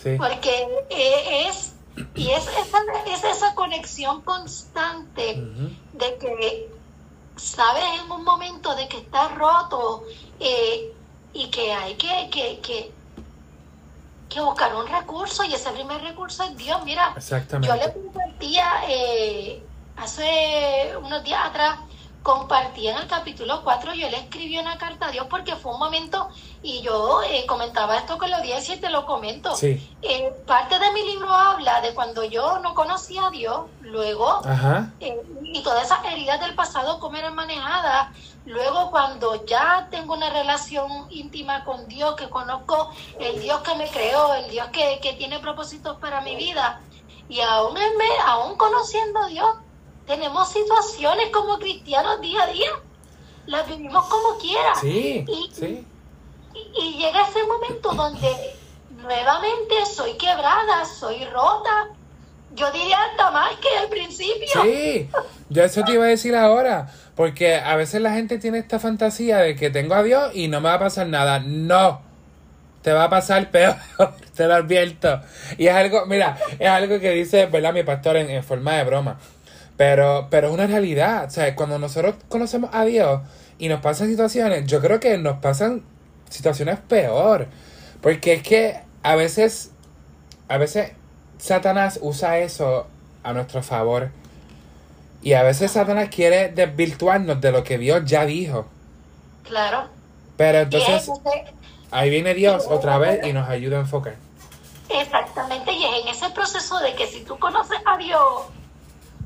Sí. 0.00 0.16
Porque 0.18 0.66
eh, 0.90 1.46
es, 1.48 1.73
y 2.14 2.30
es 2.30 2.46
esa, 2.48 2.78
es 3.06 3.24
esa 3.24 3.54
conexión 3.54 4.22
constante 4.22 5.36
de 5.92 6.18
que 6.18 6.70
sabes 7.36 7.84
en 8.02 8.10
un 8.10 8.24
momento 8.24 8.74
de 8.74 8.88
que 8.88 8.98
estás 8.98 9.34
roto 9.34 10.04
eh, 10.40 10.92
y 11.32 11.50
que 11.50 11.72
hay 11.72 11.94
que, 11.96 12.30
que, 12.30 12.60
que, 12.60 12.92
que 14.28 14.40
buscar 14.40 14.74
un 14.74 14.86
recurso 14.86 15.44
y 15.44 15.54
ese 15.54 15.70
primer 15.70 16.00
recurso 16.02 16.44
es 16.44 16.56
Dios. 16.56 16.84
Mira, 16.84 17.14
yo 17.60 17.76
le 17.76 17.92
compartía 17.92 18.66
eh, 18.88 19.62
hace 19.96 20.94
unos 21.00 21.22
días 21.22 21.40
atrás, 21.46 21.78
compartí 22.24 22.88
en 22.88 22.96
el 22.96 23.06
capítulo 23.06 23.62
4, 23.62 23.92
yo 23.92 24.08
le 24.08 24.16
escribí 24.16 24.58
una 24.58 24.78
carta 24.78 25.06
a 25.08 25.10
Dios 25.10 25.26
porque 25.28 25.54
fue 25.56 25.72
un 25.74 25.78
momento 25.78 26.30
y 26.62 26.80
yo 26.80 27.22
eh, 27.22 27.44
comentaba 27.46 27.98
esto 27.98 28.16
con 28.16 28.30
la 28.30 28.38
audiencia 28.38 28.74
y 28.74 28.78
te 28.80 28.88
lo 28.88 29.04
comento. 29.04 29.54
Sí. 29.54 29.94
Eh, 30.00 30.32
parte 30.46 30.78
de 30.78 30.90
mi 30.92 31.02
libro 31.04 31.28
habla 31.30 31.82
de 31.82 31.92
cuando 31.94 32.24
yo 32.24 32.58
no 32.60 32.74
conocía 32.74 33.26
a 33.26 33.30
Dios, 33.30 33.66
luego 33.82 34.40
eh, 35.00 35.20
y 35.42 35.62
todas 35.62 35.84
esas 35.84 36.02
heridas 36.06 36.40
del 36.40 36.54
pasado, 36.54 36.98
cómo 36.98 37.16
eran 37.18 37.34
manejadas. 37.34 38.08
Luego, 38.46 38.90
cuando 38.90 39.44
ya 39.46 39.88
tengo 39.90 40.14
una 40.14 40.30
relación 40.30 41.06
íntima 41.10 41.64
con 41.64 41.86
Dios, 41.88 42.14
que 42.16 42.28
conozco 42.30 42.90
el 43.20 43.40
Dios 43.40 43.60
que 43.60 43.74
me 43.76 43.86
creó, 43.88 44.32
el 44.34 44.50
Dios 44.50 44.68
que, 44.68 44.98
que 45.02 45.12
tiene 45.12 45.38
propósitos 45.40 45.98
para 45.98 46.22
mi 46.22 46.36
vida, 46.36 46.80
y 47.28 47.40
aún, 47.40 47.76
en 47.76 47.96
me- 47.98 48.18
aún 48.26 48.56
conociendo 48.56 49.20
a 49.20 49.26
Dios, 49.28 49.46
tenemos 50.06 50.50
situaciones 50.52 51.28
como 51.32 51.58
cristianos 51.58 52.20
día 52.20 52.42
a 52.42 52.46
día. 52.48 52.70
Las 53.46 53.66
vivimos 53.68 54.06
como 54.06 54.38
quiera. 54.38 54.74
Sí. 54.80 55.24
Y- 55.28 55.50
Sí. 55.54 55.86
Y, 56.54 56.80
y 56.80 56.98
llega 56.98 57.22
ese 57.28 57.42
momento 57.46 57.92
donde 57.92 58.28
nuevamente 59.02 59.74
soy 59.92 60.14
quebrada, 60.16 60.84
soy 60.84 61.24
rota. 61.26 61.88
Yo 62.54 62.70
diría 62.70 62.96
hasta 63.10 63.30
más 63.32 63.50
que 63.56 63.76
al 63.78 63.88
principio. 63.88 64.62
Sí. 64.62 65.10
Yo 65.48 65.64
eso 65.64 65.82
te 65.82 65.92
iba 65.94 66.04
a 66.04 66.08
decir 66.08 66.36
ahora. 66.36 66.88
Porque 67.16 67.56
a 67.56 67.74
veces 67.76 68.00
la 68.00 68.12
gente 68.12 68.38
tiene 68.38 68.58
esta 68.58 68.78
fantasía 68.78 69.38
de 69.38 69.56
que 69.56 69.70
tengo 69.70 69.94
a 69.94 70.02
Dios 70.02 70.30
y 70.34 70.48
no 70.48 70.60
me 70.60 70.68
va 70.68 70.74
a 70.74 70.78
pasar 70.78 71.06
nada. 71.08 71.40
No. 71.40 72.02
Te 72.82 72.92
va 72.92 73.04
a 73.04 73.10
pasar 73.10 73.50
peor. 73.50 73.76
Te 74.36 74.46
lo 74.46 74.54
advierto. 74.54 75.20
Y 75.58 75.66
es 75.66 75.74
algo, 75.74 76.06
mira, 76.06 76.36
es 76.58 76.68
algo 76.68 77.00
que 77.00 77.10
dice, 77.10 77.46
¿verdad? 77.46 77.72
Mi 77.72 77.82
pastor 77.82 78.16
en, 78.16 78.30
en 78.30 78.44
forma 78.44 78.74
de 78.74 78.84
broma. 78.84 79.18
Pero, 79.76 80.28
pero 80.30 80.48
es 80.48 80.54
una 80.54 80.66
realidad. 80.66 81.24
O 81.26 81.30
sea, 81.30 81.54
cuando 81.56 81.78
nosotros 81.78 82.14
conocemos 82.28 82.70
a 82.72 82.84
Dios 82.84 83.20
y 83.58 83.68
nos 83.68 83.80
pasan 83.80 84.08
situaciones, 84.08 84.66
yo 84.66 84.80
creo 84.80 85.00
que 85.00 85.18
nos 85.18 85.38
pasan 85.38 85.82
situaciones 86.30 86.78
peor. 86.80 87.48
Porque 88.00 88.34
es 88.34 88.42
que 88.42 88.80
a 89.02 89.16
veces, 89.16 89.70
a 90.48 90.58
veces 90.58 90.92
Satanás 91.38 91.98
usa 92.02 92.38
eso 92.38 92.86
a 93.22 93.32
nuestro 93.32 93.62
favor. 93.62 94.10
Y 95.22 95.32
a 95.32 95.42
veces 95.42 95.72
Satanás 95.72 96.08
quiere 96.14 96.48
desvirtuarnos 96.50 97.40
de 97.40 97.50
lo 97.50 97.64
que 97.64 97.78
Dios 97.78 98.02
ya 98.04 98.26
dijo. 98.26 98.66
Claro. 99.42 99.88
Pero 100.36 100.58
entonces 100.58 101.08
es- 101.08 101.10
ahí 101.90 102.10
viene 102.10 102.34
Dios 102.34 102.66
otra 102.68 102.98
vez 102.98 103.26
y 103.26 103.32
nos 103.32 103.48
ayuda 103.48 103.78
a 103.78 103.80
enfocar. 103.80 104.16
Exactamente, 104.90 105.72
y 105.72 105.84
es 105.84 106.02
en 106.02 106.08
ese 106.08 106.30
proceso 106.30 106.78
de 106.80 106.94
que 106.94 107.06
si 107.06 107.22
tú 107.22 107.38
conoces 107.38 107.78
a 107.86 107.96
Dios, 107.96 108.20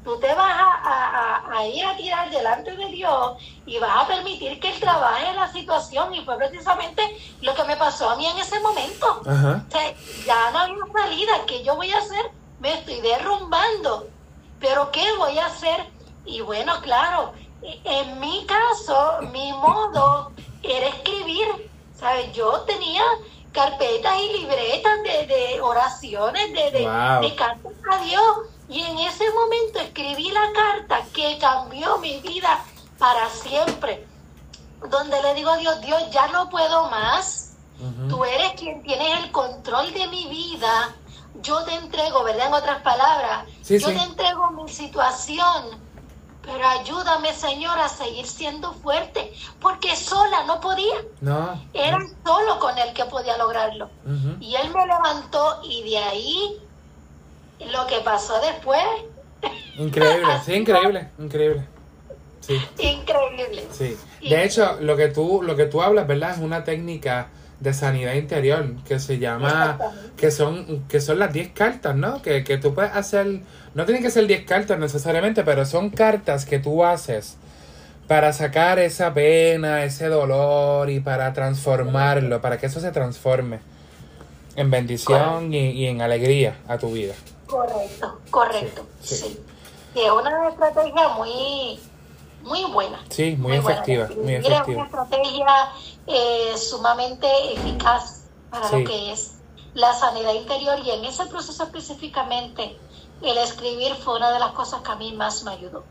tú 0.09 0.19
te 0.19 0.35
vas 0.35 0.57
a, 0.57 1.67
ir 1.67 1.85
a 1.85 1.95
tirar 1.95 2.31
delante 2.31 2.75
de 2.75 2.87
Dios 2.87 3.37
y 3.67 3.79
vas 3.79 4.05
a 4.05 4.07
permitir 4.07 4.59
que 4.59 4.71
Él 4.71 4.81
trabaje 4.81 5.35
la 5.35 5.53
situación. 5.53 6.15
Y 6.15 6.25
fue 6.25 6.39
precisamente 6.39 7.03
lo 7.43 7.55
que 7.55 7.65
me 7.65 7.77
pasó 7.77 8.09
a 8.09 8.17
mí 8.17 8.27
en 8.27 8.39
ese 8.39 8.59
momento. 8.61 9.21
O 9.21 9.71
sea, 9.71 9.95
ya 10.25 10.51
no 10.51 10.61
había 10.61 10.77
salida. 10.95 11.45
¿Qué 11.47 11.63
yo 11.63 11.77
voy 11.77 11.93
a 11.93 11.99
hacer? 11.99 12.31
Me 12.59 12.73
estoy 12.73 13.03
derrumbando. 13.03 14.09
Pero 14.61 14.91
¿qué 14.93 15.05
voy 15.19 15.39
a 15.39 15.45
hacer? 15.45 15.85
Y 16.25 16.41
bueno, 16.41 16.81
claro, 16.81 17.35
en 17.63 18.19
mi 18.19 18.47
caso, 18.47 19.19
mi 19.31 19.53
modo 19.53 20.33
era 20.63 20.89
escribir. 20.89 21.71
¿Sabes? 21.95 22.33
Yo 22.33 22.63
tenía 22.63 23.03
carpetas 23.53 24.15
y 24.21 24.39
libretas 24.39 25.03
de, 25.03 25.61
oraciones, 25.61 26.53
de, 26.55 26.71
de, 26.71 27.29
de 27.29 27.35
cartas 27.35 27.73
a 27.91 27.99
Dios 28.05 28.39
y 28.69 28.83
en 28.83 28.99
ese 28.99 29.25
momento 29.33 29.79
escribí 29.81 30.31
la 30.31 30.53
carta 30.53 31.03
que 31.13 31.39
cambió 31.39 31.99
mi 31.99 32.21
vida 32.21 32.63
para 32.99 33.29
siempre, 33.31 34.07
donde 34.91 35.23
le 35.23 35.35
digo 35.35 35.51
a 35.51 35.57
Dios, 35.57 35.81
Dios, 35.81 36.03
ya 36.11 36.29
no 36.29 36.51
puedo 36.51 36.91
más, 36.91 37.57
tú 38.09 38.25
eres 38.25 38.53
quien 38.59 38.83
tienes 38.83 39.25
el 39.25 39.31
control 39.31 39.93
de 39.93 40.07
mi 40.09 40.27
vida, 40.29 40.95
yo 41.43 41.65
te 41.65 41.75
entrego, 41.75 42.25
¿verdad? 42.25 42.49
En 42.49 42.55
otras 42.55 42.83
palabras, 42.83 43.47
yo 43.69 43.87
te 43.87 44.03
entrego 44.03 44.51
mi 44.51 44.69
situación, 44.69 45.89
pero 46.43 46.67
ayúdame, 46.67 47.33
Señor, 47.35 47.79
a 47.79 47.89
seguir 47.89 48.27
siendo 48.27 48.73
fuerte, 48.73 49.33
porque 49.61 49.95
sola 49.95 50.45
no 50.45 50.61
podía. 50.61 50.97
No. 51.21 51.61
Era 51.73 51.99
solo 52.25 52.59
con 52.59 52.77
Él 52.79 52.93
que 52.95 53.05
podía 53.05 53.37
lograrlo. 53.37 53.91
Y 54.41 54.55
Él 54.57 54.71
me 54.75 54.87
levantó 54.87 55.61
y 55.63 55.89
de 55.89 55.99
ahí 55.99 56.68
lo 57.61 57.87
que 57.87 58.01
pasó 58.05 58.41
después. 58.41 58.83
Increíble, 59.77 60.33
sí, 60.45 60.55
increíble, 60.55 61.09
increíble. 61.19 61.65
Sí. 62.41 62.59
Increíble. 62.79 63.67
Sí. 63.71 63.97
De 64.27 64.45
hecho, 64.45 64.79
lo 64.81 64.97
que 64.97 65.09
tú, 65.09 65.43
lo 65.43 65.55
que 65.55 65.67
tú 65.67 65.83
hablas, 65.83 66.07
¿verdad? 66.07 66.33
Es 66.33 66.39
una 66.39 66.65
técnica 66.65 67.29
de 67.61 67.75
sanidad 67.75 68.15
interior 68.15 68.65
que 68.87 69.01
se 69.01 69.19
llama 69.19 69.79
que 70.17 70.31
son 70.31 70.85
que 70.89 71.01
son 71.01 71.19
las 71.19 71.33
10 71.33 71.51
cartas, 71.53 71.95
¿no? 71.97 72.23
Que, 72.23 72.45
que 72.45 72.57
tú 72.57 72.73
puedes 72.73 72.95
hacer 72.95 73.41
no 73.75 73.85
tienen 73.85 74.03
que 74.03 74.11
ser 74.11 74.27
10 74.27 74.45
cartas 74.45 74.79
necesariamente, 74.79 75.43
pero 75.43 75.67
son 75.67 75.91
cartas 75.91 76.47
que 76.47 76.59
tú 76.59 76.85
haces 76.85 77.37
para 78.07 78.33
sacar 78.33 78.79
esa 78.79 79.13
pena, 79.13 79.85
ese 79.85 80.07
dolor 80.07 80.89
y 80.89 81.01
para 81.01 81.33
transformarlo, 81.33 82.41
para 82.41 82.59
que 82.59 82.67
eso 82.67 82.81
se 82.81 82.91
transforme 82.93 83.59
en 84.57 84.71
bendición 84.71 85.53
y, 85.53 85.71
y 85.73 85.87
en 85.87 86.01
alegría 86.01 86.57
a 86.69 86.79
tu 86.79 86.93
vida. 86.93 87.15
Correcto, 87.49 88.19
correcto, 88.31 88.87
sí. 89.03 89.41
es 89.95 90.11
una 90.11 90.49
estrategia 90.49 91.09
muy, 91.09 91.81
muy 92.43 92.65
buena. 92.65 93.03
Sí, 93.09 93.37
muy, 93.39 93.57
efectiva. 93.57 94.09
Muy 94.17 94.35
efectiva. 94.35 94.63
Es 94.63 94.69
una 94.69 94.85
estrategia 94.85 95.73
eh, 96.07 96.59
sumamente 96.59 97.27
eficaz 97.55 98.25
para 98.51 98.71
lo 98.71 98.85
que 98.85 99.13
es 99.13 99.35
la 99.75 99.93
sanidad 99.95 100.35
interior 100.35 100.79
y 100.85 100.91
en 100.91 101.05
ese 101.05 101.27
proceso 101.27 101.65
específicamente 101.65 102.79
el 103.23 103.39
escribir 103.39 103.95
fue 103.95 104.17
una 104.17 104.33
de 104.33 104.39
las 104.39 104.53
cosas 104.53 104.83
que 104.83 104.93
a 104.93 104.97
mí 104.97 105.13
más 105.13 105.43
me 105.45 105.53
ayudó. 105.53 105.85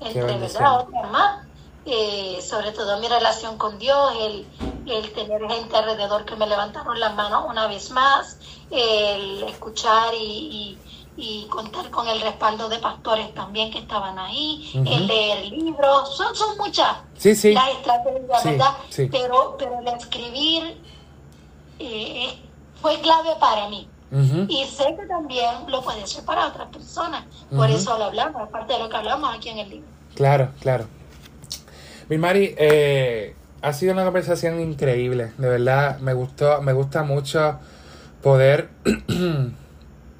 Entre 0.00 0.22
verdad, 0.22 0.80
otras 0.80 1.10
más, 1.10 1.46
eh, 1.86 2.38
sobre 2.42 2.72
todo 2.72 2.98
mi 2.98 3.08
relación 3.08 3.56
con 3.56 3.78
Dios, 3.78 4.12
el, 4.20 4.46
el 4.86 5.12
tener 5.12 5.40
gente 5.48 5.76
alrededor 5.76 6.24
que 6.24 6.36
me 6.36 6.46
levantaron 6.46 6.98
las 7.00 7.14
manos 7.14 7.44
una 7.48 7.66
vez 7.66 7.90
más, 7.90 8.38
el 8.70 9.44
escuchar 9.44 10.12
y 10.14 10.78
y 11.16 11.46
contar 11.48 11.90
con 11.90 12.06
el 12.08 12.20
respaldo 12.20 12.68
de 12.68 12.78
pastores 12.78 13.32
también 13.34 13.70
que 13.70 13.78
estaban 13.78 14.18
ahí, 14.18 14.70
el 14.74 15.06
leer 15.06 15.46
libros, 15.46 16.16
son, 16.16 16.34
son 16.34 16.56
muchas 16.58 16.96
las 17.14 17.44
estrategias, 17.44 18.44
¿verdad? 18.44 18.70
Pero, 19.10 19.56
pero 19.58 19.80
el 19.80 19.88
escribir 19.88 20.76
eh, 21.78 22.38
fue 22.80 23.00
clave 23.00 23.30
para 23.40 23.68
mí. 23.68 23.88
Y 24.48 24.64
sé 24.66 24.96
que 24.98 25.06
también 25.06 25.52
lo 25.68 25.82
puede 25.82 26.06
ser 26.06 26.24
para 26.24 26.46
otras 26.46 26.68
personas. 26.68 27.24
Por 27.54 27.70
eso 27.70 27.98
lo 27.98 28.04
hablamos, 28.04 28.42
aparte 28.42 28.74
de 28.74 28.78
lo 28.78 28.88
que 28.88 28.96
hablamos 28.96 29.34
aquí 29.34 29.48
en 29.48 29.58
el 29.58 29.70
libro. 29.70 29.88
Claro, 30.14 30.50
claro. 30.60 30.86
Mi 32.08 32.18
Mari, 32.18 32.54
eh, 32.56 33.34
ha 33.62 33.72
sido 33.72 33.92
una 33.92 34.04
conversación 34.04 34.60
increíble. 34.60 35.32
De 35.38 35.48
verdad, 35.48 35.98
me 35.98 36.14
gustó, 36.14 36.62
me 36.62 36.72
gusta 36.72 37.02
mucho 37.02 37.58
poder 38.22 38.70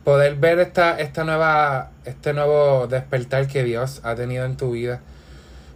poder 0.06 0.36
ver 0.36 0.60
esta, 0.60 1.00
esta 1.00 1.24
nueva, 1.24 1.90
este 2.04 2.32
nuevo 2.32 2.86
despertar 2.86 3.48
que 3.48 3.64
Dios 3.64 4.00
ha 4.04 4.14
tenido 4.14 4.44
en 4.44 4.56
tu 4.56 4.70
vida. 4.70 5.00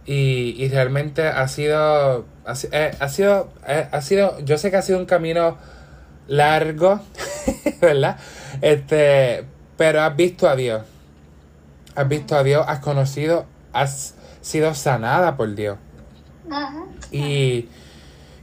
Y, 0.05 0.55
y 0.57 0.69
realmente 0.69 1.27
ha 1.27 1.45
sido, 1.49 2.23
ha, 2.45 2.53
eh, 2.71 3.09
sido, 3.09 3.49
eh, 3.67 3.89
ha 3.91 4.01
sido, 4.01 4.39
yo 4.39 4.57
sé 4.57 4.71
que 4.71 4.77
ha 4.77 4.81
sido 4.83 4.99
un 4.99 5.05
camino 5.05 5.57
largo, 6.29 7.01
¿verdad? 7.81 8.17
Este, 8.61 9.43
pero 9.75 10.01
has 10.01 10.15
visto 10.15 10.47
a 10.47 10.55
Dios. 10.55 10.83
Has 11.95 12.07
visto 12.07 12.37
a 12.37 12.43
Dios, 12.43 12.63
has 12.69 12.79
conocido, 12.79 13.45
has 13.73 14.15
sido 14.39 14.73
sanada 14.75 15.35
por 15.35 15.53
Dios. 15.55 15.77
Y, 17.11 17.67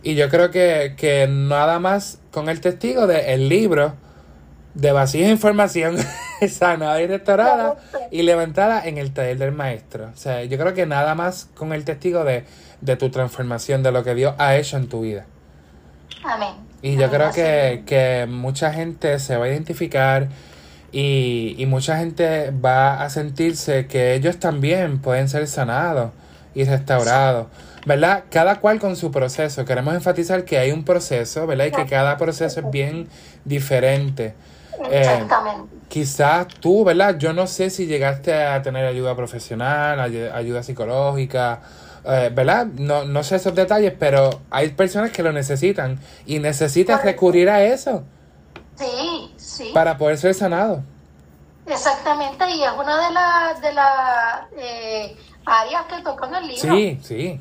y 0.03 0.17
yo 0.17 0.29
creo 0.29 0.51
que, 0.51 0.97
que 0.99 1.27
nada 1.31 1.79
más 1.79 2.19
con 2.31 2.51
el 2.51 2.61
testigo 2.61 3.07
del 3.07 3.49
libro, 3.49 3.95
de 4.79 4.93
vacía 4.93 5.29
información 5.29 5.97
sanada 6.49 7.03
y 7.03 7.09
restaurada 7.09 7.77
y 8.13 8.23
levantada 8.23 8.87
en 8.87 8.97
el 8.97 9.13
taller 9.13 9.37
del 9.37 9.53
maestro. 9.53 10.11
O 10.15 10.17
sea, 10.17 10.45
yo 10.45 10.57
creo 10.57 10.73
que 10.73 10.87
nada 10.87 11.17
más 11.17 11.49
con 11.55 11.73
el 11.73 11.85
testigo 11.85 12.25
de, 12.25 12.45
tu 12.97 13.11
transformación, 13.11 13.83
de 13.83 13.91
lo 13.91 14.05
que 14.05 14.15
Dios 14.15 14.35
ha 14.39 14.57
hecho 14.57 14.77
en 14.77 14.89
tu 14.89 15.01
vida. 15.01 15.27
Amén. 16.23 16.55
Y 16.81 16.97
yo 16.97 17.11
creo 17.11 17.33
que, 17.33 17.83
que, 17.87 18.27
mucha 18.31 18.73
gente 18.73 19.19
se 19.19 19.37
va 19.37 19.47
a 19.47 19.49
identificar 19.49 20.29
y, 20.93 21.57
y 21.59 21.67
mucha 21.67 21.99
gente 21.99 22.53
va 22.53 23.03
a 23.03 23.11
sentirse 23.11 23.89
que 23.89 24.15
ellos 24.15 24.39
también 24.39 25.01
pueden 25.01 25.29
ser 25.29 25.49
sanados 25.49 26.13
y 26.55 26.63
restaurados. 26.63 27.49
¿verdad? 27.85 28.25
Cada 28.31 28.61
cual 28.61 28.79
con 28.79 28.95
su 28.95 29.11
proceso. 29.11 29.65
Queremos 29.65 29.95
enfatizar 29.95 30.45
que 30.45 30.59
hay 30.59 30.71
un 30.71 30.85
proceso, 30.85 31.47
¿verdad? 31.47 31.67
Y 31.67 31.71
que 31.73 31.87
cada 31.87 32.17
proceso 32.17 32.61
es 32.61 32.71
bien 32.71 33.09
diferente. 33.45 34.35
Eh, 34.85 35.01
Exactamente. 35.01 35.75
quizás 35.89 36.47
tú, 36.49 36.85
¿verdad? 36.85 37.17
Yo 37.19 37.33
no 37.33 37.47
sé 37.47 37.71
si 37.71 37.87
llegaste 37.87 38.35
a 38.35 38.63
tener 38.63 38.87
ayuda 38.87 39.17
profesional, 39.17 39.99
ayuda 40.01 40.63
psicológica, 40.63 41.61
eh, 42.05 42.31
¿verdad? 42.33 42.67
No, 42.67 43.05
no 43.05 43.23
sé 43.25 43.37
esos 43.37 43.55
detalles, 43.55 43.93
pero 43.99 44.31
hay 44.51 44.71
personas 44.71 45.11
que 45.11 45.23
lo 45.23 45.33
necesitan 45.33 45.99
y 46.27 46.39
necesitas 46.39 47.03
recurrir 47.03 47.51
a 47.51 47.63
eso. 47.63 48.05
Sí, 48.77 49.35
sí. 49.37 49.71
Para 49.75 49.99
poder 49.99 50.19
ser 50.19 50.35
sanado. 50.35 50.83
Exactamente, 51.67 52.49
y 52.51 52.63
es 52.63 52.73
una 52.73 53.09
de 53.09 53.13
las 53.13 53.61
de 53.61 53.73
las 53.73 54.41
eh, 54.57 55.17
áreas 55.45 55.85
que 55.87 56.03
toca 56.03 56.27
en 56.29 56.35
el 56.37 56.47
libro. 56.47 56.75
Sí, 56.75 57.01
sí. 57.03 57.41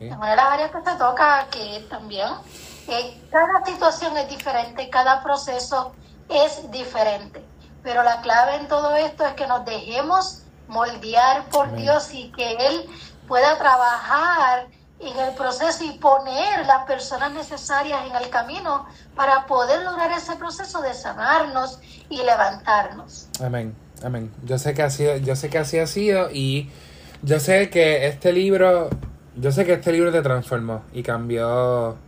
Es 0.00 0.12
una 0.16 0.30
de 0.30 0.36
las 0.36 0.46
áreas 0.46 0.70
que 0.70 0.90
se 0.90 0.96
toca 0.96 1.46
que 1.50 1.86
también 1.88 2.28
cada 3.30 3.64
situación 3.64 4.16
es 4.16 4.28
diferente, 4.28 4.88
cada 4.90 5.22
proceso 5.22 5.92
es 6.28 6.70
diferente. 6.70 7.42
Pero 7.82 8.02
la 8.02 8.20
clave 8.20 8.56
en 8.56 8.68
todo 8.68 8.96
esto 8.96 9.24
es 9.24 9.34
que 9.34 9.46
nos 9.46 9.64
dejemos 9.64 10.42
moldear 10.68 11.44
por 11.50 11.74
Dios 11.76 12.12
y 12.12 12.32
que 12.32 12.52
Él 12.52 12.86
pueda 13.28 13.56
trabajar 13.58 14.66
en 14.98 15.18
el 15.18 15.34
proceso 15.34 15.84
y 15.84 15.98
poner 15.98 16.66
las 16.66 16.84
personas 16.86 17.32
necesarias 17.32 18.00
en 18.08 18.16
el 18.16 18.30
camino 18.30 18.86
para 19.14 19.46
poder 19.46 19.82
lograr 19.84 20.10
ese 20.12 20.36
proceso 20.36 20.80
de 20.80 20.94
sanarnos 20.94 21.78
y 22.08 22.16
levantarnos. 22.22 23.28
Amén, 23.44 23.76
amén. 24.02 24.32
Yo 24.44 24.58
sé 24.58 24.74
que 24.74 24.88
sido, 24.90 25.16
yo 25.18 25.36
sé 25.36 25.50
que 25.50 25.58
así 25.58 25.78
ha 25.78 25.86
sido 25.86 26.30
y 26.32 26.70
yo 27.22 27.40
sé 27.40 27.68
que 27.68 28.06
este 28.06 28.32
libro, 28.32 28.88
yo 29.36 29.52
sé 29.52 29.66
que 29.66 29.74
este 29.74 29.92
libro 29.92 30.12
te 30.12 30.22
transformó 30.22 30.82
y 30.92 31.02
cambió 31.02 31.98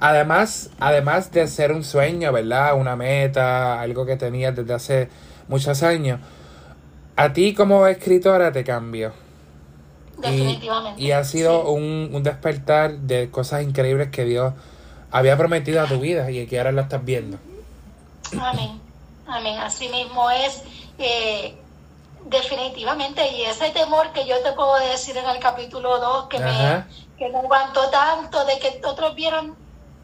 Además, 0.00 0.70
además 0.78 1.32
de 1.32 1.46
ser 1.48 1.72
un 1.72 1.82
sueño, 1.82 2.32
¿verdad? 2.32 2.78
Una 2.78 2.94
meta, 2.94 3.80
algo 3.80 4.06
que 4.06 4.16
tenías 4.16 4.54
desde 4.54 4.74
hace 4.74 5.08
muchos 5.48 5.82
años, 5.82 6.20
a 7.16 7.32
ti 7.32 7.52
como 7.54 7.86
escritora 7.86 8.52
te 8.52 8.62
cambió. 8.62 9.12
Definitivamente. 10.18 11.02
Y, 11.02 11.12
ha 11.12 11.24
sido 11.24 11.68
un, 11.70 12.10
un, 12.12 12.22
despertar 12.22 12.98
de 12.98 13.30
cosas 13.30 13.62
increíbles 13.62 14.10
que 14.10 14.24
Dios 14.24 14.52
había 15.10 15.36
prometido 15.36 15.80
a 15.80 15.86
tu 15.86 16.00
vida 16.00 16.30
y 16.30 16.46
que 16.46 16.58
ahora 16.58 16.72
lo 16.72 16.82
estás 16.82 17.04
viendo. 17.04 17.38
Amén. 18.40 18.80
Amén. 19.26 19.58
Así 19.58 19.88
mismo 19.88 20.30
es. 20.30 20.62
Eh, 20.98 21.56
definitivamente. 22.24 23.26
Y 23.32 23.42
ese 23.42 23.70
temor 23.70 24.12
que 24.12 24.26
yo 24.26 24.40
te 24.42 24.52
puedo 24.52 24.76
decir 24.90 25.16
en 25.16 25.28
el 25.28 25.38
capítulo 25.38 25.98
2, 25.98 26.28
que 26.28 26.38
me, 26.38 26.84
que 27.18 27.28
me 27.30 27.38
aguantó 27.38 27.88
tanto 27.90 28.44
de 28.44 28.58
que 28.58 28.80
otros 28.84 29.14
vieran 29.14 29.54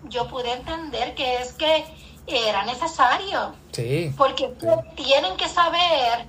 yo 0.08 0.28
pude 0.28 0.52
entender 0.52 1.14
que 1.14 1.36
es 1.36 1.52
que 1.52 1.84
era 2.26 2.64
necesario. 2.64 3.54
Sí. 3.72 4.12
Porque 4.16 4.54
tienen 4.96 5.36
que 5.36 5.48
saber 5.48 6.26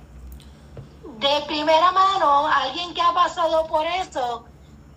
de 1.18 1.40
primera 1.46 1.92
mano, 1.92 2.46
alguien 2.46 2.92
que 2.92 3.00
ha 3.00 3.12
pasado 3.14 3.66
por 3.66 3.86
eso, 3.86 4.44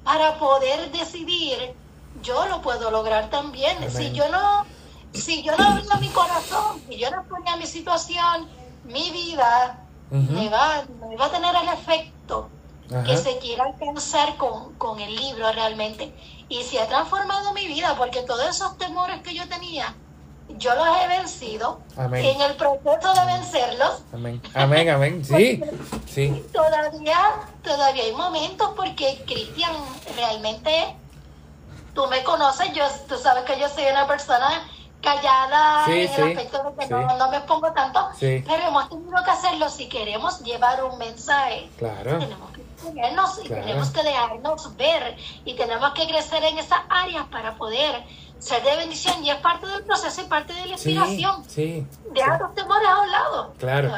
para 0.04 0.38
poder 0.38 0.92
decidir, 0.92 1.74
yo 2.22 2.46
lo 2.48 2.62
puedo 2.62 2.92
lograr 2.92 3.30
también. 3.30 3.78
Si 3.92 4.12
yo 4.12 4.28
no, 4.30 4.66
si 5.14 5.44
yo 5.44 5.56
no 5.56 5.64
abro 5.66 5.98
mi 6.00 6.10
corazón, 6.10 6.82
si 6.90 6.98
yo 6.98 7.10
no 7.12 7.24
ponía 7.24 7.56
mi 7.56 7.66
situación, 7.66 8.48
mi 8.84 9.12
vida, 9.12 9.86
me, 10.10 10.50
va, 10.50 10.84
me 11.08 11.16
va 11.16 11.26
a 11.26 11.32
tener 11.32 11.56
el 11.56 11.70
efecto 11.70 12.50
que 13.06 13.16
se 13.16 13.38
quiera 13.38 13.66
alcanzar 13.66 14.36
con, 14.38 14.74
con 14.76 15.00
el 15.00 15.16
libro 15.16 15.52
realmente. 15.52 16.12
Y 16.50 16.64
si 16.64 16.78
ha 16.80 16.88
transformado 16.88 17.54
mi 17.54 17.68
vida, 17.68 17.96
porque 17.98 18.24
todos 18.24 18.50
esos 18.50 18.78
temores 18.78 19.22
que 19.22 19.36
yo 19.36 19.48
tenía, 19.48 19.96
yo 20.58 20.74
los 20.74 20.88
he 21.02 21.08
vencido. 21.08 21.80
Amén. 21.96 22.26
En 22.26 22.42
el 22.42 22.56
proceso 22.56 23.14
de 23.14 23.26
vencerlos. 23.26 24.02
Amén, 24.12 24.42
amén, 24.56 24.90
amén. 24.90 25.24
Sí, 25.26 25.62
sí. 26.08 26.46
Todavía, 26.52 27.18
todavía 27.64 28.04
hay 28.04 28.14
momentos 28.14 28.72
porque 28.76 29.24
Cristian 29.28 29.74
realmente, 30.16 30.96
tú 31.94 32.08
me 32.08 32.24
conoces, 32.24 32.74
yo, 32.74 32.84
tú 33.08 33.16
sabes 33.18 33.44
que 33.44 33.60
yo 33.60 33.70
soy 33.70 33.86
una 33.86 34.08
persona 34.08 34.68
callada 35.02 35.86
en 35.88 36.00
el 36.00 36.08
aspecto 36.08 36.64
de 36.64 36.88
que 36.88 36.90
no, 36.90 37.32
me 37.32 37.42
pongo 37.42 37.72
tanto, 37.72 38.10
pero 38.20 38.68
hemos 38.68 38.90
tenido 38.90 39.24
que 39.24 39.32
hacerlo 39.32 39.70
si 39.70 39.88
queremos 39.88 40.42
llevar 40.42 40.84
un 40.84 40.98
mensaje. 40.98 41.70
Claro. 41.78 42.20
Tenemos 42.20 42.49
que 42.80 42.88
ponernos 42.88 43.40
y 43.44 43.48
tenemos 43.48 43.90
que 43.90 44.04
dejarnos 44.04 44.78
ver 44.78 45.16
y 45.46 45.56
tenemos 45.56 45.92
que 45.92 46.08
crecer 46.08 46.44
en 46.44 46.58
esas 46.58 46.80
áreas 46.90 47.26
para 47.28 47.56
poder 47.56 48.04
ser 48.40 48.64
de 48.64 48.76
bendición 48.78 49.24
y 49.24 49.30
es 49.30 49.38
parte 49.38 49.68
del 49.68 49.84
proceso 49.84 50.22
y 50.22 50.26
parte 50.26 50.54
de 50.54 50.66
la 50.66 50.74
inspiración. 50.74 51.44
Sí, 51.48 51.86
Deja 52.14 52.38
sí. 52.38 52.44
tus 52.44 52.56
temores 52.56 52.88
a 52.88 53.02
un 53.02 53.12
lado. 53.12 53.54
Claro. 53.60 53.92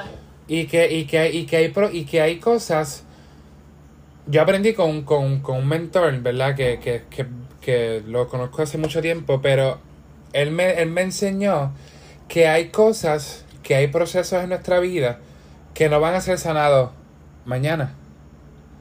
Y 0.47 0.65
que, 0.65 0.91
y 0.91 1.05
que, 1.05 1.31
y 1.31 1.45
que 1.45 1.57
hay 1.57 1.73
y 1.93 2.05
que 2.05 2.21
hay 2.21 2.39
cosas. 2.39 3.03
Yo 4.27 4.41
aprendí 4.41 4.73
con, 4.73 5.03
con, 5.03 5.39
con 5.41 5.57
un 5.57 5.67
mentor, 5.67 6.19
¿verdad? 6.19 6.55
Que, 6.55 6.79
que, 6.79 7.05
que, 7.09 7.27
que, 7.59 8.03
lo 8.05 8.27
conozco 8.27 8.61
hace 8.61 8.77
mucho 8.77 9.01
tiempo, 9.01 9.41
pero 9.41 9.79
él 10.33 10.51
me, 10.51 10.81
él 10.81 10.89
me 10.89 11.01
enseñó 11.01 11.73
que 12.27 12.47
hay 12.47 12.69
cosas, 12.69 13.45
que 13.63 13.75
hay 13.75 13.87
procesos 13.87 14.43
en 14.43 14.49
nuestra 14.49 14.79
vida 14.79 15.19
que 15.73 15.89
no 15.89 15.99
van 15.99 16.15
a 16.15 16.21
ser 16.21 16.37
sanados 16.37 16.91
mañana. 17.45 17.95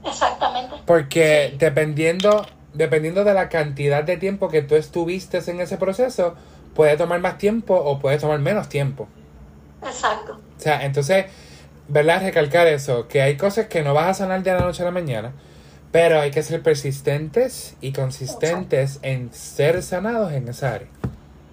Exactamente. 0.05 0.77
Porque 0.87 1.55
dependiendo 1.59 2.47
dependiendo 2.73 3.25
de 3.25 3.35
la 3.35 3.49
cantidad 3.49 4.05
de 4.05 4.17
tiempo 4.17 4.49
que 4.49 4.63
tú 4.63 4.75
estuviste 4.75 5.39
en 5.51 5.61
ese 5.61 5.77
proceso, 5.77 6.35
puede 6.75 6.97
tomar 6.97 7.21
más 7.21 7.39
tiempo 7.39 7.75
o 7.75 7.99
puede 7.99 8.19
tomar 8.19 8.39
menos 8.39 8.69
tiempo. 8.69 9.09
Exacto. 9.83 10.35
O 10.57 10.61
sea, 10.61 10.85
entonces, 10.85 11.27
¿verdad? 11.89 12.23
Recalcar 12.23 12.67
eso, 12.67 13.09
que 13.09 13.23
hay 13.23 13.37
cosas 13.37 13.67
que 13.67 13.83
no 13.83 13.95
vas 13.95 14.09
a 14.09 14.15
sanar 14.15 14.43
de 14.43 14.53
la 14.53 14.61
noche 14.61 14.83
a 14.83 14.87
la 14.87 14.91
mañana, 14.91 15.33
pero 15.91 16.21
hay 16.21 16.31
que 16.31 16.43
ser 16.43 16.63
persistentes 16.63 17.77
y 17.81 17.93
consistentes 17.93 19.01
en 19.03 19.33
ser 19.33 19.83
sanados 19.83 20.33
en 20.33 20.49
esa 20.49 20.75
área. 20.75 20.89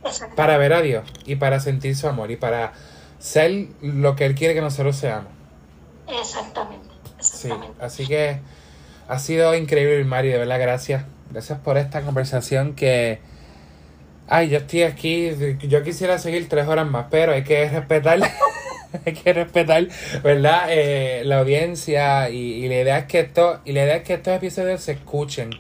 Exacto. 0.04 0.36
Para 0.36 0.58
ver 0.58 0.74
a 0.74 0.82
Dios 0.82 1.04
y 1.26 1.38
para 1.38 1.60
sentir 1.60 1.96
su 1.96 2.08
amor 2.08 2.32
y 2.32 2.38
para 2.38 2.74
ser 3.20 3.68
lo 3.82 4.16
que 4.16 4.26
Él 4.26 4.36
quiere 4.36 4.54
que 4.54 4.62
nosotros 4.62 4.96
seamos. 4.96 5.32
Exactamente. 6.08 6.87
Sí, 7.20 7.50
así 7.80 8.06
que 8.08 8.40
ha 9.08 9.20
sido 9.20 9.56
increíble, 9.56 10.04
Mari, 10.04 10.30
de 10.30 10.38
verdad, 10.38 10.60
gracias. 10.60 11.04
Gracias 11.32 11.60
por 11.60 11.78
esta 11.78 12.02
conversación 12.02 12.74
que... 12.74 13.20
Ay, 14.30 14.50
yo 14.50 14.58
estoy 14.58 14.84
aquí, 14.84 15.32
yo 15.62 15.84
quisiera 15.84 16.20
seguir 16.20 16.50
tres 16.50 16.68
horas 16.68 16.86
más, 16.86 17.08
pero 17.10 17.32
hay 17.32 17.44
que 17.44 17.70
respetar, 17.70 18.20
hay 19.06 19.14
que 19.14 19.32
respetar, 19.32 19.88
¿verdad? 20.22 20.66
Eh, 20.70 21.22
la 21.24 21.40
audiencia 21.40 22.30
y, 22.30 22.68
la 22.68 22.76
idea 22.76 22.98
es 22.98 23.06
que 23.06 23.22
esto, 23.22 23.62
y 23.64 23.72
la 23.72 23.86
idea 23.86 24.04
que 24.04 24.16
estos 24.16 24.36
episodios 24.36 24.82
se 24.82 24.94
escuchen 24.94 25.52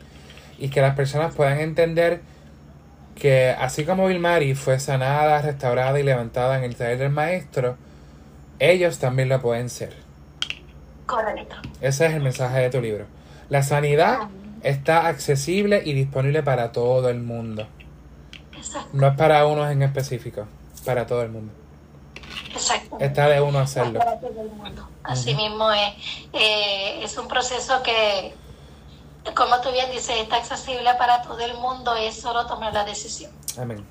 y 0.59 0.67
que 0.67 0.81
las 0.81 0.95
personas 0.95 1.33
puedan 1.33 1.59
entender 1.59 2.19
que 3.15 3.49
así 3.57 3.85
como 3.85 4.07
Vilmari 4.07 4.53
fue 4.53 4.79
sanada, 4.79 5.41
restaurada 5.41 5.97
y 5.97 6.03
levantada 6.03 6.57
en 6.57 6.65
el 6.65 6.75
taller 6.75 6.97
del 6.97 7.09
maestro, 7.09 7.77
ellos 8.59 8.99
también 8.99 9.29
lo 9.29 9.41
pueden 9.41 9.69
ser. 9.69 10.06
Correcto. 11.07 11.55
Ese 11.81 12.05
es 12.05 12.13
el 12.13 12.21
mensaje 12.21 12.59
de 12.59 12.69
tu 12.69 12.81
libro. 12.81 13.05
La 13.49 13.63
sanidad 13.63 14.27
está 14.61 15.07
accesible 15.07 15.81
y 15.83 15.93
disponible 15.93 16.43
para 16.43 16.71
todo 16.71 17.09
el 17.09 17.21
mundo. 17.21 17.65
Exacto. 18.55 18.89
No 18.91 19.07
es 19.07 19.15
para 19.15 19.45
unos 19.47 19.71
en 19.71 19.81
específico, 19.83 20.45
para 20.85 21.07
todo 21.07 21.21
el 21.21 21.29
mundo. 21.29 21.53
Exacto. 22.51 22.97
Está 22.99 23.29
de 23.29 23.39
uno 23.39 23.59
hacerlo. 23.59 23.99
Para 23.99 24.19
todo 24.19 24.41
el 24.41 24.49
mundo. 24.49 24.89
Así 25.03 25.33
mismo 25.33 25.71
es. 25.71 25.93
Eh, 26.33 27.03
es 27.03 27.17
un 27.17 27.29
proceso 27.29 27.81
que, 27.83 28.33
como 29.33 29.61
tú 29.61 29.71
bien 29.71 29.89
dices, 29.91 30.17
está 30.19 30.35
accesible 30.35 30.93
para 30.95 31.21
todo 31.21 31.39
el 31.39 31.53
mundo, 31.53 31.95
es 31.95 32.19
solo 32.19 32.45
tomar 32.47 32.73
la 32.73 32.83
decisión. 32.83 33.31
Amén. 33.57 33.85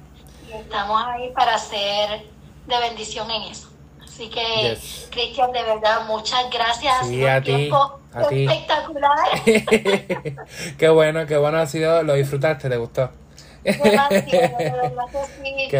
Y 0.46 0.52
estamos 0.52 1.02
ahí 1.06 1.32
para 1.32 1.58
ser 1.58 2.26
de 2.66 2.78
bendición 2.80 3.30
en 3.30 3.42
eso. 3.44 3.70
Así 4.16 4.30
que, 4.30 4.78
Cristian, 5.10 5.52
de 5.52 5.62
verdad, 5.62 6.06
muchas 6.06 6.48
gracias. 6.50 7.06
Sí, 7.06 7.26
a 7.26 7.42
ti. 7.42 7.70
A 8.14 8.28
ti. 8.28 8.46
Espectacular. 8.46 9.28
qué 10.78 10.88
bueno, 10.88 11.26
qué 11.26 11.36
bueno 11.36 11.58
ha 11.58 11.66
sido. 11.66 12.02
Lo 12.02 12.14
disfrutaste, 12.14 12.70
¿te 12.70 12.78
gustó? 12.78 13.10
Qué 13.62 13.72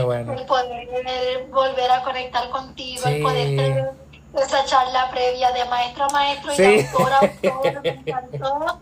bueno. 0.04 0.34
El 0.34 0.44
poder 0.44 1.46
volver 1.48 1.90
a 1.90 2.02
conectar 2.02 2.50
contigo, 2.50 3.06
el 3.06 3.22
poder 3.22 3.56
tener 3.56 3.90
esa 4.36 4.66
charla 4.66 5.10
previa 5.10 5.50
de 5.52 5.64
maestro 5.64 6.04
a 6.04 6.08
maestro 6.10 6.52
y 6.52 6.56
de 6.58 6.86
autor 6.92 7.12
a 7.14 7.20
autor, 7.20 7.80
me 7.82 7.88
encantó. 8.06 8.80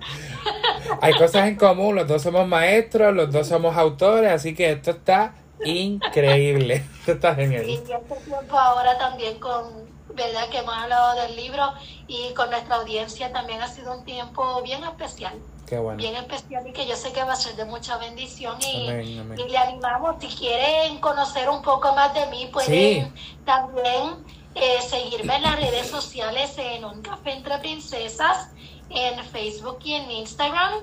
Hay 1.00 1.12
cosas 1.12 1.46
en 1.46 1.54
común, 1.54 1.94
los 1.94 2.08
dos 2.08 2.22
somos 2.22 2.48
maestros, 2.48 3.14
los 3.14 3.30
dos 3.30 3.46
somos 3.46 3.76
autores, 3.76 4.32
así 4.32 4.52
que 4.52 4.72
esto 4.72 4.90
está 4.90 5.32
increíble. 5.64 6.84
Esto 7.00 7.12
está 7.12 7.34
genial. 7.34 7.68
Y 7.68 7.74
este 7.74 7.96
tiempo 8.24 8.58
ahora 8.58 8.98
también 8.98 9.38
con 9.38 9.84
verdad 10.14 10.48
que 10.48 10.58
hemos 10.58 10.74
hablado 10.74 11.20
del 11.22 11.36
libro 11.36 11.72
y 12.06 12.32
con 12.34 12.50
nuestra 12.50 12.76
audiencia 12.76 13.32
también 13.32 13.60
ha 13.60 13.68
sido 13.68 13.96
un 13.96 14.04
tiempo 14.04 14.62
bien 14.62 14.82
especial. 14.84 15.34
Qué 15.66 15.78
bueno. 15.78 15.96
Bien 15.96 16.14
especial 16.16 16.66
y 16.68 16.72
que 16.72 16.86
yo 16.86 16.94
sé 16.94 17.12
que 17.12 17.22
va 17.22 17.32
a 17.32 17.36
ser 17.36 17.56
de 17.56 17.64
mucha 17.64 17.96
bendición 17.96 18.56
y, 18.60 18.90
y 18.90 19.48
le 19.48 19.56
animamos, 19.56 20.16
si 20.20 20.28
quieren 20.28 21.00
conocer 21.00 21.48
un 21.48 21.62
poco 21.62 21.94
más 21.94 22.12
de 22.14 22.26
mí, 22.26 22.48
pueden 22.52 23.12
también 23.44 24.24
eh, 24.54 24.78
seguirme 24.86 25.36
en 25.36 25.42
las 25.42 25.56
redes 25.56 25.88
sociales 25.88 26.54
en 26.58 26.84
Un 26.84 27.02
Café 27.02 27.32
Entre 27.32 27.58
Princesas, 27.58 28.50
en 28.90 29.24
Facebook 29.24 29.78
y 29.84 29.94
en 29.94 30.10
Instagram. 30.10 30.74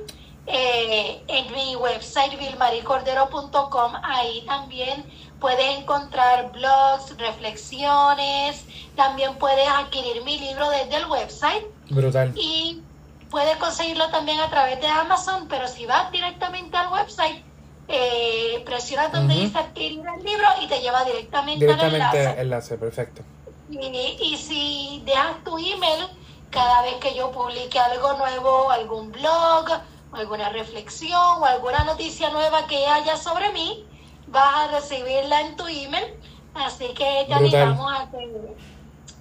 Eh, 0.48 1.22
en 1.28 1.54
mi 1.54 1.76
website 1.76 2.38
vilmaricordero.com, 2.38 3.94
ahí 4.04 4.44
también 4.48 5.06
puedes 5.40 5.78
encontrar 5.78 6.52
blogs, 6.52 7.16
reflexiones, 7.18 8.66
también 8.96 9.36
puedes 9.36 9.68
adquirir 9.68 10.24
mi 10.24 10.40
libro 10.40 10.70
desde 10.70 10.98
el 10.98 11.06
website. 11.06 11.64
Brutal. 11.90 12.34
Y 12.36 12.82
puedes 13.30 13.56
conseguirlo 13.58 14.10
también 14.10 14.40
a 14.40 14.50
través 14.50 14.82
de 14.82 14.88
Amazon, 14.88 15.48
pero 15.48 15.68
si 15.68 15.86
vas 15.86 16.12
directamente 16.12 16.76
al 16.76 16.92
website, 16.92 17.44
eh, 17.88 18.64
presiona 18.66 19.10
donde 19.10 19.36
dice 19.36 19.58
adquirir 19.58 20.00
el 20.00 20.24
libro 20.24 20.48
y 20.62 20.68
te 20.68 20.80
lleva 20.80 21.04
directamente, 21.04 21.72
al 21.72 21.94
enlace. 21.94 22.42
enlace. 22.42 22.78
perfecto. 22.78 23.22
Y, 23.70 24.18
y 24.22 24.38
si 24.38 25.02
dejas 25.06 25.44
tu 25.44 25.58
email, 25.58 26.08
cada 26.50 26.82
vez 26.84 26.96
que 26.96 27.16
yo 27.16 27.32
publique 27.32 27.80
algo 27.80 28.14
nuevo, 28.14 28.70
algún 28.70 29.12
blog, 29.12 29.70
alguna 30.12 30.50
reflexión 30.50 31.20
o 31.40 31.46
alguna 31.46 31.84
noticia 31.84 32.30
nueva 32.30 32.68
que 32.68 32.86
haya 32.86 33.18
sobre 33.18 33.52
mí, 33.52 33.86
vas 34.28 34.70
a 34.70 34.80
recibirla 34.80 35.42
en 35.42 35.56
tu 35.56 35.68
email. 35.68 36.06
Así 36.54 36.88
que 36.90 37.26
te 37.28 37.34
animamos 37.34 37.92
a 37.94 38.10
que, 38.12 38.56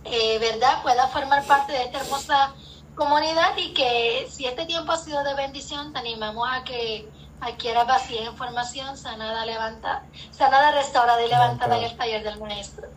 eh, 0.04 0.38
¿verdad?, 0.38 0.82
puedas 0.82 1.10
formar 1.12 1.44
parte 1.44 1.72
de 1.72 1.84
esta 1.84 2.00
hermosa 2.00 2.54
comunidad 2.94 3.56
y 3.56 3.72
que 3.72 4.26
si 4.28 4.46
este 4.46 4.66
tiempo 4.66 4.92
ha 4.92 4.96
sido 4.96 5.22
de 5.22 5.34
bendición, 5.34 5.92
te 5.92 6.00
animamos 6.00 6.48
a 6.50 6.64
que 6.64 7.08
adquieras 7.40 7.86
vacía 7.86 8.24
información 8.24 8.96
sanada, 8.96 9.46
levantada, 9.46 10.04
sanada, 10.30 10.72
restaurada 10.72 11.24
y 11.24 11.28
levantada 11.28 11.78
en 11.78 11.84
el 11.84 11.96
taller 11.96 12.22
del 12.22 12.38
maestro. 12.38 12.88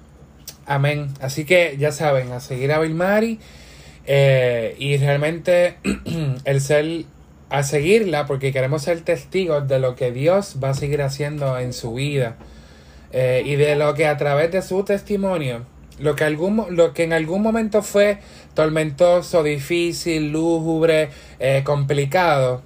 Amén. 0.65 1.13
Así 1.21 1.45
que 1.45 1.77
ya 1.77 1.91
saben, 1.91 2.31
a 2.31 2.39
seguir 2.39 2.71
a 2.71 2.79
Vilmari 2.79 3.39
eh, 4.05 4.75
y 4.79 4.97
realmente 4.97 5.77
el 6.45 6.61
ser 6.61 7.05
a 7.49 7.63
seguirla 7.63 8.25
porque 8.25 8.51
queremos 8.51 8.83
ser 8.83 9.01
testigos 9.01 9.67
de 9.67 9.79
lo 9.79 9.95
que 9.95 10.11
Dios 10.11 10.57
va 10.63 10.69
a 10.69 10.73
seguir 10.73 11.01
haciendo 11.01 11.57
en 11.59 11.73
su 11.73 11.93
vida 11.93 12.37
eh, 13.11 13.43
y 13.45 13.55
de 13.55 13.75
lo 13.75 13.93
que 13.93 14.07
a 14.07 14.17
través 14.17 14.51
de 14.51 14.61
su 14.61 14.83
testimonio, 14.83 15.65
lo 15.99 16.15
que, 16.15 16.23
algún, 16.23 16.65
lo 16.71 16.93
que 16.93 17.03
en 17.03 17.13
algún 17.13 17.43
momento 17.43 17.83
fue 17.83 18.17
tormentoso, 18.55 19.43
difícil, 19.43 20.31
lúgubre, 20.31 21.09
eh, 21.39 21.61
complicado, 21.63 22.63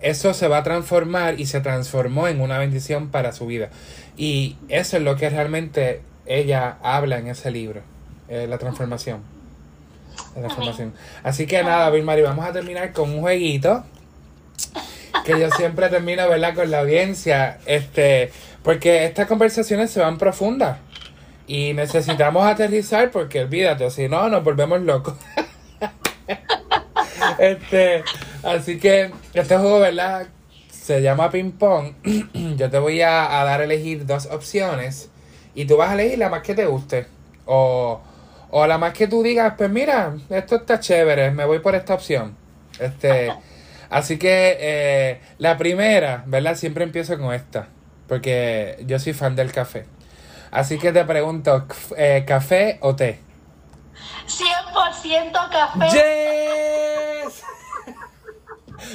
eso 0.00 0.32
se 0.32 0.46
va 0.46 0.58
a 0.58 0.62
transformar 0.62 1.40
y 1.40 1.46
se 1.46 1.60
transformó 1.60 2.28
en 2.28 2.40
una 2.40 2.58
bendición 2.58 3.08
para 3.08 3.32
su 3.32 3.46
vida. 3.46 3.70
Y 4.16 4.56
eso 4.68 4.96
es 4.96 5.02
lo 5.02 5.16
que 5.16 5.28
realmente 5.28 6.02
ella 6.26 6.78
habla 6.82 7.18
en 7.18 7.26
ese 7.26 7.50
libro, 7.50 7.82
eh, 8.28 8.46
la 8.48 8.58
transformación. 8.58 9.37
La 10.34 10.42
transformación. 10.42 10.94
Así 11.22 11.46
que 11.46 11.62
nada, 11.62 11.90
Vilmari, 11.90 12.22
vamos 12.22 12.46
a 12.46 12.52
terminar 12.52 12.92
con 12.92 13.10
un 13.10 13.20
jueguito 13.20 13.84
que 15.24 15.38
yo 15.38 15.50
siempre 15.50 15.88
termino, 15.88 16.28
¿verdad? 16.28 16.54
Con 16.54 16.70
la 16.70 16.80
audiencia, 16.80 17.58
este, 17.66 18.30
porque 18.62 19.04
estas 19.04 19.26
conversaciones 19.26 19.90
se 19.90 20.00
van 20.00 20.18
profundas 20.18 20.78
y 21.46 21.72
necesitamos 21.72 22.46
aterrizar 22.46 23.10
porque 23.10 23.42
olvídate, 23.42 23.90
si 23.90 24.08
no, 24.08 24.28
nos 24.28 24.44
volvemos 24.44 24.80
locos. 24.82 25.14
este, 27.38 28.04
así 28.42 28.78
que 28.78 29.10
este 29.34 29.56
juego, 29.56 29.80
¿verdad? 29.80 30.26
Se 30.70 31.02
llama 31.02 31.30
ping 31.30 31.52
pong. 31.52 31.94
Yo 32.56 32.70
te 32.70 32.78
voy 32.78 33.00
a, 33.00 33.40
a, 33.40 33.44
dar 33.44 33.60
a 33.60 33.64
elegir 33.64 34.06
dos 34.06 34.26
opciones 34.26 35.10
y 35.54 35.64
tú 35.64 35.76
vas 35.76 35.90
a 35.90 35.94
elegir 35.94 36.18
la 36.18 36.28
más 36.28 36.42
que 36.42 36.54
te 36.54 36.66
guste. 36.66 37.06
O, 37.46 38.00
o 38.50 38.66
la 38.66 38.78
más 38.78 38.92
que 38.92 39.06
tú 39.06 39.22
digas, 39.22 39.54
pues 39.56 39.70
mira, 39.70 40.14
esto 40.30 40.56
está 40.56 40.80
chévere, 40.80 41.30
me 41.30 41.44
voy 41.44 41.58
por 41.58 41.74
esta 41.74 41.94
opción. 41.94 42.36
Este, 42.78 43.32
así 43.90 44.18
que 44.18 44.56
eh, 44.60 45.20
la 45.38 45.56
primera, 45.56 46.22
¿verdad? 46.26 46.54
Siempre 46.54 46.84
empiezo 46.84 47.18
con 47.18 47.34
esta, 47.34 47.68
porque 48.06 48.82
yo 48.86 48.98
soy 48.98 49.12
fan 49.12 49.36
del 49.36 49.52
café. 49.52 49.86
Así 50.50 50.78
que 50.78 50.92
te 50.92 51.04
pregunto, 51.04 51.66
eh, 51.96 52.24
¿café 52.26 52.78
o 52.80 52.96
té? 52.96 53.20
100% 54.26 55.50
café. 55.50 55.88
¡Yes! 55.90 57.42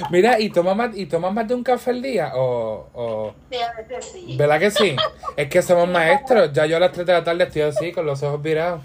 Mira, 0.09 0.39
¿y 0.39 0.49
tomas 0.49 0.75
más, 0.75 0.95
¿y 0.95 1.05
tomas 1.05 1.33
más 1.33 1.47
de 1.47 1.55
un 1.55 1.63
café 1.63 1.91
al 1.91 2.01
día? 2.01 2.31
O, 2.35 2.89
o... 2.93 3.33
Sí, 3.51 3.57
a 3.57 3.73
veces 3.73 4.11
sí. 4.11 4.35
¿Verdad 4.37 4.59
que 4.59 4.71
sí? 4.71 4.95
Es 5.35 5.49
que 5.49 5.61
somos 5.61 5.87
maestros. 5.87 6.51
Ya 6.53 6.65
yo 6.65 6.77
a 6.77 6.79
las 6.79 6.91
3 6.91 7.05
de 7.05 7.13
la 7.13 7.23
tarde 7.23 7.43
estoy 7.43 7.63
así, 7.63 7.91
con 7.91 8.05
los 8.05 8.21
ojos 8.23 8.41
virados. 8.41 8.81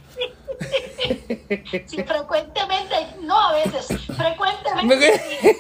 Sí, 1.87 2.03
frecuentemente, 2.03 2.95
no 3.23 3.41
a 3.41 3.53
veces, 3.53 3.87
frecuentemente. 3.87 5.21
sí. 5.41 5.57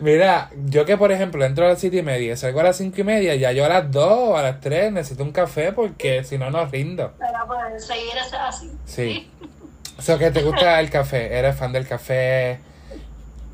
Mira, 0.00 0.50
yo 0.66 0.84
que 0.84 0.96
por 0.96 1.10
ejemplo 1.12 1.44
entro 1.44 1.64
a 1.64 1.70
las 1.70 1.80
7 1.80 1.96
y 1.96 2.02
media, 2.02 2.36
salgo 2.36 2.60
a 2.60 2.64
las 2.64 2.76
5 2.76 3.00
y 3.00 3.04
media, 3.04 3.34
ya 3.34 3.52
yo 3.52 3.64
a 3.64 3.68
las 3.68 3.90
2 3.90 4.12
o 4.12 4.36
a 4.36 4.42
las 4.42 4.60
3 4.60 4.92
necesito 4.92 5.22
un 5.22 5.32
café 5.32 5.72
porque 5.72 6.24
si 6.24 6.36
no, 6.38 6.50
no 6.50 6.64
rindo. 6.66 7.12
Para 7.18 7.44
poder 7.46 7.80
seguir 7.80 8.12
así. 8.18 8.70
Sí. 8.84 9.30
O 9.96 10.02
sea, 10.02 10.18
que 10.18 10.30
te 10.30 10.42
gusta 10.42 10.80
el 10.80 10.90
café, 10.90 11.38
eres 11.38 11.56
fan 11.56 11.72
del 11.72 11.86
café. 11.86 12.58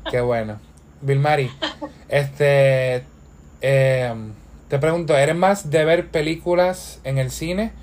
Qué 0.09 0.21
bueno. 0.21 0.59
Vilmari, 1.01 1.51
este. 2.09 3.03
eh, 3.61 4.13
te 4.67 4.79
pregunto, 4.79 5.17
¿eres 5.17 5.35
más 5.35 5.69
de 5.69 5.83
ver 5.83 6.09
películas 6.11 6.99
en 7.03 7.17
el 7.17 7.29
cine? 7.31 7.73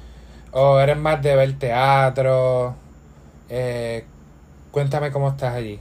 ¿O 0.53 0.79
eres 0.81 0.97
más 0.97 1.21
de 1.23 1.37
ver 1.37 1.59
teatro? 1.59 2.75
Eh, 3.51 4.05
cuéntame 4.71 5.11
cómo 5.11 5.29
estás 5.29 5.55
allí. 5.55 5.79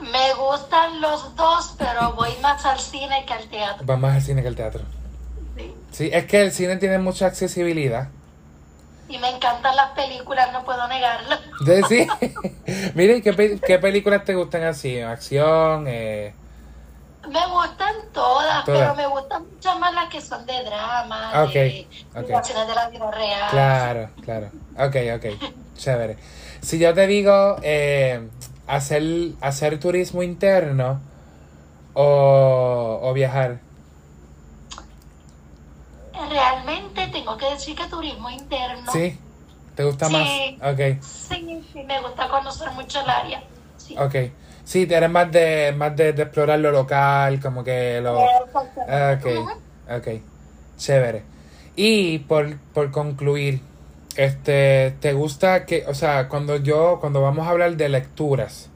Me 0.00 0.34
gustan 0.34 1.00
los 1.00 1.36
dos, 1.36 1.74
pero 1.78 2.14
voy 2.14 2.30
más 2.42 2.64
al 2.64 2.78
cine 2.78 3.24
que 3.26 3.34
al 3.34 3.48
teatro. 3.48 3.86
Vas 3.86 3.98
más 4.00 4.16
al 4.16 4.22
cine 4.22 4.42
que 4.42 4.48
al 4.48 4.56
teatro. 4.56 4.82
Sí. 5.56 5.74
Sí, 5.92 6.10
es 6.12 6.24
que 6.26 6.42
el 6.42 6.52
cine 6.52 6.76
tiene 6.76 6.98
mucha 6.98 7.26
accesibilidad. 7.26 8.08
Y 9.10 9.18
me 9.18 9.28
encantan 9.28 9.74
las 9.74 9.90
películas, 9.90 10.52
no 10.52 10.64
puedo 10.64 10.86
negarlo. 10.88 11.36
De- 11.64 11.82
Sí. 11.84 12.06
Mire, 12.94 13.16
¿y 13.16 13.22
¿qué, 13.22 13.58
¿qué 13.66 13.78
películas 13.78 14.24
te 14.24 14.34
gustan 14.34 14.62
así? 14.64 15.00
¿Acción? 15.00 15.86
Eh, 15.88 16.32
Me 17.28 17.46
gustan 17.48 17.94
todas, 18.12 18.64
Todas. 18.64 18.80
pero 18.80 18.94
me 18.94 19.06
gustan 19.08 19.44
mucho 19.46 19.78
más 19.78 19.92
las 19.94 20.08
que 20.08 20.20
son 20.20 20.46
de 20.46 20.62
drama, 20.64 21.30
Ah, 21.32 21.44
ok, 21.44 21.52
de 21.52 21.86
situaciones 22.20 22.68
de 22.68 22.74
la 22.74 22.88
vida 22.88 23.10
real. 23.10 23.50
Claro, 23.50 24.10
claro. 24.22 24.50
Ok, 24.78 24.96
ok. 25.16 25.52
Chévere. 25.76 26.16
Si 26.62 26.78
yo 26.78 26.94
te 26.94 27.06
digo 27.06 27.56
eh, 27.62 28.28
hacer, 28.66 29.02
hacer 29.40 29.80
turismo 29.80 30.22
interno 30.22 31.00
o, 31.94 33.00
o 33.02 33.12
viajar. 33.12 33.58
Realmente 36.28 37.08
tengo 37.08 37.36
que 37.36 37.46
decir 37.50 37.76
que 37.76 37.86
turismo 37.86 38.28
interno. 38.30 38.92
¿Sí? 38.92 39.18
¿Te 39.74 39.84
gusta 39.84 40.06
Sí. 40.08 40.12
más? 40.60 40.72
Ok, 40.72 40.80
Sí, 41.02 41.64
sí, 41.72 41.82
me 41.84 42.00
gusta 42.00 42.28
conocer 42.28 42.70
mucho 42.72 43.00
el 43.00 43.10
área. 43.10 43.42
Sí. 43.78 43.96
ok. 43.98 44.14
Sí, 44.64 44.86
eres 44.88 45.10
más 45.10 45.32
de, 45.32 45.72
más 45.76 45.96
de, 45.96 46.12
de 46.12 46.22
explorar 46.22 46.58
lo 46.60 46.70
local, 46.70 47.40
como 47.40 47.64
que 47.64 48.00
lo... 48.00 48.18
Ok, 48.20 49.26
Ujú. 49.26 49.50
ok. 49.96 50.08
Chévere. 50.76 51.22
Y 51.74 52.18
por, 52.20 52.56
por 52.74 52.90
concluir, 52.90 53.60
este, 54.16 54.92
¿te 55.00 55.12
gusta 55.12 55.64
que, 55.66 55.84
o 55.88 55.94
sea, 55.94 56.28
cuando 56.28 56.56
yo, 56.56 56.98
cuando 57.00 57.20
vamos 57.22 57.46
a 57.46 57.50
hablar 57.50 57.76
de 57.76 57.88
lecturas, 57.88 58.68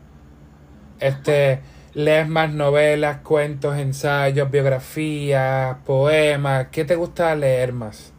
este, 1.01 1.61
lees 1.95 2.29
más 2.29 2.53
novelas, 2.53 3.21
cuentos, 3.23 3.77
ensayos, 3.79 4.51
biografías, 4.51 5.79
poemas, 5.85 6.69
¿qué 6.71 6.85
te 6.85 6.97
gusta 6.97 7.35
leer 7.35 7.73
más? 7.73 8.13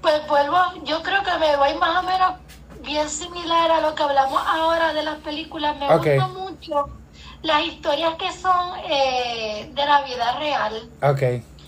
Pues 0.00 0.26
vuelvo, 0.28 0.56
yo 0.84 1.02
creo 1.02 1.22
que 1.22 1.38
me 1.38 1.56
voy 1.56 1.74
más 1.78 2.02
o 2.04 2.06
menos 2.06 2.34
bien 2.82 3.08
similar 3.08 3.70
a 3.70 3.80
lo 3.80 3.94
que 3.94 4.02
hablamos 4.02 4.40
ahora 4.46 4.92
de 4.92 5.02
las 5.02 5.18
películas. 5.20 5.76
Me 5.78 5.88
Ok. 5.88 6.06
gustan 6.16 6.32
mucho 6.34 7.00
las 7.42 7.64
historias 7.66 8.14
que 8.16 8.32
son 8.32 8.78
eh, 8.90 9.70
de 9.74 9.84
la 9.86 10.02
vida 10.04 10.38
real. 10.38 10.90
Ok, 11.00 11.22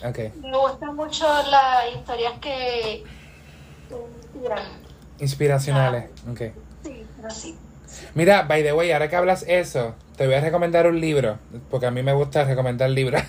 ok. 0.05 0.19
Me 0.33 0.57
gustan 0.57 0.97
mucho 0.97 1.27
las 1.51 1.95
historias 1.95 2.39
que 2.41 3.05
inspiran. 3.91 4.67
Inspiracionales, 5.19 6.11
ok. 6.29 6.43
Sí, 6.83 7.07
pero 7.17 7.31
sí. 7.31 7.59
Mira, 8.15 8.43
by 8.43 8.63
the 8.63 8.73
way, 8.73 8.93
ahora 8.93 9.09
que 9.09 9.17
hablas 9.17 9.45
eso, 9.47 9.95
te 10.19 10.27
voy 10.27 10.35
a 10.35 10.41
recomendar 10.41 10.87
un 10.89 11.01
libro, 11.01 11.39
porque 11.71 11.87
a 11.87 11.93
mí 11.93 12.03
me 12.03 12.13
gusta 12.13 12.43
recomendar 12.43 12.91
libros. 12.91 13.23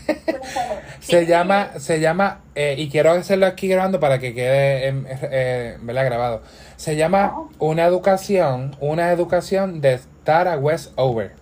se 0.99 1.27
llama, 1.27 1.69
se 1.77 1.99
llama, 1.99 2.39
eh, 2.55 2.73
y 2.79 2.89
quiero 2.89 3.11
hacerlo 3.11 3.45
aquí 3.45 3.67
grabando 3.67 3.99
para 3.99 4.17
que 4.17 4.33
quede 4.33 4.87
eh, 5.21 5.77
¿verdad? 5.81 6.05
grabado. 6.05 6.41
Se 6.77 6.95
llama 6.95 7.47
Una 7.59 7.85
educación, 7.85 8.75
una 8.79 9.11
educación 9.11 9.81
de 9.81 9.99
Tara 10.23 10.57
Westover. 10.57 11.33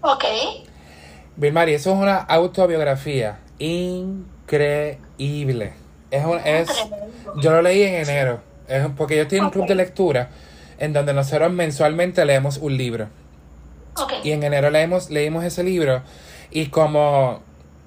Ok, 0.00 0.24
Vilmari, 1.36 1.74
eso 1.74 1.92
es 1.92 1.98
una 1.98 2.16
autobiografía 2.16 3.40
increíble. 3.58 4.94
Es 6.10 6.24
un, 6.24 6.38
es, 6.42 6.68
tremendo. 6.68 7.34
yo 7.36 7.50
lo 7.50 7.60
leí 7.60 7.82
en 7.82 7.96
enero, 7.96 8.40
es, 8.66 8.86
porque 8.96 9.14
yo 9.16 9.22
estoy 9.24 9.40
en 9.40 9.44
un 9.44 9.50
club 9.50 9.66
de 9.66 9.74
lectura 9.74 10.30
en 10.78 10.94
donde 10.94 11.12
nosotros 11.12 11.52
mensualmente 11.52 12.24
leemos 12.24 12.56
un 12.56 12.78
libro. 12.78 13.08
Y 14.24 14.32
en 14.32 14.42
enero 14.42 14.70
leímos, 14.70 15.10
leímos 15.10 15.44
ese 15.44 15.62
libro 15.62 16.02
y 16.50 16.66
como 16.66 17.42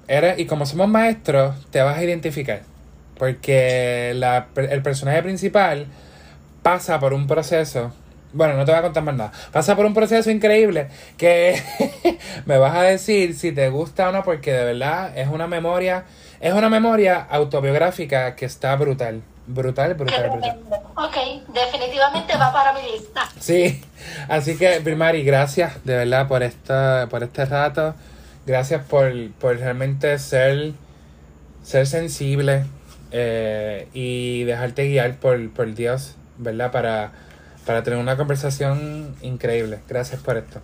eres, 0.08 0.38
y 0.38 0.46
como 0.46 0.66
somos 0.66 0.88
maestros, 0.88 1.54
te 1.70 1.80
vas 1.82 1.98
a 1.98 2.04
identificar. 2.04 2.62
Porque 3.18 4.12
la, 4.16 4.48
el 4.56 4.82
personaje 4.82 5.22
principal 5.22 5.86
pasa 6.62 6.98
por 6.98 7.12
un 7.12 7.26
proceso. 7.26 7.92
Bueno, 8.32 8.54
no 8.54 8.64
te 8.64 8.72
voy 8.72 8.78
a 8.78 8.82
contar 8.82 9.02
más 9.02 9.14
nada. 9.14 9.32
Pasa 9.52 9.76
por 9.76 9.84
un 9.84 9.94
proceso 9.94 10.30
increíble 10.30 10.88
que 11.18 11.60
me 12.46 12.56
vas 12.58 12.74
a 12.74 12.82
decir 12.82 13.34
si 13.34 13.52
te 13.52 13.68
gusta 13.68 14.08
o 14.08 14.12
no, 14.12 14.22
porque 14.22 14.52
de 14.52 14.64
verdad 14.64 15.16
es 15.16 15.28
una 15.28 15.46
memoria, 15.46 16.04
es 16.40 16.54
una 16.54 16.70
memoria 16.70 17.20
autobiográfica 17.20 18.34
que 18.34 18.46
está 18.46 18.74
brutal. 18.76 19.22
Brutal, 19.46 19.94
brutal, 19.94 20.30
brutal. 20.30 20.60
Ok, 20.96 21.16
definitivamente 21.48 22.36
va 22.36 22.52
para 22.52 22.72
mi 22.72 22.82
lista. 22.92 23.28
Sí, 23.40 23.82
así 24.28 24.56
que, 24.56 24.80
Primari, 24.80 25.24
gracias 25.24 25.84
de 25.84 25.96
verdad 25.96 26.28
por 26.28 26.42
esta, 26.42 27.08
por 27.10 27.22
este 27.22 27.44
rato. 27.44 27.94
Gracias 28.46 28.84
por, 28.84 29.12
por 29.32 29.56
realmente 29.56 30.18
ser, 30.18 30.72
ser 31.62 31.86
sensible 31.86 32.66
eh, 33.10 33.88
y 33.92 34.44
dejarte 34.44 34.88
guiar 34.88 35.16
por, 35.16 35.50
por 35.52 35.74
Dios, 35.74 36.14
¿verdad? 36.38 36.70
Para, 36.70 37.12
para 37.66 37.82
tener 37.82 37.98
una 37.98 38.16
conversación 38.16 39.16
increíble. 39.22 39.80
Gracias 39.88 40.20
por 40.20 40.36
esto. 40.36 40.60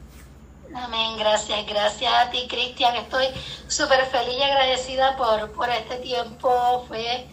Amén, 0.75 1.17
gracias, 1.19 1.67
gracias 1.67 2.13
a 2.13 2.31
ti, 2.31 2.47
Cristian. 2.49 2.95
Estoy 2.97 3.27
súper 3.67 4.05
feliz 4.07 4.37
y 4.39 4.43
agradecida 4.43 5.17
por, 5.17 5.51
por 5.53 5.69
este 5.71 5.97
tiempo. 5.97 6.85
Fue 6.87 7.27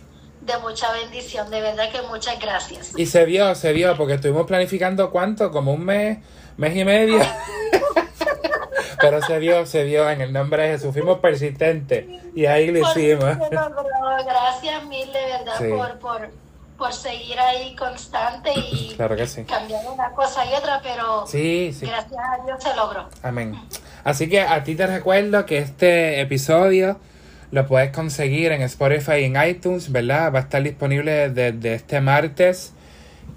de 0.45 0.57
mucha 0.59 0.91
bendición, 0.91 1.49
de 1.49 1.61
verdad 1.61 1.91
que 1.91 2.01
muchas 2.03 2.39
gracias. 2.39 2.91
Y 2.97 3.05
se 3.07 3.25
vio, 3.25 3.53
se 3.55 3.73
vio, 3.73 3.95
porque 3.97 4.13
estuvimos 4.15 4.45
planificando 4.45 5.09
cuánto, 5.11 5.51
como 5.51 5.73
un 5.73 5.83
mes, 5.85 6.19
mes 6.57 6.75
y 6.75 6.85
medio. 6.85 7.19
Pero 9.01 9.21
se 9.21 9.39
vio, 9.39 9.65
se 9.65 9.83
vio 9.83 10.09
en 10.09 10.21
el 10.21 10.31
nombre 10.33 10.63
de 10.63 10.69
Jesús. 10.73 10.93
Fuimos 10.93 11.19
persistentes 11.19 12.05
y 12.33 12.45
ahí 12.45 12.71
lo 12.71 12.79
hicimos. 12.79 13.37
Gracias 14.25 14.85
mil 14.85 15.11
de 15.11 15.19
verdad 15.25 15.53
Sí. 15.57 15.65
por, 15.69 15.99
por, 15.99 16.29
por 16.77 16.93
seguir 16.93 17.39
ahí 17.39 17.75
constante 17.75 18.51
y 18.55 18.93
Claro 18.97 19.15
que 19.15 19.27
sí. 19.27 19.43
cambiar 19.43 19.85
una 19.87 20.11
cosa 20.11 20.45
y 20.45 20.53
otra, 20.53 20.79
pero 20.81 21.27
Sí, 21.27 21.73
sí. 21.77 21.85
gracias 21.85 22.13
a 22.19 22.43
Dios 22.45 22.63
se 22.63 22.75
logró. 22.75 23.09
Amén. 23.21 23.59
Así 24.03 24.29
que 24.29 24.41
a 24.41 24.63
ti 24.63 24.75
te 24.75 24.87
recuerdo 24.87 25.45
que 25.45 25.57
este 25.59 26.21
episodio 26.21 26.99
lo 27.55 27.65
puedes 27.65 27.91
conseguir 27.91 28.51
en 28.51 28.61
Spotify 28.63 29.19
y 29.21 29.23
en 29.23 29.41
iTunes, 29.41 29.89
¿verdad? 29.89 30.33
Va 30.33 30.39
a 30.39 30.41
estar 30.41 30.61
disponible 30.61 31.29
desde 31.29 31.75
este 31.75 32.01
martes 32.01 32.73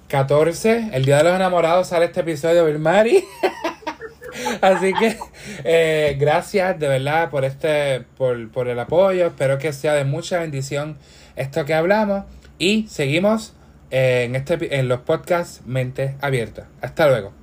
14. 0.09 0.91
El 0.93 1.05
Día 1.05 1.19
de 1.19 1.23
los 1.23 1.35
Enamorados 1.37 1.87
sale 1.87 2.07
este 2.07 2.23
episodio, 2.23 2.65
Bill 2.65 2.81
Mari. 2.81 3.25
Así 4.61 4.93
que 4.93 5.17
eh, 5.63 6.17
gracias 6.19 6.81
de 6.81 6.89
verdad 6.89 7.31
por 7.31 7.45
este, 7.45 8.01
por, 8.17 8.51
por 8.51 8.67
el 8.67 8.81
apoyo. 8.81 9.29
Espero 9.29 9.57
que 9.59 9.73
sea 9.73 9.95
de 9.95 10.03
mucha 10.03 10.41
bendición 10.41 10.99
esto 11.37 11.65
que 11.65 11.75
hablamos. 11.75 12.25
Y 12.59 12.89
seguimos 12.89 13.55
eh, 13.93 14.25
en, 14.25 14.35
este, 14.35 14.81
en 14.81 14.89
los 14.89 14.99
podcasts 15.03 15.63
Mente 15.65 16.17
Abierta. 16.21 16.67
Hasta 16.81 17.07
luego. 17.07 17.38